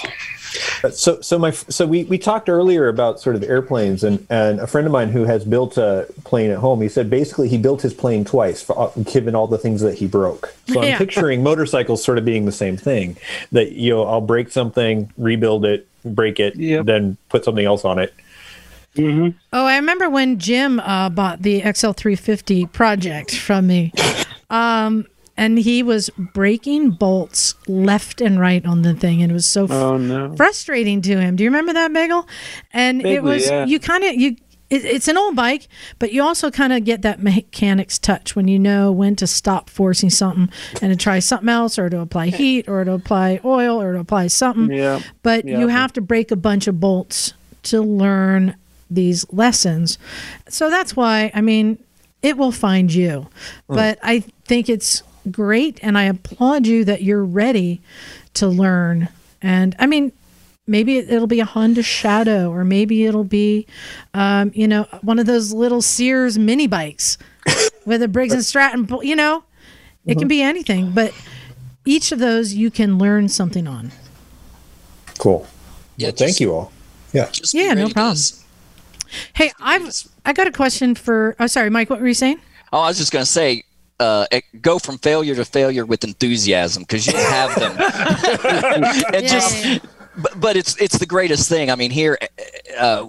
So, 0.92 1.20
so 1.22 1.38
my, 1.38 1.50
so 1.52 1.86
we, 1.86 2.04
we 2.04 2.18
talked 2.18 2.48
earlier 2.50 2.88
about 2.88 3.20
sort 3.20 3.36
of 3.36 3.42
airplanes, 3.42 4.04
and, 4.04 4.26
and 4.28 4.60
a 4.60 4.66
friend 4.66 4.86
of 4.86 4.92
mine 4.92 5.08
who 5.08 5.24
has 5.24 5.44
built 5.44 5.78
a 5.78 6.06
plane 6.24 6.50
at 6.50 6.58
home, 6.58 6.82
he 6.82 6.88
said 6.88 7.08
basically 7.08 7.48
he 7.48 7.56
built 7.56 7.80
his 7.80 7.94
plane 7.94 8.24
twice, 8.24 8.62
for, 8.62 8.78
uh, 8.78 8.90
given 9.10 9.34
all 9.34 9.46
the 9.46 9.56
things 9.58 9.80
that 9.80 9.94
he 9.94 10.06
broke. 10.06 10.52
So 10.68 10.82
Yeah. 10.82 10.92
I'm 10.92 10.98
picturing 10.98 11.42
motorcycles 11.44 12.04
sort 12.04 12.18
of 12.18 12.24
being 12.26 12.44
the 12.44 12.52
same 12.52 12.76
thing. 12.76 13.16
That 13.52 13.72
you 13.72 13.90
know, 13.94 14.04
I'll 14.04 14.20
break 14.20 14.50
something, 14.50 15.10
rebuild 15.16 15.64
it, 15.64 15.88
break 16.04 16.38
it, 16.38 16.56
Yep. 16.56 16.84
then 16.84 17.16
put 17.30 17.44
something 17.44 17.64
else 17.64 17.84
on 17.86 17.98
it. 17.98 18.12
Oh, 18.98 19.32
I 19.66 19.76
remember 19.76 20.10
when 20.10 20.38
Jim 20.38 20.78
uh, 20.80 21.08
bought 21.08 21.42
the 21.42 21.62
XL350 21.62 22.70
project 22.72 23.34
from 23.36 23.66
me. 23.66 23.92
Um, 24.50 25.06
and 25.36 25.58
he 25.58 25.82
was 25.82 26.10
breaking 26.34 26.90
bolts 26.90 27.54
left 27.66 28.20
and 28.20 28.38
right 28.38 28.64
on 28.66 28.82
the 28.82 28.92
thing, 28.94 29.22
and 29.22 29.30
it 29.30 29.34
was 29.34 29.46
so 29.46 29.66
Oh 29.70 29.96
no. 29.96 30.36
frustrating 30.36 31.00
to 31.02 31.18
him. 31.18 31.36
Do 31.36 31.44
you 31.44 31.48
remember 31.50 31.72
that, 31.72 31.90
Bagel? 31.92 32.28
And 32.72 33.04
it 33.04 33.22
was 33.22 33.48
yeah. 33.48 33.64
you 33.64 33.80
kind 33.80 34.04
of 34.04 34.14
you. 34.14 34.36
It, 34.68 34.84
it's 34.86 35.08
an 35.08 35.16
old 35.18 35.36
bike, 35.36 35.68
but 35.98 36.12
you 36.12 36.22
also 36.22 36.50
kind 36.50 36.72
of 36.72 36.84
get 36.84 37.00
that 37.02 37.22
mechanic's 37.22 37.98
touch 37.98 38.36
when 38.36 38.46
you 38.48 38.58
know 38.58 38.90
when 38.92 39.16
to 39.16 39.26
stop 39.26 39.68
forcing 39.70 40.08
something 40.10 40.50
and 40.82 40.92
to 40.92 40.96
try 40.96 41.18
something 41.18 41.48
else, 41.48 41.78
or 41.78 41.88
to 41.88 42.00
apply 42.00 42.26
heat, 42.28 42.68
or 42.68 42.84
to 42.84 42.92
apply 42.92 43.40
oil, 43.44 43.80
or 43.80 43.94
to 43.94 44.00
apply 44.00 44.26
something. 44.28 44.70
Yeah. 44.70 45.00
But 45.22 45.46
Yeah. 45.46 45.60
you 45.60 45.68
have 45.68 45.94
to 45.94 46.02
break 46.02 46.30
a 46.30 46.36
bunch 46.36 46.66
of 46.66 46.78
bolts 46.78 47.32
to 47.64 47.80
learn 47.80 48.54
these 48.94 49.24
lessons. 49.32 49.98
So 50.48 50.70
that's 50.70 50.94
why 50.96 51.30
I 51.34 51.40
mean 51.40 51.78
it 52.22 52.36
will 52.36 52.52
find 52.52 52.92
you. 52.92 53.28
But 53.68 53.98
I 54.02 54.20
think 54.44 54.68
it's 54.68 55.02
great 55.30 55.78
and 55.82 55.96
I 55.98 56.04
applaud 56.04 56.66
you 56.66 56.84
that 56.84 57.02
you're 57.02 57.24
ready 57.24 57.80
to 58.34 58.46
learn. 58.48 59.08
And 59.40 59.74
I 59.78 59.86
mean 59.86 60.12
maybe 60.66 60.98
it- 60.98 61.10
it'll 61.10 61.26
be 61.26 61.40
a 61.40 61.44
Honda 61.44 61.82
Shadow 61.82 62.50
or 62.50 62.64
maybe 62.64 63.04
it'll 63.06 63.24
be 63.24 63.66
um, 64.14 64.52
you 64.54 64.68
know 64.68 64.84
one 65.02 65.18
of 65.18 65.26
those 65.26 65.52
little 65.52 65.82
Sears 65.82 66.38
mini 66.38 66.66
bikes 66.66 67.18
with 67.84 68.02
a 68.02 68.08
Briggs 68.08 68.32
and 68.32 68.44
Stratton, 68.44 68.88
you 69.02 69.16
know. 69.16 69.42
It 70.04 70.18
can 70.18 70.26
be 70.26 70.42
anything, 70.42 70.90
but 70.90 71.12
each 71.84 72.10
of 72.10 72.18
those 72.18 72.54
you 72.54 72.72
can 72.72 72.98
learn 72.98 73.28
something 73.28 73.68
on. 73.68 73.92
Cool. 75.18 75.46
Yeah, 75.96 76.08
well, 76.08 76.16
thank 76.16 76.40
you 76.40 76.52
all. 76.54 76.72
Yeah. 77.12 77.28
Just 77.30 77.54
Yeah, 77.54 77.74
no 77.74 77.82
ready 77.82 77.88
to 77.88 77.94
problem. 77.94 78.16
Hey, 79.34 79.52
I've 79.60 79.90
I 80.24 80.32
got 80.32 80.46
a 80.46 80.52
question 80.52 80.94
for. 80.94 81.36
Oh, 81.38 81.46
sorry, 81.46 81.70
Mike. 81.70 81.90
What 81.90 82.00
were 82.00 82.08
you 82.08 82.14
saying? 82.14 82.40
Oh, 82.72 82.80
I 82.80 82.88
was 82.88 82.98
just 82.98 83.12
going 83.12 83.24
to 83.24 83.30
say, 83.30 83.64
uh, 84.00 84.26
go 84.60 84.78
from 84.78 84.98
failure 84.98 85.34
to 85.34 85.44
failure 85.44 85.84
with 85.84 86.04
enthusiasm 86.04 86.82
because 86.82 87.06
you 87.06 87.16
have 87.16 87.54
them. 87.54 87.72
and 89.14 89.26
just, 89.26 89.80
but, 90.16 90.40
but 90.40 90.56
it's 90.56 90.80
it's 90.80 90.98
the 90.98 91.06
greatest 91.06 91.48
thing. 91.48 91.70
I 91.70 91.76
mean, 91.76 91.90
here, 91.90 92.18
uh, 92.78 93.06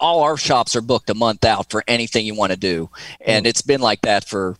all 0.00 0.22
our 0.22 0.36
shops 0.36 0.74
are 0.74 0.80
booked 0.80 1.10
a 1.10 1.14
month 1.14 1.44
out 1.44 1.70
for 1.70 1.84
anything 1.86 2.26
you 2.26 2.34
want 2.34 2.52
to 2.52 2.58
do, 2.58 2.90
and 3.20 3.46
it's 3.46 3.62
been 3.62 3.80
like 3.80 4.02
that 4.02 4.24
for 4.24 4.56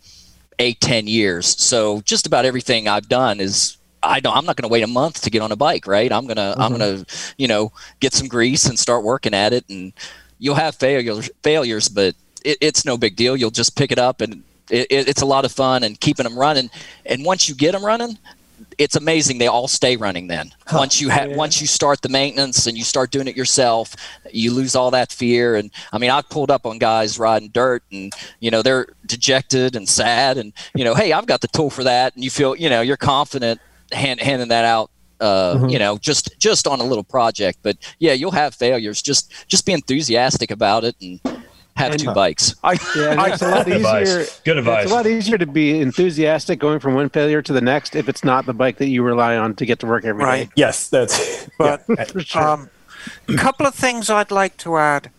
eight, 0.59 0.81
ten 0.81 1.07
years. 1.07 1.47
So 1.47 2.01
just 2.03 2.27
about 2.27 2.45
everything 2.45 2.89
I've 2.89 3.09
done 3.09 3.41
is. 3.41 3.77
I 4.05 4.19
don't. 4.19 4.37
I'm 4.37 4.45
not 4.45 4.57
going 4.57 4.69
to 4.69 4.73
wait 4.73 4.83
a 4.83 4.89
month 4.89 5.23
to 5.23 5.31
get 5.31 5.43
on 5.43 5.53
a 5.53 5.57
bike, 5.57 5.87
right? 5.87 6.11
I'm 6.11 6.27
gonna. 6.27 6.57
I'm 6.59 6.73
gonna, 6.73 7.05
you 7.39 7.47
know, 7.47 7.71
get 8.01 8.13
some 8.13 8.27
grease 8.27 8.67
and 8.67 8.77
start 8.77 9.05
working 9.05 9.33
at 9.33 9.53
it, 9.53 9.65
and 9.69 9.93
you'll 10.43 10.57
have 10.57 10.75
failures, 10.75 11.31
failures, 11.45 11.89
but 11.89 12.17
it, 12.45 12.59
it's 12.61 12.85
no 12.85 12.99
big 12.99 13.15
deal. 13.15 13.37
You'll 13.37 13.53
just 13.53 13.77
pick 13.77 13.93
it 13.93 13.99
up, 13.99 14.21
and 14.21 14.43
it, 14.71 14.89
it, 14.91 15.09
it's 15.09 15.23
a 15.23 15.27
lot 15.27 15.45
of 15.45 15.53
fun 15.53 15.85
and 15.85 15.99
keeping 16.01 16.25
them 16.25 16.37
running. 16.37 16.69
And 17.07 17.25
once 17.25 17.49
you 17.49 17.55
get 17.55 17.73
them 17.73 17.85
running, 17.85 18.19
it's 18.77 18.97
amazing. 18.97 19.39
They 19.39 19.47
all 19.47 19.69
stay 19.69 19.97
running. 19.97 20.27
Then 20.27 20.51
once 20.73 21.01
you 21.01 21.11
have, 21.11 21.31
once 21.31 21.61
you 21.61 21.69
start 21.69 22.03
the 22.03 22.09
maintenance 22.09 22.67
and 22.67 22.77
you 22.77 22.83
start 22.83 23.13
doing 23.13 23.29
it 23.29 23.37
yourself, 23.37 23.95
you 24.33 24.53
lose 24.53 24.75
all 24.75 24.91
that 24.91 25.13
fear. 25.13 25.55
And 25.55 25.71
I 25.93 25.99
mean, 25.99 26.11
I've 26.11 26.29
pulled 26.29 26.51
up 26.51 26.67
on 26.67 26.79
guys 26.79 27.21
riding 27.21 27.51
dirt, 27.51 27.85
and 27.93 28.13
you 28.41 28.51
know 28.51 28.63
they're 28.63 28.89
dejected 29.07 29.77
and 29.77 29.89
sad, 29.89 30.39
and 30.39 30.53
you 30.75 30.85
know, 30.85 30.97
hey, 30.97 31.13
I've 31.13 31.27
got 31.27 31.41
the 31.41 31.49
tool 31.49 31.71
for 31.71 31.85
that, 31.85 32.17
and 32.17 32.25
you 32.25 32.31
feel, 32.31 32.57
you 32.57 32.69
know, 32.69 32.81
you're 32.81 32.97
confident 32.97 33.61
hand, 33.93 34.21
handing 34.21 34.49
that 34.49 34.65
out 34.65 34.91
uh, 35.23 35.55
Mm-hmm. 35.55 35.69
you 35.71 35.79
know, 35.79 35.97
just 35.99 36.39
just 36.39 36.67
on 36.67 36.81
a 36.81 36.85
little 36.85 37.05
project. 37.05 37.59
But 37.63 37.77
yeah, 37.99 38.13
you'll 38.13 38.33
have 38.45 38.55
failures. 38.55 39.01
Just 39.03 39.33
just 39.49 39.65
be 39.65 39.73
enthusiastic 39.73 40.51
about 40.51 40.85
it 40.85 40.97
and 41.01 41.21
have 41.77 41.93
And- 41.93 42.01
two 42.03 42.13
bikes. 42.13 42.55
I, 42.63 42.73
Yeah, 42.97 43.27
it's 43.33 43.41
a 43.43 43.49
lot 43.49 43.65
Good 43.67 43.77
advice. 43.77 44.09
easier. 44.09 44.27
Good 44.45 44.59
advice. 44.59 44.83
It's 44.85 44.93
a 44.93 44.95
lot 44.95 45.07
easier 45.07 45.39
to 45.39 45.47
be 45.47 45.81
enthusiastic 45.81 46.59
going 46.59 46.81
from 46.81 46.93
one 46.95 47.09
failure 47.09 47.41
to 47.41 47.53
the 47.53 47.61
next 47.63 47.97
if 47.97 48.09
it's 48.11 48.23
not 48.25 48.45
the 48.45 48.53
bike 48.53 48.77
that 48.79 48.89
you 48.89 49.03
rely 49.03 49.37
on 49.39 49.55
to 49.57 49.65
get 49.65 49.79
to 49.81 49.87
work 49.87 50.05
every 50.05 50.23
day. 50.25 50.29
Right. 50.31 50.49
Yes, 50.57 50.89
that's. 50.91 51.49
But 51.59 51.85
yeah. 51.89 52.05
Sure. 52.21 52.43
um, 52.49 52.71
a 53.29 53.37
couple 53.37 53.67
of 53.67 53.75
things 53.75 54.11
I'd 54.11 54.31
like 54.31 54.57
to 54.59 54.77
add. 54.77 55.11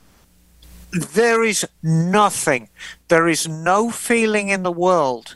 There 0.92 1.44
is 1.44 1.66
nothing, 1.82 2.70
there 3.08 3.28
is 3.28 3.48
no 3.48 3.90
feeling 3.90 4.50
in 4.50 4.62
the 4.64 4.72
world 4.72 5.36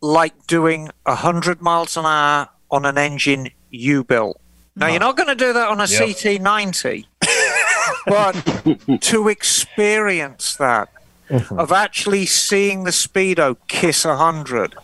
like 0.00 0.46
doing 0.46 0.88
100 1.04 1.60
miles 1.60 1.96
an 1.96 2.06
hour 2.06 2.48
on 2.70 2.86
an 2.86 2.96
engine 2.96 3.50
you 3.72 4.04
built. 4.04 4.40
Now, 4.76 4.86
you're 4.86 5.00
not 5.00 5.16
going 5.16 5.28
to 5.28 5.34
do 5.34 5.52
that 5.52 5.68
on 5.68 5.80
a 5.80 5.86
Yep. 5.86 6.02
CT90, 6.02 7.04
but 8.06 9.00
to 9.02 9.28
experience 9.28 10.56
that, 10.56 10.88
mm-hmm. 11.28 11.58
of 11.58 11.72
actually 11.72 12.24
seeing 12.26 12.84
the 12.84 12.90
Speedo 12.90 13.56
kiss 13.68 14.04
100, 14.04 14.74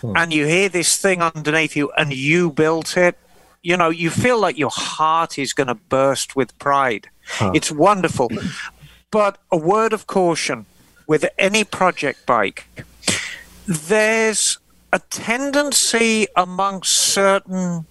mm. 0.00 0.12
and 0.16 0.32
you 0.32 0.46
hear 0.46 0.68
this 0.68 0.96
thing 0.96 1.20
underneath 1.20 1.76
you 1.76 1.90
and 1.98 2.12
you 2.12 2.50
built 2.50 2.96
it, 2.96 3.18
you 3.62 3.76
know, 3.76 3.90
you 3.90 4.10
feel 4.10 4.40
like 4.40 4.56
your 4.58 4.70
heart 4.72 5.38
is 5.38 5.52
going 5.52 5.66
to 5.66 5.74
burst 5.74 6.36
with 6.36 6.56
pride. 6.58 7.08
It's 7.40 7.72
wonderful. 7.72 8.30
But 9.10 9.38
a 9.50 9.56
word 9.56 9.92
of 9.94 10.06
caution 10.06 10.66
with 11.06 11.24
any 11.38 11.64
project 11.64 12.26
bike, 12.26 12.66
there's 13.66 14.58
a 14.92 14.98
tendency 15.10 16.26
amongst 16.36 16.92
certain 16.92 17.86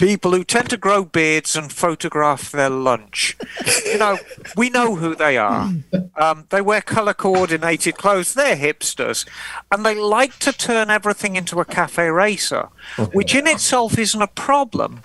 people 0.00 0.32
who 0.32 0.42
tend 0.42 0.70
to 0.70 0.78
grow 0.78 1.04
beards 1.04 1.54
and 1.54 1.70
photograph 1.70 2.50
their 2.50 2.70
lunch. 2.70 3.36
you 3.84 3.98
know, 3.98 4.18
we 4.56 4.70
know 4.70 4.96
who 4.96 5.14
they 5.14 5.36
are. 5.36 5.70
Um, 6.16 6.46
they 6.48 6.62
wear 6.62 6.80
color 6.80 7.12
coordinated 7.12 7.96
clothes. 7.96 8.32
They're 8.32 8.56
hipsters. 8.56 9.28
And 9.70 9.84
they 9.84 9.94
like 9.94 10.38
to 10.38 10.52
turn 10.52 10.90
everything 10.90 11.36
into 11.36 11.60
a 11.60 11.66
cafe 11.66 12.08
racer, 12.08 12.68
which 13.12 13.34
in 13.34 13.46
itself 13.46 13.98
isn't 13.98 14.22
a 14.22 14.26
problem. 14.26 15.02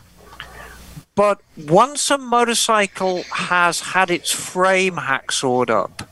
But 1.14 1.42
once 1.58 2.10
a 2.10 2.18
motorcycle 2.18 3.24
has 3.34 3.82
had 3.82 4.10
its 4.10 4.32
frame 4.32 4.98
hacksawed 4.98 5.70
up, 5.70 6.10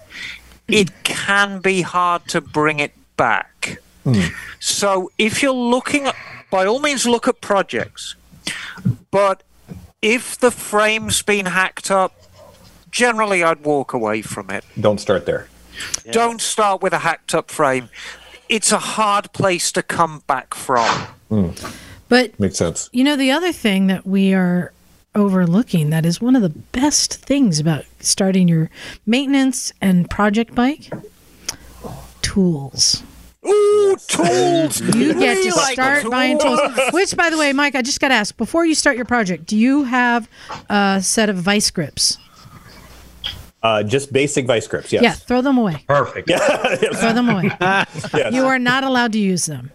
it 0.67 1.03
can 1.03 1.59
be 1.61 1.81
hard 1.81 2.27
to 2.29 2.41
bring 2.41 2.79
it 2.79 2.93
back. 3.15 3.79
So 4.59 5.11
if 5.17 5.41
you're 5.41 5.53
looking 5.53 6.07
at, 6.07 6.15
by 6.51 6.65
all 6.65 6.79
means, 6.79 7.05
look 7.05 7.27
at 7.29 7.39
projects. 7.39 8.15
But 9.13 9.43
if 10.01 10.37
the 10.39 10.49
frame's 10.49 11.21
been 11.21 11.45
hacked 11.45 11.91
up, 11.91 12.13
generally 12.89 13.43
I'd 13.43 13.63
walk 13.63 13.93
away 13.93 14.23
from 14.23 14.49
it. 14.49 14.65
Don't 14.79 14.99
start 14.99 15.27
there. 15.27 15.47
Don't 16.11 16.41
start 16.41 16.81
with 16.81 16.93
a 16.93 16.97
hacked 16.99 17.35
up 17.35 17.51
frame. 17.51 17.89
It's 18.49 18.71
a 18.71 18.79
hard 18.79 19.31
place 19.31 19.71
to 19.73 19.83
come 19.83 20.23
back 20.27 20.55
from. 20.55 20.89
Hmm. 21.29 21.49
But 22.09 22.39
Makes 22.39 22.57
sense. 22.57 22.89
you 22.91 23.03
know, 23.03 23.15
the 23.15 23.31
other 23.31 23.51
thing 23.51 23.87
that 23.87 24.05
we 24.05 24.33
are 24.33 24.73
overlooking 25.15 25.91
that 25.91 26.05
is 26.07 26.19
one 26.19 26.35
of 26.35 26.41
the 26.41 26.49
best 26.49 27.13
things 27.13 27.59
about 27.59 27.85
starting 27.99 28.47
your 28.47 28.71
maintenance 29.05 29.71
and 29.79 30.09
project 30.09 30.55
bike 30.55 30.91
tools. 32.23 33.03
Ooh, 33.45 33.95
tools! 34.07 34.81
You 34.95 35.13
get 35.13 35.43
to 35.43 35.55
like 35.55 35.73
start 35.73 36.09
buying 36.09 36.39
tools. 36.39 36.59
Which, 36.91 37.15
by 37.15 37.29
the 37.29 37.37
way, 37.37 37.51
Mike, 37.53 37.75
I 37.75 37.81
just 37.81 37.99
got 37.99 38.09
to 38.09 38.13
ask 38.13 38.35
before 38.37 38.65
you 38.65 38.75
start 38.75 38.95
your 38.95 39.05
project, 39.05 39.45
do 39.45 39.57
you 39.57 39.83
have 39.83 40.29
a 40.69 40.99
set 41.01 41.29
of 41.29 41.35
vice 41.37 41.69
grips? 41.71 42.17
Uh, 43.61 43.81
just 43.81 44.11
basic 44.11 44.45
vice 44.45 44.67
grips. 44.67 44.91
Yes. 44.91 45.03
Yeah, 45.03 45.13
throw 45.13 45.41
them 45.41 45.57
away. 45.57 45.83
Perfect. 45.87 46.29
Throw 46.99 47.13
them 47.13 47.29
away. 47.29 47.49
Yes. 48.13 48.33
You 48.33 48.45
are 48.45 48.59
not 48.59 48.83
allowed 48.83 49.13
to 49.13 49.19
use 49.19 49.45
them. 49.45 49.71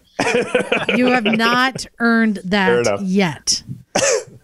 You 0.94 1.06
have 1.06 1.24
not 1.24 1.86
earned 1.98 2.40
that 2.44 3.00
yet. 3.02 3.62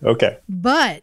Okay. 0.02 0.38
But 0.48 1.02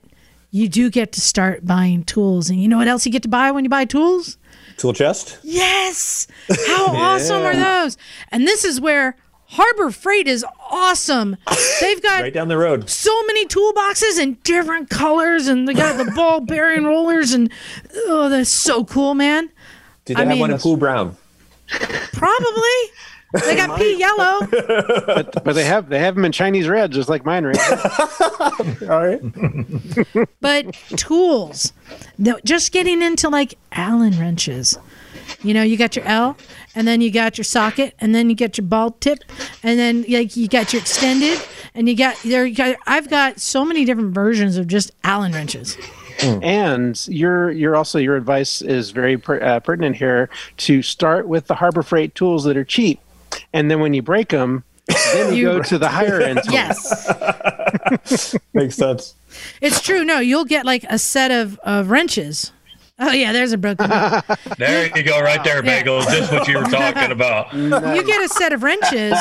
you 0.49 0.68
do 0.68 0.89
get 0.89 1.11
to 1.14 1.22
start 1.22 1.65
buying 1.65 2.03
tools. 2.03 2.49
And 2.49 2.60
you 2.61 2.68
know 2.68 2.77
what 2.77 2.88
else 2.88 3.06
you 3.06 3.11
get 3.11 3.22
to 3.23 3.30
buy 3.30 3.52
when 3.52 3.64
you 3.64 3.69
buy 3.69 3.85
tools? 3.85 4.38
Tool 4.81 4.93
chest. 4.93 5.37
Yes. 5.43 6.25
How 6.67 6.87
awesome 6.95 7.43
are 7.43 7.55
those? 7.55 7.97
And 8.31 8.47
this 8.47 8.65
is 8.65 8.81
where 8.81 9.15
Harbor 9.45 9.91
Freight 9.91 10.27
is 10.27 10.43
awesome. 10.71 11.37
They've 11.79 12.01
got 12.01 12.21
Right 12.23 12.33
down 12.33 12.47
the 12.47 12.57
road. 12.57 12.89
so 12.89 13.11
many 13.27 13.45
toolboxes 13.45 14.19
in 14.19 14.39
different 14.43 14.89
colors, 14.89 15.47
and 15.47 15.67
they 15.67 15.75
got 15.75 16.03
the 16.03 16.11
ball 16.13 16.39
bearing 16.45 16.83
rollers, 16.85 17.31
and 17.31 17.51
oh, 18.07 18.27
that's 18.29 18.49
so 18.49 18.83
cool, 18.83 19.13
man. 19.13 19.51
Did 20.05 20.17
they 20.17 20.21
I 20.23 20.25
have 20.25 20.29
mean- 20.29 20.39
one 20.39 20.51
in 20.51 20.57
Pooh 20.57 20.77
Brown? 20.77 21.15
Probably. 22.13 22.61
They 23.33 23.55
got 23.55 23.77
pea 23.77 23.97
yellow. 23.97 24.47
but, 25.05 25.43
but 25.43 25.53
they 25.53 25.63
have 25.63 25.89
they 25.89 25.99
have 25.99 26.15
them 26.15 26.25
in 26.25 26.31
Chinese 26.31 26.67
red, 26.67 26.91
just 26.91 27.09
like 27.09 27.25
mine, 27.25 27.45
right? 27.45 27.57
All 28.89 29.05
right. 29.05 29.21
but 30.41 30.73
tools. 30.97 31.73
No, 32.17 32.39
just 32.43 32.71
getting 32.71 33.01
into 33.01 33.29
like 33.29 33.57
Allen 33.71 34.19
wrenches. 34.19 34.77
You 35.43 35.53
know, 35.53 35.63
you 35.63 35.77
got 35.77 35.95
your 35.95 36.05
L, 36.05 36.37
and 36.75 36.87
then 36.87 37.01
you 37.01 37.09
got 37.09 37.37
your 37.37 37.45
socket, 37.45 37.95
and 37.99 38.13
then 38.13 38.29
you 38.29 38.35
get 38.35 38.57
your 38.57 38.67
ball 38.67 38.91
tip, 38.91 39.19
and 39.63 39.79
then 39.79 40.05
like 40.07 40.35
you 40.35 40.47
got 40.47 40.73
your 40.73 40.81
extended, 40.81 41.39
and 41.73 41.87
you 41.87 41.95
got 41.95 42.17
there. 42.23 42.45
You 42.45 42.55
got, 42.55 42.75
I've 42.85 43.09
got 43.09 43.39
so 43.39 43.63
many 43.65 43.85
different 43.85 44.13
versions 44.13 44.57
of 44.57 44.67
just 44.67 44.91
Allen 45.03 45.31
wrenches. 45.31 45.77
and 46.21 47.07
your 47.07 47.49
your 47.51 47.75
also 47.75 47.97
your 47.97 48.15
advice 48.15 48.61
is 48.61 48.91
very 48.91 49.17
per, 49.17 49.39
uh, 49.41 49.59
pertinent 49.61 49.95
here 49.95 50.29
to 50.57 50.81
start 50.81 51.27
with 51.27 51.47
the 51.47 51.55
Harbor 51.55 51.81
Freight 51.81 52.13
tools 52.13 52.43
that 52.43 52.57
are 52.57 52.65
cheap, 52.65 52.99
and 53.53 53.69
then 53.71 53.79
when 53.79 53.93
you 53.93 54.01
break 54.01 54.29
them, 54.29 54.63
then 55.13 55.33
you, 55.33 55.39
You- 55.51 55.57
go 55.57 55.61
to 55.63 55.77
the 55.77 55.87
higher 55.89 56.21
end. 56.21 56.39
tools. 56.43 56.53
Yes, 58.01 58.35
Makes 58.53 58.75
sense. 58.75 59.15
it's 59.61 59.81
true. 59.81 60.03
No, 60.03 60.19
you'll 60.19 60.45
get 60.45 60.65
like 60.65 60.83
a 60.89 60.97
set 60.99 61.31
of, 61.31 61.57
of 61.59 61.89
wrenches. 61.89 62.51
Oh 62.99 63.11
yeah, 63.11 63.31
there's 63.31 63.51
a 63.51 63.57
broken. 63.57 63.89
one. 63.89 64.21
There 64.59 64.85
you 64.95 65.01
go, 65.03 65.19
right 65.21 65.43
there, 65.43 65.65
Yeah. 65.65 65.81
Bagels. 65.83 66.05
Just 66.09 66.31
what 66.31 66.47
you 66.47 66.57
were 66.59 66.65
talking 66.65 67.11
about. 67.11 67.51
you 67.53 68.03
get 68.03 68.21
a 68.23 68.27
set 68.29 68.53
of 68.53 68.61
wrenches 68.61 69.17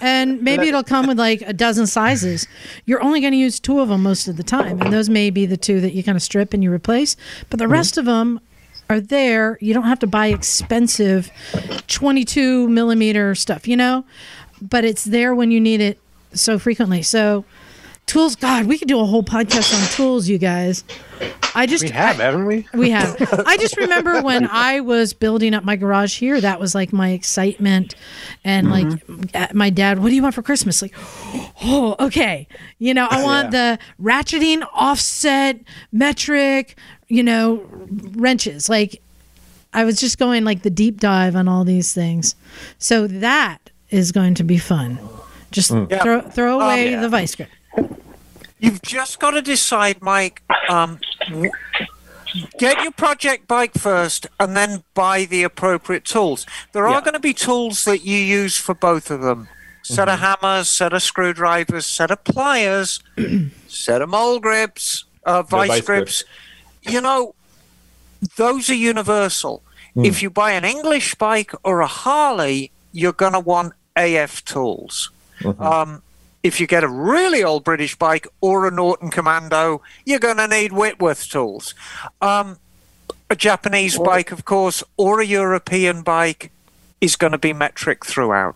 and 0.00 0.40
maybe 0.42 0.68
it'll 0.68 0.82
come 0.84 1.06
with 1.06 1.18
like 1.18 1.42
a 1.42 1.52
dozen 1.52 1.86
sizes 1.86 2.46
you're 2.86 3.02
only 3.02 3.20
going 3.20 3.32
to 3.32 3.36
use 3.38 3.60
two 3.60 3.80
of 3.80 3.88
them 3.88 4.02
most 4.02 4.28
of 4.28 4.36
the 4.38 4.42
time 4.42 4.80
and 4.80 4.92
those 4.92 5.10
may 5.10 5.28
be 5.28 5.44
the 5.44 5.56
two 5.58 5.80
that 5.80 5.92
you 5.92 6.02
kind 6.02 6.16
of 6.16 6.22
strip 6.22 6.54
and 6.54 6.62
you 6.62 6.72
replace 6.72 7.16
but 7.50 7.58
the 7.58 7.68
rest 7.68 7.98
of 7.98 8.04
them 8.06 8.40
are 8.90 9.00
there 9.00 9.58
you 9.60 9.74
don't 9.74 9.84
have 9.84 9.98
to 9.98 10.06
buy 10.06 10.28
expensive 10.28 11.30
22 11.88 12.68
millimeter 12.68 13.34
stuff 13.34 13.66
you 13.68 13.76
know 13.76 14.04
but 14.60 14.84
it's 14.84 15.04
there 15.04 15.34
when 15.34 15.50
you 15.50 15.60
need 15.60 15.80
it 15.80 15.98
so 16.32 16.58
frequently 16.58 17.02
so 17.02 17.44
tools 18.06 18.34
god 18.36 18.66
we 18.66 18.78
could 18.78 18.88
do 18.88 18.98
a 19.00 19.04
whole 19.04 19.22
podcast 19.22 19.74
on 19.78 19.88
tools 19.90 20.28
you 20.28 20.38
guys 20.38 20.84
i 21.54 21.66
just 21.66 21.84
We 21.84 21.90
have, 21.90 22.16
haven't 22.16 22.46
we? 22.46 22.66
we 22.74 22.90
have. 22.90 23.16
I 23.46 23.56
just 23.56 23.76
remember 23.76 24.22
when 24.22 24.46
I 24.50 24.80
was 24.80 25.12
building 25.14 25.54
up 25.54 25.64
my 25.64 25.74
garage 25.76 26.16
here, 26.18 26.40
that 26.40 26.60
was 26.60 26.74
like 26.74 26.92
my 26.92 27.10
excitement. 27.10 27.94
And 28.44 28.70
like 28.70 29.02
uh, 29.34 29.48
my 29.54 29.70
dad, 29.70 29.98
what 29.98 30.10
do 30.10 30.14
you 30.14 30.22
want 30.22 30.34
for 30.36 30.42
Christmas? 30.42 30.80
Like, 30.80 30.94
oh, 31.64 31.96
okay. 31.98 32.46
You 32.78 32.94
know, 32.94 33.08
I 33.10 33.24
want 33.30 33.50
the 33.50 33.78
ratcheting, 34.00 34.64
offset, 34.72 35.58
metric, 35.90 36.76
you 37.08 37.22
know, 37.22 37.66
wrenches. 38.16 38.68
Like, 38.68 39.00
I 39.72 39.84
was 39.84 40.00
just 40.00 40.18
going 40.18 40.44
like 40.44 40.62
the 40.62 40.70
deep 40.70 41.00
dive 41.00 41.36
on 41.36 41.48
all 41.48 41.64
these 41.64 41.92
things. 41.92 42.34
So 42.78 43.06
that 43.06 43.70
is 43.90 44.12
going 44.12 44.34
to 44.34 44.44
be 44.44 44.58
fun. 44.58 44.98
Just 45.50 45.70
throw, 45.70 46.20
throw 46.20 46.60
away 46.60 46.90
yeah. 46.90 47.00
the 47.00 47.08
vice 47.08 47.34
grip. 47.34 47.48
You've 48.58 48.82
just 48.82 49.20
got 49.20 49.30
to 49.32 49.42
decide, 49.42 50.02
Mike. 50.02 50.42
Um, 50.68 50.98
get 52.58 52.82
your 52.82 52.92
project 52.92 53.48
bike 53.48 53.74
first, 53.74 54.26
and 54.38 54.56
then 54.56 54.82
buy 54.94 55.24
the 55.24 55.42
appropriate 55.44 56.04
tools. 56.04 56.44
There 56.72 56.86
are 56.86 56.94
Yeah. 56.94 57.00
going 57.00 57.14
to 57.14 57.20
be 57.20 57.32
tools 57.32 57.84
that 57.84 58.04
you 58.04 58.16
use 58.18 58.56
for 58.58 58.74
both 58.74 59.10
of 59.10 59.22
them. 59.22 59.48
Set 59.84 60.08
of 60.08 60.18
hammers, 60.18 60.68
set 60.68 60.92
of 60.92 61.02
screwdrivers, 61.02 61.86
set 61.86 62.10
of 62.10 62.22
pliers, 62.24 63.00
set 63.68 64.02
of 64.02 64.10
mole 64.10 64.38
grips, 64.38 65.04
uh, 65.24 65.42
vice, 65.42 65.68
vice 65.68 65.80
grips. 65.86 66.24
You 66.88 67.00
know, 67.00 67.34
those 68.36 68.68
are 68.70 68.74
universal. 68.74 69.62
If 69.96 70.22
you 70.22 70.30
buy 70.30 70.52
an 70.52 70.64
English 70.64 71.14
bike 71.16 71.52
or 71.64 71.80
a 71.80 71.86
Harley, 71.86 72.70
you're 72.92 73.12
going 73.12 73.32
to 73.32 73.40
want 73.40 73.72
AF 73.96 74.44
tools. 74.44 75.10
Um, 75.58 76.02
if 76.42 76.60
you 76.60 76.66
get 76.66 76.84
a 76.84 76.88
really 76.88 77.42
old 77.42 77.64
British 77.64 77.96
bike 77.96 78.26
or 78.40 78.66
a 78.68 78.70
Norton 78.70 79.10
Commando, 79.10 79.82
you're 80.06 80.20
going 80.20 80.36
to 80.36 80.46
need 80.46 80.72
Whitworth 80.72 81.28
tools. 81.28 81.74
Um, 82.20 82.58
a 83.28 83.34
Japanese 83.36 83.98
bike, 83.98 84.30
of 84.30 84.44
course, 84.44 84.84
or 84.96 85.20
a 85.20 85.26
European 85.26 86.02
bike 86.02 86.52
is 87.00 87.16
going 87.16 87.32
to 87.32 87.38
be 87.38 87.52
metric 87.52 88.04
throughout. 88.06 88.54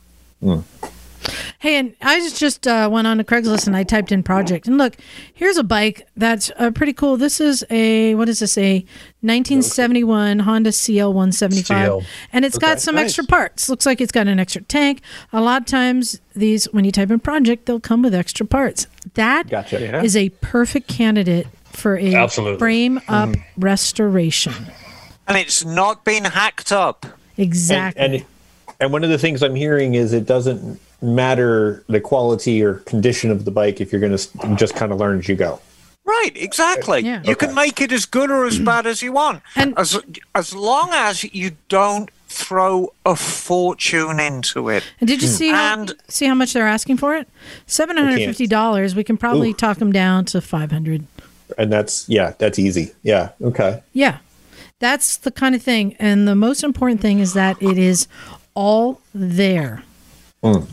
Hey, 1.62 1.76
and 1.76 1.94
I 2.00 2.18
just 2.18 2.40
just 2.40 2.66
uh, 2.66 2.88
went 2.90 3.06
on 3.06 3.18
to 3.18 3.24
Craigslist 3.24 3.68
and 3.68 3.76
I 3.76 3.84
typed 3.84 4.10
in 4.10 4.24
project 4.24 4.66
and 4.66 4.78
look, 4.78 4.96
here's 5.32 5.56
a 5.56 5.62
bike 5.62 6.08
that's 6.16 6.50
uh, 6.56 6.72
pretty 6.72 6.92
cool. 6.92 7.16
This 7.16 7.40
is 7.40 7.64
a 7.70 8.16
what 8.16 8.28
is 8.28 8.40
this 8.40 8.58
a 8.58 8.78
1971 9.20 10.40
Honda 10.40 10.72
CL 10.72 11.12
175, 11.12 11.66
CL. 11.66 12.02
and 12.32 12.44
it's 12.44 12.58
got 12.58 12.80
some 12.80 12.96
nice. 12.96 13.04
extra 13.04 13.24
parts. 13.26 13.68
Looks 13.68 13.86
like 13.86 14.00
it's 14.00 14.10
got 14.10 14.26
an 14.26 14.40
extra 14.40 14.62
tank. 14.62 15.02
A 15.32 15.40
lot 15.40 15.62
of 15.62 15.66
times 15.66 16.20
these 16.34 16.64
when 16.72 16.84
you 16.84 16.90
type 16.90 17.12
in 17.12 17.20
project, 17.20 17.66
they'll 17.66 17.78
come 17.78 18.02
with 18.02 18.12
extra 18.12 18.44
parts. 18.44 18.88
That 19.14 19.46
is 19.46 19.50
Gotcha. 19.52 19.80
Yeah. 19.80 20.02
a 20.16 20.30
perfect 20.30 20.88
candidate 20.88 21.46
for 21.66 21.96
a 21.96 22.12
Absolutely. 22.12 22.58
frame 22.58 23.00
up 23.06 23.36
restoration. 23.56 24.52
And 25.28 25.36
it's 25.38 25.64
not 25.64 26.04
been 26.04 26.24
hacked 26.24 26.72
up. 26.72 27.06
Exactly. 27.36 28.02
And, 28.02 28.14
and 28.14 28.24
and 28.80 28.92
one 28.92 29.04
of 29.04 29.10
the 29.10 29.18
things 29.18 29.44
I'm 29.44 29.54
hearing 29.54 29.94
is 29.94 30.12
it 30.12 30.26
doesn't 30.26 30.80
matter 31.02 31.84
the 31.88 32.00
quality 32.00 32.62
or 32.62 32.74
condition 32.74 33.30
of 33.30 33.44
the 33.44 33.50
bike 33.50 33.80
if 33.80 33.92
you're 33.92 34.00
going 34.00 34.16
to 34.16 34.54
just 34.56 34.74
kind 34.74 34.92
of 34.92 34.98
learn 34.98 35.18
as 35.18 35.28
you 35.28 35.34
go. 35.34 35.60
Right, 36.04 36.32
exactly. 36.34 37.00
Yeah. 37.02 37.22
You 37.24 37.36
can 37.36 37.54
make 37.54 37.80
it 37.80 37.92
as 37.92 38.06
good 38.06 38.30
or 38.30 38.44
as 38.44 38.58
bad 38.58 38.86
as 38.86 39.02
you 39.02 39.12
want. 39.12 39.42
And- 39.54 39.74
as 39.78 40.00
as 40.34 40.54
long 40.54 40.90
as 40.92 41.22
you 41.32 41.52
don't 41.68 42.10
throw 42.26 42.92
a 43.04 43.14
fortune 43.14 44.18
into 44.18 44.68
it. 44.68 44.82
And 45.00 45.06
did 45.06 45.22
you 45.22 45.28
see 45.28 45.50
how, 45.50 45.74
And- 45.74 45.94
see 46.08 46.26
how 46.26 46.34
much 46.34 46.54
they're 46.54 46.66
asking 46.66 46.96
for 46.96 47.14
it? 47.14 47.28
Seven 47.66 47.96
hundred 47.96 48.16
fifty 48.16 48.46
dollars. 48.48 48.96
We 48.96 49.04
can 49.04 49.16
probably 49.16 49.50
Ooh. 49.50 49.54
talk 49.54 49.78
them 49.78 49.92
down 49.92 50.24
to 50.26 50.40
five 50.40 50.72
hundred. 50.72 51.06
And 51.56 51.72
that's 51.72 52.08
yeah, 52.08 52.32
that's 52.38 52.58
easy. 52.58 52.92
Yeah. 53.02 53.30
Okay. 53.40 53.82
Yeah, 53.92 54.18
that's 54.80 55.16
the 55.18 55.30
kind 55.30 55.54
of 55.54 55.62
thing. 55.62 55.94
And 56.00 56.26
the 56.26 56.34
most 56.34 56.64
important 56.64 57.00
thing 57.00 57.20
is 57.20 57.34
that 57.34 57.62
it 57.62 57.78
is 57.78 58.08
all 58.54 59.00
there. 59.14 59.84
Mm. 60.42 60.66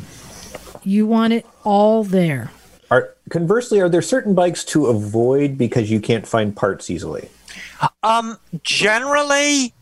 You 0.89 1.05
want 1.05 1.33
it 1.33 1.45
all 1.63 2.03
there. 2.03 2.49
Are 2.89 3.13
conversely, 3.29 3.79
are 3.79 3.89
there 3.89 4.01
certain 4.01 4.33
bikes 4.33 4.63
to 4.73 4.87
avoid 4.87 5.55
because 5.55 5.91
you 5.91 5.99
can't 5.99 6.25
find 6.25 6.55
parts 6.55 6.89
easily? 6.89 7.29
Um, 8.01 8.39
generally, 8.63 9.75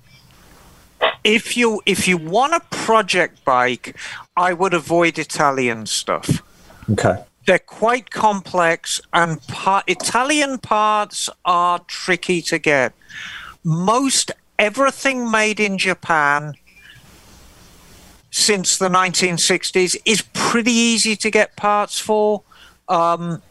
if 1.24 1.56
you 1.56 1.82
if 1.86 2.10
you 2.10 2.18
want 2.18 2.56
a 2.56 2.60
project 2.72 3.46
bike, 3.46 3.96
I 4.36 4.52
would 4.52 4.74
avoid 4.74 5.18
Italian 5.18 5.86
stuff. 5.86 6.44
Okay. 6.92 7.24
They're 7.46 7.58
quite 7.58 8.10
complex, 8.10 9.00
and 9.14 9.42
par- 9.48 9.86
Italian 9.88 10.58
parts 10.58 11.30
are 11.46 11.80
tricky 11.88 12.42
to 12.42 12.60
get. 12.60 12.92
Most 13.64 14.32
everything 14.60 15.32
made 15.32 15.62
in 15.62 15.78
Japan 15.78 16.56
since 18.38 18.78
the 18.78 18.88
1960s 18.88 19.98
is 20.06 20.22
pretty 20.34 20.72
easy 20.72 21.16
to 21.16 21.32
get 21.32 21.56
parts 21.56 21.98
for. 21.98 22.44
Um, 22.88 23.42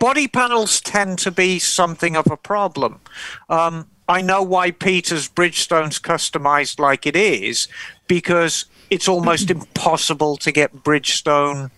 body 0.00 0.26
panels 0.26 0.80
tend 0.80 1.20
to 1.20 1.30
be 1.30 1.60
something 1.60 2.16
of 2.16 2.28
a 2.28 2.36
problem. 2.36 3.00
Um, 3.48 3.86
I 4.08 4.20
know 4.20 4.42
why 4.42 4.72
Peter's 4.72 5.28
Bridgestone's 5.28 6.00
customized 6.00 6.80
like 6.80 7.06
it 7.06 7.14
is 7.14 7.68
because 8.08 8.64
it's 8.90 9.06
almost 9.06 9.50
impossible 9.52 10.36
to 10.38 10.50
get 10.50 10.82
Bridgestone 10.82 11.70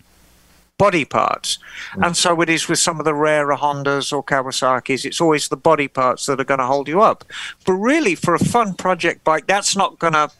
body 0.79 1.05
parts. 1.05 1.59
And 2.01 2.17
so 2.17 2.41
it 2.41 2.49
is 2.49 2.67
with 2.67 2.79
some 2.79 2.97
of 2.97 3.05
the 3.05 3.13
rarer 3.13 3.55
Hondas 3.55 4.11
or 4.11 4.23
Kawasaki's. 4.23 5.05
It's 5.05 5.21
always 5.21 5.47
the 5.47 5.57
body 5.57 5.87
parts 5.87 6.25
that 6.25 6.39
are 6.39 6.43
going 6.43 6.59
to 6.59 6.65
hold 6.65 6.87
you 6.87 7.01
up. 7.01 7.23
But 7.67 7.73
really, 7.73 8.15
for 8.15 8.33
a 8.33 8.39
fun 8.39 8.73
project 8.73 9.23
bike, 9.23 9.45
that's 9.45 9.75
not 9.75 9.99
going 9.99 10.13
to 10.13 10.31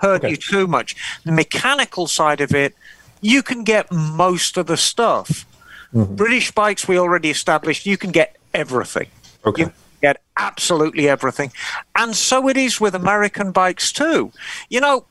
hurt 0.00 0.24
Okay. 0.24 0.30
you 0.30 0.36
too 0.36 0.66
much. 0.66 0.96
The 1.24 1.32
mechanical 1.32 2.06
side 2.06 2.40
of 2.40 2.54
it, 2.54 2.74
you 3.20 3.42
can 3.42 3.64
get 3.64 3.90
most 3.92 4.56
of 4.56 4.66
the 4.66 4.76
stuff. 4.76 5.46
British 5.92 6.52
bikes, 6.52 6.86
we 6.86 6.98
already 6.98 7.30
established, 7.30 7.84
you 7.84 7.96
can 7.96 8.10
get 8.12 8.36
everything. 8.54 9.08
Okay. 9.44 9.62
You 9.62 9.66
can 9.68 9.74
get 10.00 10.22
absolutely 10.36 11.08
everything. 11.08 11.52
And 11.96 12.14
so 12.14 12.48
it 12.48 12.56
is 12.56 12.80
with 12.80 12.94
American 12.94 13.50
bikes 13.50 13.92
too. 13.92 14.32
You 14.68 14.80
know, 14.80 15.04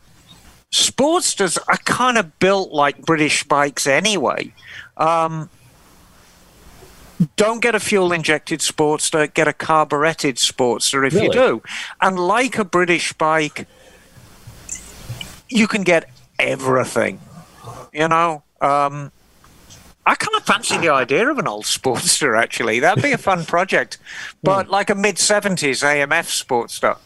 Sportsters 0.72 1.58
are 1.68 1.78
kind 1.78 2.18
of 2.18 2.40
built 2.40 2.72
like 2.72 3.02
British 3.06 3.44
bikes 3.44 3.88
anyway. 3.88 4.54
Um, 4.98 5.50
don't 7.36 7.62
get 7.62 7.76
a 7.76 7.80
fuel 7.80 8.14
injected 8.14 8.60
Sportster, 8.62 9.34
get 9.34 9.48
a 9.48 9.54
carburetted 9.54 10.36
Sportster 10.38 11.06
if 11.06 11.14
you 11.14 11.32
do. 11.32 11.62
And 12.02 12.18
like 12.18 12.58
a 12.58 12.64
British 12.64 13.14
bike, 13.14 13.68
you 15.50 15.68
can 15.68 15.84
get 15.84 16.10
everything. 16.38 17.20
You 17.94 18.08
know, 18.08 18.44
um, 18.62 19.12
I 20.06 20.16
kind 20.16 20.36
of 20.38 20.44
fancy 20.44 20.78
the 20.78 20.90
idea 20.90 21.30
of 21.30 21.38
an 21.38 21.48
old 21.48 21.66
Sportster, 21.66 22.40
actually. 22.40 22.80
That'd 22.80 23.04
be 23.04 23.12
a 23.12 23.18
fun 23.18 23.46
project. 23.46 23.98
But 24.42 24.70
like 24.70 24.90
a 24.90 24.96
mid 24.96 25.18
70s 25.18 25.84
AMF 25.84 26.44
Sportster. 26.44 26.98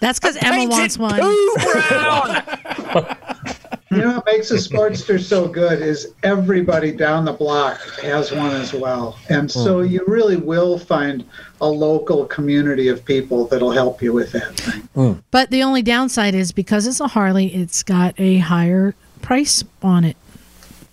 That's 0.00 0.18
because 0.18 0.36
Emma 0.36 0.68
wants 0.68 0.98
one. 0.98 1.14
poo 3.92 3.96
brown. 3.96 4.00
You 4.00 4.06
know 4.08 4.16
what 4.16 4.26
makes 4.26 4.50
a 4.50 4.54
Sportster 4.54 5.20
so 5.20 5.48
good 5.48 5.80
is 5.80 6.14
everybody 6.22 6.92
down 6.92 7.24
the 7.24 7.32
block 7.32 7.80
has 8.00 8.32
one 8.32 8.50
as 8.52 8.72
well. 8.72 9.18
And 9.28 9.50
so 9.50 9.80
you 9.80 10.04
really 10.06 10.36
will 10.36 10.78
find 10.78 11.24
a 11.60 11.66
local 11.66 12.26
community 12.26 12.88
of 12.88 13.04
people 13.04 13.46
that'll 13.46 13.70
help 13.70 14.02
you 14.02 14.12
with 14.12 14.32
that 14.32 14.56
thing. 14.56 15.22
But 15.30 15.50
the 15.50 15.62
only 15.62 15.82
downside 15.82 16.34
is 16.34 16.52
because 16.52 16.86
it's 16.86 17.00
a 17.00 17.08
Harley, 17.08 17.54
it's 17.54 17.82
got 17.82 18.14
a 18.18 18.38
higher 18.38 18.94
price 19.20 19.64
on 19.82 20.04
it. 20.04 20.16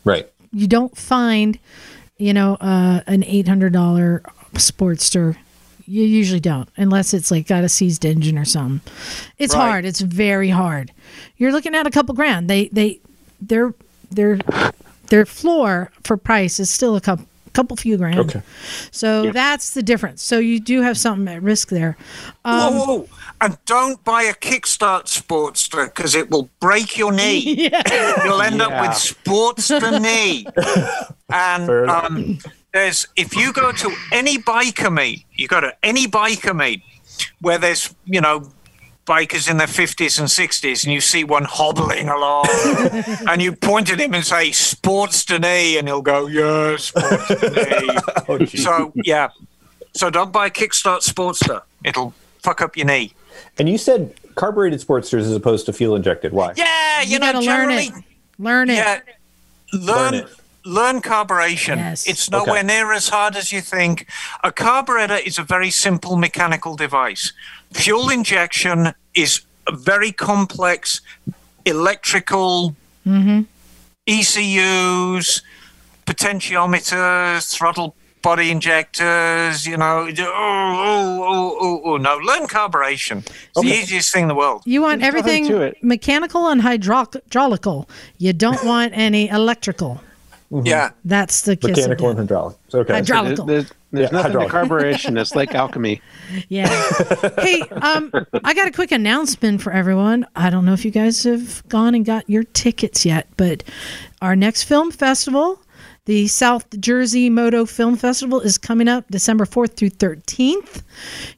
Right. 0.06 0.32
You 0.52 0.68
don't 0.68 0.96
find, 0.98 1.60
you 2.18 2.34
know, 2.34 2.56
uh, 2.56 3.02
an 3.08 3.24
eight 3.24 3.48
hundred 3.48 3.74
dollar 3.74 4.24
Sportster. 4.54 5.36
You 5.90 6.04
usually 6.04 6.40
don't, 6.40 6.70
unless 6.78 7.14
it's 7.16 7.32
like 7.32 7.48
got 7.48 7.64
a 7.64 7.70
seized 7.70 8.06
engine 8.06 8.38
or 8.38 8.46
something. 8.46 8.80
It's 9.40 9.56
Right. 9.56 9.62
hard. 9.70 9.86
It's 9.86 10.02
very 10.02 10.50
hard. 10.50 10.92
You're 11.38 11.52
looking 11.52 11.74
at 11.74 11.88
a 11.88 11.90
couple 11.90 12.14
grand. 12.14 12.48
They 12.50 12.68
they 12.72 13.00
their 13.42 13.74
their 14.12 14.38
their 15.08 15.26
floor 15.26 15.92
for 16.04 16.16
price 16.16 16.60
is 16.60 16.70
still 16.70 16.96
a 16.96 17.02
couple 17.02 17.26
couple 17.54 17.76
few 17.76 17.98
grand. 17.98 18.20
Okay. 18.20 18.42
So 18.92 19.32
that's 19.32 19.72
the 19.74 19.82
difference. 19.82 20.22
So 20.22 20.38
you 20.38 20.60
do 20.60 20.82
have 20.84 20.98
something 21.00 21.28
at 21.34 21.42
risk 21.42 21.70
there. 21.70 21.98
Um, 22.46 22.76
whoa, 22.76 22.86
whoa. 22.86 23.10
And 23.42 23.58
don't 23.66 24.04
buy 24.04 24.24
a 24.24 24.34
Kickstart 24.36 25.06
Sportster 25.06 25.86
because 25.88 26.14
it 26.14 26.30
will 26.30 26.50
break 26.60 26.98
your 27.00 27.12
knee. 27.12 27.40
Yeah. 27.72 28.24
You'll 28.26 28.42
end 28.44 28.62
up 28.62 28.70
with 28.80 28.92
Sportster 28.92 30.00
knee. 30.00 30.46
And 31.32 31.66
Fair 31.68 31.84
enough. 31.86 32.06
um, 32.06 32.40
there's 32.74 33.08
if 33.16 33.36
you 33.36 33.52
go 33.54 33.72
to 33.72 33.96
any 34.12 34.38
biker 34.38 34.94
meet, 34.94 35.26
you 35.34 35.48
go 35.48 35.62
to 35.62 35.76
any 35.84 36.08
biker 36.08 36.56
meet 36.56 36.84
where 37.42 37.58
there's 37.58 37.94
you 38.06 38.22
know 38.22 38.50
bikers 39.06 39.50
in 39.50 39.58
their 39.58 39.66
50s 39.66 40.20
and 40.20 40.28
60s 40.28 40.84
and 40.84 40.94
you 40.94 41.02
see 41.02 41.24
one 41.24 41.44
hobbling 41.44 42.10
along 42.10 42.46
and 43.28 43.42
you 43.42 43.56
point 43.56 43.92
at 43.92 44.00
him 44.00 44.14
and 44.14 44.24
say 44.24 44.52
Sportster 44.52 45.42
knee 45.42 45.80
and 45.80 45.88
he'll 45.88 46.04
go 46.04 46.28
yeah 46.28 46.76
Sportster 46.78 47.82
knee. 47.82 48.00
Oh. 48.30 48.46
So 48.46 48.92
yeah, 48.94 49.30
so 49.96 50.12
don't 50.12 50.32
buy 50.32 50.48
a 50.48 50.50
Kickstart 50.52 51.02
Sportster. 51.02 51.64
It'll 51.84 52.14
fuck 52.44 52.62
up 52.62 52.78
your 52.78 52.86
knee. 52.86 53.12
And 53.58 53.68
you 53.68 53.80
said 53.80 54.14
carbureted 54.36 54.80
Sportsters 54.82 55.22
as 55.22 55.36
opposed 55.36 55.66
to 55.66 55.74
fuel 55.74 55.96
injected. 55.96 56.32
Why? 56.32 56.54
Yeah, 56.56 57.02
you, 57.02 57.14
you, 57.14 57.20
know, 57.20 57.34
gotta 57.34 57.46
learn 57.46 57.72
it. 57.72 57.92
Learn 58.38 58.70
it. 58.70 58.76
yeah, 58.76 59.00
learn 59.74 60.14
Learn 60.14 60.30
learn, 60.66 61.02
carburation. 61.02 61.78
Yes. 61.78 62.08
It's 62.08 62.30
nowhere 62.30 62.60
Okay. 62.60 62.68
near 62.68 62.94
as 62.94 63.10
hard 63.10 63.36
as 63.36 63.52
you 63.52 63.62
think. 63.62 64.08
A 64.44 64.52
carburetor 64.52 65.18
is 65.18 65.38
a 65.38 65.44
very 65.44 65.72
simple 65.72 66.18
mechanical 66.18 66.76
device. 66.76 67.34
Fuel 67.74 68.10
injection 68.10 68.94
is 69.16 69.42
a 69.68 69.76
very 69.76 70.12
complex 70.12 71.02
electrical 71.66 72.76
mm-hmm. 73.06 73.42
ECUs, 74.08 75.42
potentiometers, 76.06 77.54
throttle 77.54 77.96
body 78.22 78.52
injectors, 78.52 79.66
you 79.66 79.78
know, 79.78 80.10
oh, 80.10 80.24
oh, 80.28 81.24
oh, 81.24 81.58
oh, 81.62 81.82
oh, 81.86 81.98
no, 81.98 82.18
learn 82.18 82.48
carburation. 82.48 83.20
It's 83.20 83.62
the 83.62 83.68
easiest 83.68 84.12
thing 84.12 84.24
in 84.24 84.28
the 84.28 84.36
world. 84.36 84.64
You 84.66 84.82
want 84.82 85.04
everything 85.04 85.74
mechanical 85.82 86.48
and 86.48 86.62
hydraulic- 86.62 87.24
hydraulical. 87.24 87.90
You 88.18 88.34
don't 88.34 88.64
want 88.66 88.94
any 88.96 89.30
electrical. 89.30 90.02
Yeah. 90.52 90.92
That's 91.06 91.42
the 91.42 91.56
kiss 91.56 91.78
Mechanical 91.78 92.10
of 92.10 92.20
and 92.20 92.28
death. 92.28 92.38
hydraulic. 92.38 92.58
Okay. 92.74 92.94
Hydraulic. 92.94 93.36
There's, 93.36 93.48
there's, 93.48 93.72
there's 93.92 94.12
Yeah, 94.12 94.18
nothing 94.18 94.32
hydraulic. 94.40 94.52
to 94.70 94.76
carburation. 94.76 95.20
It's 95.22 95.36
like 95.36 95.54
alchemy. 95.56 96.02
Yeah. 96.48 96.68
hey, 97.40 97.62
um, 97.62 98.12
I 98.44 98.54
got 98.54 98.68
a 98.68 98.72
quick 98.72 98.92
announcement 98.92 99.62
for 99.64 99.72
everyone. 99.74 100.28
I 100.36 100.50
don't 100.52 100.64
know 100.66 100.74
if 100.74 100.86
you 100.86 100.92
guys 100.92 101.24
have 101.24 101.68
gone 101.70 101.96
and 101.96 102.06
got 102.06 102.30
your 102.30 102.44
tickets 102.44 103.04
yet, 103.06 103.28
but 103.36 103.64
our 104.22 104.36
next 104.36 104.64
film 104.64 104.92
festival, 104.92 105.60
the 106.06 106.28
South 106.28 106.80
Jersey 106.80 107.30
Moto 107.30 107.66
Film 107.66 107.96
Festival, 107.96 108.40
is 108.42 108.58
coming 108.60 108.88
up 108.88 109.06
December 109.10 109.46
4th 109.46 109.74
through 109.76 109.90
13th. 109.92 110.84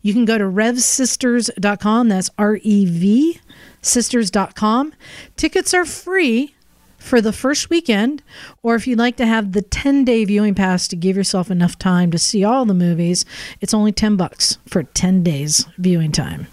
You 0.02 0.12
can 0.14 0.26
go 0.26 0.38
to 0.38 0.44
revsisters.com. 0.46 2.10
That's 2.10 2.30
R 2.38 2.60
E 2.64 2.86
V 2.86 3.40
sisters.com. 3.82 4.94
Tickets 5.38 5.74
are 5.74 5.86
free 5.86 6.54
for 7.02 7.20
the 7.20 7.34
first 7.34 7.70
weekend, 7.70 8.22
or 8.62 8.76
if 8.76 8.86
you'd 8.88 9.00
like 9.00 9.18
to 9.18 9.26
have 9.26 9.52
the 9.52 9.62
10 9.62 10.06
day 10.06 10.24
viewing 10.24 10.56
pass 10.56 10.88
to 10.88 10.96
give 10.96 11.18
yourself 11.18 11.50
enough 11.50 11.78
time 11.78 12.12
to 12.12 12.18
see 12.18 12.44
all 12.44 12.64
the 12.64 12.74
movies, 12.74 13.26
it's 13.60 13.74
only 13.74 13.92
10 13.92 14.16
bucks 14.16 14.60
for 14.68 14.84
10 14.84 15.24
days 15.24 15.66
viewing 15.78 16.12
time. 16.12 16.48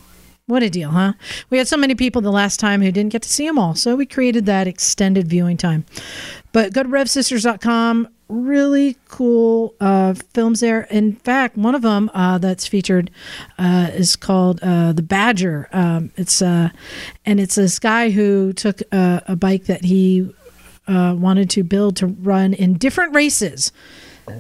What 0.46 0.62
a 0.62 0.70
deal, 0.70 0.90
huh? 0.90 1.12
We 1.50 1.58
had 1.58 1.68
so 1.68 1.76
many 1.76 1.94
people 1.94 2.22
the 2.22 2.32
last 2.32 2.58
time 2.58 2.80
who 2.80 2.90
didn't 2.90 3.12
get 3.12 3.20
to 3.22 3.28
see 3.28 3.46
them 3.46 3.58
all, 3.58 3.74
so 3.74 3.94
we 3.94 4.06
created 4.06 4.46
that 4.46 4.66
extended 4.66 5.28
viewing 5.28 5.58
time. 5.58 5.84
But 6.52 6.72
go 6.72 6.82
to 6.82 6.88
RevSisters.com. 6.88 8.08
Really 8.28 8.96
cool 9.08 9.74
uh, 9.80 10.12
films 10.34 10.60
there. 10.60 10.82
In 10.90 11.16
fact, 11.16 11.56
one 11.56 11.74
of 11.74 11.80
them 11.82 12.10
uh, 12.12 12.36
that's 12.38 12.66
featured 12.66 13.10
uh, 13.58 13.88
is 13.92 14.16
called 14.16 14.60
uh, 14.62 14.92
The 14.92 15.02
Badger. 15.02 15.68
Um, 15.72 16.10
it's 16.16 16.42
uh, 16.42 16.68
and 17.24 17.40
it's 17.40 17.54
this 17.54 17.78
guy 17.78 18.10
who 18.10 18.52
took 18.52 18.82
a, 18.92 19.22
a 19.28 19.36
bike 19.36 19.64
that 19.64 19.84
he 19.84 20.30
uh, 20.86 21.14
wanted 21.18 21.48
to 21.50 21.62
build 21.64 21.96
to 21.96 22.06
run 22.06 22.52
in 22.52 22.74
different 22.74 23.14
races. 23.14 23.72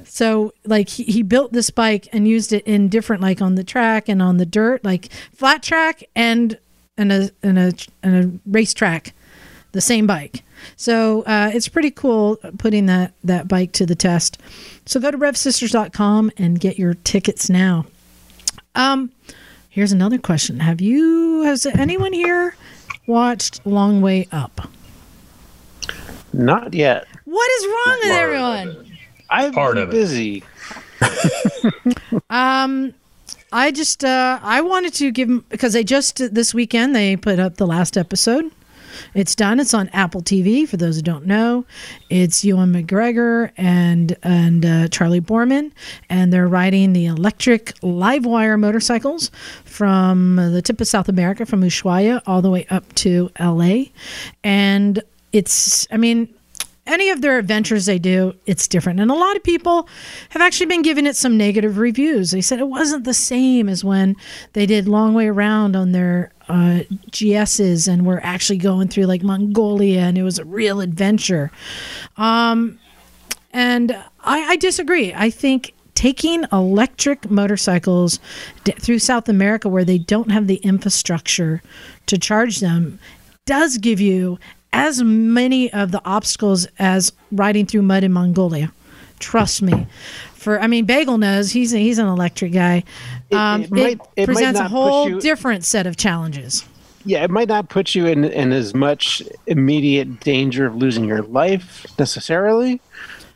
So 0.04 0.52
like 0.66 0.90
he, 0.90 1.04
he 1.04 1.22
built 1.22 1.52
this 1.52 1.70
bike 1.70 2.08
and 2.12 2.28
used 2.28 2.52
it 2.52 2.66
in 2.66 2.88
different 2.88 3.22
like 3.22 3.40
on 3.40 3.54
the 3.54 3.64
track 3.64 4.08
and 4.08 4.20
on 4.20 4.36
the 4.36 4.46
dirt, 4.46 4.84
like 4.84 5.10
flat 5.34 5.62
track 5.62 6.04
and 6.14 6.58
and 6.98 7.12
a 7.12 7.30
and 7.42 7.58
a 7.58 7.72
and 8.02 8.24
a 8.24 8.50
racetrack, 8.50 9.14
the 9.72 9.80
same 9.80 10.06
bike. 10.06 10.42
So 10.76 11.22
uh, 11.22 11.50
it's 11.54 11.68
pretty 11.68 11.90
cool 11.90 12.36
putting 12.58 12.86
that 12.86 13.12
that 13.24 13.46
bike 13.48 13.72
to 13.72 13.86
the 13.86 13.94
test. 13.94 14.38
So 14.86 14.98
go 15.00 15.10
to 15.10 15.18
revsisters.com 15.18 16.32
and 16.36 16.58
get 16.60 16.78
your 16.78 16.94
tickets 16.94 17.48
now. 17.50 17.86
Um, 18.74 19.10
here's 19.68 19.92
another 19.92 20.18
question: 20.18 20.60
Have 20.60 20.80
you 20.80 21.42
has 21.42 21.64
anyone 21.66 22.12
here 22.12 22.56
watched 23.06 23.64
Long 23.66 24.00
Way 24.00 24.26
Up? 24.32 24.68
Not 26.32 26.74
yet. 26.74 27.06
What 27.24 27.50
is 27.52 27.66
wrong 27.66 27.98
with 28.02 28.12
everyone? 28.12 28.96
I've 29.30 29.52
Part 29.52 29.74
been 29.74 29.82
of 29.84 29.88
it. 29.90 29.92
busy. 29.92 30.42
Um, 32.30 32.92
I 33.52 33.70
just 33.70 34.04
uh, 34.04 34.38
I 34.42 34.60
wanted 34.60 34.92
to 34.94 35.10
give 35.10 35.28
'em- 35.30 35.44
because 35.48 35.72
they 35.72 35.84
just 35.84 36.34
this 36.34 36.52
weekend 36.52 36.94
they 36.94 37.16
put 37.16 37.38
up 37.38 37.56
the 37.56 37.66
last 37.66 37.96
episode. 37.96 38.50
It's 39.14 39.34
done. 39.34 39.60
It's 39.60 39.74
on 39.74 39.88
Apple 39.88 40.22
TV. 40.22 40.68
For 40.68 40.76
those 40.76 40.96
who 40.96 41.02
don't 41.02 41.26
know, 41.26 41.64
it's 42.10 42.44
Ewan 42.44 42.72
McGregor 42.72 43.50
and 43.56 44.16
and 44.22 44.64
uh, 44.64 44.88
Charley 44.88 45.20
Boorman, 45.20 45.72
and 46.08 46.32
they're 46.32 46.48
riding 46.48 46.92
the 46.92 47.06
electric 47.06 47.74
LiveWire 47.80 48.58
motorcycles 48.58 49.30
from 49.64 50.36
the 50.36 50.62
tip 50.62 50.80
of 50.80 50.88
South 50.88 51.08
America, 51.08 51.46
from 51.46 51.62
Ushuaia 51.62 52.22
all 52.26 52.42
the 52.42 52.50
way 52.50 52.66
up 52.70 52.94
to 52.96 53.30
L.A. 53.36 53.92
And 54.42 55.02
it's, 55.32 55.86
I 55.90 55.96
mean, 55.96 56.34
any 56.86 57.10
of 57.10 57.20
their 57.20 57.38
adventures 57.38 57.86
they 57.86 57.98
do, 57.98 58.34
it's 58.46 58.66
different. 58.66 58.98
And 58.98 59.10
a 59.10 59.14
lot 59.14 59.36
of 59.36 59.42
people 59.42 59.88
have 60.30 60.42
actually 60.42 60.66
been 60.66 60.82
giving 60.82 61.06
it 61.06 61.16
some 61.16 61.36
negative 61.36 61.78
reviews. 61.78 62.30
They 62.30 62.40
said 62.40 62.58
it 62.58 62.68
wasn't 62.68 63.04
the 63.04 63.14
same 63.14 63.68
as 63.68 63.84
when 63.84 64.16
they 64.54 64.66
did 64.66 64.88
Long 64.88 65.14
Way 65.14 65.28
Around 65.28 65.76
on 65.76 65.92
their 65.92 66.32
uh, 66.48 66.80
GSs 67.10 67.88
and 67.88 68.06
we're 68.06 68.20
actually 68.20 68.58
going 68.58 68.88
through 68.88 69.04
like 69.04 69.22
Mongolia 69.22 70.00
and 70.00 70.16
it 70.18 70.22
was 70.22 70.38
a 70.38 70.44
real 70.44 70.80
adventure. 70.80 71.50
Um, 72.16 72.78
and 73.52 73.92
I, 74.20 74.40
I 74.50 74.56
disagree. 74.56 75.12
I 75.14 75.30
think 75.30 75.74
taking 75.94 76.44
electric 76.52 77.30
motorcycles 77.30 78.20
d- 78.64 78.72
through 78.72 79.00
South 79.00 79.28
America 79.28 79.68
where 79.68 79.84
they 79.84 79.98
don't 79.98 80.30
have 80.30 80.46
the 80.46 80.56
infrastructure 80.56 81.62
to 82.06 82.16
charge 82.16 82.60
them 82.60 82.98
does 83.46 83.78
give 83.78 84.00
you 84.00 84.38
as 84.72 85.02
many 85.02 85.72
of 85.72 85.90
the 85.90 86.00
obstacles 86.04 86.66
as 86.78 87.12
riding 87.32 87.66
through 87.66 87.82
mud 87.82 88.04
in 88.04 88.12
Mongolia. 88.12 88.72
Trust 89.18 89.62
me. 89.62 89.86
For 90.34 90.60
I 90.60 90.68
mean, 90.68 90.84
Bagel 90.84 91.18
knows 91.18 91.50
he's 91.50 91.72
he's 91.72 91.98
an 91.98 92.06
electric 92.06 92.52
guy. 92.52 92.84
Um, 93.32 93.62
it, 93.62 93.64
it 93.66 93.70
might- 93.72 94.00
it 94.16 94.26
presents 94.26 94.58
a 94.60 94.68
whole 94.68 95.08
you- 95.10 95.20
different 95.20 95.64
set 95.64 95.86
of 95.86 95.96
challenges. 95.96 96.64
Yeah, 97.04 97.22
it 97.24 97.30
might 97.30 97.48
not 97.48 97.68
put 97.68 97.94
you 97.94 98.06
in, 98.06 98.24
in 98.24 98.52
as 98.52 98.74
much 98.74 99.22
immediate 99.46 100.20
danger 100.20 100.66
of 100.66 100.76
losing 100.76 101.04
your 101.04 101.22
life 101.22 101.86
necessarily, 101.98 102.80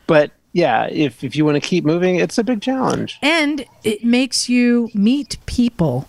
but 0.05 0.31
yeah, 0.51 0.85
if 0.91 1.23
if 1.23 1.35
you 1.35 1.45
want 1.45 1.55
to 1.55 1.61
keep 1.67 1.83
moving, 1.83 2.17
it's 2.17 2.37
a 2.37 2.43
big 2.43 2.61
challenge. 2.61 3.17
and 3.23 3.65
it 3.83 4.03
makes 4.03 4.47
you 4.49 4.89
meet 4.93 5.37
people 5.47 6.07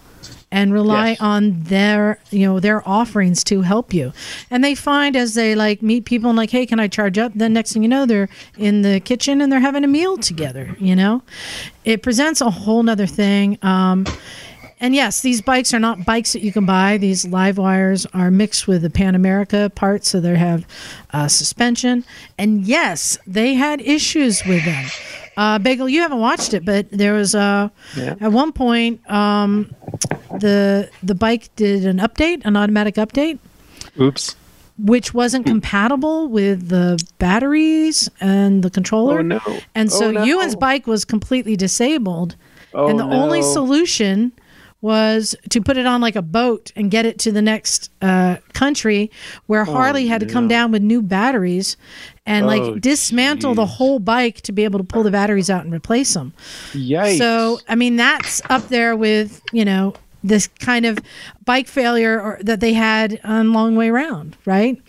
and 0.54 0.72
rely 0.72 1.10
Yes. 1.10 1.20
on 1.20 1.62
their 1.64 2.18
you 2.30 2.46
know 2.46 2.60
their 2.60 2.80
offerings 2.88 3.42
to 3.44 3.62
help 3.62 3.92
you 3.92 4.12
and 4.50 4.62
they 4.62 4.74
find 4.74 5.16
as 5.16 5.34
they 5.34 5.54
like 5.54 5.82
meet 5.82 6.04
people 6.04 6.30
and 6.30 6.36
like 6.36 6.50
hey 6.50 6.64
can 6.64 6.78
i 6.80 6.86
charge 6.88 7.18
up 7.18 7.32
then 7.34 7.52
next 7.52 7.72
thing 7.72 7.82
you 7.82 7.88
know 7.88 8.06
they're 8.06 8.28
in 8.56 8.82
the 8.82 9.00
kitchen 9.00 9.40
and 9.40 9.50
they're 9.50 9.60
having 9.70 9.84
a 9.84 9.88
meal 9.88 10.16
together 10.16 10.76
you 10.78 10.94
know 10.94 11.22
it 11.84 12.02
presents 12.02 12.40
a 12.40 12.50
whole 12.50 12.82
nother 12.82 13.06
thing 13.06 13.58
um, 13.62 14.06
and 14.80 14.94
yes, 14.94 15.22
these 15.22 15.40
bikes 15.40 15.72
are 15.72 15.78
not 15.78 16.04
bikes 16.04 16.32
that 16.34 16.42
you 16.42 16.52
can 16.52 16.66
buy. 16.66 16.98
These 16.98 17.24
LiveWires 17.26 18.06
are 18.12 18.30
mixed 18.30 18.66
with 18.66 18.82
the 18.82 18.90
Pan 18.90 19.14
America 19.14 19.70
parts, 19.74 20.10
so 20.10 20.20
they 20.20 20.36
have 20.36 20.66
uh, 21.12 21.28
suspension. 21.28 22.04
And 22.36 22.66
yes, 22.66 23.16
they 23.26 23.54
had 23.54 23.80
issues 23.80 24.44
with 24.44 24.64
them. 24.64 24.84
Uh, 25.36 25.58
Bagel, 25.58 25.88
you 25.88 26.00
haven't 26.00 26.20
watched 26.20 26.54
it, 26.54 26.64
but 26.64 26.90
there 26.90 27.12
was 27.14 27.34
uh, 27.34 27.68
Yeah. 27.96 28.14
at 28.20 28.30
one 28.32 28.52
point 28.52 29.00
um, 29.10 29.74
the 30.40 30.88
the 31.02 31.14
bike 31.14 31.50
did 31.56 31.86
an 31.86 31.98
update, 31.98 32.42
an 32.44 32.56
automatic 32.56 32.94
update, 32.96 33.38
Oops. 34.00 34.36
which 34.78 35.12
wasn't 35.14 35.46
compatible 35.46 36.28
with 36.28 36.68
the 36.68 37.02
batteries 37.18 38.08
and 38.20 38.62
the 38.62 38.70
controller. 38.70 39.18
Oh 39.18 39.22
no. 39.22 39.40
And 39.74 39.90
so 39.90 40.06
Oh, 40.08 40.10
no. 40.12 40.24
Ewan's 40.24 40.56
bike 40.56 40.86
was 40.86 41.04
completely 41.04 41.56
disabled. 41.56 42.36
Oh, 42.72 42.88
and 42.88 42.98
the 42.98 43.04
only 43.04 43.40
no. 43.40 43.52
solution 43.52 44.32
was 44.84 45.34
to 45.48 45.62
put 45.62 45.78
it 45.78 45.86
on 45.86 46.02
like 46.02 46.14
a 46.14 46.20
boat 46.20 46.70
and 46.76 46.90
get 46.90 47.06
it 47.06 47.18
to 47.18 47.32
the 47.32 47.40
next 47.40 47.90
uh, 48.02 48.36
country 48.52 49.10
where 49.46 49.64
Harley 49.64 50.06
had 50.08 50.20
to 50.20 50.26
come 50.26 50.44
Oh, 50.44 50.48
down 50.48 50.72
with 50.72 50.82
new 50.82 51.00
batteries 51.00 51.78
and 52.26 52.44
Oh, 52.44 52.48
like 52.48 52.80
dismantle 52.82 53.54
the 53.54 53.64
whole 53.64 53.98
bike 53.98 54.42
to 54.42 54.52
be 54.52 54.64
able 54.64 54.78
to 54.78 54.84
pull 54.84 55.02
the 55.02 55.10
batteries 55.10 55.48
out 55.48 55.64
and 55.64 55.72
replace 55.72 56.12
them. 56.12 56.34
Yikes. 56.72 57.16
So, 57.16 57.60
I 57.66 57.76
mean, 57.76 57.96
that's 57.96 58.42
up 58.50 58.68
there 58.68 58.94
with, 58.94 59.40
you 59.52 59.64
know, 59.64 59.94
this 60.22 60.48
kind 60.58 60.84
of 60.86 60.98
bike 61.44 61.66
failure 61.66 62.20
or, 62.20 62.38
that 62.42 62.60
they 62.60 62.72
had 62.74 63.20
on 63.24 63.52
Long 63.54 63.76
Way 63.76 63.90
Round, 63.90 64.36
right? 64.46 64.80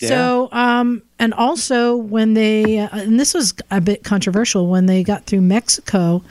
yeah. 0.00 0.08
So, 0.08 0.48
um, 0.52 1.02
and 1.18 1.34
also 1.34 1.96
when 1.96 2.34
they, 2.34 2.78
uh, 2.78 2.88
and 2.92 3.18
this 3.18 3.34
was 3.34 3.54
a 3.70 3.80
bit 3.80 4.04
controversial, 4.04 4.68
when 4.68 4.86
they 4.86 5.02
got 5.02 5.24
through 5.26 5.40
Mexico, 5.40 6.22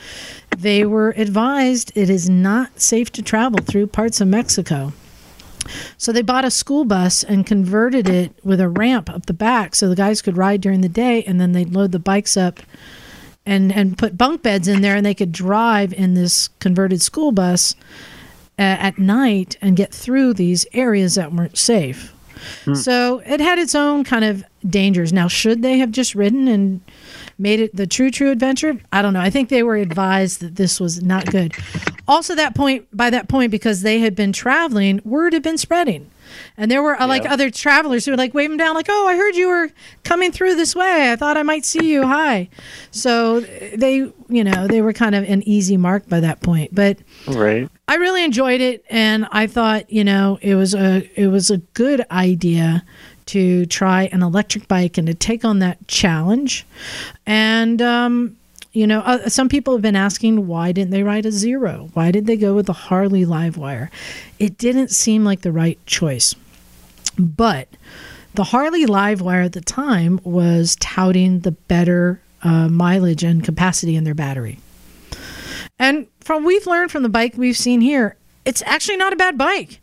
they 0.57 0.85
were 0.85 1.13
advised 1.17 1.91
it 1.95 2.09
is 2.09 2.29
not 2.29 2.79
safe 2.79 3.11
to 3.13 3.21
travel 3.21 3.59
through 3.63 3.87
parts 3.87 4.21
of 4.21 4.27
Mexico. 4.27 4.93
So 5.97 6.11
they 6.11 6.21
bought 6.21 6.45
a 6.45 6.51
school 6.51 6.85
bus 6.85 7.23
and 7.23 7.45
converted 7.45 8.07
it 8.07 8.33
with 8.43 8.61
a 8.61 8.69
ramp 8.69 9.09
up 9.09 9.25
the 9.25 9.33
back 9.33 9.73
so 9.73 9.89
the 9.89 9.95
guys 9.95 10.21
could 10.21 10.37
ride 10.37 10.61
during 10.61 10.81
the 10.81 10.89
day 10.89 11.23
and 11.23 11.41
then 11.41 11.53
they'd 11.53 11.73
load 11.73 11.91
the 11.91 11.99
bikes 11.99 12.37
up 12.37 12.59
and 13.47 13.71
and 13.71 13.97
put 13.97 14.17
bunk 14.17 14.43
beds 14.43 14.67
in 14.67 14.81
there 14.81 14.95
and 14.95 15.05
they 15.05 15.13
could 15.13 15.31
drive 15.31 15.93
in 15.93 16.13
this 16.13 16.49
converted 16.59 17.01
school 17.01 17.31
bus 17.31 17.75
uh, 18.57 18.61
at 18.61 18.97
night 18.97 19.57
and 19.61 19.75
get 19.75 19.93
through 19.93 20.33
these 20.33 20.65
areas 20.73 21.15
that 21.15 21.33
weren't 21.33 21.57
safe. 21.57 22.13
So 22.75 23.19
it 23.25 23.39
had 23.39 23.57
its 23.59 23.73
own 23.75 24.03
kind 24.03 24.23
of 24.23 24.43
dangers. 24.69 25.11
Now, 25.11 25.27
should 25.27 25.61
they 25.61 25.79
have 25.79 25.91
just 25.91 26.13
ridden 26.15 26.47
and 26.47 26.81
made 27.37 27.59
it 27.59 27.75
the 27.75 27.87
true, 27.87 28.11
true 28.11 28.31
adventure? 28.31 28.79
I 28.91 29.01
don't 29.01 29.13
know. 29.13 29.21
I 29.21 29.29
think 29.29 29.49
they 29.49 29.63
were 29.63 29.75
advised 29.75 30.41
that 30.41 30.55
this 30.55 30.79
was 30.79 31.01
not 31.01 31.25
good. 31.31 31.53
Also, 32.07 32.35
that 32.35 32.55
point 32.55 32.87
by 32.95 33.09
that 33.09 33.27
point, 33.27 33.51
because 33.51 33.81
they 33.81 33.99
had 33.99 34.15
been 34.15 34.31
traveling, 34.31 35.01
word 35.03 35.33
had 35.33 35.43
been 35.43 35.57
spreading. 35.57 36.11
And 36.57 36.69
there 36.69 36.81
were 36.81 36.99
uh, 36.99 37.07
like 37.07 37.29
other 37.29 37.49
travelers 37.49 38.05
who 38.05 38.11
were 38.11 38.17
like 38.17 38.33
waving 38.33 38.57
down, 38.57 38.75
like, 38.75 38.87
"Oh, 38.89 39.07
I 39.07 39.15
heard 39.15 39.35
you 39.35 39.47
were 39.47 39.69
coming 40.03 40.31
through 40.31 40.55
this 40.55 40.75
way. 40.75 41.11
I 41.11 41.15
thought 41.15 41.37
I 41.37 41.43
might 41.43 41.65
see 41.65 41.91
you. 41.91 42.05
Hi." 42.05 42.49
So 42.91 43.41
they, 43.41 44.11
you 44.29 44.43
know, 44.43 44.67
they 44.67 44.81
were 44.81 44.93
kind 44.93 45.15
of 45.15 45.23
an 45.23 45.43
easy 45.47 45.77
mark 45.77 46.07
by 46.07 46.19
that 46.21 46.41
point. 46.41 46.73
But 46.73 46.99
right. 47.27 47.69
I 47.87 47.95
really 47.95 48.23
enjoyed 48.23 48.61
it, 48.61 48.83
and 48.89 49.27
I 49.31 49.47
thought 49.47 49.91
you 49.91 50.03
know 50.03 50.39
it 50.41 50.55
was 50.55 50.73
a 50.73 51.09
it 51.19 51.27
was 51.27 51.49
a 51.49 51.57
good 51.57 52.05
idea 52.11 52.83
to 53.27 53.65
try 53.65 54.03
an 54.11 54.21
electric 54.21 54.67
bike 54.67 54.97
and 54.97 55.07
to 55.07 55.13
take 55.13 55.43
on 55.43 55.59
that 55.59 55.87
challenge. 55.87 56.65
And 57.25 57.81
um, 57.81 58.37
you 58.75 58.85
know, 58.85 58.99
uh, 58.99 59.29
some 59.29 59.47
people 59.47 59.73
have 59.73 59.81
been 59.81 59.95
asking 59.95 60.47
why 60.47 60.71
didn't 60.71 60.91
they 60.91 61.03
ride 61.03 61.25
a 61.25 61.31
zero? 61.31 61.89
Why 61.93 62.11
did 62.11 62.25
they 62.25 62.35
go 62.35 62.53
with 62.53 62.65
the 62.65 62.73
Harley 62.73 63.25
Livewire? 63.25 63.89
It 64.37 64.57
didn't 64.57 64.91
seem 64.91 65.23
like 65.23 65.41
the 65.41 65.51
right 65.51 65.79
choice, 65.85 66.35
but 67.17 67.69
the 68.33 68.43
Harley 68.43 68.85
Livewire 68.85 69.45
at 69.45 69.53
the 69.53 69.61
time 69.61 70.19
was 70.23 70.75
touting 70.81 71.39
the 71.39 71.51
better 71.51 72.19
uh, 72.43 72.67
mileage 72.67 73.23
and 73.23 73.43
capacity 73.43 73.95
in 73.95 74.03
their 74.03 74.13
battery. 74.13 74.59
And 75.79 76.07
from 76.19 76.43
we've 76.43 76.67
learned 76.67 76.91
from 76.91 77.03
the 77.03 77.09
bike 77.09 77.35
we've 77.37 77.57
seen 77.57 77.79
here, 77.79 78.17
it's 78.43 78.61
actually 78.65 78.97
not 78.97 79.13
a 79.13 79.17
bad 79.17 79.37
bike. 79.37 79.79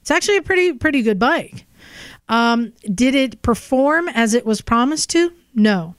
It's 0.00 0.10
actually 0.10 0.38
a 0.38 0.42
pretty 0.42 0.72
pretty 0.72 1.02
good 1.02 1.18
bike. 1.18 1.66
Um, 2.28 2.72
did 2.92 3.14
it 3.14 3.42
perform 3.42 4.08
as 4.08 4.34
it 4.34 4.46
was 4.46 4.60
promised 4.60 5.10
to? 5.10 5.32
No. 5.54 5.94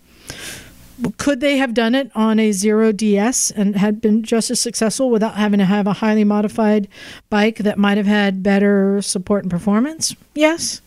Could 1.18 1.42
they 1.42 1.58
have 1.58 1.74
done 1.74 1.94
it 1.94 2.10
on 2.16 2.40
a 2.40 2.52
zero 2.52 2.92
DS 2.92 3.52
and 3.52 3.76
had 3.76 4.00
been 4.00 4.24
just 4.24 4.50
as 4.50 4.62
successful 4.62 5.10
without 5.10 5.36
having 5.36 5.60
to 5.60 5.66
have 5.66 5.88
a 5.88 5.94
highly 5.94 6.24
modified 6.24 6.88
bike 7.30 7.58
that 7.58 7.78
might 7.78 7.98
have 7.98 8.06
had 8.06 8.42
better 8.42 9.02
support 9.02 9.44
and 9.44 9.52
performance? 9.52 10.16
Yes. 10.34 10.82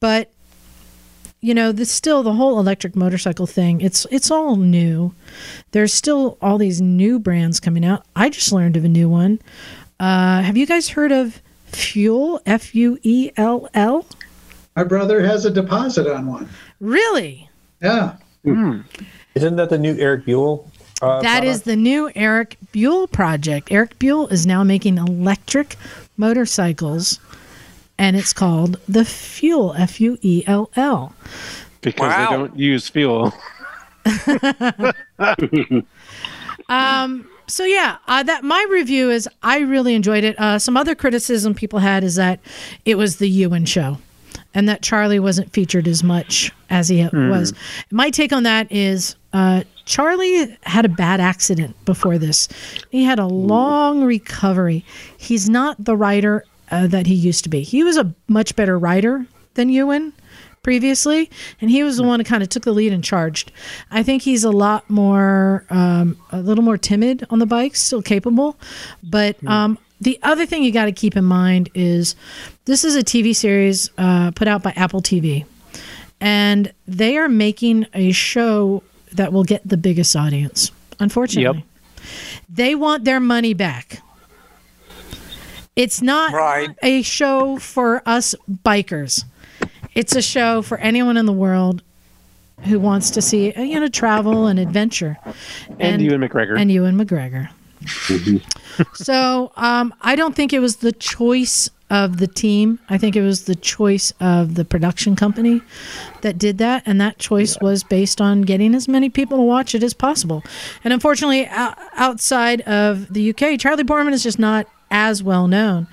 But 0.00 0.30
you 1.40 1.54
know, 1.54 1.70
the 1.70 1.84
still 1.84 2.22
the 2.22 2.32
whole 2.32 2.58
electric 2.58 2.96
motorcycle 2.96 3.46
thing, 3.46 3.80
it's 3.80 4.06
it's 4.10 4.30
all 4.30 4.56
new. 4.56 5.14
There's 5.70 5.92
still 5.92 6.36
all 6.42 6.58
these 6.58 6.80
new 6.80 7.18
brands 7.18 7.60
coming 7.60 7.84
out. 7.84 8.04
I 8.16 8.28
just 8.28 8.52
learned 8.52 8.76
of 8.76 8.84
a 8.84 8.88
new 8.88 9.08
one. 9.08 9.40
Uh, 10.00 10.42
have 10.42 10.56
you 10.56 10.66
guys 10.66 10.90
heard 10.90 11.12
of 11.12 11.40
Fuell? 11.66 12.40
F 12.46 12.74
U 12.74 12.98
E 13.02 13.30
L 13.36 13.68
L? 13.74 14.06
My 14.78 14.84
brother 14.84 15.20
has 15.26 15.44
a 15.44 15.50
deposit 15.50 16.06
on 16.06 16.28
one. 16.28 16.48
Really? 16.78 17.50
Yeah. 17.82 18.14
Isn't 18.44 19.56
that 19.56 19.70
the 19.70 19.76
new 19.78 19.98
Eric 19.98 20.24
Buell? 20.24 20.70
Uh, 21.02 21.20
That 21.20 21.42
is 21.42 21.62
product? 21.62 21.64
the 21.64 21.74
new 21.74 22.12
Eric 22.14 22.56
Buell 22.70 23.08
project. 23.08 23.72
Eric 23.72 23.98
Buell 23.98 24.28
is 24.28 24.46
now 24.46 24.62
making 24.62 24.96
electric 24.98 25.74
motorcycles, 26.16 27.18
and 27.98 28.14
it's 28.16 28.32
called 28.32 28.78
the 28.88 29.04
Fuell. 29.04 29.74
F 29.74 30.00
U 30.00 30.16
E 30.22 30.44
L 30.46 30.70
L. 30.76 31.12
because 31.80 32.12
Wow. 32.12 32.30
they 32.30 32.36
don't 32.36 32.56
use 32.56 32.88
fuel. 32.88 33.34
Um, 36.68 37.26
so 37.48 37.64
yeah, 37.64 37.96
uh, 38.06 38.22
that 38.22 38.44
my 38.44 38.64
review 38.70 39.10
is 39.10 39.28
I 39.42 39.58
really 39.60 39.94
enjoyed 39.94 40.22
it. 40.22 40.38
Uh, 40.38 40.58
some 40.60 40.76
other 40.76 40.94
criticism 40.94 41.54
people 41.54 41.78
had 41.80 42.04
is 42.04 42.14
that 42.16 42.38
it 42.84 42.96
was 42.96 43.16
the 43.16 43.28
Ewan 43.28 43.64
show, 43.64 43.96
and 44.54 44.68
that 44.68 44.82
Charley 44.82 45.18
wasn't 45.18 45.52
featured 45.52 45.86
as 45.86 46.02
much 46.02 46.50
as 46.70 46.88
he 46.88 47.02
was. 47.12 47.52
My 47.90 48.10
take 48.10 48.32
on 48.32 48.42
that 48.44 48.70
is 48.72 49.16
uh, 49.32 49.64
Charley 49.84 50.56
had 50.62 50.84
a 50.84 50.88
bad 50.88 51.20
accident 51.20 51.76
before 51.84 52.18
this. 52.18 52.48
He 52.90 53.04
had 53.04 53.18
a 53.18 53.26
long 53.26 54.04
recovery. 54.04 54.84
He's 55.16 55.48
not 55.48 55.82
the 55.82 55.96
writer 55.96 56.44
uh, 56.70 56.86
that 56.88 57.06
he 57.06 57.14
used 57.14 57.44
to 57.44 57.50
be. 57.50 57.62
He 57.62 57.84
was 57.84 57.96
a 57.96 58.14
much 58.26 58.56
better 58.56 58.78
writer 58.78 59.26
than 59.54 59.68
Ewan 59.68 60.12
previously, 60.62 61.30
and 61.60 61.70
he 61.70 61.82
was 61.82 61.96
the 61.96 62.02
one 62.02 62.20
who 62.20 62.24
kind 62.24 62.42
of 62.42 62.48
took 62.48 62.64
the 62.64 62.72
lead 62.72 62.92
and 62.92 63.02
charged. 63.02 63.52
I 63.90 64.02
think 64.02 64.22
he's 64.22 64.44
a 64.44 64.50
lot 64.50 64.88
more, 64.90 65.64
um, 65.70 66.18
a 66.30 66.40
little 66.40 66.64
more 66.64 66.76
timid 66.76 67.26
on 67.30 67.38
the 67.38 67.46
bike, 67.46 67.76
still 67.76 68.02
capable. 68.02 68.58
But 69.02 69.36
um, 69.46 69.78
the 70.00 70.18
other 70.22 70.46
thing 70.46 70.62
you 70.62 70.72
got 70.72 70.84
to 70.86 70.92
keep 70.92 71.16
in 71.16 71.24
mind 71.24 71.70
is 71.74 72.14
this 72.64 72.84
is 72.84 72.94
a 72.96 73.02
TV 73.02 73.34
series 73.34 73.90
uh, 73.98 74.30
put 74.32 74.46
out 74.48 74.62
by 74.62 74.70
Apple 74.76 75.02
TV, 75.02 75.44
and 76.20 76.72
they 76.86 77.16
are 77.16 77.28
making 77.28 77.86
a 77.94 78.12
show 78.12 78.82
that 79.12 79.32
will 79.32 79.44
get 79.44 79.66
the 79.66 79.76
biggest 79.76 80.14
audience. 80.14 80.70
Unfortunately, 81.00 81.64
they 82.48 82.74
want 82.74 83.04
their 83.04 83.20
money 83.20 83.54
back. 83.54 84.00
It's 85.76 86.02
not 86.02 86.32
Right. 86.32 86.70
a 86.82 87.02
show 87.02 87.56
for 87.58 88.02
us 88.04 88.34
bikers. 88.64 89.24
It's 89.94 90.16
a 90.16 90.22
show 90.22 90.60
for 90.62 90.78
anyone 90.78 91.16
in 91.16 91.26
the 91.26 91.32
world 91.32 91.82
who 92.64 92.80
wants 92.80 93.10
to 93.10 93.22
see, 93.22 93.52
you 93.56 93.78
know, 93.78 93.88
travel 93.88 94.46
and 94.48 94.58
adventure. 94.58 95.16
And 95.78 96.02
Ewan 96.02 96.20
McGregor. 96.20 96.58
And 96.60 96.70
Ewan 96.72 96.96
McGregor. 96.98 97.48
so 98.94 99.52
um, 99.56 99.94
I 100.00 100.16
don't 100.16 100.34
think 100.34 100.52
it 100.52 100.60
was 100.60 100.76
the 100.76 100.92
choice 100.92 101.70
of 101.90 102.18
the 102.18 102.26
team. 102.26 102.78
I 102.88 102.98
think 102.98 103.16
it 103.16 103.22
was 103.22 103.44
the 103.44 103.54
choice 103.54 104.12
of 104.20 104.54
the 104.56 104.64
production 104.64 105.16
company 105.16 105.62
that 106.20 106.38
did 106.38 106.58
that, 106.58 106.82
and 106.86 107.00
that 107.00 107.18
choice 107.18 107.58
was 107.60 107.82
based 107.82 108.20
on 108.20 108.42
getting 108.42 108.74
as 108.74 108.88
many 108.88 109.08
people 109.08 109.38
to 109.38 109.42
watch 109.42 109.74
it 109.74 109.82
as 109.82 109.94
possible. 109.94 110.42
And 110.84 110.92
unfortunately, 110.92 111.48
o- 111.50 111.74
outside 111.94 112.60
of 112.62 113.12
the 113.12 113.30
UK, 113.30 113.58
Charley 113.58 113.84
Boorman 113.84 114.12
is 114.12 114.22
just 114.22 114.38
not 114.38 114.66
as 114.90 115.22
well 115.22 115.46
known, 115.48 115.86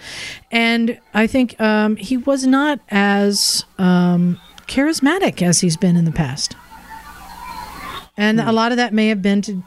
and 0.51 0.99
I 1.13 1.27
think 1.27 1.59
um, 1.61 1.95
he 1.97 2.17
was 2.17 2.45
not 2.45 2.79
as 2.89 3.65
um, 3.77 4.39
charismatic 4.67 5.41
as 5.41 5.61
he's 5.61 5.77
been 5.77 5.95
in 5.95 6.05
the 6.05 6.11
past. 6.11 6.55
And 8.17 8.39
a 8.39 8.53
lot 8.53 8.71
of 8.71 8.77
that 8.77 8.93
may 8.93 9.09
have 9.09 9.21
been 9.21 9.41
to 9.41 9.61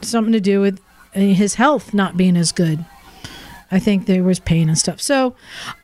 something 0.00 0.32
to 0.32 0.40
do 0.40 0.60
with 0.60 0.80
his 1.14 1.54
health 1.54 1.94
not 1.94 2.16
being 2.16 2.36
as 2.36 2.52
good. 2.52 2.84
I 3.70 3.78
think 3.78 4.06
there 4.06 4.22
was 4.22 4.38
pain 4.38 4.68
and 4.68 4.78
stuff. 4.78 5.00
So 5.00 5.34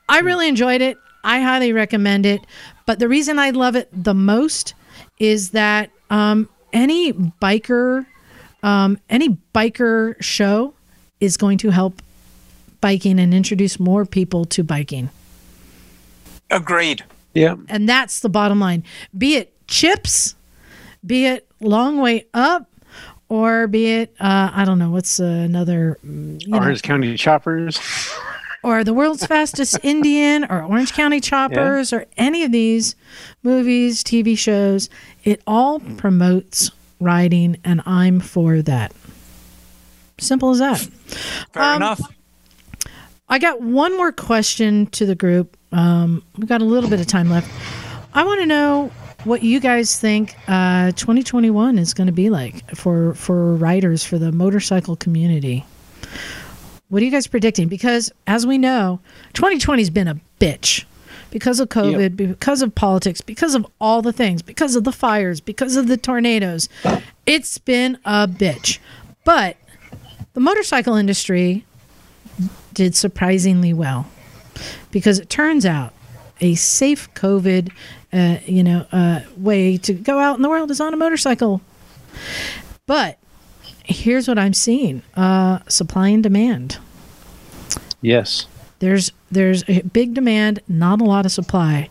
I 0.09 0.21
really 0.21 0.49
enjoyed 0.49 0.81
it. 0.81 0.97
I 1.25 1.41
highly 1.41 1.73
recommend 1.73 2.27
it. 2.27 2.47
But 2.87 2.99
the 2.99 3.09
reason 3.09 3.39
I 3.39 3.51
love 3.51 3.77
it 3.77 3.89
the 3.93 4.15
most 4.15 4.75
is 5.19 5.51
that 5.51 5.91
um, 6.09 6.49
any 6.73 7.13
biker, 7.13 8.07
um, 8.63 8.99
any 9.09 9.39
biker 9.55 10.21
show 10.23 10.75
is 11.21 11.37
going 11.37 11.59
to 11.59 11.71
help 11.71 12.01
biking 12.81 13.19
and 13.19 13.35
introduce 13.35 13.79
more 13.79 14.07
people 14.07 14.45
to 14.47 14.63
biking. 14.65 15.11
Agreed. 16.51 17.05
yeah. 17.35 17.57
And 17.69 17.89
that's 17.89 18.21
the 18.21 18.29
bottom 18.29 18.59
line. 18.61 18.85
Be 19.17 19.37
it 19.37 19.53
chips, 19.67 20.35
be 21.05 21.27
it 21.27 21.47
long 21.61 22.01
way 22.01 22.27
up, 22.35 22.70
or 23.31 23.67
be 23.69 23.87
it, 23.87 24.15
uh, 24.21 24.51
I 24.53 24.65
don't 24.67 24.79
know, 24.79 24.91
what's 24.91 25.19
uh, 25.21 25.25
another, 25.25 25.99
mm, 26.05 26.43
you 26.43 26.49
know, 26.49 26.59
Orange 26.59 26.83
County 26.83 27.17
Choppers. 27.17 27.81
or 28.63 28.85
the 28.85 28.93
world's 28.93 29.25
fastest 29.25 29.79
Indian 29.83 30.45
or 30.51 30.63
Orange 30.65 30.93
County 30.93 31.21
Choppers 31.21 31.93
or 31.95 32.05
any 32.19 32.43
of 32.45 32.53
these 32.53 32.97
movies, 33.43 34.05
TV 34.05 34.37
shows, 34.37 34.91
it 35.25 35.41
all 35.47 35.81
promotes 35.81 36.71
riding, 36.99 37.57
and 37.65 37.81
I'm 37.87 38.21
for 38.21 38.61
that. 38.63 38.93
Simple 40.19 40.51
as 40.51 40.59
that. 40.59 40.79
Fair 41.53 41.63
Um, 41.63 41.77
enough. 41.77 42.01
I 43.29 43.39
got 43.39 43.63
one 43.63 43.97
more 43.97 44.11
question 44.13 44.87
to 44.89 45.07
the 45.07 45.15
group. 45.15 45.57
Um, 45.73 46.23
we've 46.37 46.49
got 46.49 46.61
a 46.61 46.65
little 46.65 46.91
bit 46.91 47.01
of 47.01 47.07
time 47.07 47.31
left. 47.31 47.49
I 48.13 48.25
want 48.25 48.41
to 48.41 48.47
know 48.47 48.91
what 49.25 49.43
you 49.43 49.61
guys 49.61 49.99
think 49.99 50.35
uh, 50.49 50.93
2021 50.93 51.79
is 51.79 51.95
going 51.95 52.07
to 52.07 52.13
be 52.13 52.31
like 52.31 52.75
for 52.75 53.15
for 53.15 53.55
riders 53.55 54.05
for 54.05 54.19
the 54.19 54.33
motorcycle 54.33 54.97
community. 54.97 55.65
What 56.89 57.03
are 57.03 57.05
you 57.05 57.11
guys 57.11 57.27
predicting? 57.27 57.69
Because 57.69 58.11
as 58.27 58.47
we 58.47 58.59
know, 58.59 59.01
2020 59.35 59.81
has 59.83 59.91
been 59.91 60.09
a 60.09 60.19
bitch 60.41 60.85
because 61.31 61.61
of 61.61 61.69
COVID, 61.69 62.17
because 62.17 62.63
of 62.63 62.75
politics, 62.75 63.21
because 63.21 63.55
of 63.55 63.65
all 63.81 64.03
the 64.03 64.13
things, 64.13 64.43
because 64.43 64.75
of 64.75 64.85
the 64.85 64.93
fires, 64.93 65.41
because 65.41 65.77
of 65.77 65.87
the 65.87 65.97
tornadoes. 65.97 66.69
It's 67.27 67.59
been 67.59 67.99
a 68.05 68.27
bitch. 68.27 68.79
But 69.25 69.57
the 70.33 70.41
motorcycle 70.41 70.97
industry 70.97 71.65
did 72.75 72.97
surprisingly 72.97 73.73
well 73.73 74.07
because 74.91 75.19
it 75.19 75.31
turns 75.31 75.65
out 75.65 75.93
a 76.41 76.55
safe 76.55 77.13
COVID, 77.15 77.71
uh, 78.13 78.39
you 78.47 78.63
know, 78.63 78.87
uh, 78.93 79.21
way 79.37 79.77
to 79.79 79.93
go 79.93 80.19
out 80.19 80.37
in 80.37 80.43
the 80.43 80.49
world 80.49 80.71
is 80.71 80.81
on 80.81 80.95
a 80.95 80.97
motorcycle. 80.97 81.61
But 82.87 83.19
here's 83.85 84.29
what 84.29 84.39
I'm 84.39 84.55
seeing: 84.55 85.03
uh, 85.15 85.61
supply 85.69 86.09
and 86.09 86.23
demand. 86.23 86.79
Yes. 88.03 88.47
There's 88.79 89.13
there's 89.31 89.63
a 89.69 89.83
big 89.83 90.15
demand, 90.15 90.61
not 90.69 91.01
a 91.01 91.05
lot 91.05 91.27
of 91.27 91.33
supply. 91.33 91.91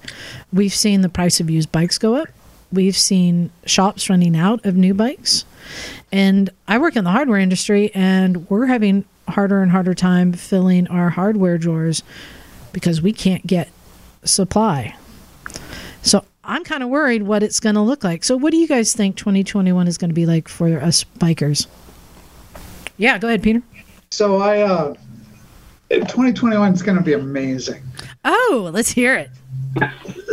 We've 0.52 0.74
seen 0.74 1.02
the 1.02 1.10
price 1.10 1.40
of 1.40 1.50
used 1.50 1.72
bikes 1.72 1.98
go 1.98 2.16
up. 2.16 2.30
We've 2.72 2.98
seen 2.98 3.52
shops 3.66 4.10
running 4.10 4.36
out 4.36 4.66
of 4.66 4.76
new 4.76 4.94
bikes. 4.94 5.46
And 6.12 6.50
I 6.68 6.78
work 6.78 6.96
in 6.96 7.04
the 7.04 7.12
hardware 7.12 7.40
industry 7.40 7.92
and 7.94 8.50
we're 8.50 8.66
having 8.66 9.06
harder 9.28 9.62
and 9.62 9.72
harder 9.72 9.94
time 9.94 10.34
filling 10.34 10.88
our 10.88 11.10
hardware 11.10 11.58
drawers 11.58 12.04
because 12.74 13.02
we 13.02 13.14
can't 13.14 13.46
get 13.46 13.70
supply. 14.24 14.96
So 16.02 16.24
I'm 16.44 16.64
kind 16.64 16.84
of 16.84 16.90
worried 16.90 17.24
what 17.24 17.44
it's 17.44 17.60
going 17.60 17.76
to 17.76 17.82
look 17.82 18.04
like. 18.04 18.24
So 18.24 18.38
what 18.38 18.52
do 18.52 18.58
you 18.58 18.68
guys 18.68 18.94
think 18.94 19.16
2021 19.18 19.88
is 19.88 19.98
going 19.98 20.10
to 20.10 20.14
be 20.16 20.26
like 20.26 20.48
for 20.48 20.80
us 20.82 21.04
bikers? 21.20 21.68
Yeah, 22.98 23.18
go 23.18 23.28
ahead, 23.28 23.44
Peter. 23.44 23.62
So 24.12 24.38
I, 24.41 24.62
uh, 24.62 24.94
2021 25.90 26.74
is 26.74 26.82
going 26.82 26.98
to 26.98 27.04
be 27.04 27.14
amazing. 27.14 27.82
Oh, 28.26 28.70
let's 28.74 28.90
hear 28.91 29.16
it. 29.16 29.30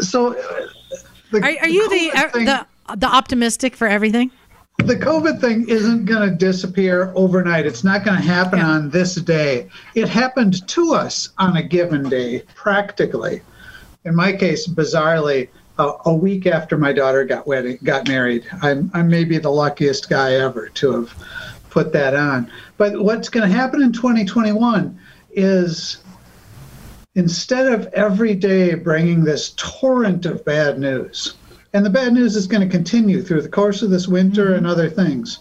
So, 0.02 0.34
uh, 0.36 0.66
the, 1.32 1.38
Are, 1.42 1.62
are 1.62 1.68
you 1.68 1.88
the 1.88 2.10
COVID 2.16 2.32
thing- 2.32 2.44
the 2.46 2.66
the 2.96 3.06
optimistic 3.06 3.74
for 3.74 3.86
everything? 3.88 4.30
the 4.78 4.94
COVID 4.94 5.40
thing 5.40 5.66
isn't 5.68 6.04
going 6.04 6.28
to 6.30 6.34
disappear 6.36 7.10
overnight. 7.16 7.66
It's 7.66 7.82
not 7.82 8.04
going 8.04 8.16
to 8.18 8.22
happen 8.22 8.58
Yeah. 8.60 8.68
on 8.68 8.90
this 8.90 9.16
day. 9.16 9.68
It 9.94 10.08
happened 10.08 10.66
to 10.68 10.94
us 10.94 11.30
on 11.38 11.56
a 11.56 11.62
given 11.62 12.08
day, 12.08 12.42
practically. 12.54 13.40
In 14.06 14.14
my 14.14 14.32
case, 14.32 14.68
bizarrely, 14.68 15.48
uh, 15.78 15.94
a 16.04 16.14
week 16.14 16.46
after 16.46 16.78
my 16.78 16.92
daughter 16.92 17.24
got 17.24 17.46
wedding, 17.46 17.78
got 17.82 18.06
married. 18.06 18.46
I'm, 18.62 18.88
I'm 18.94 19.08
maybe 19.08 19.36
the 19.38 19.50
luckiest 19.50 20.08
guy 20.08 20.34
ever 20.34 20.68
to 20.68 20.92
have 20.92 21.14
put 21.70 21.92
that 21.92 22.14
on. 22.14 22.50
But 22.78 23.02
what's 23.02 23.28
going 23.28 23.50
to 23.50 23.54
happen 23.54 23.82
in 23.82 23.92
2021 23.92 24.96
is 25.32 25.98
instead 27.16 27.66
of 27.66 27.86
every 27.94 28.34
day 28.34 28.74
bringing 28.74 29.24
this 29.24 29.54
torrent 29.56 30.24
of 30.24 30.44
bad 30.44 30.78
news, 30.78 31.34
and 31.72 31.84
the 31.84 31.90
bad 31.90 32.12
news 32.12 32.36
is 32.36 32.46
going 32.46 32.62
to 32.62 32.74
continue 32.74 33.20
through 33.20 33.42
the 33.42 33.48
course 33.48 33.82
of 33.82 33.90
this 33.90 34.06
winter 34.06 34.54
and 34.54 34.68
other 34.68 34.88
things, 34.88 35.40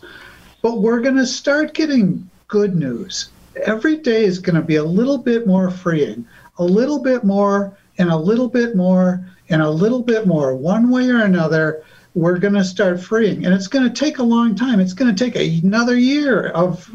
but 0.64 0.82
we're 0.82 1.02
going 1.02 1.16
to 1.16 1.28
start 1.28 1.76
getting 1.76 2.28
good 2.48 2.76
news. 2.76 3.30
Every 3.64 3.98
day 3.98 4.26
is 4.26 4.40
going 4.40 4.56
to 4.56 4.62
be 4.62 4.78
a 4.78 4.84
little 4.84 5.20
bit 5.20 5.46
more 5.46 5.70
freeing, 5.70 6.26
a 6.58 6.64
little 6.64 7.02
bit 7.02 7.24
more, 7.24 7.78
and 7.98 8.10
a 8.10 8.18
little 8.18 8.50
bit 8.50 8.76
more, 8.76 9.26
and 9.50 9.62
a 9.62 9.70
little 9.70 10.02
bit 10.02 10.28
more. 10.28 10.56
One 10.56 10.90
way 10.90 11.10
or 11.10 11.24
another, 11.24 11.84
we're 12.14 12.38
going 12.38 12.54
to 12.54 12.64
start 12.64 13.02
freeing. 13.02 13.46
And 13.46 13.54
it's 13.54 13.68
going 13.68 13.88
to 13.88 13.94
take 13.94 14.18
a 14.18 14.24
long 14.24 14.56
time. 14.56 14.80
It's 14.80 14.94
going 14.94 15.14
to 15.14 15.32
take 15.32 15.36
another 15.64 15.98
year 15.98 16.50
of 16.50 16.90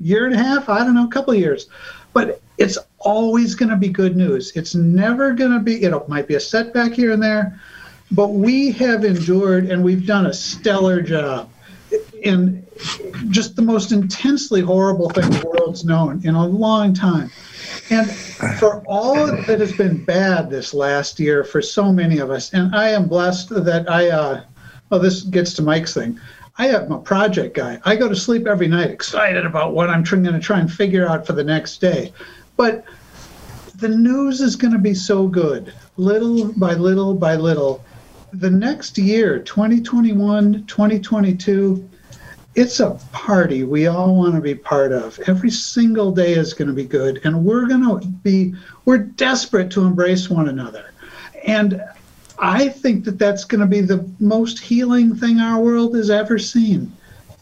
year 0.00 0.26
and 0.26 0.34
a 0.34 0.38
half, 0.38 0.68
I 0.68 0.78
don't 0.78 0.94
know, 0.94 1.06
a 1.06 1.10
couple 1.10 1.32
of 1.32 1.40
years. 1.40 1.68
But 2.12 2.40
it's 2.58 2.76
always 2.98 3.54
going 3.54 3.70
to 3.70 3.76
be 3.76 3.88
good 3.88 4.16
news. 4.16 4.52
It's 4.54 4.74
never 4.74 5.32
going 5.32 5.52
to 5.52 5.60
be, 5.60 5.82
it 5.82 6.08
might 6.08 6.28
be 6.28 6.34
a 6.34 6.40
setback 6.40 6.92
here 6.92 7.12
and 7.12 7.22
there, 7.22 7.58
but 8.10 8.28
we 8.28 8.70
have 8.72 9.04
endured 9.04 9.70
and 9.70 9.82
we've 9.82 10.06
done 10.06 10.26
a 10.26 10.32
stellar 10.32 11.00
job 11.00 11.50
in 12.22 12.66
just 13.30 13.56
the 13.56 13.62
most 13.62 13.92
intensely 13.92 14.60
horrible 14.60 15.08
thing 15.10 15.30
the 15.30 15.46
world's 15.46 15.84
known 15.84 16.20
in 16.24 16.34
a 16.34 16.46
long 16.46 16.92
time. 16.92 17.30
And 17.90 18.08
for 18.58 18.82
all 18.86 19.26
that 19.26 19.58
has 19.60 19.72
been 19.72 20.04
bad 20.04 20.48
this 20.48 20.72
last 20.72 21.18
year 21.18 21.42
for 21.42 21.60
so 21.60 21.92
many 21.92 22.18
of 22.18 22.30
us, 22.30 22.52
and 22.52 22.74
I 22.74 22.90
am 22.90 23.08
blessed 23.08 23.48
that 23.50 23.90
I, 23.90 24.10
uh, 24.10 24.44
well, 24.88 25.00
this 25.00 25.22
gets 25.22 25.54
to 25.54 25.62
Mike's 25.62 25.94
thing. 25.94 26.18
I 26.56 26.68
am 26.68 26.92
a 26.92 26.98
project 26.98 27.56
guy. 27.56 27.80
I 27.84 27.96
go 27.96 28.08
to 28.08 28.14
sleep 28.14 28.46
every 28.46 28.68
night 28.68 28.90
excited 28.90 29.44
about 29.44 29.72
what 29.72 29.90
I'm 29.90 30.04
going 30.04 30.24
to 30.24 30.38
try 30.38 30.60
and 30.60 30.72
figure 30.72 31.08
out 31.08 31.26
for 31.26 31.32
the 31.32 31.42
next 31.42 31.80
day. 31.80 32.12
But 32.56 32.84
the 33.76 33.88
news 33.88 34.40
is 34.40 34.56
going 34.56 34.74
to 34.74 34.78
be 34.78 34.94
so 34.94 35.26
good, 35.26 35.72
little 35.96 36.52
by 36.52 36.74
little 36.74 37.14
by 37.14 37.36
little. 37.36 37.82
The 38.32 38.50
next 38.50 38.98
year, 38.98 39.38
2021, 39.40 40.66
2022, 40.66 41.88
it's 42.54 42.80
a 42.80 42.90
party 43.12 43.62
we 43.62 43.86
all 43.86 44.16
want 44.16 44.34
to 44.34 44.40
be 44.40 44.54
part 44.54 44.92
of. 44.92 45.18
Every 45.26 45.50
single 45.50 46.12
day 46.12 46.32
is 46.32 46.52
going 46.52 46.68
to 46.68 46.74
be 46.74 46.84
good, 46.84 47.20
and 47.24 47.44
we're 47.44 47.66
going 47.66 47.82
to 47.82 48.06
be, 48.06 48.54
we're 48.84 48.98
desperate 48.98 49.70
to 49.72 49.82
embrace 49.82 50.28
one 50.28 50.48
another. 50.48 50.92
And 51.46 51.82
I 52.38 52.68
think 52.68 53.04
that 53.04 53.18
that's 53.18 53.44
going 53.44 53.60
to 53.60 53.66
be 53.66 53.80
the 53.80 54.08
most 54.18 54.58
healing 54.58 55.14
thing 55.14 55.38
our 55.38 55.60
world 55.60 55.94
has 55.94 56.10
ever 56.10 56.38
seen. 56.38 56.92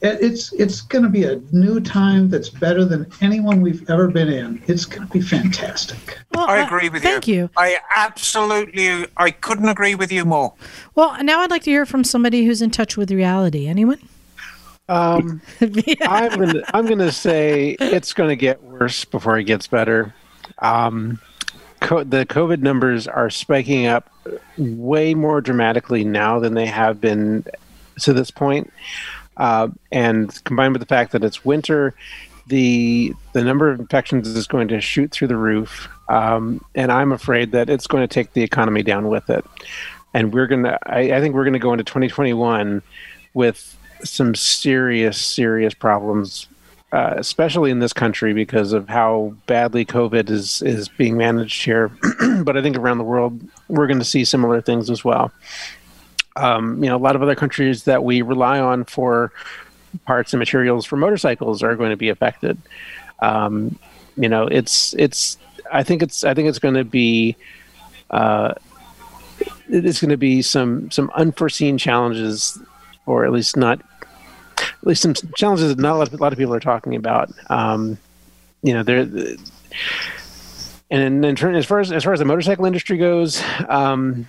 It's 0.00 0.52
it's 0.52 0.80
going 0.80 1.02
to 1.02 1.10
be 1.10 1.24
a 1.24 1.40
new 1.50 1.80
time 1.80 2.28
that's 2.28 2.48
better 2.48 2.84
than 2.84 3.10
anyone 3.20 3.60
we've 3.60 3.88
ever 3.90 4.06
been 4.06 4.28
in. 4.28 4.62
It's 4.68 4.84
going 4.84 5.04
to 5.04 5.12
be 5.12 5.20
fantastic. 5.20 6.18
Well, 6.32 6.48
I 6.48 6.60
uh, 6.60 6.66
agree 6.66 6.88
with 6.88 7.02
thank 7.02 7.26
you. 7.26 7.50
Thank 7.56 7.72
you. 7.72 7.80
I 7.80 7.80
absolutely, 7.96 9.06
I 9.16 9.32
couldn't 9.32 9.68
agree 9.68 9.96
with 9.96 10.12
you 10.12 10.24
more. 10.24 10.54
Well, 10.94 11.20
now 11.24 11.40
I'd 11.40 11.50
like 11.50 11.64
to 11.64 11.70
hear 11.70 11.84
from 11.84 12.04
somebody 12.04 12.44
who's 12.44 12.62
in 12.62 12.70
touch 12.70 12.96
with 12.96 13.10
reality. 13.10 13.66
Anyone? 13.66 13.98
Um, 14.88 15.42
I'm 15.60 16.38
gonna 16.38 16.62
I'm 16.72 16.86
gonna 16.86 17.12
say 17.12 17.76
it's 17.80 18.12
gonna 18.12 18.36
get 18.36 18.62
worse 18.62 19.04
before 19.04 19.38
it 19.38 19.44
gets 19.44 19.66
better. 19.66 20.14
Um, 20.58 21.20
co- 21.80 22.04
the 22.04 22.24
COVID 22.26 22.60
numbers 22.60 23.06
are 23.06 23.30
spiking 23.30 23.86
up 23.86 24.10
way 24.56 25.14
more 25.14 25.40
dramatically 25.40 26.04
now 26.04 26.38
than 26.38 26.54
they 26.54 26.66
have 26.66 27.00
been 27.00 27.44
to 28.00 28.12
this 28.12 28.30
point, 28.30 28.72
uh, 29.36 29.68
and 29.92 30.42
combined 30.44 30.72
with 30.72 30.80
the 30.80 30.86
fact 30.86 31.12
that 31.12 31.22
it's 31.22 31.44
winter, 31.44 31.94
the 32.46 33.14
the 33.34 33.42
number 33.42 33.70
of 33.70 33.78
infections 33.80 34.26
is 34.28 34.46
going 34.46 34.68
to 34.68 34.80
shoot 34.80 35.10
through 35.10 35.28
the 35.28 35.36
roof, 35.36 35.88
um, 36.08 36.64
and 36.74 36.90
I'm 36.90 37.12
afraid 37.12 37.52
that 37.52 37.68
it's 37.68 37.86
going 37.86 38.06
to 38.06 38.12
take 38.12 38.32
the 38.32 38.42
economy 38.42 38.82
down 38.82 39.08
with 39.08 39.28
it. 39.30 39.44
And 40.14 40.32
we're 40.32 40.46
gonna 40.46 40.78
I, 40.86 41.12
I 41.12 41.20
think 41.20 41.34
we're 41.34 41.44
gonna 41.44 41.58
go 41.58 41.72
into 41.72 41.84
2021 41.84 42.82
with 43.34 43.77
some 44.04 44.34
serious, 44.34 45.20
serious 45.20 45.74
problems, 45.74 46.48
uh, 46.92 47.14
especially 47.16 47.70
in 47.70 47.80
this 47.80 47.92
country 47.92 48.32
because 48.32 48.72
of 48.72 48.88
how 48.88 49.34
badly 49.46 49.84
COVID 49.84 50.30
is 50.30 50.62
is 50.62 50.88
being 50.88 51.16
managed 51.16 51.64
here. 51.64 51.90
but 52.42 52.56
I 52.56 52.62
think 52.62 52.76
around 52.76 52.98
the 52.98 53.04
world, 53.04 53.40
we're 53.68 53.86
going 53.86 53.98
to 53.98 54.04
see 54.04 54.24
similar 54.24 54.60
things 54.60 54.90
as 54.90 55.04
well. 55.04 55.30
Um, 56.36 56.82
you 56.82 56.88
know, 56.88 56.96
a 56.96 56.98
lot 56.98 57.16
of 57.16 57.22
other 57.22 57.34
countries 57.34 57.84
that 57.84 58.04
we 58.04 58.22
rely 58.22 58.60
on 58.60 58.84
for 58.84 59.32
parts 60.04 60.32
and 60.32 60.38
materials 60.38 60.86
for 60.86 60.96
motorcycles 60.96 61.62
are 61.62 61.74
going 61.74 61.90
to 61.90 61.96
be 61.96 62.08
affected. 62.08 62.58
Um, 63.20 63.78
you 64.16 64.28
know, 64.28 64.46
it's 64.46 64.94
it's. 64.94 65.38
I 65.70 65.82
think 65.82 66.02
it's 66.02 66.24
I 66.24 66.34
think 66.34 66.48
it's 66.48 66.58
going 66.58 66.74
to 66.74 66.84
be. 66.84 67.36
Uh, 68.10 68.54
it's 69.68 70.00
going 70.00 70.10
to 70.10 70.16
be 70.16 70.40
some 70.40 70.90
some 70.90 71.10
unforeseen 71.14 71.76
challenges 71.76 72.58
or 73.08 73.24
at 73.24 73.32
least 73.32 73.56
not 73.56 73.80
at 74.80 74.86
least 74.86 75.02
some 75.02 75.14
challenges 75.36 75.68
that 75.68 75.80
not 75.80 75.94
a 75.94 75.98
lot, 75.98 76.08
of, 76.08 76.14
a 76.14 76.16
lot 76.16 76.32
of 76.32 76.38
people 76.38 76.54
are 76.54 76.60
talking 76.60 76.94
about. 76.94 77.30
Um, 77.50 77.98
you 78.62 78.74
know, 78.74 78.82
there. 78.82 79.06
And 80.90 81.36
turn, 81.36 81.54
as 81.54 81.66
far 81.66 81.80
as 81.80 81.92
as 81.92 82.04
far 82.04 82.12
as 82.12 82.18
the 82.18 82.24
motorcycle 82.24 82.64
industry 82.64 82.96
goes, 82.96 83.42
um, 83.68 84.26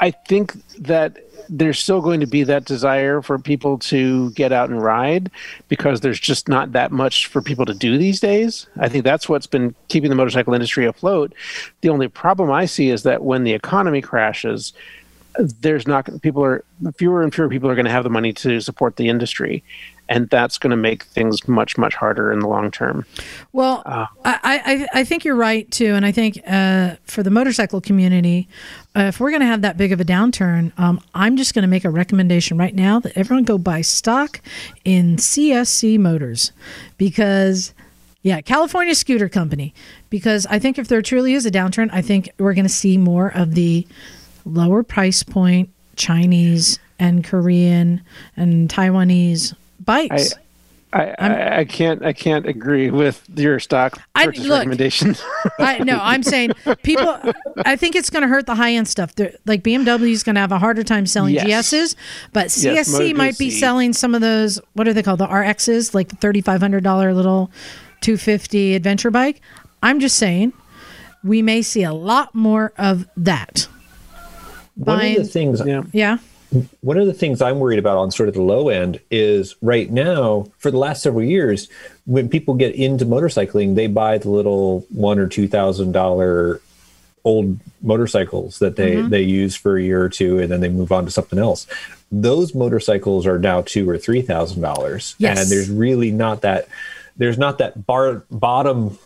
I 0.00 0.10
think 0.10 0.54
that 0.78 1.18
there's 1.48 1.80
still 1.80 2.00
going 2.00 2.20
to 2.20 2.26
be 2.26 2.44
that 2.44 2.64
desire 2.64 3.20
for 3.20 3.38
people 3.38 3.76
to 3.76 4.30
get 4.30 4.52
out 4.52 4.70
and 4.70 4.80
ride 4.80 5.30
because 5.68 6.00
there's 6.00 6.20
just 6.20 6.48
not 6.48 6.72
that 6.72 6.92
much 6.92 7.26
for 7.26 7.42
people 7.42 7.66
to 7.66 7.74
do 7.74 7.98
these 7.98 8.20
days. 8.20 8.68
I 8.78 8.88
think 8.88 9.02
that's 9.02 9.28
what's 9.28 9.48
been 9.48 9.74
keeping 9.88 10.10
the 10.10 10.16
motorcycle 10.16 10.54
industry 10.54 10.86
afloat. 10.86 11.34
The 11.80 11.88
only 11.88 12.06
problem 12.06 12.52
I 12.52 12.66
see 12.66 12.90
is 12.90 13.02
that 13.02 13.24
when 13.24 13.42
the 13.42 13.52
economy 13.52 14.00
crashes, 14.00 14.72
there's 15.38 15.86
not 15.86 16.08
people 16.22 16.44
are 16.44 16.64
fewer 16.96 17.22
and 17.22 17.34
fewer 17.34 17.48
people 17.48 17.70
are 17.70 17.74
going 17.74 17.84
to 17.84 17.90
have 17.90 18.04
the 18.04 18.10
money 18.10 18.32
to 18.32 18.60
support 18.60 18.96
the 18.96 19.08
industry 19.08 19.62
and 20.08 20.28
that's 20.28 20.58
going 20.58 20.70
to 20.70 20.76
make 20.76 21.04
things 21.04 21.46
much 21.46 21.78
much 21.78 21.94
harder 21.94 22.32
in 22.32 22.40
the 22.40 22.48
long 22.48 22.70
term 22.70 23.04
well 23.52 23.82
uh, 23.86 24.06
I, 24.24 24.88
I, 24.92 25.00
I 25.00 25.04
think 25.04 25.24
you're 25.24 25.36
right 25.36 25.70
too 25.70 25.94
and 25.94 26.04
i 26.04 26.12
think 26.12 26.40
uh, 26.46 26.96
for 27.04 27.22
the 27.22 27.30
motorcycle 27.30 27.80
community 27.80 28.48
uh, 28.96 29.02
if 29.02 29.20
we're 29.20 29.30
going 29.30 29.40
to 29.40 29.46
have 29.46 29.62
that 29.62 29.76
big 29.76 29.92
of 29.92 30.00
a 30.00 30.04
downturn 30.04 30.72
um, 30.78 31.00
i'm 31.14 31.36
just 31.36 31.54
going 31.54 31.62
to 31.62 31.68
make 31.68 31.84
a 31.84 31.90
recommendation 31.90 32.58
right 32.58 32.74
now 32.74 32.98
that 32.98 33.16
everyone 33.16 33.44
go 33.44 33.58
buy 33.58 33.80
stock 33.80 34.40
in 34.84 35.16
csc 35.16 35.98
motors 35.98 36.52
because 36.98 37.72
yeah, 38.22 38.42
California 38.42 38.94
Scooter 38.94 39.28
Company. 39.28 39.72
Because 40.10 40.46
I 40.46 40.58
think 40.58 40.78
if 40.78 40.88
there 40.88 41.00
truly 41.02 41.32
is 41.34 41.46
a 41.46 41.50
downturn, 41.50 41.88
I 41.92 42.02
think 42.02 42.30
we're 42.38 42.54
going 42.54 42.66
to 42.66 42.68
see 42.68 42.98
more 42.98 43.28
of 43.28 43.54
the 43.54 43.86
lower 44.44 44.82
price 44.82 45.22
point 45.22 45.70
Chinese 45.96 46.78
and 46.98 47.24
Korean 47.24 48.02
and 48.36 48.68
Taiwanese 48.68 49.54
bikes. 49.84 50.34
I, 50.92 51.14
I, 51.18 51.58
I, 51.60 51.64
can't 51.66 52.04
I 52.04 52.12
can't 52.12 52.46
agree 52.46 52.90
with 52.90 53.24
your 53.36 53.60
stock 53.60 54.00
purchase 54.12 54.44
I, 54.44 54.48
look, 54.48 54.58
recommendations. 54.58 55.22
I 55.60 55.78
no, 55.78 56.00
I'm 56.02 56.24
saying 56.24 56.50
people. 56.82 57.20
I 57.64 57.76
think 57.76 57.94
it's 57.94 58.10
going 58.10 58.22
to 58.22 58.28
hurt 58.28 58.46
the 58.46 58.56
high 58.56 58.72
end 58.72 58.88
stuff. 58.88 59.14
They're, 59.14 59.32
like 59.46 59.62
BMW 59.62 60.10
is 60.10 60.24
going 60.24 60.34
to 60.34 60.40
have 60.40 60.50
a 60.50 60.58
harder 60.58 60.82
time 60.82 61.06
selling 61.06 61.34
yes. 61.34 61.72
GSs, 61.72 61.94
but 62.32 62.48
CSC 62.48 62.74
yes, 62.74 63.16
might 63.16 63.38
be 63.38 63.50
selling 63.50 63.92
some 63.92 64.16
of 64.16 64.20
those. 64.20 64.60
What 64.72 64.88
are 64.88 64.92
they 64.92 65.04
called? 65.04 65.20
The 65.20 65.28
RXs, 65.28 65.94
like 65.94 66.08
the 66.08 66.16
thirty 66.16 66.40
five 66.40 66.60
hundred 66.60 66.82
dollar 66.82 67.14
little 67.14 67.52
two 68.00 68.16
fifty 68.16 68.74
adventure 68.74 69.12
bike. 69.12 69.40
I'm 69.84 70.00
just 70.00 70.16
saying, 70.16 70.52
we 71.22 71.40
may 71.40 71.62
see 71.62 71.84
a 71.84 71.92
lot 71.92 72.34
more 72.34 72.72
of 72.76 73.08
that. 73.16 73.68
One 74.84 75.04
of 75.04 75.16
the 75.16 75.24
things, 75.24 75.62
yeah. 75.64 75.82
yeah. 75.92 76.18
One 76.80 76.98
of 76.98 77.06
the 77.06 77.12
things 77.12 77.40
I'm 77.40 77.60
worried 77.60 77.78
about 77.78 77.98
on 77.98 78.10
sort 78.10 78.28
of 78.28 78.34
the 78.34 78.42
low 78.42 78.70
end 78.70 79.00
is 79.10 79.54
right 79.62 79.88
now, 79.88 80.46
for 80.58 80.70
the 80.70 80.78
last 80.78 81.02
several 81.02 81.22
years, 81.22 81.68
when 82.06 82.28
people 82.28 82.54
get 82.54 82.74
into 82.74 83.06
motorcycling, 83.06 83.76
they 83.76 83.86
buy 83.86 84.18
the 84.18 84.30
little 84.30 84.80
one 84.90 85.18
or 85.18 85.28
two 85.28 85.46
thousand 85.46 85.92
dollar 85.92 86.60
old 87.24 87.60
motorcycles 87.82 88.58
that 88.60 88.76
they 88.76 88.96
mm-hmm. 88.96 89.10
they 89.10 89.22
use 89.22 89.54
for 89.54 89.76
a 89.76 89.82
year 89.82 90.02
or 90.02 90.08
two, 90.08 90.38
and 90.38 90.50
then 90.50 90.60
they 90.60 90.68
move 90.68 90.90
on 90.90 91.04
to 91.04 91.10
something 91.10 91.38
else. 91.38 91.66
Those 92.10 92.54
motorcycles 92.54 93.26
are 93.26 93.38
now 93.38 93.60
two 93.60 93.88
or 93.88 93.98
three 93.98 94.22
thousand 94.22 94.62
dollars, 94.62 95.14
yes. 95.18 95.38
and 95.38 95.48
there's 95.50 95.70
really 95.70 96.10
not 96.10 96.40
that 96.40 96.68
there's 97.16 97.38
not 97.38 97.58
that 97.58 97.86
bar 97.86 98.24
bottom 98.30 98.98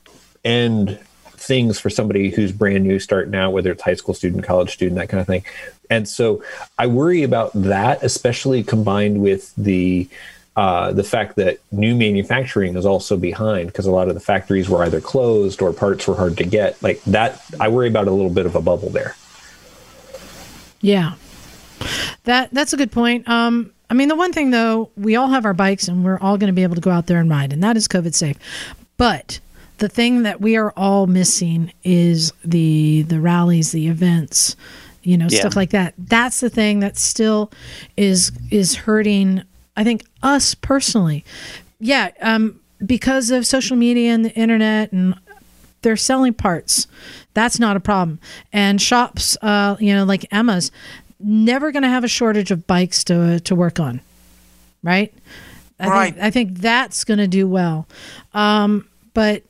end 0.44 0.98
things 1.44 1.78
for 1.78 1.90
somebody 1.90 2.30
who's 2.30 2.52
brand 2.52 2.84
new 2.84 2.98
starting 2.98 3.34
out, 3.34 3.52
whether 3.52 3.70
it's 3.70 3.82
high 3.82 3.94
school 3.94 4.14
student, 4.14 4.44
college 4.44 4.72
student, 4.72 4.96
that 4.96 5.08
kind 5.08 5.20
of 5.20 5.26
thing. 5.26 5.44
And 5.90 6.08
so 6.08 6.42
I 6.78 6.86
worry 6.86 7.22
about 7.22 7.52
that, 7.54 8.02
especially 8.02 8.62
combined 8.62 9.20
with 9.20 9.54
the 9.56 10.08
uh, 10.56 10.92
the 10.92 11.02
fact 11.02 11.34
that 11.34 11.58
new 11.72 11.96
manufacturing 11.96 12.76
is 12.76 12.86
also 12.86 13.16
behind 13.16 13.66
because 13.66 13.86
a 13.86 13.90
lot 13.90 14.08
of 14.08 14.14
the 14.14 14.20
factories 14.20 14.68
were 14.68 14.84
either 14.84 15.00
closed 15.00 15.60
or 15.60 15.72
parts 15.72 16.06
were 16.06 16.14
hard 16.14 16.36
to 16.36 16.44
get. 16.44 16.80
Like 16.80 17.02
that, 17.04 17.44
I 17.58 17.68
worry 17.68 17.88
about 17.88 18.06
a 18.06 18.12
little 18.12 18.30
bit 18.30 18.46
of 18.46 18.54
a 18.54 18.60
bubble 18.60 18.90
there. 18.90 19.16
Yeah, 20.80 21.14
that 22.24 22.50
that's 22.52 22.72
a 22.72 22.76
good 22.76 22.92
point. 22.92 23.28
Um, 23.28 23.72
I 23.90 23.94
mean, 23.94 24.08
the 24.08 24.14
one 24.14 24.32
thing 24.32 24.50
though, 24.50 24.90
we 24.96 25.16
all 25.16 25.28
have 25.28 25.44
our 25.44 25.54
bikes 25.54 25.88
and 25.88 26.04
we're 26.04 26.18
all 26.20 26.38
going 26.38 26.48
to 26.48 26.54
be 26.54 26.62
able 26.62 26.76
to 26.76 26.80
go 26.80 26.90
out 26.90 27.06
there 27.06 27.18
and 27.18 27.28
ride, 27.28 27.52
and 27.52 27.62
that 27.64 27.76
is 27.76 27.88
COVID 27.88 28.14
safe. 28.14 28.36
But 28.96 29.40
the 29.78 29.88
thing 29.88 30.22
that 30.22 30.40
we 30.40 30.56
are 30.56 30.72
all 30.76 31.06
missing 31.06 31.72
is 31.82 32.32
the 32.44 33.02
the 33.02 33.20
rallies, 33.20 33.72
the 33.72 33.88
events, 33.88 34.56
you 35.02 35.16
know, 35.18 35.26
Yeah. 35.30 35.40
stuff 35.40 35.56
like 35.56 35.70
that. 35.70 35.94
That's 35.98 36.40
the 36.40 36.50
thing 36.50 36.80
that 36.80 36.96
still 36.96 37.50
is 37.96 38.32
is 38.50 38.74
hurting. 38.76 39.42
I 39.76 39.84
think 39.84 40.04
us 40.22 40.54
personally. 40.54 41.24
Yeah, 41.80 42.10
um, 42.22 42.60
because 42.84 43.30
of 43.30 43.46
social 43.46 43.76
media 43.76 44.12
and 44.14 44.24
the 44.24 44.32
internet 44.34 44.92
and 44.92 45.14
they're 45.82 45.96
selling 45.96 46.32
parts. 46.34 46.86
That's 47.34 47.58
not 47.58 47.76
a 47.76 47.80
problem. 47.80 48.20
And 48.52 48.80
shops, 48.80 49.36
uh, 49.42 49.76
you 49.80 49.92
know, 49.94 50.04
like 50.04 50.26
Emma's, 50.32 50.70
never 51.20 51.72
going 51.72 51.82
to 51.82 51.88
have 51.88 52.04
a 52.04 52.08
shortage 52.08 52.50
of 52.50 52.66
bikes 52.66 53.02
to 53.04 53.40
to 53.40 53.54
work 53.54 53.80
on, 53.80 54.00
right? 54.82 55.12
I 55.80 55.88
Right. 55.88 56.14
Think, 56.14 56.24
I 56.24 56.30
think 56.30 56.58
that's 56.58 57.02
going 57.04 57.18
to 57.18 57.26
do 57.28 57.48
well. 57.48 57.86
Um, 58.32 58.86
but 59.12 59.42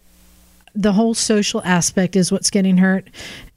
the 0.75 0.93
whole 0.93 1.15
social 1.15 1.63
aspect 1.63 2.17
is 2.17 2.33
what's 2.33 2.51
getting 2.51 2.77
hurt. 2.77 3.09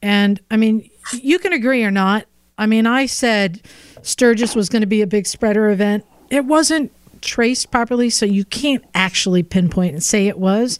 And 0.02 0.40
I 0.50 0.56
mean, 0.56 0.88
you 1.12 1.38
can 1.38 1.52
agree 1.52 1.84
or 1.84 1.90
not. 1.90 2.26
I 2.56 2.66
mean, 2.66 2.86
I 2.86 3.06
said 3.06 3.60
Sturgis 4.02 4.54
was 4.54 4.68
going 4.68 4.82
to 4.82 4.86
be 4.86 5.02
a 5.02 5.06
big 5.06 5.26
spreader 5.26 5.70
event. 5.70 6.04
It 6.30 6.44
wasn't 6.44 6.92
traced 7.20 7.70
properly, 7.70 8.10
so 8.10 8.26
you 8.26 8.44
can't 8.44 8.84
actually 8.94 9.42
pinpoint 9.42 9.92
and 9.92 10.02
say 10.02 10.28
it 10.28 10.38
was, 10.38 10.78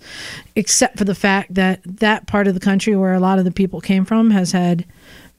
except 0.55 0.99
for 0.99 1.05
the 1.05 1.15
fact 1.15 1.55
that 1.55 1.81
that 1.85 2.27
part 2.27 2.47
of 2.47 2.55
the 2.55 2.61
country 2.61 2.97
where 2.97 3.15
a 3.15 3.21
lot 3.21 3.39
of 3.39 3.45
the 3.45 3.51
people 3.51 3.81
came 3.81 4.05
from 4.05 4.31
has 4.31 4.53
had 4.53 4.85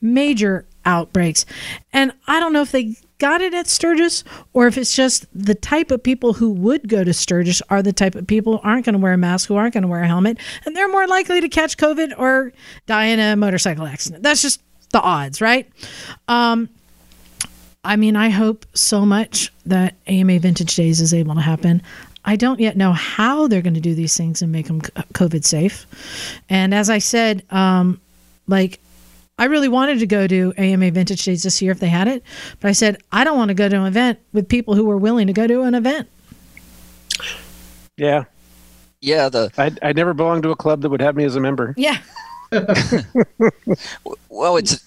major 0.02 0.66
outbreaks. 0.86 1.46
And 1.94 2.12
I 2.28 2.40
don't 2.40 2.54
know 2.54 2.62
if 2.62 2.72
they 2.72 2.96
got 3.20 3.42
it 3.42 3.54
at 3.54 3.68
Sturgis 3.68 4.24
or 4.54 4.68
if 4.68 4.78
it's 4.78 4.96
just 4.96 5.26
the 5.34 5.56
type 5.56 5.92
of 5.92 6.02
people 6.02 6.34
who 6.34 6.50
would 6.50 6.88
go 6.88 7.04
to 7.04 7.14
Sturgis 7.14 7.62
are 7.70 7.84
the 7.84 7.94
type 7.94 8.16
of 8.16 8.26
people 8.26 8.58
who 8.58 8.68
aren't 8.68 8.86
going 8.86 8.94
to 8.94 9.00
wear 9.00 9.14
a 9.14 9.18
mask, 9.18 9.48
who 9.48 9.56
aren't 9.56 9.74
going 9.74 9.84
to 9.84 9.88
wear 9.88 10.02
a 10.02 10.08
helmet, 10.08 10.38
and 10.66 10.76
they're 10.76 10.90
more 10.90 11.08
likely 11.08 11.42
to 11.42 11.50
catch 11.50 11.78
COVID 11.78 12.18
or 12.18 12.52
die 12.88 13.06
in 13.06 13.20
a 13.20 13.36
motorcycle 13.36 13.86
accident. 13.86 14.24
That's 14.24 14.42
just 14.42 14.62
the 14.92 15.02
odds, 15.02 15.42
right? 15.42 15.70
Um, 16.28 16.70
I 17.84 17.96
mean, 17.96 18.16
I 18.16 18.30
hope 18.30 18.66
so 18.74 19.06
much 19.06 19.54
that 19.66 19.96
AMA 20.08 20.40
Vintage 20.40 20.76
Days 20.76 21.00
is 21.00 21.14
able 21.14 21.36
to 21.36 21.42
happen. 21.42 21.82
I 22.26 22.36
don't 22.36 22.60
yet 22.60 22.76
know 22.76 22.92
how 22.92 23.48
they're 23.48 23.62
going 23.62 23.76
to 23.76 23.80
do 23.80 23.96
these 23.96 24.18
things 24.18 24.42
and 24.42 24.52
make 24.52 24.68
them 24.68 24.82
COVID 24.82 25.46
safe. 25.46 25.86
And 26.50 26.74
as 26.74 26.90
I 26.90 26.98
said, 26.98 27.44
um, 27.50 28.02
like, 28.48 28.80
I 29.40 29.46
really 29.46 29.70
wanted 29.70 30.00
to 30.00 30.06
go 30.06 30.28
to 30.28 30.54
AMA 30.58 30.92
Vintage 30.92 31.24
Days 31.24 31.44
this 31.44 31.62
year 31.62 31.72
if 31.72 31.80
they 31.80 31.88
had 31.88 32.10
it, 32.10 32.24
but 32.60 32.68
I 32.68 32.74
said, 32.74 33.02
I 33.12 33.24
don't 33.24 33.38
want 33.38 33.50
to 33.50 33.56
go 33.56 33.70
to 33.70 33.76
an 33.78 33.86
event 33.86 34.20
with 34.34 34.50
people 34.50 34.76
who 34.76 34.84
were 34.86 34.98
willing 34.98 35.28
to 35.28 35.34
go 35.34 35.48
to 35.48 35.62
an 35.62 35.76
event. 35.76 36.10
Yeah. 37.98 38.26
Yeah, 39.02 39.30
the 39.30 39.50
I 39.58 39.72
I 39.82 39.94
never 39.94 40.14
belonged 40.14 40.44
to 40.44 40.52
a 40.52 40.58
club 40.58 40.82
that 40.82 40.90
would 40.90 41.02
have 41.02 41.16
me 41.16 41.24
as 41.24 41.38
a 41.38 41.40
member. 41.40 41.74
Yeah. 41.78 42.00
well, 44.30 44.58
it's 44.58 44.86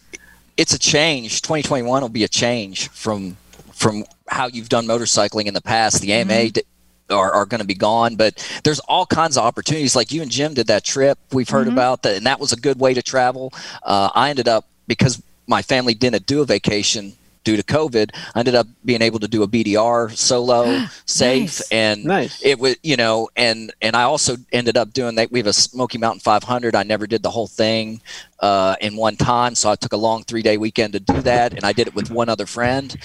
it's 0.59 0.75
a 0.75 0.79
change. 0.79 1.41
2021 1.41 2.03
will 2.03 2.09
be 2.11 2.25
a 2.25 2.29
change 2.29 2.89
from 2.89 3.39
from 3.73 4.05
how 4.29 4.49
you've 4.49 4.69
done 4.69 4.87
motorcycling 4.87 5.47
in 5.47 5.55
the 5.55 5.63
past. 5.63 6.03
The 6.03 6.13
AMA 6.13 6.33
mm-hmm. 6.33 6.49
d- 6.49 6.63
are, 7.11 7.33
are 7.33 7.47
going 7.47 7.61
to 7.61 7.67
be 7.67 7.75
gone, 7.75 8.17
but 8.17 8.61
there's 8.65 8.81
all 8.81 9.07
kinds 9.07 9.37
of 9.37 9.45
opportunities. 9.45 9.97
Like 9.97 10.13
you 10.13 10.23
and 10.23 10.31
Jim 10.31 10.55
did 10.55 10.67
that 10.69 10.85
trip 10.85 11.19
we've 11.33 11.49
heard 11.49 11.69
about 11.69 12.03
that, 12.03 12.17
and 12.17 12.27
that 12.27 12.41
was 12.41 12.53
a 12.53 12.57
good 12.57 12.79
way 12.79 12.95
to 12.95 13.03
travel. 13.03 13.53
Uh, 13.83 14.11
I 14.15 14.31
ended 14.31 14.49
up 14.49 14.67
because 14.87 15.23
my 15.47 15.63
family 15.63 15.95
didn't 15.95 16.27
do 16.27 16.43
a 16.43 16.45
vacation 16.45 17.15
due 17.45 17.57
to 17.57 17.63
COVID. 17.63 18.11
I 18.35 18.39
ended 18.39 18.55
up 18.55 18.67
being 18.85 19.03
able 19.03 19.19
to 19.21 19.29
do 19.29 19.43
a 19.43 19.49
BDR 19.49 20.17
solo, 20.17 20.87
safe, 21.07 21.41
Nice. 21.61 21.71
and 21.73 22.05
Nice. 22.05 22.43
it 22.45 22.59
was 22.59 22.77
you 22.83 22.97
know, 22.97 23.29
and 23.37 23.73
and 23.83 23.97
I 23.97 24.03
also 24.03 24.37
ended 24.53 24.77
up 24.77 24.93
doing 24.93 25.15
that. 25.17 25.31
We 25.33 25.39
have 25.41 25.47
a 25.47 25.53
Smoky 25.53 25.99
Mountain 25.99 26.21
500. 26.21 26.75
I 26.75 26.83
never 26.83 27.07
did 27.07 27.23
the 27.23 27.31
whole 27.31 27.47
thing 27.47 28.01
uh, 28.41 28.77
in 28.81 28.97
one 28.97 29.17
time, 29.17 29.55
so 29.55 29.71
I 29.71 29.75
took 29.77 29.93
a 29.93 29.97
long 29.97 30.25
three 30.25 30.43
day 30.43 30.57
weekend 30.57 30.93
to 30.95 31.01
do 31.01 31.21
that, 31.23 31.53
and 31.55 31.65
I 31.65 31.73
did 31.73 31.87
it 31.87 31.95
with 31.95 32.11
one 32.11 32.29
other 32.29 32.47
friend, 32.47 32.97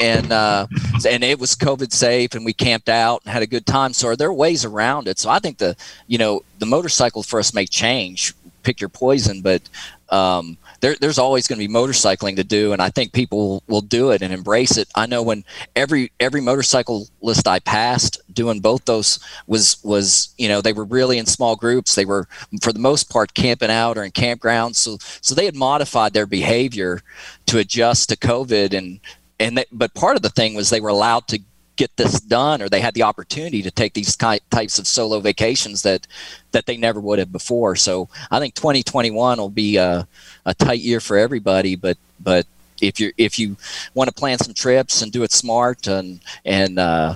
and 0.00 0.30
uh, 0.32 0.66
and 1.08 1.22
it 1.24 1.38
was 1.38 1.54
COVID 1.54 1.92
safe, 1.92 2.34
and 2.34 2.44
we 2.44 2.52
camped 2.52 2.88
out 2.88 3.22
and 3.24 3.32
had 3.32 3.42
a 3.42 3.46
good 3.46 3.66
time. 3.66 3.92
So 3.92 4.08
are 4.08 4.16
there 4.16 4.32
ways 4.32 4.64
around 4.64 5.08
it. 5.08 5.18
So 5.18 5.30
I 5.30 5.38
think 5.38 5.58
the 5.58 5.76
you 6.06 6.18
know 6.18 6.42
the 6.58 6.66
motorcycle 6.66 7.22
for 7.22 7.38
us 7.38 7.54
may 7.54 7.66
change. 7.66 8.34
Pick 8.62 8.78
your 8.80 8.90
poison, 8.90 9.40
but 9.40 9.62
um, 10.10 10.58
there, 10.80 10.96
there's 11.00 11.18
always 11.18 11.46
going 11.46 11.60
to 11.60 11.66
be 11.66 11.72
motorcycling 11.72 12.36
to 12.36 12.44
do, 12.44 12.72
and 12.72 12.80
I 12.80 12.90
think 12.90 13.12
people 13.12 13.62
will 13.66 13.80
do 13.82 14.10
it 14.10 14.22
and 14.22 14.32
embrace 14.32 14.76
it. 14.76 14.88
I 14.94 15.06
know 15.06 15.22
when 15.22 15.44
every 15.76 16.12
every 16.18 16.40
motorcycle 16.40 17.08
list 17.20 17.46
I 17.46 17.58
passed, 17.58 18.20
doing 18.32 18.60
both 18.60 18.84
those 18.86 19.18
was 19.46 19.76
was 19.84 20.34
you 20.38 20.48
know 20.48 20.60
they 20.60 20.72
were 20.72 20.84
really 20.84 21.18
in 21.18 21.26
small 21.26 21.56
groups. 21.56 21.94
They 21.94 22.04
were 22.04 22.28
for 22.62 22.72
the 22.72 22.78
most 22.78 23.10
part 23.10 23.34
camping 23.34 23.70
out 23.70 23.98
or 23.98 24.04
in 24.04 24.12
campgrounds, 24.12 24.76
so 24.76 24.98
so 25.20 25.34
they 25.34 25.44
had 25.44 25.54
modified 25.54 26.12
their 26.12 26.26
behavior 26.26 27.02
to 27.46 27.58
adjust 27.58 28.08
to 28.08 28.16
COVID, 28.16 28.76
and 28.76 29.00
and 29.38 29.58
they, 29.58 29.64
but 29.72 29.94
part 29.94 30.16
of 30.16 30.22
the 30.22 30.30
thing 30.30 30.54
was 30.54 30.70
they 30.70 30.80
were 30.80 30.88
allowed 30.88 31.26
to 31.28 31.40
get 31.80 31.96
this 31.96 32.20
done 32.20 32.60
or 32.60 32.68
they 32.68 32.82
had 32.82 32.92
the 32.92 33.02
opportunity 33.02 33.62
to 33.62 33.70
take 33.70 33.94
these 33.94 34.14
ty- 34.14 34.38
types 34.50 34.78
of 34.78 34.86
solo 34.86 35.18
vacations 35.18 35.80
that 35.80 36.06
that 36.52 36.66
they 36.66 36.76
never 36.76 37.00
would 37.00 37.18
have 37.18 37.32
before 37.32 37.74
so 37.74 38.06
i 38.30 38.38
think 38.38 38.54
2021 38.54 39.38
will 39.38 39.48
be 39.48 39.78
a, 39.78 40.06
a 40.44 40.52
tight 40.52 40.80
year 40.80 41.00
for 41.00 41.16
everybody 41.16 41.76
but 41.76 41.96
but 42.22 42.46
if 42.82 43.00
you 43.00 43.12
if 43.16 43.38
you 43.38 43.56
want 43.94 44.08
to 44.08 44.14
plan 44.14 44.36
some 44.36 44.52
trips 44.52 45.00
and 45.00 45.10
do 45.10 45.22
it 45.22 45.32
smart 45.32 45.86
and 45.86 46.20
and 46.44 46.78
uh, 46.78 47.14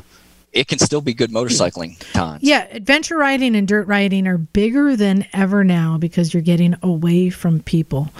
it 0.54 0.66
can 0.66 0.78
still 0.78 1.02
be 1.02 1.12
good 1.12 1.30
motorcycling 1.30 1.98
times 2.14 2.42
Yeah, 2.42 2.66
adventure 2.70 3.18
riding 3.18 3.54
and 3.56 3.68
dirt 3.68 3.86
riding 3.86 4.26
are 4.26 4.38
bigger 4.38 4.96
than 4.96 5.26
ever 5.34 5.62
now 5.62 5.98
because 5.98 6.32
you're 6.32 6.42
getting 6.42 6.74
away 6.82 7.28
from 7.28 7.60
people. 7.60 8.12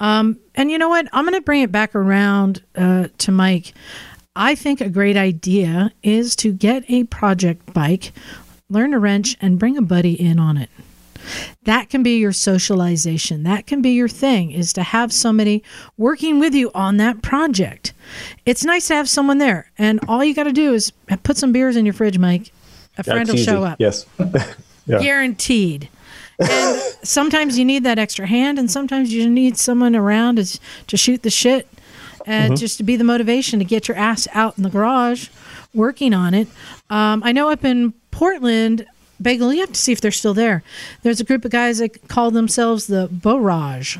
Um, 0.00 0.38
and 0.56 0.70
you 0.70 0.78
know 0.78 0.88
what? 0.88 1.06
I'm 1.12 1.24
going 1.24 1.34
to 1.34 1.40
bring 1.40 1.62
it 1.62 1.70
back 1.70 1.94
around 1.94 2.62
uh, 2.74 3.08
to 3.18 3.30
Mike. 3.30 3.72
I 4.36 4.54
think 4.54 4.80
a 4.80 4.90
great 4.90 5.16
idea 5.16 5.92
is 6.02 6.36
to 6.36 6.52
get 6.52 6.84
a 6.88 7.04
project 7.04 7.72
bike, 7.72 8.12
learn 8.68 8.92
a 8.92 8.98
wrench, 8.98 9.36
and 9.40 9.58
bring 9.58 9.76
a 9.78 9.82
buddy 9.82 10.12
in 10.12 10.38
on 10.38 10.58
it. 10.58 10.68
That 11.64 11.88
can 11.88 12.02
be 12.02 12.18
your 12.18 12.32
socialization. 12.32 13.42
That 13.42 13.66
can 13.66 13.82
be 13.82 13.90
your 13.90 14.08
thing, 14.08 14.52
is 14.52 14.72
to 14.74 14.82
have 14.82 15.12
somebody 15.12 15.64
working 15.96 16.38
with 16.38 16.54
you 16.54 16.70
on 16.74 16.98
that 16.98 17.22
project. 17.22 17.94
It's 18.44 18.64
nice 18.64 18.88
to 18.88 18.94
have 18.94 19.08
someone 19.08 19.38
there. 19.38 19.70
And 19.78 19.98
all 20.06 20.22
you 20.22 20.34
got 20.34 20.44
to 20.44 20.52
do 20.52 20.74
is 20.74 20.92
put 21.22 21.36
some 21.36 21.52
beers 21.52 21.74
in 21.76 21.84
your 21.86 21.94
fridge, 21.94 22.18
Mike. 22.18 22.52
A 22.98 23.02
friend 23.02 23.20
That's 23.20 23.30
will 23.30 23.36
easy. 23.36 23.44
show 23.50 23.64
up 23.64 23.76
Yes. 23.80 24.06
yeah. 24.86 25.00
guaranteed. 25.00 25.88
And 26.38 26.80
sometimes 27.02 27.58
you 27.58 27.64
need 27.64 27.84
that 27.84 27.98
extra 27.98 28.26
hand, 28.26 28.58
and 28.58 28.70
sometimes 28.70 29.12
you 29.12 29.28
need 29.28 29.56
someone 29.56 29.96
around 29.96 30.36
to, 30.36 30.60
to 30.86 30.96
shoot 30.96 31.22
the 31.22 31.30
shit, 31.30 31.66
and 32.26 32.56
just 32.56 32.76
to 32.78 32.82
be 32.84 32.96
the 32.96 33.04
motivation 33.04 33.58
to 33.60 33.64
get 33.64 33.88
your 33.88 33.96
ass 33.96 34.26
out 34.32 34.56
in 34.56 34.62
the 34.64 34.70
garage 34.70 35.28
working 35.72 36.12
on 36.12 36.34
it. 36.34 36.48
Um, 36.90 37.22
I 37.24 37.32
know 37.32 37.50
up 37.50 37.64
in 37.64 37.92
Portland, 38.10 38.86
Bagel, 39.22 39.52
you 39.54 39.60
have 39.60 39.72
to 39.72 39.80
see 39.80 39.92
if 39.92 40.00
they're 40.00 40.10
still 40.10 40.34
there. 40.34 40.62
There's 41.02 41.20
a 41.20 41.24
group 41.24 41.44
of 41.44 41.50
guys 41.50 41.78
that 41.78 42.08
call 42.08 42.30
themselves 42.30 42.86
the 42.86 43.08
Barrage. 43.10 43.98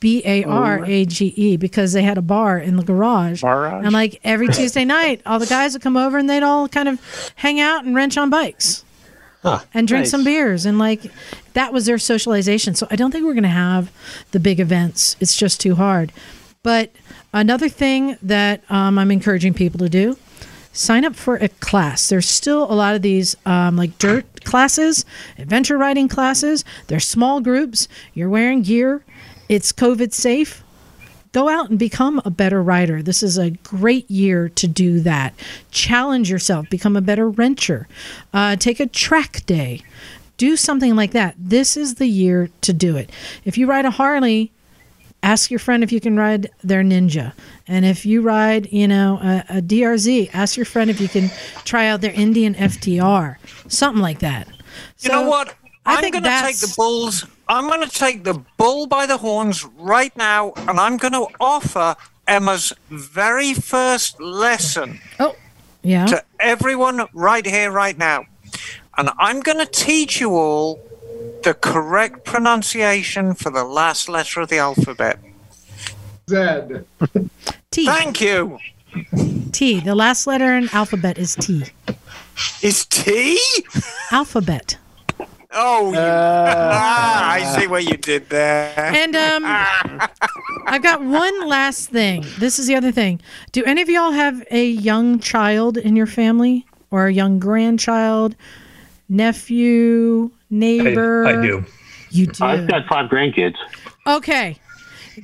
B 0.00 0.20
A 0.24 0.42
R 0.42 0.84
A 0.84 1.04
G 1.06 1.26
E 1.36 1.56
because 1.56 1.92
they 1.92 2.02
had 2.02 2.18
a 2.18 2.22
bar 2.22 2.58
in 2.58 2.74
the 2.76 2.82
garage. 2.82 3.42
Barrage? 3.42 3.84
And 3.84 3.92
like 3.92 4.20
every 4.24 4.48
Tuesday 4.48 4.84
night, 4.84 5.22
all 5.24 5.38
the 5.38 5.46
guys 5.46 5.74
would 5.74 5.82
come 5.82 5.96
over 5.96 6.18
and 6.18 6.28
they'd 6.28 6.42
all 6.42 6.68
kind 6.68 6.88
of 6.88 7.00
hang 7.36 7.60
out 7.60 7.84
and 7.84 7.94
wrench 7.94 8.18
on 8.18 8.28
bikes 8.28 8.84
and 9.72 9.86
drink 9.86 10.02
Nice. 10.02 10.10
some 10.10 10.24
beers 10.24 10.66
and 10.66 10.78
like 10.78 11.02
that 11.54 11.72
was 11.72 11.86
their 11.86 11.98
socialization 11.98 12.76
so 12.76 12.86
i 12.92 12.96
don't 12.96 13.10
think 13.10 13.24
we're 13.24 13.32
going 13.34 13.42
to 13.42 13.48
have 13.48 13.90
the 14.30 14.38
big 14.38 14.60
events 14.60 15.16
it's 15.18 15.36
just 15.36 15.60
too 15.60 15.74
hard 15.74 16.12
but 16.62 16.90
another 17.32 17.68
thing 17.68 18.16
that 18.22 18.62
um, 18.70 18.98
i'm 18.98 19.10
encouraging 19.10 19.54
people 19.54 19.78
to 19.78 19.88
do 19.88 20.16
sign 20.72 21.04
up 21.04 21.14
for 21.14 21.36
a 21.36 21.48
class 21.48 22.08
there's 22.08 22.28
still 22.28 22.64
a 22.70 22.74
lot 22.74 22.94
of 22.94 23.02
these 23.02 23.36
um, 23.46 23.76
like 23.76 23.96
dirt 23.98 24.44
classes 24.44 25.04
adventure 25.38 25.78
riding 25.78 26.08
classes 26.08 26.64
they're 26.86 27.00
small 27.00 27.40
groups 27.40 27.88
you're 28.14 28.30
wearing 28.30 28.62
gear 28.62 29.04
it's 29.48 29.72
covid 29.72 30.12
safe 30.12 30.62
go 31.32 31.48
out 31.48 31.70
and 31.70 31.78
become 31.78 32.20
a 32.24 32.30
better 32.30 32.62
rider. 32.62 33.02
This 33.02 33.22
is 33.22 33.38
a 33.38 33.50
great 33.50 34.10
year 34.10 34.48
to 34.50 34.68
do 34.68 35.00
that. 35.00 35.34
Challenge 35.70 36.30
yourself, 36.30 36.68
become 36.70 36.96
a 36.96 37.00
better 37.00 37.30
wrencher, 37.30 37.86
uh, 38.32 38.56
take 38.56 38.80
a 38.80 38.86
track 38.86 39.44
day, 39.46 39.82
do 40.36 40.56
something 40.56 40.94
like 40.94 41.12
that. 41.12 41.34
This 41.38 41.76
is 41.76 41.96
the 41.96 42.06
year 42.06 42.50
to 42.60 42.72
do 42.72 42.96
it. 42.96 43.10
If 43.44 43.58
you 43.58 43.66
ride 43.66 43.86
a 43.86 43.90
Harley, 43.90 44.52
ask 45.22 45.50
your 45.50 45.58
friend 45.60 45.82
if 45.82 45.92
you 45.92 46.00
can 46.00 46.16
ride 46.16 46.50
their 46.62 46.82
Ninja. 46.82 47.32
And 47.68 47.84
if 47.84 48.04
you 48.04 48.22
ride, 48.22 48.70
you 48.72 48.88
know, 48.88 49.18
a, 49.22 49.58
a 49.58 49.62
DRZ, 49.62 50.30
ask 50.34 50.56
your 50.56 50.66
friend 50.66 50.90
if 50.90 51.00
you 51.00 51.08
can 51.08 51.30
try 51.64 51.86
out 51.86 52.00
their 52.00 52.12
Indian 52.12 52.54
FTR, 52.54 53.36
something 53.68 54.02
like 54.02 54.18
that. 54.20 54.48
You 55.00 55.10
know 55.10 55.28
what? 55.28 55.54
I 55.84 55.96
I'm 55.96 56.10
going 56.10 56.22
to 56.22 56.40
take 56.42 56.58
the 56.58 56.72
bulls. 56.76 57.26
I'm 57.48 57.66
going 57.68 57.82
to 57.82 57.90
take 57.90 58.24
the 58.24 58.40
bull 58.56 58.86
by 58.86 59.06
the 59.06 59.16
horns 59.16 59.64
right 59.76 60.16
now, 60.16 60.52
and 60.56 60.78
I'm 60.78 60.96
going 60.96 61.12
to 61.12 61.26
offer 61.40 61.96
Emma's 62.28 62.72
very 62.88 63.52
first 63.52 64.20
lesson 64.20 65.00
Oh, 65.18 65.34
yeah. 65.82 66.06
to 66.06 66.24
everyone 66.38 67.06
right 67.12 67.44
here, 67.44 67.70
right 67.72 67.98
now. 67.98 68.24
And 68.96 69.10
I'm 69.18 69.40
going 69.40 69.58
to 69.58 69.66
teach 69.66 70.20
you 70.20 70.30
all 70.36 70.80
the 71.42 71.54
correct 71.54 72.24
pronunciation 72.24 73.34
for 73.34 73.50
the 73.50 73.64
last 73.64 74.08
letter 74.08 74.40
of 74.40 74.48
the 74.48 74.58
alphabet. 74.58 75.18
Z. 76.30 76.60
T. 77.70 77.86
Thank 77.86 78.20
you. 78.20 78.58
T. 79.52 79.80
The 79.80 79.94
last 79.94 80.26
letter 80.26 80.54
in 80.54 80.68
alphabet 80.72 81.18
is 81.18 81.34
T. 81.34 81.64
Is 82.62 82.86
T? 82.86 83.38
Alphabet. 84.10 84.76
Oh, 85.54 85.92
you, 85.92 85.98
ah, 85.98 87.30
I 87.30 87.44
see 87.58 87.66
what 87.66 87.84
you 87.84 87.98
did 87.98 88.30
there. 88.30 88.72
And 88.76 89.14
um, 89.14 89.44
I've 90.66 90.82
got 90.82 91.02
one 91.02 91.46
last 91.46 91.90
thing. 91.90 92.24
This 92.38 92.58
is 92.58 92.66
the 92.66 92.74
other 92.74 92.90
thing. 92.90 93.20
Do 93.52 93.62
any 93.64 93.82
of 93.82 93.90
y'all 93.90 94.12
have 94.12 94.42
a 94.50 94.66
young 94.66 95.18
child 95.18 95.76
in 95.76 95.94
your 95.94 96.06
family, 96.06 96.64
or 96.90 97.06
a 97.06 97.12
young 97.12 97.38
grandchild, 97.38 98.34
nephew, 99.08 100.30
neighbor? 100.52 101.26
I, 101.26 101.38
I 101.38 101.42
do. 101.42 101.64
You 102.10 102.26
do. 102.26 102.44
I've 102.44 102.68
got 102.68 102.86
five 102.86 103.10
grandkids. 103.10 103.56
Okay. 104.06 104.58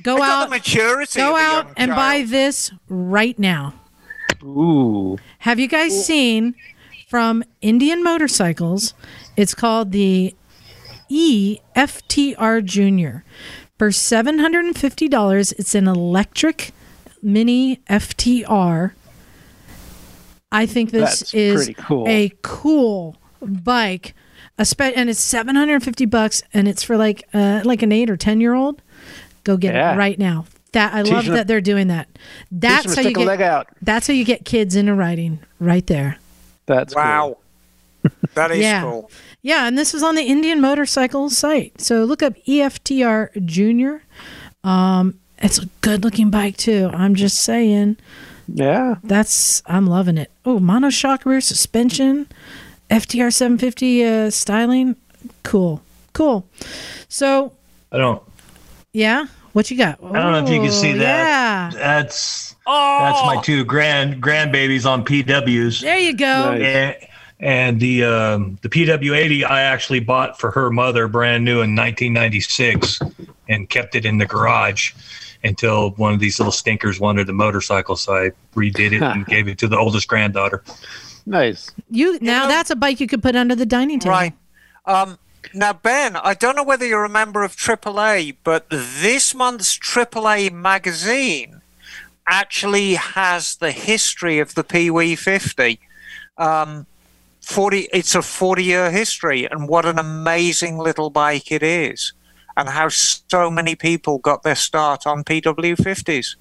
Go 0.03 0.15
I 0.15 0.19
got 0.19 0.29
out. 0.29 0.43
the 0.45 0.49
maturity. 0.55 1.19
Go 1.19 1.35
of 1.35 1.41
out 1.41 1.65
young 1.67 1.73
and 1.77 1.91
buy 1.91 2.25
this 2.27 2.71
right 2.89 3.37
now. 3.39 3.73
Ooh. 4.43 5.17
Have 5.39 5.59
you 5.59 5.67
guys 5.67 6.05
seen 6.05 6.55
from 7.07 7.43
Indian 7.61 8.03
Motorcycles? 8.03 8.93
It's 9.37 9.53
called 9.55 9.91
the 9.91 10.35
E 11.09 11.59
EFTR 11.75 12.63
Junior. 12.63 13.23
For 13.77 13.89
$750, 13.89 15.53
it's 15.57 15.73
an 15.73 15.87
electric 15.87 16.71
mini 17.21 17.77
FTR. 17.89 18.91
I 20.51 20.65
think 20.65 20.91
this 20.91 21.19
That's 21.19 21.33
is 21.33 21.71
cool. 21.77 22.05
a 22.07 22.31
cool 22.41 23.15
bike. 23.41 24.13
A 24.59 24.65
spe- 24.65 24.93
and 24.95 25.09
it's 25.09 25.19
750 25.21 26.05
bucks 26.05 26.43
and 26.53 26.67
it's 26.67 26.83
for 26.83 26.97
like 26.97 27.23
uh, 27.33 27.61
like 27.65 27.81
an 27.81 27.91
8 27.91 28.09
or 28.11 28.17
10 28.17 28.39
year 28.41 28.53
old. 28.53 28.81
Go 29.43 29.57
get 29.57 29.73
Yeah. 29.73 29.93
it 29.93 29.97
right 29.97 30.19
now. 30.19 30.45
That 30.73 30.93
I 30.93 31.01
Teach 31.01 31.11
love 31.13 31.25
them- 31.25 31.33
that 31.35 31.47
they're 31.47 31.61
doing 31.61 31.87
that. 31.87 32.07
That's 32.51 32.93
how 32.93 33.01
you 33.01 33.09
stick 33.11 33.17
leg 33.17 33.39
get 33.39 33.49
out. 33.49 33.67
that's 33.81 34.05
how 34.05 34.13
you 34.13 34.23
get 34.25 34.45
kids 34.45 34.75
into 34.75 34.93
riding 34.93 35.39
right 35.59 35.87
there. 35.87 36.17
That's 36.67 36.93
cool. 36.93 37.01
Wow. 37.03 37.37
That 38.35 38.51
is 38.51 38.59
Yeah. 38.59 38.83
cool. 38.83 39.09
Yeah, 39.41 39.65
and 39.67 39.77
this 39.77 39.93
is 39.93 40.03
on 40.03 40.15
the 40.15 40.21
Indian 40.23 40.61
Motorcycle 40.61 41.29
site. 41.29 41.81
So 41.81 42.03
look 42.03 42.21
up 42.21 42.33
EFTR 42.45 43.45
Junior. 43.45 44.03
Um, 44.63 45.15
it's 45.39 45.57
a 45.57 45.65
good 45.81 46.03
looking 46.03 46.29
bike 46.29 46.57
too. 46.57 46.89
I'm 46.93 47.15
just 47.15 47.39
saying. 47.41 47.97
Yeah. 48.53 48.95
That's 49.03 49.63
I'm 49.65 49.87
loving 49.87 50.17
it. 50.17 50.29
Oh, 50.45 50.59
monoshock 50.59 51.25
rear 51.25 51.39
suspension, 51.41 52.27
FTR 52.89 53.31
750 53.33 54.03
uh, 54.05 54.29
styling. 54.29 54.95
Cool, 55.43 55.81
cool. 56.13 56.47
So 57.07 57.53
I 57.91 57.97
don't. 57.97 58.21
yeah, 58.93 59.25
what 59.53 59.69
you 59.71 59.77
got? 59.77 59.99
I 60.03 60.13
don't 60.21 60.31
know 60.31 60.43
if 60.43 60.49
you 60.49 60.61
can 60.61 60.71
see 60.71 60.93
Oh, 60.93 60.97
that. 60.99 61.73
Yeah, 61.73 61.79
That's 61.79 62.55
Oh, 62.71 62.99
that's 63.01 63.25
my 63.35 63.41
two 63.41 63.63
grand 63.65 64.21
grandbabies 64.21 64.85
on 64.85 65.03
PWs. 65.03 65.81
there 65.81 65.97
you 65.97 66.15
go. 66.15 66.51
Nice. 66.55 66.61
And, 66.61 66.95
and 67.41 67.79
the 67.79 68.03
um, 68.03 68.59
the 68.61 68.69
PW80 68.69 69.45
I 69.45 69.61
actually 69.61 70.01
bought 70.01 70.39
for 70.39 70.51
her 70.51 70.69
mother 70.69 71.07
brand 71.07 71.45
new 71.45 71.61
in 71.61 71.75
1996 71.75 72.99
and 73.47 73.69
kept 73.69 73.95
it 73.95 74.05
in 74.05 74.17
the 74.17 74.25
garage 74.25 74.93
until 75.43 75.91
one 75.91 76.13
of 76.13 76.19
these 76.19 76.37
little 76.37 76.51
stinkers 76.51 76.99
wanted 76.99 77.29
a 77.29 77.33
motorcycle, 77.33 77.95
so 77.95 78.13
I 78.13 78.31
redid 78.55 78.91
it 78.91 79.01
and 79.01 79.25
gave 79.27 79.47
it 79.47 79.57
to 79.59 79.67
the 79.69 79.77
oldest 79.77 80.07
granddaughter. 80.09 80.63
Nice. 81.25 81.71
You 81.89 82.17
now 82.21 82.43
know- 82.43 82.47
that's 82.49 82.69
a 82.69 82.75
bike 82.75 82.99
you 82.99 83.07
could 83.07 83.21
put 83.21 83.35
under 83.35 83.55
the 83.55 83.65
dining 83.65 83.99
table. 83.99 84.11
Right. 84.11 84.33
Um, 84.85 85.17
now, 85.53 85.73
Ben, 85.73 86.15
I 86.15 86.33
don't 86.33 86.55
know 86.55 86.63
whether 86.63 86.85
you're 86.85 87.05
a 87.05 87.09
member 87.09 87.43
of 87.43 87.55
AAA, 87.55 88.35
but 88.43 88.65
this 88.69 89.33
month's 89.33 89.77
AAA 89.77 90.51
magazine 90.51 91.61
actually 92.27 92.95
has 92.95 93.55
the 93.55 93.71
history 93.71 94.39
of 94.39 94.55
the 94.55 94.63
Pee 94.63 95.15
50. 95.15 95.79
Um, 96.37 96.85
40, 97.41 97.87
it's 97.91 98.13
a 98.13 98.21
40 98.21 98.63
year 98.63 98.91
history, 98.91 99.45
and 99.45 99.67
what 99.67 99.85
an 99.85 99.97
amazing 99.97 100.77
little 100.77 101.09
bike 101.09 101.51
it 101.51 101.63
is, 101.63 102.13
and 102.55 102.69
how 102.69 102.89
so 102.89 103.49
many 103.49 103.75
people 103.75 104.19
got 104.19 104.43
their 104.43 104.55
start 104.55 105.07
on 105.07 105.23
PW50s. 105.23 106.35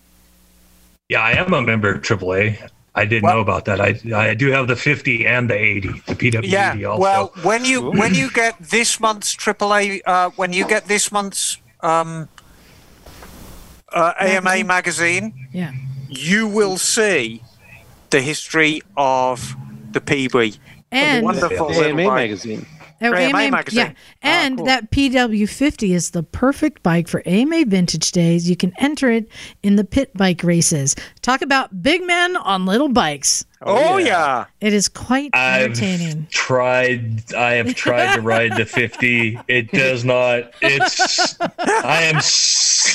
Yeah, 1.08 1.22
I 1.22 1.32
am 1.32 1.54
a 1.54 1.62
member 1.62 1.94
of 1.94 2.02
AAA. 2.02 2.68
I 2.98 3.04
didn't 3.10 3.22
Well- 3.22 3.34
know 3.36 3.40
about 3.48 3.64
that. 3.68 3.78
I 3.80 3.90
I 4.30 4.34
do 4.34 4.50
have 4.56 4.66
the 4.66 4.76
50 4.76 5.26
and 5.26 5.48
the 5.48 5.54
80, 5.54 5.88
the 6.10 6.14
PW80 6.20 6.80
Yeah. 6.80 6.88
also. 6.90 7.02
Well, 7.06 7.24
when 7.42 7.64
you 7.64 7.78
when 8.02 8.12
you 8.14 8.28
get 8.42 8.54
this 8.76 8.98
month's 9.00 9.30
AAA, 9.36 10.00
uh, 10.06 10.30
when 10.40 10.52
you 10.52 10.64
get 10.74 10.82
this 10.88 11.10
month's 11.12 11.58
um, 11.80 12.28
uh, 13.92 14.12
AMA 14.20 14.64
magazine, 14.64 15.32
Yeah. 15.52 15.72
you 16.08 16.46
will 16.58 16.76
see 16.78 17.42
the 18.10 18.20
history 18.20 18.82
of 18.96 19.54
the 19.92 20.00
PB. 20.00 20.58
And 20.90 21.26
The 21.26 21.48
little 21.48 21.70
AMA 21.84 22.04
bike. 22.04 22.14
magazine. 22.22 22.66
Oh, 23.00 23.14
AMA 23.14 23.38
AMA 23.38 23.50
magazine. 23.50 23.78
Yeah, 23.86 23.92
and 24.22 24.56
cool. 24.56 24.66
that 24.66 24.90
PW50 24.90 25.94
is 25.94 26.10
the 26.10 26.22
perfect 26.22 26.82
bike 26.82 27.08
for 27.08 27.22
AMA 27.26 27.64
Vintage 27.66 28.10
Days. 28.12 28.48
You 28.48 28.56
can 28.56 28.72
enter 28.78 29.10
it 29.10 29.28
in 29.62 29.76
the 29.76 29.84
pit 29.84 30.10
bike 30.16 30.42
races. 30.42 30.96
Talk 31.22 31.42
about 31.42 31.82
big 31.82 32.04
men 32.04 32.36
on 32.36 32.66
little 32.66 32.88
bikes. 32.88 33.44
Oh, 33.62 33.94
oh 33.94 33.96
yeah. 33.98 34.46
It 34.60 34.72
is 34.72 34.88
quite 34.88 35.30
I've 35.32 35.70
entertaining. 35.70 36.26
tried. 36.30 37.32
I 37.34 37.54
have 37.54 37.74
tried 37.74 38.16
to 38.16 38.20
ride 38.20 38.56
the 38.56 38.64
50. 38.64 39.40
It 39.48 39.70
does 39.72 40.04
not. 40.04 40.52
It's. 40.60 41.40
I 41.40 42.02
am. 42.02 42.20